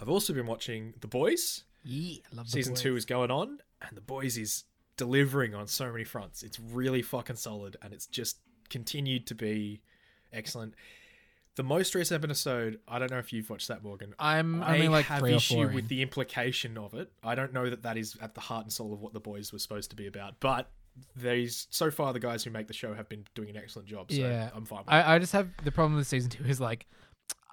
I've 0.01 0.09
also 0.09 0.33
been 0.33 0.47
watching 0.47 0.95
The 1.01 1.09
Boys. 1.09 1.65
Yeah, 1.85 2.19
love 2.33 2.47
the 2.47 2.53
Season 2.53 2.75
two 2.75 2.97
is 2.97 3.05
going 3.05 3.31
on, 3.31 3.59
and 3.83 3.97
The 3.97 4.01
Boys 4.01 4.37
is 4.37 4.65
delivering 4.97 5.55
on 5.55 5.67
so 5.67 5.91
many 5.93 6.05
fronts. 6.05 6.43
It's 6.43 6.59
really 6.59 7.03
fucking 7.03 7.37
solid, 7.37 7.77
and 7.83 7.93
it's 7.93 8.07
just 8.07 8.39
continued 8.69 9.27
to 9.29 9.35
be 9.35 9.83
excellent. 10.33 10.75
The 11.55 11.63
most 11.63 11.95
recent 11.95 12.23
episode, 12.23 12.81
I 12.87 12.99
don't 12.99 13.11
know 13.11 13.19
if 13.19 13.33
you've 13.33 13.49
watched 13.49 13.69
that, 13.69 13.83
Morgan. 13.83 14.15
I'm 14.19 14.63
I 14.63 14.75
only 14.75 14.89
like 14.89 15.07
have 15.07 15.21
three 15.21 15.35
issue 15.35 15.69
with 15.69 15.85
in. 15.85 15.89
the 15.89 16.03
implication 16.03 16.77
of 16.77 16.93
it. 16.93 17.11
I 17.23 17.35
don't 17.35 17.55
know 17.55 17.71
that 17.71 17.83
that 17.85 17.97
is 17.97 18.17
at 18.21 18.35
the 18.35 18.43
heart 18.43 18.65
and 18.65 18.73
soul 18.73 18.93
of 18.93 19.01
what 19.01 19.15
The 19.15 19.21
Boys 19.21 19.53
was 19.53 19.63
supposed 19.63 19.89
to 19.91 19.97
be 19.97 20.07
about, 20.07 20.35
but 20.41 20.69
these 21.15 21.67
so 21.71 21.91
far 21.91 22.13
the 22.13 22.21
guys 22.21 22.45
who 22.45 22.51
make 22.51 22.67
the 22.67 22.75
show 22.75 22.95
have 22.95 23.09
been 23.09 23.25
doing 23.35 23.51
an 23.51 23.57
excellent 23.57 23.89
job. 23.89 24.11
So 24.11 24.19
Yeah. 24.19 24.51
I'm 24.55 24.65
fine 24.65 24.81
with. 24.81 24.89
I, 24.89 25.15
I 25.15 25.19
just 25.19 25.33
have 25.33 25.49
the 25.65 25.73
problem 25.73 25.97
with 25.97 26.07
season 26.07 26.31
two 26.31 26.45
is 26.45 26.61
like, 26.61 26.87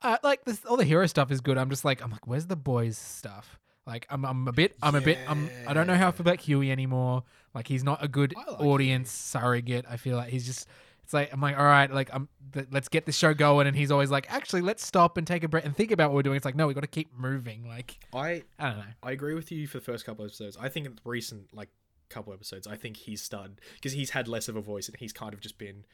I, 0.02 0.18
like 0.24 0.44
this 0.46 0.64
all 0.66 0.78
the 0.78 0.84
hero 0.86 1.06
stuff 1.08 1.32
is 1.32 1.42
good. 1.42 1.58
I'm 1.58 1.70
just 1.70 1.86
like 1.86 2.04
I'm 2.04 2.12
like, 2.12 2.28
where's 2.28 2.48
the 2.48 2.56
boys 2.56 2.98
stuff? 2.98 3.60
Like 3.86 4.06
I'm 4.10 4.26
I'm 4.26 4.48
a 4.48 4.52
bit 4.54 4.76
I'm 4.82 4.96
a 4.96 5.02
bit 5.02 5.18
I'm 5.28 5.50
I 5.68 5.74
don't 5.74 5.88
know 5.88 5.96
how 5.96 6.08
I 6.10 6.12
feel 6.12 6.22
about 6.22 6.40
Hughie 6.40 6.72
anymore. 6.72 7.24
Like 7.54 7.68
he's 7.68 7.84
not 7.84 8.04
a 8.04 8.08
good 8.08 8.34
like 8.36 8.60
audience 8.60 9.12
surrogate. 9.12 9.86
I 9.90 9.98
feel 9.98 10.18
like 10.18 10.30
he's 10.30 10.46
just. 10.46 10.68
It's 11.04 11.14
like 11.14 11.34
I'm 11.34 11.42
like, 11.42 11.58
all 11.58 11.66
right, 11.66 11.92
like 11.92 12.10
I'm. 12.14 12.30
Th- 12.54 12.66
let's 12.72 12.88
get 12.88 13.06
this 13.06 13.18
show 13.18 13.34
going, 13.34 13.68
and 13.68 13.76
he's 13.76 13.92
always 13.92 14.10
like, 14.10 14.26
actually, 14.34 14.62
let's 14.62 14.86
stop 14.86 15.18
and 15.18 15.28
take 15.28 15.44
a 15.44 15.50
breath 15.50 15.66
and 15.66 15.76
think 15.76 15.92
about 15.92 16.12
what 16.12 16.16
we're 16.16 16.24
doing. 16.24 16.38
It's 16.38 16.46
like, 16.46 16.56
no, 16.56 16.66
we 16.66 16.74
got 16.74 16.80
to 16.80 16.88
keep 16.88 17.10
moving. 17.18 17.68
Like 17.68 17.98
I 18.14 18.44
I 18.58 18.70
don't 18.70 18.78
know. 18.78 18.86
I 19.04 19.12
agree 19.12 19.34
with 19.34 19.52
you 19.52 19.68
for 19.68 19.80
the 19.80 19.84
first 19.84 20.06
couple 20.06 20.24
of 20.24 20.30
episodes. 20.30 20.56
I 20.58 20.70
think 20.70 20.86
in 20.86 20.96
the 20.96 21.02
recent 21.04 21.54
like 21.54 21.68
couple 22.14 22.34
episodes, 22.34 22.68
I 22.68 22.76
think 22.76 22.98
he's 22.98 23.22
started 23.22 23.60
because 23.76 23.94
he's 23.94 24.12
had 24.12 24.28
less 24.28 24.48
of 24.48 24.56
a 24.56 24.62
voice 24.62 24.88
and 24.88 24.98
he's 24.98 25.14
kind 25.14 25.34
of 25.34 25.40
just 25.40 25.58
been 25.58 25.86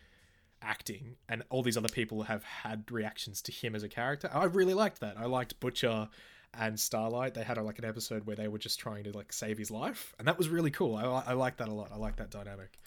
acting, 0.61 1.15
and 1.27 1.43
all 1.49 1.63
these 1.63 1.77
other 1.77 1.89
people 1.89 2.23
have 2.23 2.43
had 2.43 2.91
reactions 2.91 3.41
to 3.43 3.51
him 3.51 3.75
as 3.75 3.83
a 3.83 3.89
character. 3.89 4.29
I 4.33 4.43
really 4.45 4.73
liked 4.73 4.99
that. 4.99 5.17
I 5.17 5.25
liked 5.25 5.59
Butcher 5.59 6.09
and 6.53 6.79
Starlight. 6.79 7.33
They 7.33 7.43
had 7.43 7.57
a, 7.57 7.63
like 7.63 7.79
an 7.79 7.85
episode 7.85 8.25
where 8.25 8.35
they 8.35 8.47
were 8.47 8.57
just 8.57 8.79
trying 8.79 9.03
to 9.05 9.11
like 9.15 9.31
save 9.31 9.57
his 9.57 9.71
life, 9.71 10.13
and 10.19 10.27
that 10.27 10.37
was 10.37 10.49
really 10.49 10.71
cool. 10.71 10.95
I 10.95 11.03
I 11.03 11.33
like 11.33 11.57
that 11.57 11.69
a 11.69 11.73
lot. 11.73 11.91
I 11.93 11.97
like 11.97 12.17
that 12.17 12.29
dynamic. 12.29 12.77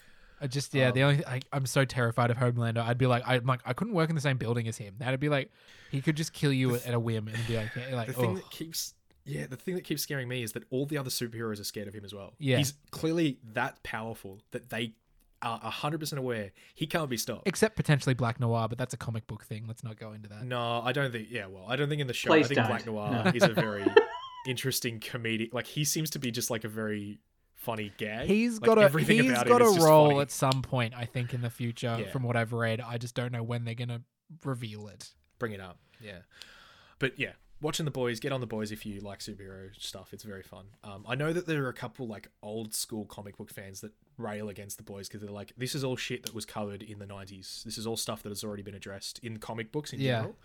I 0.41 0.47
just 0.47 0.73
yeah, 0.73 0.91
the 0.91 1.03
Um, 1.03 1.11
only 1.11 1.25
I, 1.25 1.39
I'm 1.53 1.65
so 1.65 1.85
terrified 1.85 2.29
of 2.29 2.37
Homelander. 2.37 2.83
I'd 2.85 2.97
be 2.97 3.05
like, 3.07 3.23
I'm 3.25 3.45
like, 3.45 3.61
I 3.65 3.71
couldn't 3.73 3.93
work 3.93 4.09
in 4.09 4.15
the 4.15 4.21
same 4.21 4.37
building 4.37 4.67
as 4.67 4.77
him. 4.77 4.95
That'd 4.99 5.19
be 5.21 5.29
like, 5.29 5.49
he 5.89 6.01
could 6.01 6.17
just 6.17 6.33
kill 6.33 6.51
you 6.51 6.75
at, 6.75 6.85
at 6.85 6.93
a 6.93 6.99
whim 6.99 7.29
and 7.29 7.37
be 7.47 7.55
like, 7.55 7.69
yeah, 7.75 7.95
like, 7.95 8.07
The 8.07 8.13
thing 8.13 8.31
oh. 8.31 8.35
that 8.35 8.49
keeps 8.51 8.93
yeah, 9.25 9.47
the 9.47 9.55
thing 9.55 9.75
that 9.75 9.83
keeps 9.83 10.01
scaring 10.01 10.27
me 10.27 10.43
is 10.43 10.51
that 10.53 10.63
all 10.69 10.85
the 10.85 10.97
other 10.97 11.09
superheroes 11.09 11.59
are 11.59 11.63
scared 11.63 11.87
of 11.87 11.93
him 11.93 12.03
as 12.05 12.13
well. 12.13 12.33
Yeah. 12.39 12.57
he's 12.57 12.73
clearly 12.91 13.39
that 13.53 13.81
powerful 13.83 14.39
that 14.51 14.69
they 14.69 14.93
are 15.41 15.59
hundred 15.59 15.99
percent 15.99 16.19
aware 16.19 16.51
he 16.73 16.87
can't 16.87 17.09
be 17.09 17.17
stopped. 17.17 17.45
except 17.47 17.75
potentially 17.75 18.13
Black 18.15 18.39
Noir, 18.39 18.67
but 18.69 18.77
that's 18.77 18.93
a 18.93 18.97
comic 18.97 19.27
book 19.27 19.43
thing. 19.43 19.65
Let's 19.67 19.83
not 19.83 19.97
go 19.97 20.13
into 20.13 20.29
that. 20.29 20.45
No, 20.45 20.81
I 20.81 20.91
don't 20.93 21.11
think. 21.11 21.27
Yeah, 21.29 21.47
well, 21.47 21.65
I 21.67 21.75
don't 21.75 21.89
think 21.89 21.99
in 22.01 22.07
the 22.07 22.13
show. 22.13 22.29
Please 22.29 22.45
I 22.45 22.47
think 22.49 22.57
don't. 22.59 22.67
Black 22.67 22.85
Noir 22.85 23.23
No. 23.25 23.31
is 23.35 23.43
a 23.43 23.49
very 23.49 23.85
interesting 24.47 24.99
comedic. 24.99 25.53
Like 25.53 25.67
he 25.67 25.83
seems 25.83 26.09
to 26.11 26.19
be 26.19 26.31
just 26.31 26.49
like 26.49 26.63
a 26.63 26.69
very 26.69 27.19
funny 27.55 27.91
gag. 27.97 28.27
He's 28.27 28.59
Like, 28.61 28.67
got 28.67 28.77
a 28.77 28.81
everything 28.81 29.21
he's 29.23 29.31
about 29.31 29.47
got 29.47 29.61
him 29.61 29.67
is 29.67 29.73
a 29.73 29.75
just 29.75 29.87
role 29.87 30.07
funny. 30.09 30.19
at 30.21 30.31
some 30.31 30.61
point. 30.61 30.93
I 30.95 31.05
think 31.05 31.33
in 31.33 31.41
the 31.41 31.49
future, 31.49 31.97
Yeah. 31.99 32.11
from 32.11 32.23
what 32.23 32.35
I've 32.35 32.53
read, 32.53 32.81
I 32.81 32.97
just 32.97 33.15
don't 33.15 33.31
know 33.31 33.43
when 33.43 33.63
they're 33.65 33.73
gonna 33.75 34.01
reveal 34.45 34.87
it. 34.87 35.13
Bring 35.39 35.51
it 35.53 35.59
up. 35.59 35.77
Yeah, 36.01 36.19
but 36.99 37.17
yeah, 37.19 37.33
watching 37.63 37.85
the 37.85 37.91
boys. 37.91 38.19
Get 38.19 38.31
on 38.31 38.41
the 38.41 38.47
boys 38.47 38.71
if 38.71 38.85
you 38.85 38.99
like 38.99 39.19
superhero 39.19 39.69
stuff. 39.79 40.13
It's 40.13 40.23
very 40.23 40.43
fun. 40.43 40.65
Um, 40.83 41.05
I 41.07 41.15
know 41.15 41.33
that 41.33 41.47
there 41.47 41.63
are 41.65 41.69
a 41.69 41.73
couple 41.73 42.07
like 42.07 42.29
old 42.43 42.73
school 42.75 43.05
comic 43.05 43.37
book 43.37 43.49
fans 43.49 43.81
that 43.81 43.93
rail 44.17 44.49
against 44.49 44.77
the 44.77 44.83
boys 44.83 45.07
because 45.07 45.21
they're 45.21 45.31
like, 45.31 45.53
this 45.57 45.75
is 45.75 45.83
all 45.83 45.95
shit 45.95 46.23
that 46.23 46.33
was 46.33 46.45
covered 46.45 46.81
in 46.83 46.99
the 46.99 47.05
'90s. 47.05 47.63
This 47.63 47.77
is 47.77 47.87
all 47.87 47.97
stuff 47.97 48.23
that 48.23 48.29
has 48.29 48.43
already 48.43 48.63
been 48.63 48.75
addressed 48.75 49.19
in 49.19 49.37
comic 49.37 49.71
books 49.71 49.93
in 49.93 49.99
Yeah. 49.99 50.17
general. 50.17 50.35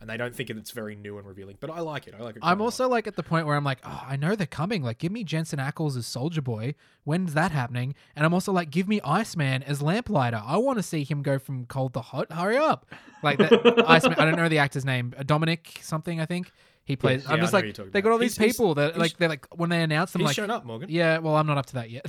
And 0.00 0.10
they 0.10 0.16
don't 0.18 0.34
think 0.34 0.50
it's 0.50 0.72
very 0.72 0.96
new 0.96 1.16
and 1.16 1.26
revealing, 1.26 1.56
but 1.60 1.70
I 1.70 1.80
like 1.80 2.06
it. 2.08 2.14
I 2.18 2.22
like 2.22 2.36
it. 2.36 2.40
I'm 2.42 2.58
quite 2.58 2.62
lot. 2.62 2.64
also 2.66 2.88
like 2.88 3.06
at 3.06 3.16
the 3.16 3.22
point 3.22 3.46
where 3.46 3.56
I'm 3.56 3.64
like, 3.64 3.78
oh, 3.84 4.04
I 4.06 4.16
know 4.16 4.34
they're 4.36 4.46
coming. 4.46 4.82
Like, 4.82 4.98
give 4.98 5.12
me 5.12 5.24
Jensen 5.24 5.58
Ackles 5.58 5.96
as 5.96 6.04
Soldier 6.06 6.42
Boy. 6.42 6.74
When's 7.04 7.32
that 7.34 7.52
happening? 7.52 7.94
And 8.14 8.26
I'm 8.26 8.34
also 8.34 8.52
like, 8.52 8.70
give 8.70 8.86
me 8.86 9.00
Iceman 9.02 9.62
as 9.62 9.80
Lamplighter. 9.80 10.42
I 10.44 10.58
want 10.58 10.78
to 10.78 10.82
see 10.82 11.04
him 11.04 11.22
go 11.22 11.38
from 11.38 11.64
cold 11.66 11.94
to 11.94 12.00
hot. 12.00 12.30
Hurry 12.30 12.58
up! 12.58 12.86
Like 13.22 13.38
that 13.38 13.84
Iceman. 13.88 14.18
I 14.18 14.26
don't 14.26 14.36
know 14.36 14.48
the 14.50 14.58
actor's 14.58 14.84
name. 14.84 15.14
Uh, 15.16 15.22
Dominic 15.22 15.78
something. 15.80 16.20
I 16.20 16.26
think 16.26 16.50
he 16.84 16.96
plays. 16.96 17.24
Yeah, 17.24 17.30
I'm 17.32 17.38
I 17.38 17.40
just 17.40 17.52
like, 17.54 17.74
they 17.92 18.02
got 18.02 18.12
all 18.12 18.18
these 18.18 18.36
He's- 18.36 18.44
he's- 18.44 18.56
people 18.56 18.74
that 18.74 18.88
he's- 18.94 18.98
like 18.98 19.16
they're 19.16 19.28
like 19.30 19.46
when 19.56 19.70
they 19.70 19.82
announce 19.82 20.10
them 20.12 20.20
He's 20.20 20.26
like, 20.26 20.36
shown 20.36 20.50
up, 20.50 20.66
Morgan. 20.66 20.90
yeah. 20.90 21.16
Well, 21.18 21.36
I'm 21.36 21.46
not 21.46 21.56
up 21.56 21.66
to 21.66 21.74
that 21.74 21.88
yet. 21.88 22.04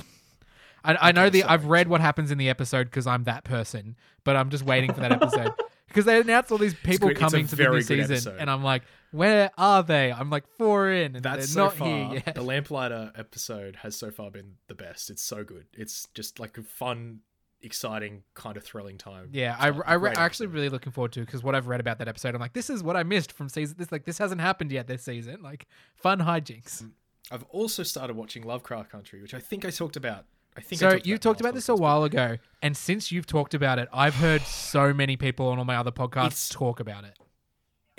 I, 0.86 1.08
I 1.08 1.12
know 1.12 1.28
the 1.30 1.40
sorry, 1.40 1.52
I've 1.52 1.64
read 1.66 1.88
what 1.88 2.00
happens 2.00 2.30
in 2.30 2.38
the 2.38 2.48
episode 2.48 2.84
because 2.84 3.06
I'm 3.06 3.24
that 3.24 3.44
person, 3.44 3.96
but 4.24 4.36
I'm 4.36 4.50
just 4.50 4.64
waiting 4.64 4.92
for 4.92 5.00
that 5.00 5.12
episode 5.12 5.52
because 5.88 6.04
they 6.04 6.20
announced 6.20 6.52
all 6.52 6.58
these 6.58 6.74
people 6.74 7.08
good- 7.08 7.16
it's 7.16 7.22
a 7.22 7.30
coming 7.30 7.46
to 7.48 7.56
the 7.56 7.68
new 7.68 7.80
season, 7.82 8.12
episode. 8.12 8.36
and 8.38 8.50
I'm 8.50 8.62
like, 8.62 8.82
where 9.10 9.50
are 9.58 9.82
they? 9.82 10.12
I'm 10.12 10.30
like 10.30 10.46
four 10.58 10.90
in, 10.90 11.16
and 11.16 11.24
That's 11.24 11.38
they're 11.38 11.46
so 11.46 11.64
not 11.64 11.74
far. 11.74 11.88
here 11.88 12.22
yet. 12.26 12.34
The 12.34 12.42
Lamplighter 12.42 13.12
episode 13.16 13.76
has 13.76 13.96
so 13.96 14.10
far 14.10 14.30
been 14.30 14.54
the 14.68 14.74
best. 14.74 15.10
It's 15.10 15.22
so 15.22 15.42
good. 15.44 15.66
It's 15.72 16.06
just 16.14 16.38
like 16.38 16.58
a 16.58 16.62
fun, 16.62 17.20
exciting, 17.62 18.22
kind 18.34 18.56
of 18.56 18.64
thrilling 18.64 18.98
time. 18.98 19.30
Yeah, 19.32 19.56
I, 19.58 19.72
So, 19.72 19.82
I, 19.86 19.94
re- 19.94 20.12
actually 20.16 20.48
really 20.48 20.68
looking 20.68 20.92
forward 20.92 21.12
to 21.12 21.20
because 21.20 21.42
what 21.42 21.54
I've 21.54 21.66
read 21.66 21.80
about 21.80 21.98
that 21.98 22.08
episode, 22.08 22.34
I'm 22.34 22.40
like, 22.40 22.52
this 22.52 22.68
is 22.68 22.82
what 22.82 22.96
I 22.96 23.02
missed 23.02 23.32
from 23.32 23.48
season. 23.48 23.76
This 23.78 23.90
like 23.90 24.04
this 24.04 24.18
hasn't 24.18 24.40
happened 24.40 24.72
yet 24.72 24.86
this 24.86 25.02
season. 25.02 25.42
Like 25.42 25.66
fun 25.94 26.18
hijinks. 26.20 26.82
Mm. 26.82 26.90
I've 27.30 27.44
also 27.44 27.82
started 27.82 28.16
watching 28.16 28.42
Lovecraft 28.44 28.90
Country, 28.90 29.20
which 29.22 29.34
I 29.34 29.40
think 29.40 29.64
I 29.64 29.70
talked 29.70 29.96
about. 29.96 30.26
I 30.56 30.60
think 30.60 30.80
So 30.80 30.88
I 30.90 31.00
you 31.04 31.14
in 31.14 31.20
talked 31.20 31.40
about 31.40 31.54
this 31.54 31.68
a 31.68 31.74
while 31.76 32.04
ago, 32.04 32.38
and 32.62 32.76
since 32.76 33.12
you've 33.12 33.26
talked 33.26 33.52
about 33.54 33.78
it, 33.78 33.88
I've 33.92 34.14
heard 34.14 34.42
so 34.42 34.94
many 34.94 35.16
people 35.16 35.48
on 35.48 35.58
all 35.58 35.64
my 35.64 35.76
other 35.76 35.90
podcasts 35.92 36.26
It's- 36.26 36.48
talk 36.48 36.80
about 36.80 37.04
it. 37.04 37.18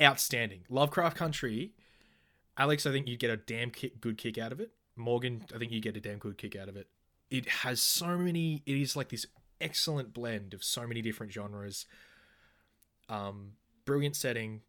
Outstanding. 0.02 0.66
Lovecraft 0.70 1.18
Country. 1.18 1.74
Alex, 2.58 2.86
I 2.86 2.92
think 2.92 3.08
you'd 3.08 3.20
get 3.20 3.30
a 3.30 3.38
damn 3.38 3.70
kick, 3.72 4.02
good 4.02 4.18
kick 4.18 4.38
out 4.38 4.52
of 4.52 4.60
it. 4.60 4.72
Morgan, 4.96 5.46
I 5.54 5.60
think 5.60 5.72
you 5.72 5.80
get 5.80 5.96
a 5.96 6.00
damn 6.02 6.18
good 6.18 6.38
kick 6.38 6.56
out 6.56 6.68
of 6.70 6.76
it. 6.76 6.88
It 7.30 7.48
has 7.48 7.82
so 7.82 8.18
many. 8.18 8.64
It 8.66 8.76
is 8.78 8.96
like 8.96 9.10
this 9.10 9.26
excellent 9.62 10.14
blend 10.14 10.54
of 10.54 10.64
so 10.64 10.88
many 10.88 11.02
different 11.02 11.32
genres. 11.32 11.86
Um, 13.10 13.54
brilliant 13.86 14.16
setting, 14.16 14.62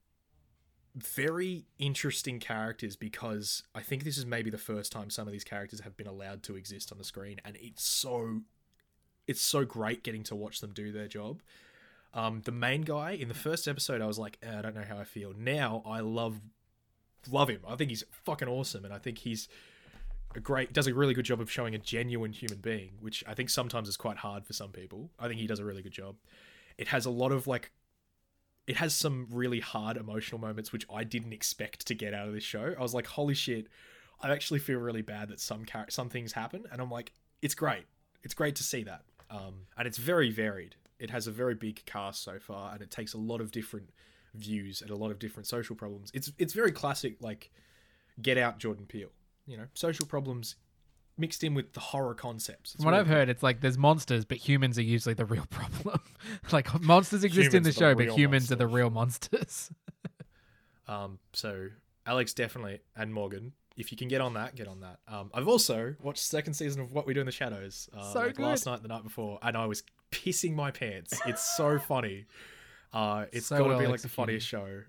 very 1.03 1.67
interesting 1.79 2.39
characters 2.41 2.97
because 2.97 3.63
I 3.75 3.81
think 3.81 4.05
this 4.05 4.19
is 4.19 4.27
maybe 4.27 4.51
the 4.51 4.59
first 4.59 4.93
time 4.93 5.11
some 5.11 5.27
of 5.27 5.33
these 5.33 5.45
characters 5.45 5.81
have 5.81 5.97
been 5.97 6.07
allowed 6.07 6.43
to 6.45 6.57
exist 6.57 6.93
on 6.93 6.99
the 6.99 7.05
screen, 7.05 7.41
and 7.45 7.57
it's 7.61 7.85
so 7.85 8.43
it's 9.27 9.41
so 9.41 9.65
great 9.65 10.03
getting 10.03 10.23
to 10.25 10.35
watch 10.35 10.61
them 10.61 10.73
do 10.73 10.91
their 10.93 11.09
job. 11.09 11.43
Um, 12.15 12.41
the 12.45 12.53
main 12.53 12.83
guy 12.83 13.11
in 13.11 13.29
the 13.29 13.35
first 13.35 13.69
episode, 13.69 14.01
I 14.01 14.07
was 14.07 14.19
like, 14.19 14.39
"Eh, 14.43 14.59
I 14.59 14.63
don't 14.63 14.75
know 14.75 14.85
how 14.89 14.99
I 14.99 15.05
feel. 15.05 15.33
Now 15.37 15.83
I 15.87 16.01
love 16.01 16.41
love 17.31 17.49
him. 17.49 17.61
I 17.67 17.77
think 17.77 17.91
he's 17.91 18.05
fucking 18.25 18.49
awesome, 18.49 18.85
and 18.85 18.95
I 18.95 18.99
think 18.99 19.19
he's 19.19 19.49
a 20.35 20.41
great 20.41 20.73
does 20.73 20.87
a 20.87 20.95
really 20.95 21.15
good 21.15 21.25
job 21.25 21.41
of 21.41 21.51
showing 21.51 21.75
a 21.75 21.79
genuine 21.79 22.33
human 22.33 22.59
being, 22.59 22.93
which 23.01 23.25
I 23.27 23.35
think 23.35 23.51
sometimes 23.51 23.89
is 23.89 23.97
quite 23.97 24.19
hard 24.19 24.47
for 24.47 24.53
some 24.53 24.71
people. 24.71 25.11
I 25.19 25.29
think 25.29 25.41
he 25.41 25.47
does 25.47 25.59
a 25.59 25.65
really 25.65 25.83
good 25.83 25.93
job. 25.93 26.17
It 26.77 26.89
has 26.89 27.07
a 27.07 27.11
lot 27.11 27.33
of 27.33 27.47
like 27.47 27.73
it 28.69 28.77
has 28.77 28.95
some 28.95 29.27
really 29.31 29.61
hard 29.61 29.97
emotional 29.97 30.39
moments 30.39 30.73
which 30.73 30.87
I 30.93 31.03
didn't 31.03 31.33
expect 31.33 31.87
to 31.87 31.95
get 31.95 32.13
out 32.13 32.29
of 32.29 32.35
this 32.35 32.45
show. 32.45 32.75
I 32.79 32.83
was 32.83 32.93
like, 32.93 33.07
holy 33.07 33.35
shit, 33.35 33.67
I 34.21 34.31
actually 34.31 34.61
feel 34.61 34.79
really 34.79 35.01
bad 35.01 35.31
that 35.31 35.41
some 35.41 35.65
char- 35.65 35.89
some 35.89 36.11
things 36.11 36.33
happen, 36.33 36.67
and 36.71 36.81
I'm 36.81 36.91
like, 36.91 37.13
it's 37.41 37.55
great. 37.55 37.87
It's 38.23 38.35
great 38.35 38.57
to 38.57 38.63
see 38.63 38.83
that, 38.83 39.03
um, 39.31 39.67
and 39.77 39.89
it's 39.89 39.97
very 39.97 40.31
varied. 40.31 40.77
It 40.99 41.11
has 41.11 41.27
a 41.27 41.31
very 41.31 41.55
big 41.55 41.83
cast 41.87 42.23
so 42.23 42.39
far, 42.39 42.73
and 42.75 42.83
it 42.83 42.91
takes 42.91 43.15
a 43.15 43.19
lot 43.19 43.41
of 43.41 43.51
different 43.51 43.91
views 44.35 44.83
and 44.83 44.91
a 44.91 44.97
lot 44.97 45.11
of 45.11 45.19
different 45.19 45.47
social 45.47 45.75
problems. 45.75 46.11
It's 46.13 46.31
it's 46.37 46.53
very 46.53 46.73
classic, 46.73 47.17
like 47.21 47.51
Get 48.21 48.37
Out, 48.37 48.59
Jordan 48.59 48.85
Peele. 48.87 49.13
You 49.47 49.57
know, 49.57 49.67
social 49.73 50.05
problems 50.05 50.57
mixed 51.19 51.43
in 51.45 51.55
with 51.55 51.73
the 51.73 51.81
horror 51.81 52.15
concepts. 52.15 52.75
It's 52.75 52.83
From 52.83 52.87
what 52.87 52.91
really 52.93 53.01
I've 53.01 53.07
heard, 53.09 53.29
it's 53.29 53.43
like 53.43 53.61
there's 53.61 53.79
monsters, 53.79 54.25
but 54.25 54.39
humans 54.39 54.79
are 54.79 54.83
usually 54.83 55.15
the 55.15 55.25
real 55.25 55.47
problem. 55.51 56.01
like 56.53 56.81
monsters 56.83 57.25
exist 57.25 57.47
in 57.55 57.63
Humans 57.63 57.65
the 57.65 57.71
are 57.71 57.73
the 57.73 57.93
show, 57.93 57.95
but 57.95 58.05
real 58.07 58.17
humans 58.17 58.53
are 58.53 58.57
the 58.57 58.65
monsters. 58.67 58.75
real 58.77 58.91
monsters. 58.91 59.71
Um, 60.87 61.19
so 61.35 61.69
Alex 62.07 62.33
definitely 62.33 62.81
and 62.97 63.13
Morgan, 63.13 63.53
if 63.77 63.93
you 63.93 63.99
can 63.99 64.09
get 64.09 64.23
on 64.23 64.35
that, 64.35 64.55
get 64.57 64.67
on 64.67 64.81
that. 64.81 65.01
Um, 65.07 65.31
I've 65.35 65.47
also 65.49 65.95
watched 66.03 66.21
the 66.23 66.29
second 66.37 66.55
season 66.55 66.81
of 66.81 66.93
What 66.93 67.07
We 67.07 67.13
Do 67.13 67.21
in 67.21 67.27
the 67.27 67.33
Shadows 67.33 67.91
uh, 67.95 68.11
So 68.13 68.21
like 68.21 68.39
last 68.39 68.65
night, 68.65 68.81
the 68.83 68.89
night 68.89 69.03
before, 69.03 69.39
and 69.43 69.55
I 69.55 69.67
was 69.67 69.83
pissing 70.11 70.55
my 70.55 70.71
pants. 70.71 71.21
It's 71.27 71.57
so 71.57 71.79
funny. 71.79 72.25
Uh, 72.93 73.27
it's 73.33 73.49
So 73.49 73.59
got 73.59 73.65
to 73.65 73.69
well 73.69 73.79
be 73.79 73.85
like 73.85 73.95
executed. 73.97 74.11
the 74.13 74.17
funniest 74.17 74.47
show. 74.47 74.81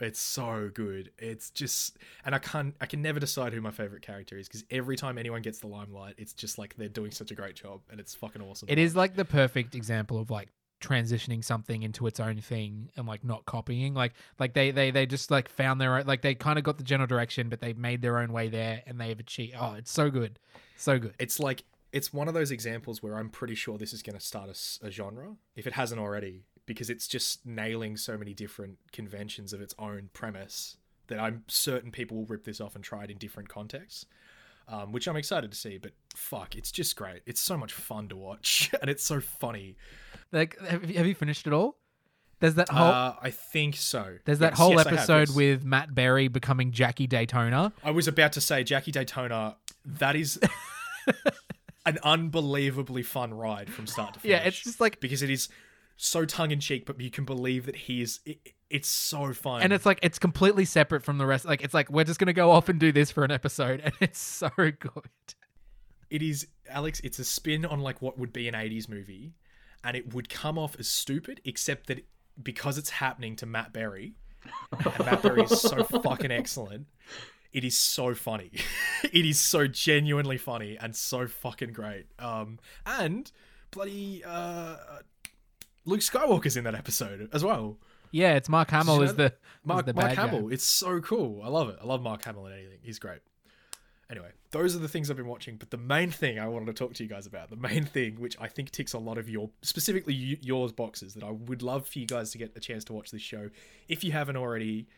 It's 0.00 0.20
so 0.20 0.70
good. 0.72 1.10
It's 1.18 1.50
just, 1.50 1.98
and 2.24 2.34
I 2.34 2.38
can't, 2.38 2.74
I 2.80 2.86
can 2.86 3.02
never 3.02 3.20
decide 3.20 3.52
who 3.52 3.60
my 3.60 3.70
favorite 3.70 4.02
character 4.02 4.38
is 4.38 4.48
because 4.48 4.64
every 4.70 4.96
time 4.96 5.18
anyone 5.18 5.42
gets 5.42 5.58
the 5.58 5.66
limelight, 5.66 6.14
it's 6.18 6.32
just 6.32 6.58
like 6.58 6.74
they're 6.76 6.88
doing 6.88 7.10
such 7.10 7.30
a 7.30 7.34
great 7.34 7.54
job, 7.54 7.80
and 7.90 8.00
it's 8.00 8.14
fucking 8.14 8.42
awesome. 8.42 8.68
It 8.70 8.78
is 8.78 8.96
like 8.96 9.14
the 9.14 9.24
perfect 9.24 9.74
example 9.74 10.18
of 10.18 10.30
like 10.30 10.48
transitioning 10.80 11.44
something 11.44 11.82
into 11.82 12.06
its 12.06 12.18
own 12.18 12.40
thing 12.40 12.90
and 12.96 13.06
like 13.06 13.22
not 13.22 13.44
copying. 13.44 13.94
Like 13.94 14.14
like 14.38 14.54
they 14.54 14.70
they 14.70 14.90
they 14.90 15.06
just 15.06 15.30
like 15.30 15.48
found 15.48 15.80
their 15.80 15.98
own 15.98 16.06
like 16.06 16.22
they 16.22 16.34
kind 16.34 16.58
of 16.58 16.64
got 16.64 16.78
the 16.78 16.84
general 16.84 17.06
direction, 17.06 17.48
but 17.48 17.60
they 17.60 17.72
made 17.74 18.02
their 18.02 18.18
own 18.18 18.32
way 18.32 18.48
there 18.48 18.82
and 18.86 19.00
they've 19.00 19.18
achieved. 19.18 19.56
Oh, 19.58 19.74
it's 19.74 19.92
so 19.92 20.10
good, 20.10 20.38
so 20.76 20.98
good. 20.98 21.14
it's 21.18 21.38
like 21.38 21.64
it's 21.92 22.12
one 22.12 22.28
of 22.28 22.34
those 22.34 22.50
examples 22.50 23.02
where 23.02 23.16
I'm 23.16 23.28
pretty 23.28 23.54
sure 23.54 23.76
this 23.76 23.92
is 23.92 24.02
going 24.02 24.16
to 24.16 24.24
start 24.24 24.48
a 24.82 24.90
genre 24.90 25.36
if 25.56 25.66
it 25.66 25.72
hasn't 25.72 26.00
already, 26.00 26.44
because 26.66 26.90
it's 26.90 27.08
just 27.08 27.44
nailing 27.46 27.96
so 27.96 28.16
many 28.16 28.34
different 28.34 28.78
conventions 28.92 29.52
of 29.52 29.60
its 29.60 29.74
own 29.78 30.10
premise 30.12 30.76
that 31.08 31.18
I'm 31.18 31.44
certain 31.48 31.90
people 31.90 32.18
will 32.18 32.26
rip 32.26 32.44
this 32.44 32.60
off 32.60 32.74
and 32.74 32.84
try 32.84 33.04
it 33.04 33.10
in 33.10 33.18
different 33.18 33.48
contexts. 33.48 34.06
Um, 34.68 34.92
which 34.92 35.08
I'm 35.08 35.16
excited 35.16 35.50
to 35.50 35.56
see, 35.58 35.78
but 35.78 35.90
fuck, 36.14 36.54
it's 36.54 36.70
just 36.70 36.94
great. 36.94 37.22
It's 37.26 37.40
so 37.40 37.56
much 37.56 37.72
fun 37.72 38.08
to 38.10 38.16
watch, 38.16 38.70
and 38.80 38.88
it's 38.88 39.02
so 39.02 39.20
funny. 39.20 39.76
Like 40.30 40.56
have 40.60 40.88
you, 40.88 40.96
have 40.96 41.06
you 41.08 41.14
finished 41.16 41.48
it 41.48 41.52
all? 41.52 41.76
There's 42.38 42.54
that 42.54 42.68
whole 42.68 42.86
Uh, 42.86 43.16
I 43.20 43.30
think 43.30 43.74
so. 43.74 44.18
there's 44.24 44.38
that 44.38 44.52
Yes, 44.52 44.58
whole 44.58 44.74
yes, 44.74 44.84
have, 44.84 44.92
episode 44.92 45.28
yes. 45.28 45.34
with 45.36 45.64
Matt 45.64 45.92
Berry 45.92 46.28
becoming 46.28 46.70
Jackie 46.70 47.08
Daytona. 47.08 47.72
I 47.82 47.90
was 47.90 48.06
about 48.06 48.32
to 48.34 48.40
say 48.40 48.62
Jackie 48.62 48.92
Daytona. 48.92 49.56
That 49.84 50.14
is 50.14 50.38
an 51.86 51.98
unbelievably 52.04 53.02
fun 53.02 53.34
ride 53.34 53.70
from 53.70 53.86
start 53.86 54.14
to 54.14 54.20
finish. 54.20 54.38
Yeah, 54.38 54.46
it's 54.46 54.60
just 54.62 54.80
like 54.80 55.00
because 55.00 55.22
it 55.22 55.30
is 55.30 55.48
so 56.00 56.24
tongue 56.24 56.50
in 56.50 56.60
cheek, 56.60 56.86
but 56.86 57.00
you 57.00 57.10
can 57.10 57.24
believe 57.24 57.66
that 57.66 57.76
he 57.76 58.00
is. 58.00 58.20
It, 58.24 58.54
it's 58.70 58.88
so 58.88 59.32
fun, 59.32 59.62
and 59.62 59.72
it's 59.72 59.84
like 59.84 59.98
it's 60.02 60.18
completely 60.18 60.64
separate 60.64 61.02
from 61.02 61.18
the 61.18 61.26
rest. 61.26 61.44
Like 61.44 61.62
it's 61.62 61.74
like 61.74 61.90
we're 61.90 62.04
just 62.04 62.18
gonna 62.18 62.32
go 62.32 62.50
off 62.50 62.68
and 62.68 62.80
do 62.80 62.92
this 62.92 63.10
for 63.10 63.24
an 63.24 63.30
episode, 63.30 63.80
and 63.84 63.92
it's 64.00 64.20
so 64.20 64.50
good. 64.56 65.10
it 66.08 66.22
is 66.22 66.46
Alex. 66.68 67.00
It's 67.04 67.18
a 67.18 67.24
spin 67.24 67.64
on 67.64 67.80
like 67.80 68.00
what 68.00 68.18
would 68.18 68.32
be 68.32 68.48
an 68.48 68.54
'80s 68.54 68.88
movie, 68.88 69.34
and 69.84 69.96
it 69.96 70.14
would 70.14 70.28
come 70.28 70.58
off 70.58 70.74
as 70.78 70.88
stupid, 70.88 71.40
except 71.44 71.86
that 71.88 72.06
because 72.42 72.78
it's 72.78 72.90
happening 72.90 73.36
to 73.36 73.46
Matt 73.46 73.72
Berry, 73.72 74.14
and 74.72 74.98
Matt 75.00 75.22
Berry 75.22 75.42
is 75.42 75.60
so 75.60 75.82
fucking 76.02 76.30
excellent. 76.30 76.86
It 77.52 77.64
is 77.64 77.76
so 77.76 78.14
funny. 78.14 78.52
it 79.12 79.26
is 79.26 79.38
so 79.38 79.66
genuinely 79.66 80.38
funny 80.38 80.78
and 80.80 80.94
so 80.94 81.26
fucking 81.26 81.72
great. 81.72 82.06
Um, 82.20 82.60
and 82.86 83.30
bloody 83.72 84.22
uh, 84.24 84.76
Luke 85.84 86.00
Skywalker's 86.00 86.56
in 86.56 86.64
that 86.64 86.74
episode 86.74 87.28
as 87.32 87.44
well. 87.44 87.78
Yeah, 88.12 88.34
it's 88.34 88.48
Mark 88.48 88.70
Hamill 88.70 88.96
you 88.96 89.02
is 89.02 89.14
the 89.14 89.32
Mark, 89.64 89.80
is 89.80 89.86
the 89.86 89.94
Mark 89.94 90.08
bad 90.08 90.16
guy. 90.16 90.26
Hamill. 90.26 90.52
It's 90.52 90.64
so 90.64 91.00
cool. 91.00 91.42
I 91.42 91.48
love 91.48 91.68
it. 91.68 91.78
I 91.80 91.86
love 91.86 92.02
Mark 92.02 92.24
Hamill 92.24 92.46
in 92.46 92.52
anything. 92.52 92.78
He's 92.82 92.98
great. 92.98 93.20
Anyway, 94.10 94.30
those 94.50 94.74
are 94.74 94.80
the 94.80 94.88
things 94.88 95.08
I've 95.08 95.16
been 95.16 95.28
watching. 95.28 95.56
But 95.56 95.70
the 95.70 95.76
main 95.76 96.10
thing 96.10 96.40
I 96.40 96.48
wanted 96.48 96.66
to 96.66 96.72
talk 96.72 96.94
to 96.94 97.02
you 97.04 97.08
guys 97.08 97.26
about, 97.26 97.50
the 97.50 97.56
main 97.56 97.84
thing, 97.84 98.16
which 98.20 98.36
I 98.40 98.48
think 98.48 98.72
ticks 98.72 98.92
a 98.92 98.98
lot 98.98 99.18
of 99.18 99.28
your, 99.30 99.50
specifically 99.62 100.14
yours 100.42 100.72
boxes, 100.72 101.14
that 101.14 101.22
I 101.22 101.30
would 101.30 101.62
love 101.62 101.86
for 101.86 102.00
you 102.00 102.06
guys 102.06 102.32
to 102.32 102.38
get 102.38 102.52
a 102.56 102.60
chance 102.60 102.84
to 102.86 102.92
watch 102.92 103.12
this 103.12 103.22
show, 103.22 103.50
if 103.88 104.02
you 104.02 104.12
haven't 104.12 104.36
already. 104.36 104.88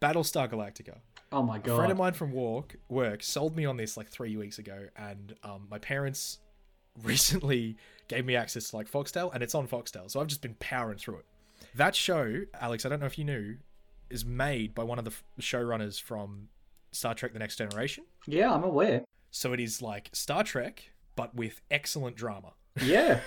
Battlestar 0.00 0.46
Galactica. 0.50 0.98
Oh 1.32 1.42
my 1.42 1.58
god! 1.58 1.72
A 1.72 1.76
friend 1.76 1.92
of 1.92 1.96
mine 1.96 2.12
from 2.12 2.30
work 2.30 2.76
work 2.90 3.22
sold 3.22 3.56
me 3.56 3.64
on 3.64 3.78
this 3.78 3.96
like 3.96 4.10
three 4.10 4.36
weeks 4.36 4.58
ago, 4.58 4.88
and 4.94 5.34
um, 5.42 5.66
my 5.70 5.78
parents 5.78 6.38
recently 7.02 7.78
gave 8.08 8.24
me 8.24 8.36
access 8.36 8.70
to 8.70 8.76
like 8.76 8.90
Foxtel, 8.90 9.32
and 9.34 9.42
it's 9.42 9.54
on 9.54 9.66
Foxtel, 9.68 10.10
so 10.10 10.20
I've 10.20 10.26
just 10.26 10.42
been 10.42 10.54
powering 10.60 10.98
through 10.98 11.18
it. 11.18 11.24
That 11.74 11.94
show, 11.94 12.42
Alex, 12.60 12.84
I 12.84 12.88
don't 12.88 13.00
know 13.00 13.06
if 13.06 13.18
you 13.18 13.24
knew, 13.24 13.56
is 14.10 14.24
made 14.24 14.74
by 14.74 14.82
one 14.84 14.98
of 14.98 15.04
the 15.04 15.12
showrunners 15.40 16.00
from 16.00 16.48
Star 16.92 17.14
Trek: 17.14 17.32
The 17.32 17.38
Next 17.38 17.56
Generation. 17.56 18.04
Yeah, 18.26 18.52
I'm 18.52 18.64
aware. 18.64 19.02
So 19.30 19.52
it 19.52 19.60
is 19.60 19.82
like 19.82 20.10
Star 20.12 20.42
Trek, 20.44 20.90
but 21.16 21.34
with 21.34 21.60
excellent 21.70 22.16
drama. 22.16 22.52
Yeah. 22.82 23.20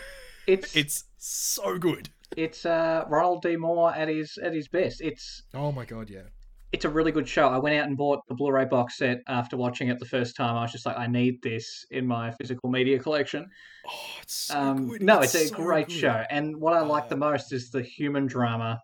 It's 0.48 0.76
it's 0.76 1.04
It's 1.04 1.06
so 1.18 1.78
good. 1.78 2.10
it's 2.38 2.66
uh 2.66 3.06
Ronald 3.08 3.42
D. 3.44 3.56
Moore 3.58 3.94
at 3.94 4.08
his 4.08 4.38
at 4.42 4.54
his 4.54 4.68
best. 4.68 5.02
It's 5.02 5.44
Oh 5.54 5.72
my 5.72 5.86
god, 5.86 6.10
yeah. 6.10 6.24
It's 6.72 6.86
a 6.86 6.90
really 6.90 7.12
good 7.12 7.28
show. 7.28 7.48
I 7.48 7.58
went 7.58 7.76
out 7.76 7.88
and 7.88 7.98
bought 7.98 8.22
the 8.28 8.36
Blu-ray 8.36 8.66
box 8.66 8.98
set 8.98 9.22
after 9.28 9.58
watching 9.58 9.88
it 9.90 9.98
the 10.00 10.06
first 10.06 10.36
time. 10.36 10.56
I 10.56 10.62
was 10.62 10.72
just 10.72 10.86
like, 10.86 10.98
I 10.98 11.08
need 11.08 11.42
this 11.42 11.86
in 11.90 12.06
my 12.06 12.32
physical 12.32 12.70
media 12.70 13.00
collection. 13.00 13.48
Oh, 13.88 13.92
it's 14.22 14.34
so 14.34 14.60
Um, 14.60 14.88
good. 14.88 15.02
no, 15.02 15.22
it's, 15.22 15.34
a 15.36 15.48
so 15.48 15.56
great 15.56 15.88
good. 15.88 15.96
show, 15.98 16.24
and 16.30 16.56
what 16.58 16.74
I 16.74 16.82
like 16.82 17.10
the 17.10 17.16
Uh, 17.16 17.20
most 17.32 17.54
is 17.54 17.72
the 17.72 17.82
human 17.82 18.28
drama 18.28 18.80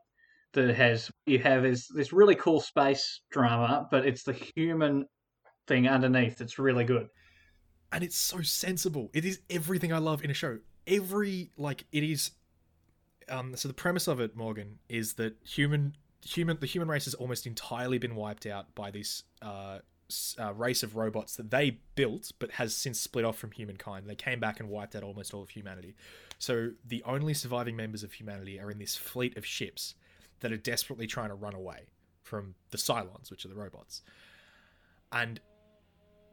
that 0.53 0.73
has 0.73 1.11
you 1.25 1.37
have 1.39 1.65
is 1.65 1.87
this 1.93 2.11
really 2.13 2.35
cool 2.35 2.59
space 2.61 3.21
drama, 3.29 3.87
but 3.91 4.05
it's 4.05 4.23
the 4.23 4.33
human 4.55 5.05
thing 5.67 5.87
underneath 5.87 6.37
that's 6.37 6.57
really 6.59 6.85
good. 6.85 7.07
and 7.91 8.03
it's 8.03 8.17
so 8.17 8.41
sensible. 8.41 9.09
It 9.13 9.25
is 9.25 9.39
everything 9.49 9.93
I 9.93 9.99
love 9.99 10.23
in 10.23 10.29
a 10.31 10.33
show. 10.33 10.59
Every 10.87 11.51
like 11.57 11.85
it 11.91 12.03
is. 12.03 12.31
Um, 13.29 13.55
so 13.55 13.67
the 13.67 13.73
premise 13.73 14.07
of 14.07 14.19
it, 14.19 14.35
Morgan, 14.35 14.79
is 14.89 15.13
that 15.13 15.35
human 15.43 15.95
human 16.25 16.57
the 16.59 16.65
human 16.65 16.89
race 16.89 17.05
has 17.05 17.13
almost 17.13 17.47
entirely 17.47 17.97
been 17.97 18.15
wiped 18.15 18.45
out 18.45 18.73
by 18.75 18.91
this 18.91 19.23
uh, 19.41 19.79
uh, 20.39 20.53
race 20.53 20.83
of 20.83 20.95
robots 20.95 21.35
that 21.35 21.51
they 21.51 21.79
built, 21.95 22.31
but 22.39 22.51
has 22.51 22.75
since 22.75 22.99
split 22.99 23.23
off 23.25 23.37
from 23.37 23.51
humankind. 23.51 24.07
They 24.07 24.15
came 24.15 24.39
back 24.39 24.59
and 24.59 24.69
wiped 24.69 24.95
out 24.95 25.03
almost 25.03 25.33
all 25.33 25.43
of 25.43 25.49
humanity. 25.49 25.95
So 26.37 26.71
the 26.85 27.01
only 27.05 27.33
surviving 27.33 27.75
members 27.75 28.03
of 28.03 28.13
humanity 28.13 28.59
are 28.59 28.69
in 28.69 28.79
this 28.79 28.95
fleet 28.95 29.37
of 29.37 29.45
ships 29.45 29.95
that 30.41 30.51
are 30.51 30.57
desperately 30.57 31.07
trying 31.07 31.29
to 31.29 31.35
run 31.35 31.55
away 31.55 31.87
from 32.23 32.55
the 32.71 32.77
Cylons, 32.77 33.31
which 33.31 33.45
are 33.45 33.47
the 33.47 33.55
robots. 33.55 34.01
And 35.11 35.39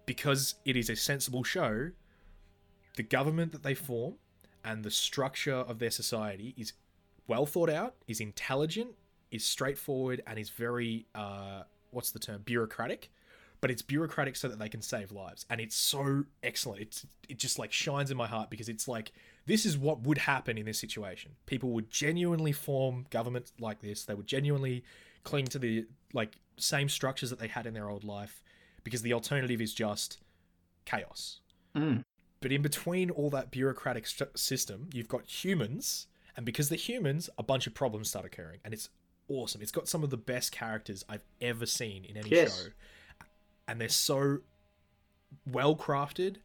because 0.06 0.56
it 0.64 0.76
is 0.76 0.90
a 0.90 0.96
sensible 0.96 1.44
show, 1.44 1.90
the 2.96 3.02
government 3.02 3.52
that 3.52 3.62
they 3.62 3.74
form 3.74 4.14
and 4.64 4.84
the 4.84 4.90
structure 4.90 5.54
of 5.54 5.78
their 5.78 5.90
society 5.90 6.54
is 6.56 6.72
well 7.26 7.46
thought 7.46 7.70
out, 7.70 7.94
is 8.06 8.20
intelligent, 8.20 8.90
is 9.32 9.44
straightforward, 9.44 10.22
and 10.26 10.38
is 10.38 10.50
very 10.50 11.06
uh, 11.14 11.62
what's 11.90 12.12
the 12.12 12.20
term 12.20 12.42
bureaucratic. 12.44 13.10
But 13.60 13.70
it's 13.70 13.82
bureaucratic 13.82 14.34
so 14.34 14.48
that 14.48 14.58
they 14.58 14.68
can 14.68 14.82
save 14.82 15.12
lives, 15.12 15.46
and 15.48 15.60
it's 15.60 15.76
so 15.76 16.24
excellent. 16.42 16.82
It's 16.82 17.06
it 17.28 17.38
just 17.38 17.58
like 17.58 17.72
shines 17.72 18.10
in 18.10 18.16
my 18.16 18.26
heart 18.26 18.50
because 18.50 18.68
it's 18.68 18.86
like 18.86 19.12
this 19.46 19.66
is 19.66 19.78
what 19.78 20.02
would 20.02 20.18
happen 20.18 20.58
in 20.58 20.66
this 20.66 20.78
situation. 20.78 21.32
People 21.46 21.70
would 21.70 21.90
genuinely 21.90 22.52
form 22.52 23.06
governments 23.10 23.52
like 23.60 23.80
this. 23.80 24.04
They 24.04 24.14
would 24.14 24.26
genuinely 24.26 24.84
cling 25.24 25.46
to 25.46 25.58
the 25.58 25.86
like 26.12 26.36
same 26.56 26.88
structures 26.88 27.30
that 27.30 27.38
they 27.38 27.48
had 27.48 27.66
in 27.66 27.74
their 27.74 27.88
old 27.88 28.04
life 28.04 28.42
because 28.84 29.02
the 29.02 29.12
alternative 29.12 29.60
is 29.60 29.72
just 29.72 30.18
chaos. 30.84 31.40
Mm. 31.76 32.04
But 32.40 32.52
in 32.52 32.62
between 32.62 33.10
all 33.10 33.30
that 33.30 33.50
bureaucratic 33.50 34.06
st- 34.06 34.36
system, 34.36 34.90
you've 34.92 35.08
got 35.08 35.24
humans, 35.24 36.08
and 36.36 36.44
because 36.44 36.68
they're 36.68 36.76
humans, 36.76 37.30
a 37.38 37.42
bunch 37.42 37.66
of 37.66 37.74
problems 37.74 38.08
start 38.08 38.26
occurring, 38.26 38.58
and 38.64 38.74
it's 38.74 38.88
awesome. 39.32 39.62
It's 39.62 39.72
got 39.72 39.88
some 39.88 40.02
of 40.04 40.10
the 40.10 40.16
best 40.16 40.52
characters 40.52 41.04
I've 41.08 41.24
ever 41.40 41.66
seen 41.66 42.04
in 42.04 42.16
any 42.16 42.30
Yes. 42.30 42.62
show, 42.64 42.68
and 43.68 43.80
they're 43.80 43.88
so 43.88 44.38
well 45.46 45.74
crafted 45.76 46.36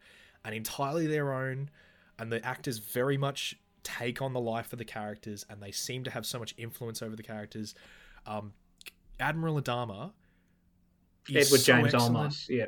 and 0.44 0.54
entirely 0.54 1.06
their 1.06 1.32
own, 1.32 1.70
and 2.18 2.32
the 2.32 2.44
actors 2.44 2.78
very 2.78 3.16
much 3.16 3.56
take 3.82 4.20
on 4.22 4.32
the 4.32 4.40
life 4.40 4.72
of 4.72 4.78
the 4.78 4.84
characters, 4.84 5.44
and 5.48 5.62
they 5.62 5.70
seem 5.72 6.04
to 6.04 6.10
have 6.10 6.26
so 6.26 6.38
much 6.38 6.54
influence 6.58 7.00
over 7.02 7.16
the 7.16 7.22
characters. 7.22 7.74
Um, 8.26 8.52
Admiral 9.20 9.60
Adama, 9.60 10.12
Edward 11.28 11.44
so 11.44 11.56
James 11.58 11.94
excellent. 11.94 12.16
Olmos. 12.32 12.48
Yeah. 12.48 12.66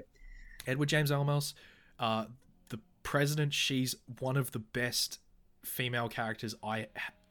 Edward 0.66 0.89
James 0.89 1.11
Olmos, 1.11 1.55
uh, 1.99 2.27
the 2.68 2.79
president. 3.03 3.55
She's 3.55 3.95
one 4.18 4.37
of 4.37 4.53
the 4.53 4.59
best 4.59 5.18
female 5.64 6.09
characters 6.09 6.55
I. 6.62 6.89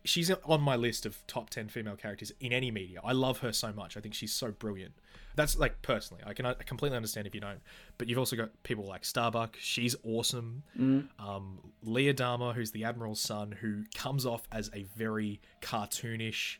She's 0.09 0.31
on 0.31 0.61
my 0.61 0.75
list 0.75 1.05
of 1.05 1.25
top 1.27 1.49
ten 1.51 1.67
female 1.67 1.95
characters 1.95 2.31
in 2.39 2.51
any 2.51 2.71
media. 2.71 2.99
I 3.03 3.11
love 3.11 3.39
her 3.39 3.53
so 3.53 3.71
much. 3.71 3.95
I 3.95 3.99
think 3.99 4.15
she's 4.15 4.33
so 4.33 4.51
brilliant. 4.51 4.93
That's 5.35 5.57
like 5.57 5.81
personally. 5.83 6.23
I 6.25 6.33
can 6.33 6.45
I 6.45 6.53
completely 6.53 6.95
understand 6.97 7.27
if 7.27 7.35
you 7.35 7.41
don't. 7.41 7.61
But 7.97 8.07
you've 8.07 8.17
also 8.17 8.35
got 8.35 8.49
people 8.63 8.85
like 8.85 9.05
Starbuck. 9.05 9.55
She's 9.59 9.95
awesome. 10.03 10.63
Mm. 10.77 11.07
Um, 11.19 11.59
Lee 11.83 12.11
Adama, 12.11 12.55
who's 12.55 12.71
the 12.71 12.83
admiral's 12.83 13.21
son, 13.21 13.51
who 13.61 13.83
comes 13.93 14.25
off 14.25 14.47
as 14.51 14.71
a 14.73 14.83
very 14.97 15.39
cartoonish, 15.61 16.57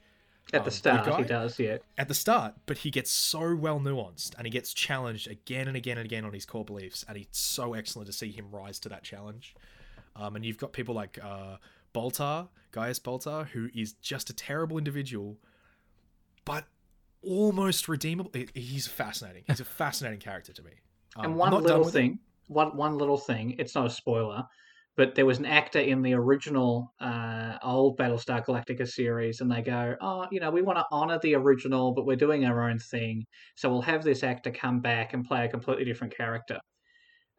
At 0.53 0.59
um, 0.59 0.65
the 0.65 0.71
start, 0.71 1.05
guy 1.05 1.17
he 1.17 1.23
does, 1.23 1.59
yeah. 1.59 1.77
at 1.97 2.07
the 2.07 2.13
start, 2.13 2.53
but 2.67 2.77
he 2.79 2.91
gets 2.91 3.11
so 3.11 3.55
well 3.55 3.79
nuanced 3.79 4.35
and 4.37 4.45
he 4.45 4.51
gets 4.51 4.73
challenged 4.73 5.27
again 5.27 5.67
and 5.67 5.75
again 5.75 5.97
and 5.97 6.05
again 6.05 6.23
on 6.23 6.33
his 6.33 6.45
core 6.45 6.65
beliefs, 6.65 7.03
and 7.07 7.17
it's 7.17 7.39
so 7.39 7.73
excellent 7.73 8.07
to 8.07 8.13
see 8.13 8.31
him 8.31 8.45
rise 8.51 8.79
to 8.79 8.89
that 8.89 9.03
challenge. 9.03 9.55
Um, 10.15 10.35
and 10.35 10.45
you've 10.45 10.57
got 10.57 10.73
people 10.73 10.95
like 10.95 11.17
uh, 11.23 11.57
Baltar, 11.93 12.49
Gaius 12.71 12.99
Baltar, 12.99 13.47
who 13.47 13.69
is 13.73 13.93
just 13.93 14.29
a 14.29 14.33
terrible 14.33 14.77
individual, 14.77 15.37
but 16.45 16.65
almost 17.21 17.87
redeemable. 17.87 18.31
He's 18.53 18.87
fascinating. 18.87 19.43
He's 19.47 19.59
a 19.59 19.65
fascinating 19.81 20.19
character 20.19 20.53
to 20.53 20.63
me. 20.63 20.71
Um, 21.15 21.25
and 21.25 21.35
one 21.35 21.63
little 21.63 21.79
with 21.79 21.87
him. 21.87 21.91
thing, 21.91 22.19
one 22.47 22.75
one 22.75 22.97
little 22.97 23.17
thing. 23.17 23.55
It's 23.57 23.75
not 23.75 23.87
a 23.87 23.89
spoiler, 23.89 24.43
but 24.95 25.15
there 25.15 25.25
was 25.25 25.39
an 25.39 25.45
actor 25.45 25.79
in 25.79 26.01
the 26.01 26.13
original 26.13 26.93
uh, 26.99 27.57
old 27.63 27.97
Battlestar 27.97 28.45
Galactica 28.45 28.87
series, 28.87 29.41
and 29.41 29.51
they 29.51 29.61
go, 29.61 29.95
"Oh, 30.01 30.27
you 30.31 30.39
know, 30.39 30.51
we 30.51 30.61
want 30.61 30.77
to 30.77 30.85
honor 30.91 31.19
the 31.21 31.35
original, 31.35 31.93
but 31.93 32.05
we're 32.05 32.15
doing 32.15 32.45
our 32.45 32.69
own 32.69 32.79
thing, 32.79 33.25
so 33.55 33.69
we'll 33.69 33.81
have 33.81 34.03
this 34.03 34.23
actor 34.23 34.51
come 34.51 34.81
back 34.81 35.13
and 35.13 35.25
play 35.25 35.45
a 35.45 35.49
completely 35.49 35.85
different 35.85 36.15
character." 36.15 36.59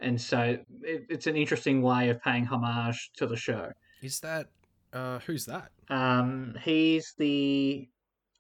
And 0.01 0.21
so 0.21 0.57
it, 0.83 1.07
it's 1.11 1.27
an 1.27 1.37
interesting 1.37 1.83
way 1.83 2.09
of 2.09 2.21
paying 2.23 2.45
homage 2.45 3.11
to 3.17 3.27
the 3.27 3.37
show. 3.37 3.71
Is 4.03 4.21
that 4.21 4.49
uh, 4.93 5.19
who's 5.21 5.47
that? 5.47 5.71
Um, 5.89 6.57
he's 6.63 7.15
the 7.19 7.89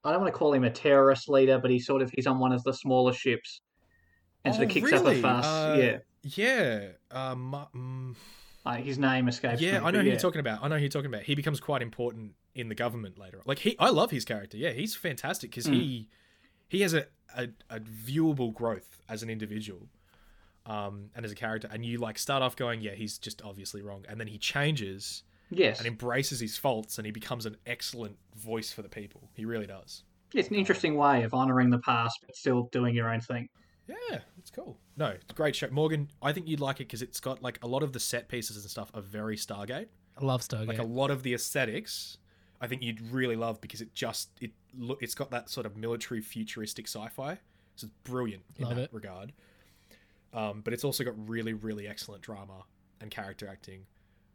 I 0.05 0.13
don't 0.13 0.21
want 0.23 0.33
to 0.33 0.39
call 0.39 0.53
him 0.53 0.65
a 0.65 0.71
terrorist 0.71 1.29
leader, 1.29 1.59
but 1.59 1.71
he's 1.71 1.87
sort 1.87 2.03
of 2.03 2.11
he's 2.11 2.27
on 2.27 2.39
one 2.39 2.53
of 2.53 2.63
the 2.65 2.73
smaller 2.73 3.13
ships, 3.13 3.61
and 4.45 4.55
sort 4.55 4.65
of 4.65 4.71
Oh, 4.71 4.75
kicks 4.75 4.93
up 4.93 5.07
a 5.07 5.21
fuss. 5.21 5.45
Uh, 5.47 5.77
yeah, 5.79 5.99
Yeah. 6.23 6.89
Um, 7.11 7.67
mm, 7.75 8.17
uh, 8.67 8.75
his 8.83 8.99
name 8.99 9.29
escapes 9.29 9.61
me. 9.61 9.69
yeah, 9.69 9.85
I 9.85 9.91
know 9.91 9.99
who 10.01 10.05
yeah. 10.07 10.13
you're 10.13 10.21
talking 10.21 10.41
about. 10.41 10.63
I 10.63 10.69
know 10.69 10.77
who 10.77 10.83
you're 10.83 10.89
talking 10.91 11.07
about. 11.13 11.23
He 11.23 11.35
becomes 11.35 11.61
quite 11.61 11.83
important 11.83 12.33
in 12.55 12.69
the 12.69 12.75
government 12.75 13.19
later. 13.19 13.39
on. 13.39 13.43
Like 13.47 13.59
he, 13.61 13.77
I 13.79 13.91
love 13.91 14.11
his 14.11 14.25
character. 14.25 14.57
Yeah, 14.57 14.71
he's 14.71 14.95
fantastic 14.95 15.51
because 15.51 15.67
Hmm. 15.67 15.73
he 15.75 16.09
he 16.69 16.81
has 16.83 16.95
a, 16.95 17.07
a 17.37 17.49
a 17.69 17.81
viewable 17.81 18.53
growth 18.55 19.03
as 19.09 19.23
an 19.23 19.31
individual, 19.31 19.89
um, 20.67 21.11
and 21.15 21.25
as 21.25 21.33
a 21.33 21.35
character. 21.37 21.69
And 21.71 21.85
you 21.85 21.99
like 21.99 22.19
start 22.19 22.43
off 22.43 22.57
going, 22.57 22.81
yeah, 22.81 22.93
he's 22.93 23.19
just 23.19 23.43
obviously 23.43 23.83
wrong, 23.83 24.05
and 24.09 24.19
then 24.21 24.29
he 24.29 24.39
changes 24.39 25.25
Yes, 25.51 25.79
and 25.79 25.87
embraces 25.87 26.41
his 26.41 26.57
faults, 26.57 26.99
and 26.99 27.07
he 27.07 27.13
becomes 27.13 27.47
an 27.47 27.57
excellent 27.67 28.17
voice 28.37 28.73
for 28.73 28.83
the 28.83 28.89
people. 28.89 29.29
He 29.35 29.45
really 29.45 29.67
does. 29.67 30.05
it's 30.35 30.49
an 30.49 30.55
interesting 30.55 30.97
way 30.97 31.23
of 31.25 31.35
honoring 31.35 31.71
the 31.71 31.79
past 31.81 32.19
but 32.25 32.37
still 32.37 32.69
doing 32.73 32.95
your 32.95 33.13
own 33.13 33.21
thing. 33.21 33.49
Yeah, 33.89 34.21
it's 34.39 34.51
cool. 34.51 34.79
No, 34.97 35.07
it's 35.09 35.31
a 35.31 35.35
great 35.35 35.57
show. 35.57 35.69
Morgan, 35.71 36.09
I 36.23 36.33
think 36.33 36.47
you'd 36.47 36.61
like 36.61 36.77
it 36.77 36.85
because 36.85 37.03
it's 37.03 37.19
got 37.19 37.43
like 37.43 37.59
a 37.63 37.67
lot 37.67 37.83
of 37.83 37.93
the 37.93 37.99
set 37.99 38.29
pieces 38.29 38.57
and 38.57 38.71
stuff 38.71 38.91
are 38.95 39.01
very 39.03 39.37
Stargate. 39.37 39.89
I 40.17 40.25
love 40.25 40.43
Stargate. 40.43 40.69
Like 40.69 40.79
a 40.79 40.85
lot 40.85 41.11
of 41.11 41.25
the 41.25 41.35
aesthetics, 41.35 42.19
I 42.61 42.69
think 42.69 42.83
you'd 42.83 43.01
really 43.11 43.35
love 43.35 43.61
because 43.61 43.81
it 43.81 43.93
just 43.95 44.31
it 44.41 44.53
look 44.79 45.03
it's 45.03 45.15
got 45.17 45.33
that 45.33 45.51
sort 45.51 45.67
of 45.67 45.77
military 45.77 46.21
futuristic 46.21 46.87
sci-fi. 46.87 47.35
So 47.75 47.87
it's 47.87 47.95
brilliant 48.05 48.43
in 48.59 48.67
Love 48.67 48.77
that 48.77 48.83
it. 48.83 48.93
regard. 48.93 49.33
Um, 50.33 50.61
but 50.63 50.73
it's 50.73 50.85
also 50.85 51.03
got 51.03 51.15
really, 51.29 51.55
really 51.55 51.89
excellent 51.89 52.23
drama 52.23 52.65
and 53.01 53.11
character 53.11 53.49
acting. 53.51 53.87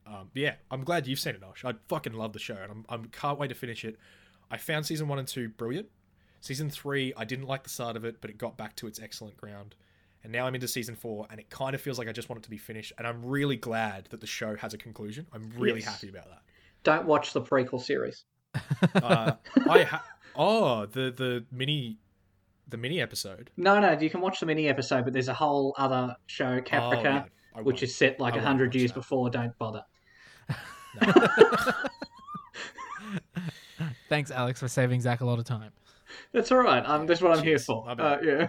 Um, 0.06 0.30
yeah, 0.34 0.56
I'm 0.70 0.84
glad 0.84 1.08
you've 1.08 1.20
seen 1.20 1.36
it, 1.36 1.44
Osh. 1.44 1.66
I 1.66 1.74
fucking 1.88 2.14
love 2.14 2.34
the 2.34 2.40
show, 2.40 2.56
and 2.56 2.72
I'm, 2.72 2.86
I'm 2.90 3.06
can't 3.06 3.40
wait 3.40 3.48
to 3.48 3.56
finish 3.56 3.84
it. 3.84 3.98
I 4.52 4.58
found 4.58 4.86
season 4.86 5.08
one 5.08 5.18
and 5.20 5.28
two 5.28 5.50
brilliant. 5.50 5.88
Season 6.42 6.70
three, 6.70 7.12
I 7.18 7.26
didn't 7.26 7.48
like 7.48 7.64
the 7.64 7.70
start 7.70 7.96
of 7.96 8.06
it, 8.06 8.18
but 8.22 8.30
it 8.30 8.38
got 8.38 8.56
back 8.58 8.76
to 8.78 8.88
its 8.88 9.00
excellent 9.00 9.36
ground. 9.38 9.74
And 10.24 10.32
now 10.32 10.46
I'm 10.48 10.54
into 10.56 10.68
season 10.68 10.96
four, 10.96 11.26
and 11.32 11.40
it 11.40 11.50
kind 11.50 11.74
of 11.74 11.82
feels 11.82 11.98
like 11.98 12.08
I 12.08 12.12
just 12.12 12.30
want 12.30 12.40
it 12.40 12.44
to 12.44 12.50
be 12.52 12.58
finished. 12.58 12.94
And 12.98 13.08
I'm 13.08 13.24
really 13.26 13.56
glad 13.58 14.08
that 14.12 14.22
the 14.22 14.28
show 14.28 14.56
has 14.58 14.74
a 14.74 14.78
conclusion. 14.78 15.26
I'm 15.34 15.52
really 15.58 15.80
Yes. 15.82 15.90
happy 15.96 16.10
about 16.10 16.28
that. 16.30 16.42
Don't 16.84 17.06
watch 17.08 17.34
the 17.34 17.42
prequel 17.42 17.82
series. 17.82 18.26
Uh, 18.96 19.34
I 19.70 19.84
ha- 19.84 20.06
oh 20.36 20.86
the 20.86 21.12
the 21.12 21.46
mini 21.52 21.98
the 22.68 22.78
mini 22.78 23.02
episode 23.02 23.52
No, 23.58 23.80
no, 23.80 23.98
you 24.00 24.10
can 24.10 24.22
watch 24.22 24.40
the 24.40 24.46
mini 24.46 24.68
episode, 24.70 25.04
but 25.04 25.14
there's 25.14 25.28
a 25.28 25.34
whole 25.34 25.74
other 25.78 26.16
show, 26.28 26.58
Oh, 26.58 26.62
Caprica, 26.62 27.26
I 27.56 27.62
which 27.62 27.84
is 27.84 27.96
set 27.96 28.20
like 28.20 28.36
I 28.36 28.38
a 28.38 28.42
hundred 28.42 28.74
years 28.76 28.92
that. 28.92 29.00
before. 29.00 29.30
Don't 29.30 29.58
bother. 29.58 29.84
Thanks, 34.10 34.32
Alex, 34.32 34.60
for 34.60 34.68
saving 34.68 35.02
Zach 35.02 35.22
a 35.22 35.26
lot 35.26 35.40
of 35.40 35.46
time. 35.46 35.72
That's 36.32 36.52
all 36.52 36.60
right. 36.60 36.84
Um, 36.86 37.06
that's 37.08 37.22
what 37.22 37.38
I'm 37.38 37.44
here 37.44 37.60
for. 37.60 37.90
Uh, 37.90 38.18
yeah. 38.24 38.48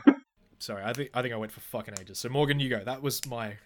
Sorry, 0.59 0.83
I 0.85 0.93
think 0.93 1.11
I 1.15 1.23
think 1.23 1.35
I 1.35 1.37
went 1.37 1.53
for 1.53 1.61
fucking 1.61 1.95
ages. 2.01 2.19
So 2.19 2.29
Morgan, 2.29 2.61
you 2.61 2.69
go. 2.69 2.83
That 2.85 3.03
was 3.03 3.25
my 3.27 3.57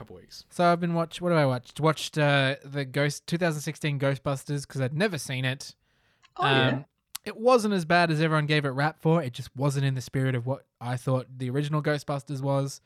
couple 0.00 0.16
weeks. 0.16 0.44
So 0.50 0.64
I've 0.64 0.80
been 0.80 0.94
watch. 0.94 1.20
What 1.20 1.30
have 1.30 1.38
I 1.38 1.44
watched? 1.46 1.78
Watched 1.78 2.16
uh, 2.16 2.56
the 2.64 2.84
Ghost 2.86 3.26
2016 3.26 3.98
Ghostbusters 3.98 4.66
because 4.66 4.80
I'd 4.80 4.94
never 4.94 5.18
seen 5.18 5.44
it. 5.44 5.74
Oh 6.36 6.46
yeah. 6.46 6.68
Um, 6.68 6.84
It 7.26 7.36
wasn't 7.36 7.74
as 7.74 7.84
bad 7.84 8.10
as 8.10 8.20
everyone 8.20 8.46
gave 8.46 8.64
it 8.64 8.70
rap 8.70 8.96
for. 9.02 9.22
It 9.22 9.34
just 9.34 9.54
wasn't 9.54 9.84
in 9.84 9.94
the 9.94 10.00
spirit 10.00 10.34
of 10.34 10.46
what 10.46 10.64
I 10.80 10.96
thought 10.96 11.26
the 11.36 11.50
original 11.50 11.82
Ghostbusters 11.82 12.40
was. 12.40 12.80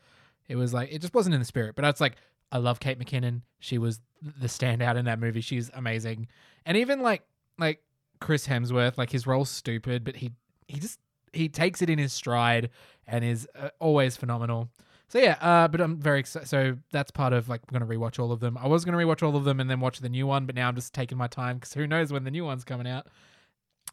It 0.48 0.56
was 0.56 0.74
like 0.74 0.92
it 0.92 1.00
just 1.00 1.14
wasn't 1.14 1.34
in 1.34 1.40
the 1.40 1.46
spirit. 1.46 1.76
But 1.76 1.84
it's 1.84 2.00
like 2.00 2.16
I 2.54 2.58
love 2.58 2.78
Kate 2.78 2.98
McKinnon. 2.98 3.42
She 3.58 3.78
was 3.78 4.00
the 4.22 4.46
standout 4.46 4.96
in 4.96 5.04
that 5.06 5.18
movie. 5.18 5.40
She's 5.40 5.70
amazing. 5.74 6.28
And 6.64 6.76
even 6.76 7.00
like 7.00 7.22
like 7.58 7.82
Chris 8.20 8.46
Hemsworth, 8.46 8.96
like 8.96 9.10
his 9.10 9.26
role's 9.26 9.50
stupid, 9.50 10.04
but 10.04 10.16
he 10.16 10.30
he 10.68 10.78
just 10.78 11.00
he 11.32 11.48
takes 11.48 11.82
it 11.82 11.90
in 11.90 11.98
his 11.98 12.12
stride 12.12 12.70
and 13.08 13.24
is 13.24 13.48
uh, 13.58 13.70
always 13.80 14.16
phenomenal. 14.16 14.70
So 15.08 15.18
yeah, 15.18 15.36
uh, 15.40 15.66
but 15.66 15.80
I'm 15.80 15.98
very 15.98 16.20
excited. 16.20 16.48
So 16.48 16.76
that's 16.92 17.10
part 17.10 17.32
of 17.32 17.48
like 17.48 17.60
we're 17.70 17.78
gonna 17.78 17.90
rewatch 17.90 18.20
all 18.20 18.30
of 18.30 18.38
them. 18.38 18.56
I 18.56 18.68
was 18.68 18.84
gonna 18.84 18.98
rewatch 18.98 19.24
all 19.24 19.34
of 19.34 19.42
them 19.42 19.58
and 19.58 19.68
then 19.68 19.80
watch 19.80 19.98
the 19.98 20.08
new 20.08 20.28
one, 20.28 20.46
but 20.46 20.54
now 20.54 20.68
I'm 20.68 20.76
just 20.76 20.94
taking 20.94 21.18
my 21.18 21.26
time 21.26 21.56
because 21.56 21.74
who 21.74 21.88
knows 21.88 22.12
when 22.12 22.22
the 22.22 22.30
new 22.30 22.44
one's 22.44 22.62
coming 22.62 22.86
out. 22.86 23.08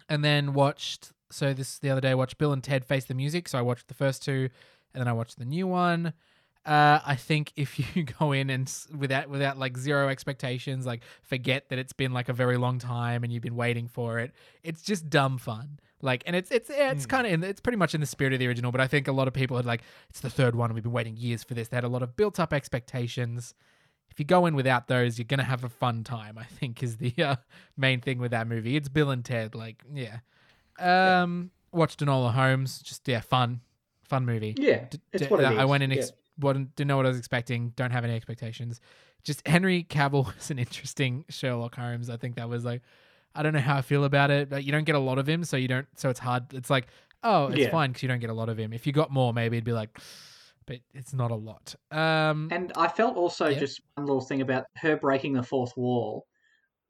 And 0.07 0.23
then 0.23 0.53
watched. 0.53 1.13
So 1.31 1.51
this 1.53 1.79
the 1.79 1.89
other 1.89 2.01
day 2.01 2.11
I 2.11 2.15
watched 2.15 2.37
Bill 2.37 2.53
and 2.53 2.63
Ted 2.63 2.85
Face 2.85 3.05
the 3.05 3.15
Music. 3.15 3.47
So 3.47 3.57
I 3.57 3.63
watched 3.63 3.87
the 3.87 3.95
first 3.95 4.23
two, 4.23 4.49
and 4.93 5.01
then 5.01 5.07
I 5.07 5.13
watched 5.13 5.39
the 5.39 5.45
new 5.45 5.65
one. 5.65 6.13
Uh, 6.65 6.99
I 7.05 7.15
think 7.15 7.53
if 7.55 7.79
you 7.95 8.03
go 8.03 8.31
in 8.33 8.49
and 8.51 8.67
s- 8.67 8.87
without 8.95 9.29
without 9.29 9.57
like 9.57 9.77
zero 9.77 10.09
expectations, 10.09 10.85
like 10.85 11.01
forget 11.23 11.69
that 11.69 11.79
it's 11.79 11.93
been 11.93 12.11
like 12.13 12.29
a 12.29 12.33
very 12.33 12.57
long 12.57 12.77
time 12.79 13.23
and 13.23 13.33
you've 13.33 13.41
been 13.43 13.55
waiting 13.55 13.87
for 13.87 14.19
it, 14.19 14.31
it's 14.63 14.81
just 14.83 15.09
dumb 15.09 15.37
fun. 15.37 15.79
Like, 16.03 16.23
and 16.25 16.35
it's 16.35 16.51
it's 16.51 16.69
it's 16.71 17.05
Hmm. 17.05 17.09
kind 17.09 17.27
of 17.27 17.33
in 17.33 17.43
it's 17.43 17.61
pretty 17.61 17.77
much 17.77 17.93
in 17.95 18.01
the 18.01 18.07
spirit 18.07 18.33
of 18.33 18.39
the 18.39 18.47
original. 18.47 18.71
But 18.71 18.81
I 18.81 18.87
think 18.87 19.07
a 19.07 19.11
lot 19.11 19.27
of 19.27 19.33
people 19.33 19.57
had 19.57 19.65
like 19.65 19.81
it's 20.09 20.19
the 20.19 20.29
third 20.29 20.55
one 20.55 20.69
and 20.69 20.75
we've 20.75 20.83
been 20.83 20.91
waiting 20.91 21.15
years 21.17 21.43
for 21.43 21.53
this. 21.55 21.67
They 21.67 21.77
had 21.77 21.83
a 21.83 21.87
lot 21.89 22.03
of 22.03 22.15
built 22.15 22.39
up 22.39 22.53
expectations. 22.53 23.53
If 24.11 24.19
you 24.19 24.25
go 24.25 24.45
in 24.45 24.55
without 24.55 24.87
those, 24.87 25.17
you're 25.17 25.25
gonna 25.25 25.43
have 25.43 25.63
a 25.63 25.69
fun 25.69 26.03
time. 26.03 26.37
I 26.37 26.43
think 26.43 26.83
is 26.83 26.97
the 26.97 27.13
uh, 27.17 27.35
main 27.77 28.01
thing 28.01 28.19
with 28.19 28.31
that 28.31 28.47
movie. 28.47 28.75
It's 28.75 28.89
Bill 28.89 29.09
and 29.09 29.23
Ted. 29.25 29.55
Like, 29.55 29.83
yeah. 29.93 30.19
Um, 30.79 31.51
watched 31.71 31.99
Enola 32.01 32.33
Holmes. 32.33 32.79
Just 32.81 33.07
yeah, 33.07 33.21
fun, 33.21 33.61
fun 34.07 34.25
movie. 34.25 34.55
yeah. 34.57 34.85
D- 34.89 34.99
It's 35.13 35.23
d- 35.23 35.29
what 35.29 35.39
it 35.39 35.45
I 35.45 35.63
is. 35.63 35.69
went 35.69 35.83
in, 35.83 35.91
Yeah. 35.91 36.03
Ex- 36.41 36.43
wasn't 36.43 36.75
didn't 36.75 36.87
know 36.87 36.97
what 36.97 37.05
I 37.05 37.09
was 37.09 37.17
expecting. 37.17 37.73
Don't 37.75 37.91
have 37.91 38.03
any 38.03 38.15
expectations. 38.15 38.81
Just 39.23 39.45
Henry 39.47 39.85
Cavill 39.89 40.25
was 40.35 40.51
an 40.51 40.59
interesting 40.59 41.25
Sherlock 41.29 41.75
Holmes. 41.75 42.09
I 42.09 42.17
think 42.17 42.35
that 42.35 42.49
was 42.49 42.65
like, 42.65 42.81
I 43.35 43.43
don't 43.43 43.53
know 43.53 43.59
how 43.59 43.77
I 43.77 43.81
feel 43.81 44.03
about 44.03 44.31
it. 44.31 44.49
But 44.49 44.63
you 44.63 44.71
don't 44.71 44.83
get 44.85 44.95
a 44.95 44.99
lot 44.99 45.17
of 45.19 45.27
him, 45.27 45.43
so 45.43 45.57
you 45.57 45.67
don't. 45.67 45.87
So 45.95 46.09
it's 46.09 46.19
hard. 46.19 46.53
It's 46.53 46.69
like, 46.69 46.87
oh, 47.23 47.47
it's 47.47 47.59
Yeah. 47.59 47.69
fine 47.71 47.91
because 47.91 48.03
you 48.03 48.09
don't 48.09 48.19
get 48.19 48.29
a 48.29 48.33
lot 48.33 48.49
of 48.49 48.57
him. 48.57 48.73
If 48.73 48.87
you 48.87 48.93
got 48.93 49.11
more, 49.11 49.33
maybe 49.33 49.57
it'd 49.57 49.63
be 49.65 49.73
like, 49.73 49.97
but 50.65 50.77
it's 50.93 51.13
not 51.13 51.31
a 51.31 51.35
lot. 51.35 51.75
Um, 51.91 52.49
And 52.51 52.71
I 52.75 52.87
felt 52.87 53.15
also 53.17 53.47
Yeah. 53.47 53.59
just 53.59 53.81
one 53.95 54.05
little 54.05 54.21
thing 54.21 54.41
about 54.41 54.65
her 54.77 54.95
breaking 54.97 55.33
the 55.33 55.43
fourth 55.43 55.73
wall. 55.77 56.25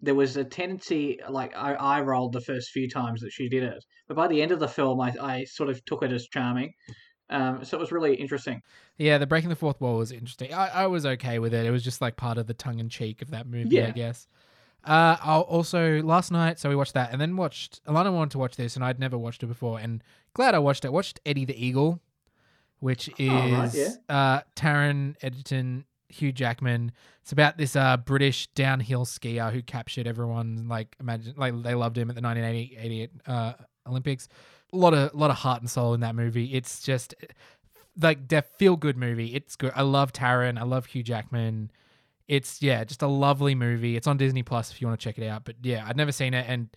There 0.03 0.15
was 0.15 0.35
a 0.35 0.43
tendency, 0.43 1.19
like 1.29 1.55
I, 1.55 1.73
I 1.75 2.01
rolled 2.01 2.33
the 2.33 2.41
first 2.41 2.71
few 2.71 2.89
times 2.89 3.21
that 3.21 3.31
she 3.31 3.47
did 3.49 3.61
it, 3.61 3.85
but 4.07 4.17
by 4.17 4.27
the 4.27 4.41
end 4.41 4.51
of 4.51 4.59
the 4.59 4.67
film, 4.67 4.99
I, 4.99 5.13
I 5.21 5.43
sort 5.43 5.69
of 5.69 5.85
took 5.85 6.01
it 6.01 6.11
as 6.11 6.27
charming. 6.27 6.73
Um, 7.31 7.63
so 7.63 7.77
it 7.77 7.79
was 7.79 7.91
really 7.91 8.15
interesting. 8.15 8.61
Yeah, 8.97 9.17
the 9.17 9.25
breaking 9.25 9.49
the 9.49 9.55
fourth 9.55 9.79
wall 9.81 9.97
was 9.97 10.11
interesting. 10.11 10.53
I, 10.53 10.67
I 10.83 10.87
was 10.87 11.05
okay 11.05 11.39
with 11.39 11.53
it. 11.53 11.65
It 11.65 11.71
was 11.71 11.83
just 11.83 12.01
like 12.01 12.17
part 12.17 12.37
of 12.37 12.45
the 12.47 12.53
tongue 12.53 12.79
in 12.79 12.89
cheek 12.89 13.21
of 13.21 13.31
that 13.31 13.47
movie, 13.47 13.81
I 13.81 13.91
guess. 13.91 14.27
Uh, 14.83 15.15
I'll 15.21 15.41
also 15.41 16.01
last 16.01 16.31
night, 16.31 16.59
so 16.59 16.67
we 16.69 16.75
watched 16.75 16.93
that, 16.95 17.11
and 17.11 17.21
then 17.21 17.37
watched. 17.37 17.83
Alana 17.85 18.13
wanted 18.13 18.31
to 18.31 18.37
watch 18.39 18.55
this, 18.55 18.75
and 18.75 18.83
I'd 18.83 18.99
never 18.99 19.17
watched 19.17 19.43
it 19.43 19.47
before, 19.47 19.79
and 19.79 20.03
glad 20.33 20.55
I 20.55 20.59
watched 20.59 20.85
it. 20.85 20.91
Watched 20.91 21.19
Eddie 21.25 21.45
the 21.45 21.65
Eagle, 21.65 22.01
which 22.79 23.07
is 23.19 23.29
Oh, 23.29 23.51
right, 23.51 23.73
yeah. 23.73 23.89
uh, 24.09 24.41
Taron 24.55 25.15
Egerton, 25.21 25.85
Hugh 26.09 26.31
Jackman. 26.31 26.91
It's 27.21 27.31
about 27.31 27.57
this 27.57 27.75
uh, 27.75 27.97
British 27.97 28.47
downhill 28.55 29.05
skier 29.05 29.51
who 29.53 29.61
captured 29.61 30.07
everyone. 30.07 30.67
Like 30.67 30.95
imagine, 30.99 31.35
like 31.37 31.61
they 31.61 31.75
loved 31.75 31.97
him 31.97 32.09
at 32.09 32.15
the 32.15 32.21
1988 32.21 33.11
uh, 33.27 33.53
Olympics. 33.87 34.27
A 34.73 34.77
lot 34.77 34.93
of 34.93 35.13
lot 35.13 35.29
of 35.29 35.37
heart 35.37 35.61
and 35.61 35.69
soul 35.69 35.93
in 35.93 35.99
that 36.01 36.15
movie. 36.15 36.53
It's 36.53 36.81
just 36.81 37.13
like 37.99 38.27
the 38.29 38.41
feel 38.41 38.75
good 38.75 38.97
movie. 38.97 39.35
It's 39.35 39.55
good. 39.55 39.71
I 39.75 39.81
love 39.81 40.13
Taron. 40.13 40.57
I 40.57 40.63
love 40.63 40.85
Hugh 40.85 41.03
Jackman. 41.03 41.71
It's 42.27 42.61
yeah, 42.61 42.83
just 42.83 43.01
a 43.01 43.07
lovely 43.07 43.55
movie. 43.55 43.97
It's 43.97 44.07
on 44.07 44.17
Disney 44.17 44.43
Plus 44.43 44.71
if 44.71 44.81
you 44.81 44.87
want 44.87 44.99
to 44.99 45.03
check 45.03 45.17
it 45.17 45.27
out. 45.27 45.43
But 45.43 45.57
yeah, 45.61 45.83
I'd 45.85 45.97
never 45.97 46.11
seen 46.13 46.33
it, 46.33 46.45
and 46.47 46.69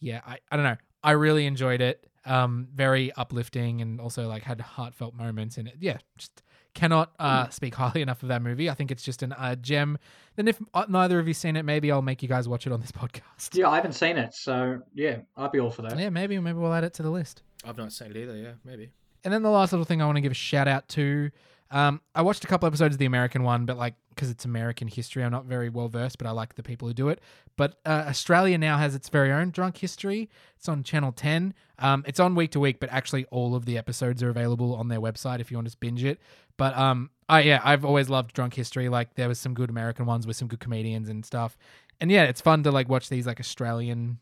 yeah, 0.00 0.20
I, 0.26 0.38
I 0.50 0.56
don't 0.56 0.64
know. 0.64 0.76
I 1.02 1.12
really 1.12 1.46
enjoyed 1.46 1.80
it. 1.80 2.06
Um, 2.26 2.68
very 2.74 3.12
uplifting, 3.12 3.80
and 3.80 4.00
also 4.00 4.28
like 4.28 4.42
had 4.42 4.60
heartfelt 4.60 5.14
moments 5.14 5.56
in 5.56 5.66
it. 5.66 5.76
Yeah, 5.80 5.96
just 6.18 6.42
cannot 6.74 7.12
uh, 7.18 7.48
speak 7.48 7.74
highly 7.74 8.02
enough 8.02 8.22
of 8.22 8.28
that 8.28 8.42
movie. 8.42 8.70
I 8.70 8.74
think 8.74 8.90
it's 8.90 9.02
just 9.02 9.22
an 9.22 9.32
uh, 9.32 9.56
gem. 9.56 9.98
Then 10.36 10.48
if 10.48 10.58
uh, 10.74 10.86
neither 10.88 11.18
of 11.18 11.26
you 11.26 11.34
seen 11.34 11.56
it, 11.56 11.64
maybe 11.64 11.90
I'll 11.90 12.02
make 12.02 12.22
you 12.22 12.28
guys 12.28 12.48
watch 12.48 12.66
it 12.66 12.72
on 12.72 12.80
this 12.80 12.92
podcast. 12.92 13.54
Yeah, 13.54 13.68
I 13.68 13.76
haven't 13.76 13.92
seen 13.92 14.16
it, 14.16 14.34
so 14.34 14.80
yeah, 14.94 15.18
I'd 15.36 15.52
be 15.52 15.60
all 15.60 15.70
for 15.70 15.82
that. 15.82 15.98
Yeah, 15.98 16.10
maybe 16.10 16.38
maybe 16.38 16.58
we'll 16.58 16.72
add 16.72 16.84
it 16.84 16.94
to 16.94 17.02
the 17.02 17.10
list. 17.10 17.42
I've 17.64 17.76
not 17.76 17.92
seen 17.92 18.10
it 18.10 18.16
either. 18.16 18.36
Yeah, 18.36 18.52
maybe. 18.64 18.90
And 19.24 19.34
then 19.34 19.42
the 19.42 19.50
last 19.50 19.72
little 19.72 19.84
thing 19.84 20.00
I 20.00 20.06
want 20.06 20.16
to 20.16 20.22
give 20.22 20.32
a 20.32 20.34
shout 20.36 20.68
out 20.68 20.88
to. 20.90 21.30
Um, 21.70 22.00
I 22.14 22.22
watched 22.22 22.44
a 22.44 22.46
couple 22.46 22.66
episodes 22.66 22.94
of 22.94 22.98
the 22.98 23.06
American 23.06 23.42
one, 23.42 23.66
but 23.66 23.76
like 23.76 23.94
because 24.10 24.30
it's 24.30 24.44
American 24.44 24.88
history, 24.88 25.22
I'm 25.22 25.30
not 25.30 25.44
very 25.44 25.68
well 25.68 25.88
versed, 25.88 26.18
but 26.18 26.26
I 26.26 26.32
like 26.32 26.54
the 26.54 26.62
people 26.62 26.88
who 26.88 26.94
do 26.94 27.08
it. 27.08 27.20
But 27.56 27.78
uh, 27.86 28.04
Australia 28.08 28.58
now 28.58 28.76
has 28.78 28.94
its 28.94 29.08
very 29.08 29.30
own 29.30 29.50
drunk 29.50 29.76
history. 29.76 30.28
It's 30.56 30.68
on 30.68 30.82
Channel 30.82 31.12
10. 31.12 31.54
Um, 31.78 32.04
it's 32.06 32.18
on 32.18 32.34
week 32.34 32.50
to 32.52 32.60
week, 32.60 32.80
but 32.80 32.90
actually 32.90 33.26
all 33.26 33.54
of 33.54 33.64
the 33.64 33.78
episodes 33.78 34.22
are 34.22 34.28
available 34.28 34.74
on 34.74 34.88
their 34.88 35.00
website 35.00 35.38
if 35.38 35.50
you 35.50 35.56
want 35.56 35.70
to 35.70 35.76
binge 35.76 36.02
it. 36.02 36.20
But 36.56 36.76
um, 36.76 37.10
I 37.28 37.42
yeah, 37.42 37.60
I've 37.62 37.84
always 37.84 38.08
loved 38.08 38.32
drunk 38.32 38.54
history. 38.54 38.88
Like 38.88 39.14
there 39.14 39.28
was 39.28 39.38
some 39.38 39.54
good 39.54 39.70
American 39.70 40.06
ones 40.06 40.26
with 40.26 40.36
some 40.36 40.48
good 40.48 40.60
comedians 40.60 41.08
and 41.08 41.24
stuff. 41.24 41.56
And 42.00 42.10
yeah, 42.10 42.24
it's 42.24 42.40
fun 42.40 42.62
to 42.64 42.70
like 42.70 42.88
watch 42.88 43.08
these 43.08 43.26
like 43.26 43.40
Australian 43.40 44.18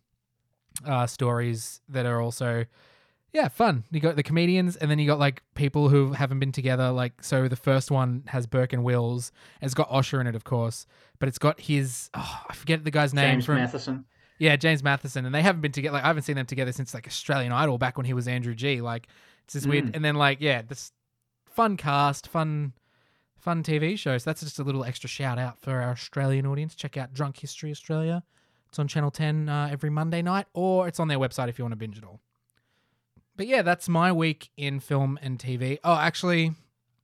uh, 0.84 1.06
stories 1.06 1.80
that 1.88 2.06
are 2.06 2.20
also 2.20 2.66
yeah, 3.32 3.48
fun. 3.48 3.84
You 3.90 4.00
got 4.00 4.16
the 4.16 4.22
comedians, 4.22 4.76
and 4.76 4.90
then 4.90 4.98
you 4.98 5.06
got 5.06 5.18
like 5.18 5.42
people 5.54 5.88
who 5.88 6.12
haven't 6.12 6.38
been 6.38 6.52
together. 6.52 6.90
Like, 6.90 7.22
so 7.22 7.48
the 7.48 7.56
first 7.56 7.90
one 7.90 8.24
has 8.28 8.46
Burke 8.46 8.72
and 8.72 8.82
Wills. 8.82 9.32
It's 9.60 9.74
got 9.74 9.90
Osher 9.90 10.20
in 10.20 10.26
it, 10.26 10.34
of 10.34 10.44
course, 10.44 10.86
but 11.18 11.28
it's 11.28 11.38
got 11.38 11.60
his 11.60 12.10
oh, 12.14 12.42
I 12.48 12.54
forget 12.54 12.84
the 12.84 12.90
guy's 12.90 13.12
name 13.12 13.34
James 13.34 13.44
from 13.44 13.58
Mathison. 13.58 14.04
yeah, 14.38 14.56
James 14.56 14.82
Mathison, 14.82 15.26
and 15.26 15.34
they 15.34 15.42
haven't 15.42 15.60
been 15.60 15.72
together. 15.72 15.94
Like, 15.94 16.04
I 16.04 16.08
haven't 16.08 16.22
seen 16.22 16.36
them 16.36 16.46
together 16.46 16.72
since 16.72 16.94
like 16.94 17.06
Australian 17.06 17.52
Idol 17.52 17.78
back 17.78 17.96
when 17.96 18.06
he 18.06 18.14
was 18.14 18.26
Andrew 18.26 18.54
G. 18.54 18.80
Like, 18.80 19.08
it's 19.44 19.54
just 19.54 19.66
weird. 19.66 19.86
Mm. 19.86 19.96
And 19.96 20.04
then 20.04 20.14
like 20.14 20.40
yeah, 20.40 20.62
this 20.62 20.92
fun 21.56 21.76
cast, 21.76 22.28
fun, 22.28 22.74
fun 23.38 23.62
TV 23.62 23.98
show. 23.98 24.16
So 24.18 24.30
that's 24.30 24.42
just 24.42 24.58
a 24.58 24.64
little 24.64 24.84
extra 24.84 25.08
shout 25.08 25.38
out 25.38 25.58
for 25.60 25.72
our 25.72 25.90
Australian 25.90 26.46
audience. 26.46 26.74
Check 26.74 26.96
out 26.96 27.12
Drunk 27.12 27.38
History 27.38 27.70
Australia. 27.70 28.22
It's 28.68 28.78
on 28.78 28.88
Channel 28.88 29.10
Ten 29.10 29.48
uh, 29.48 29.68
every 29.70 29.90
Monday 29.90 30.22
night, 30.22 30.46
or 30.52 30.88
it's 30.88 31.00
on 31.00 31.08
their 31.08 31.18
website 31.18 31.48
if 31.48 31.58
you 31.58 31.64
want 31.64 31.72
to 31.72 31.76
binge 31.76 31.98
it 31.98 32.04
all. 32.04 32.20
But 33.36 33.46
yeah, 33.46 33.62
that's 33.62 33.88
my 33.88 34.12
week 34.12 34.50
in 34.56 34.80
film 34.80 35.18
and 35.22 35.38
TV. 35.38 35.78
Oh, 35.84 35.94
actually, 35.94 36.52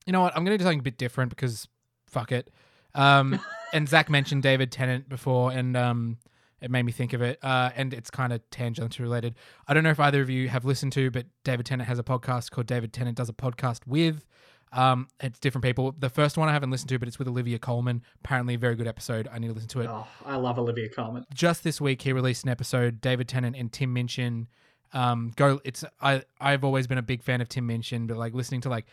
you 0.06 0.12
know 0.12 0.20
what? 0.22 0.36
I'm 0.36 0.44
going 0.44 0.54
to 0.56 0.58
do 0.58 0.64
something 0.64 0.80
a 0.80 0.82
bit 0.82 0.98
different 0.98 1.30
because 1.30 1.68
fuck 2.06 2.32
it. 2.32 2.50
Um, 2.94 3.38
and 3.72 3.88
Zach 3.88 4.08
mentioned 4.10 4.42
David 4.42 4.72
Tennant 4.72 5.08
before, 5.08 5.52
and 5.52 5.76
um, 5.76 6.18
it 6.60 6.70
made 6.70 6.84
me 6.84 6.92
think 6.92 7.12
of 7.12 7.22
it. 7.22 7.38
Uh, 7.42 7.70
and 7.76 7.92
it's 7.94 8.10
kind 8.10 8.32
of 8.32 8.40
tangentially 8.50 9.00
related. 9.00 9.34
I 9.68 9.74
don't 9.74 9.84
know 9.84 9.90
if 9.90 10.00
either 10.00 10.20
of 10.22 10.30
you 10.30 10.48
have 10.48 10.64
listened 10.64 10.92
to, 10.94 11.10
but 11.10 11.26
David 11.44 11.66
Tennant 11.66 11.88
has 11.88 11.98
a 11.98 12.02
podcast 12.04 12.50
called 12.50 12.66
David 12.66 12.92
Tennant 12.92 13.16
Does 13.16 13.28
a 13.28 13.32
Podcast 13.34 13.86
with. 13.86 14.26
Um, 14.74 15.08
it's 15.20 15.38
different 15.38 15.64
people. 15.64 15.94
The 15.98 16.08
first 16.08 16.38
one 16.38 16.48
I 16.48 16.52
haven't 16.52 16.70
listened 16.70 16.88
to, 16.88 16.98
but 16.98 17.06
it's 17.06 17.18
with 17.18 17.28
Olivia 17.28 17.58
Colman. 17.58 18.02
Apparently, 18.24 18.54
a 18.54 18.58
very 18.58 18.74
good 18.74 18.86
episode. 18.88 19.28
I 19.30 19.38
need 19.38 19.48
to 19.48 19.52
listen 19.52 19.68
to 19.68 19.80
it 19.82 19.86
Oh, 19.86 20.06
I 20.24 20.36
love 20.36 20.58
Olivia 20.58 20.88
Colman. 20.88 21.26
just 21.34 21.62
this 21.62 21.78
week 21.78 22.00
he 22.00 22.12
released 22.14 22.44
an 22.44 22.48
episode 22.48 23.02
david 23.02 23.28
tennant 23.28 23.54
and 23.54 23.70
tim 23.70 23.92
minchin 23.92 24.46
um 24.92 25.32
go 25.36 25.60
it's 25.64 25.84
i 26.00 26.22
i've 26.40 26.64
always 26.64 26.86
been 26.86 26.98
a 26.98 27.02
big 27.02 27.22
fan 27.22 27.40
of 27.40 27.48
tim 27.48 27.66
minchin 27.66 28.06
but 28.06 28.16
like 28.16 28.34
listening 28.34 28.60
to 28.60 28.68
like 28.68 28.86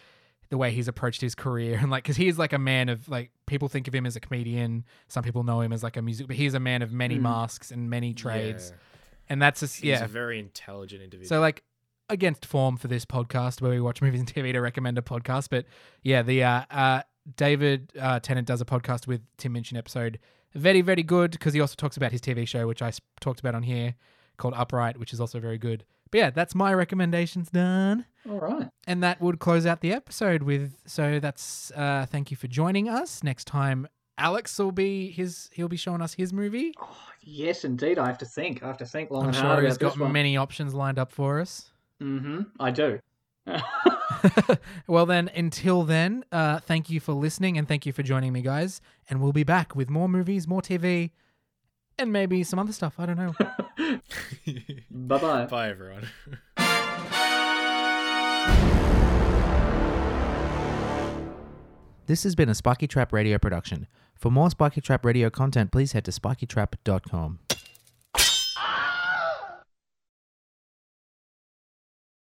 the 0.49 0.57
way 0.57 0.71
he's 0.71 0.87
approached 0.87 1.21
his 1.21 1.35
career 1.35 1.77
and 1.81 1.91
like 1.91 2.03
because 2.03 2.15
he 2.17 2.27
is 2.27 2.39
like 2.39 2.53
a 2.53 2.57
man 2.57 2.89
of 2.89 3.07
like 3.09 3.31
people 3.45 3.67
think 3.67 3.87
of 3.87 3.93
him 3.93 4.05
as 4.05 4.15
a 4.15 4.19
comedian 4.19 4.83
some 5.07 5.23
people 5.23 5.43
know 5.43 5.61
him 5.61 5.71
as 5.73 5.83
like 5.83 5.97
a 5.97 6.01
music 6.01 6.25
but 6.27 6.35
he's 6.35 6.53
a 6.53 6.59
man 6.59 6.81
of 6.81 6.91
many 6.91 7.17
Mm. 7.17 7.21
masks 7.21 7.69
and 7.71 7.89
many 7.89 8.13
trades 8.13 8.69
Yeah. 8.71 8.77
and 9.29 9.41
that's 9.41 9.59
just 9.59 9.75
He's 9.77 9.85
yeah 9.89 10.03
a 10.05 10.07
very 10.07 10.39
intelligent 10.39 11.01
individual. 11.03 11.27
so 11.37 11.39
like 11.39 11.63
against 12.11 12.45
form 12.45 12.77
for 12.77 12.87
this 12.87 13.05
podcast 13.05 13.61
where 13.61 13.69
we 13.71 13.79
watch 13.79 14.01
movies 14.01 14.19
and 14.19 14.33
TV 14.33 14.51
to 14.53 14.59
recommend 14.61 14.97
a 14.97 15.01
podcast, 15.03 15.49
but 15.51 15.65
yeah, 16.01 16.23
the 16.23 16.43
uh, 16.43 16.63
uh, 16.71 17.01
David 17.35 17.91
uh, 18.01 18.19
Tennant 18.19 18.47
does 18.47 18.61
a 18.61 18.65
podcast 18.65 19.05
with 19.05 19.21
Tim 19.37 19.53
Minchin 19.53 19.77
episode. 19.77 20.17
Very 20.55 20.81
very 20.81 21.03
good 21.03 21.29
because 21.29 21.53
he 21.53 21.61
also 21.61 21.75
talks 21.77 21.97
about 21.97 22.11
his 22.11 22.19
TV 22.19 22.47
show, 22.47 22.65
which 22.65 22.81
I 22.81 22.91
talked 23.21 23.39
about 23.39 23.53
on 23.53 23.61
here, 23.61 23.93
called 24.39 24.55
Upright, 24.57 24.97
which 24.97 25.13
is 25.13 25.21
also 25.21 25.39
very 25.39 25.57
good. 25.57 25.85
But 26.11 26.17
yeah, 26.17 26.29
that's 26.31 26.55
my 26.55 26.73
recommendations 26.73 27.51
done, 27.51 28.05
All 28.27 28.39
right. 28.39 28.67
and 28.87 29.03
that 29.03 29.21
would 29.21 29.37
close 29.39 29.67
out 29.67 29.81
the 29.81 29.93
episode 29.93 30.41
with. 30.41 30.75
So 30.87 31.19
that's 31.19 31.71
uh, 31.75 32.07
thank 32.09 32.31
you 32.31 32.37
for 32.37 32.47
joining 32.47 32.89
us. 32.89 33.23
Next 33.23 33.45
time. 33.45 33.87
Alex 34.17 34.59
will 34.59 34.73
be 34.73 35.11
his. 35.11 35.49
He'll 35.53 35.69
be 35.69 35.77
showing 35.77 36.01
us 36.01 36.13
his 36.13 36.33
movie. 36.33 36.73
Oh, 36.81 36.97
yes, 37.21 37.63
indeed. 37.63 37.97
I 37.97 38.07
have 38.07 38.17
to 38.17 38.25
think. 38.25 38.61
I 38.63 38.67
have 38.67 38.77
to 38.79 38.85
think 38.85 39.11
long 39.11 39.21
I'm 39.21 39.27
and 39.29 39.37
sure 39.37 39.45
hard 39.45 39.63
he's 39.63 39.77
got 39.77 39.97
many 39.97 40.35
options 40.35 40.73
lined 40.73 40.99
up 40.99 41.09
for 41.09 41.39
us. 41.39 41.71
Mm-hmm. 42.01 42.41
I 42.59 42.71
do. 42.71 42.99
well, 44.87 45.05
then, 45.05 45.29
until 45.35 45.83
then, 45.83 46.25
uh, 46.31 46.59
thank 46.59 46.89
you 46.89 46.99
for 46.99 47.13
listening 47.13 47.57
and 47.57 47.67
thank 47.67 47.85
you 47.85 47.93
for 47.93 48.03
joining 48.03 48.33
me, 48.33 48.41
guys. 48.41 48.81
And 49.09 49.21
we'll 49.21 49.31
be 49.33 49.43
back 49.43 49.75
with 49.75 49.89
more 49.89 50.09
movies, 50.09 50.47
more 50.47 50.61
TV, 50.61 51.11
and 51.97 52.11
maybe 52.11 52.43
some 52.43 52.59
other 52.59 52.73
stuff. 52.73 52.95
I 52.99 53.05
don't 53.05 53.17
know. 53.17 53.33
bye 54.91 55.17
bye. 55.17 55.45
Bye, 55.45 55.69
everyone. 55.69 56.07
This 62.07 62.23
has 62.23 62.33
been 62.35 62.49
a 62.49 62.55
Spiky 62.55 62.87
Trap 62.87 63.13
Radio 63.13 63.37
production. 63.37 63.87
For 64.15 64.31
more 64.31 64.49
Spiky 64.49 64.81
Trap 64.81 65.05
Radio 65.05 65.29
content, 65.29 65.71
please 65.71 65.91
head 65.91 66.05
to 66.05 66.11
spikytrap.com. 66.11 67.39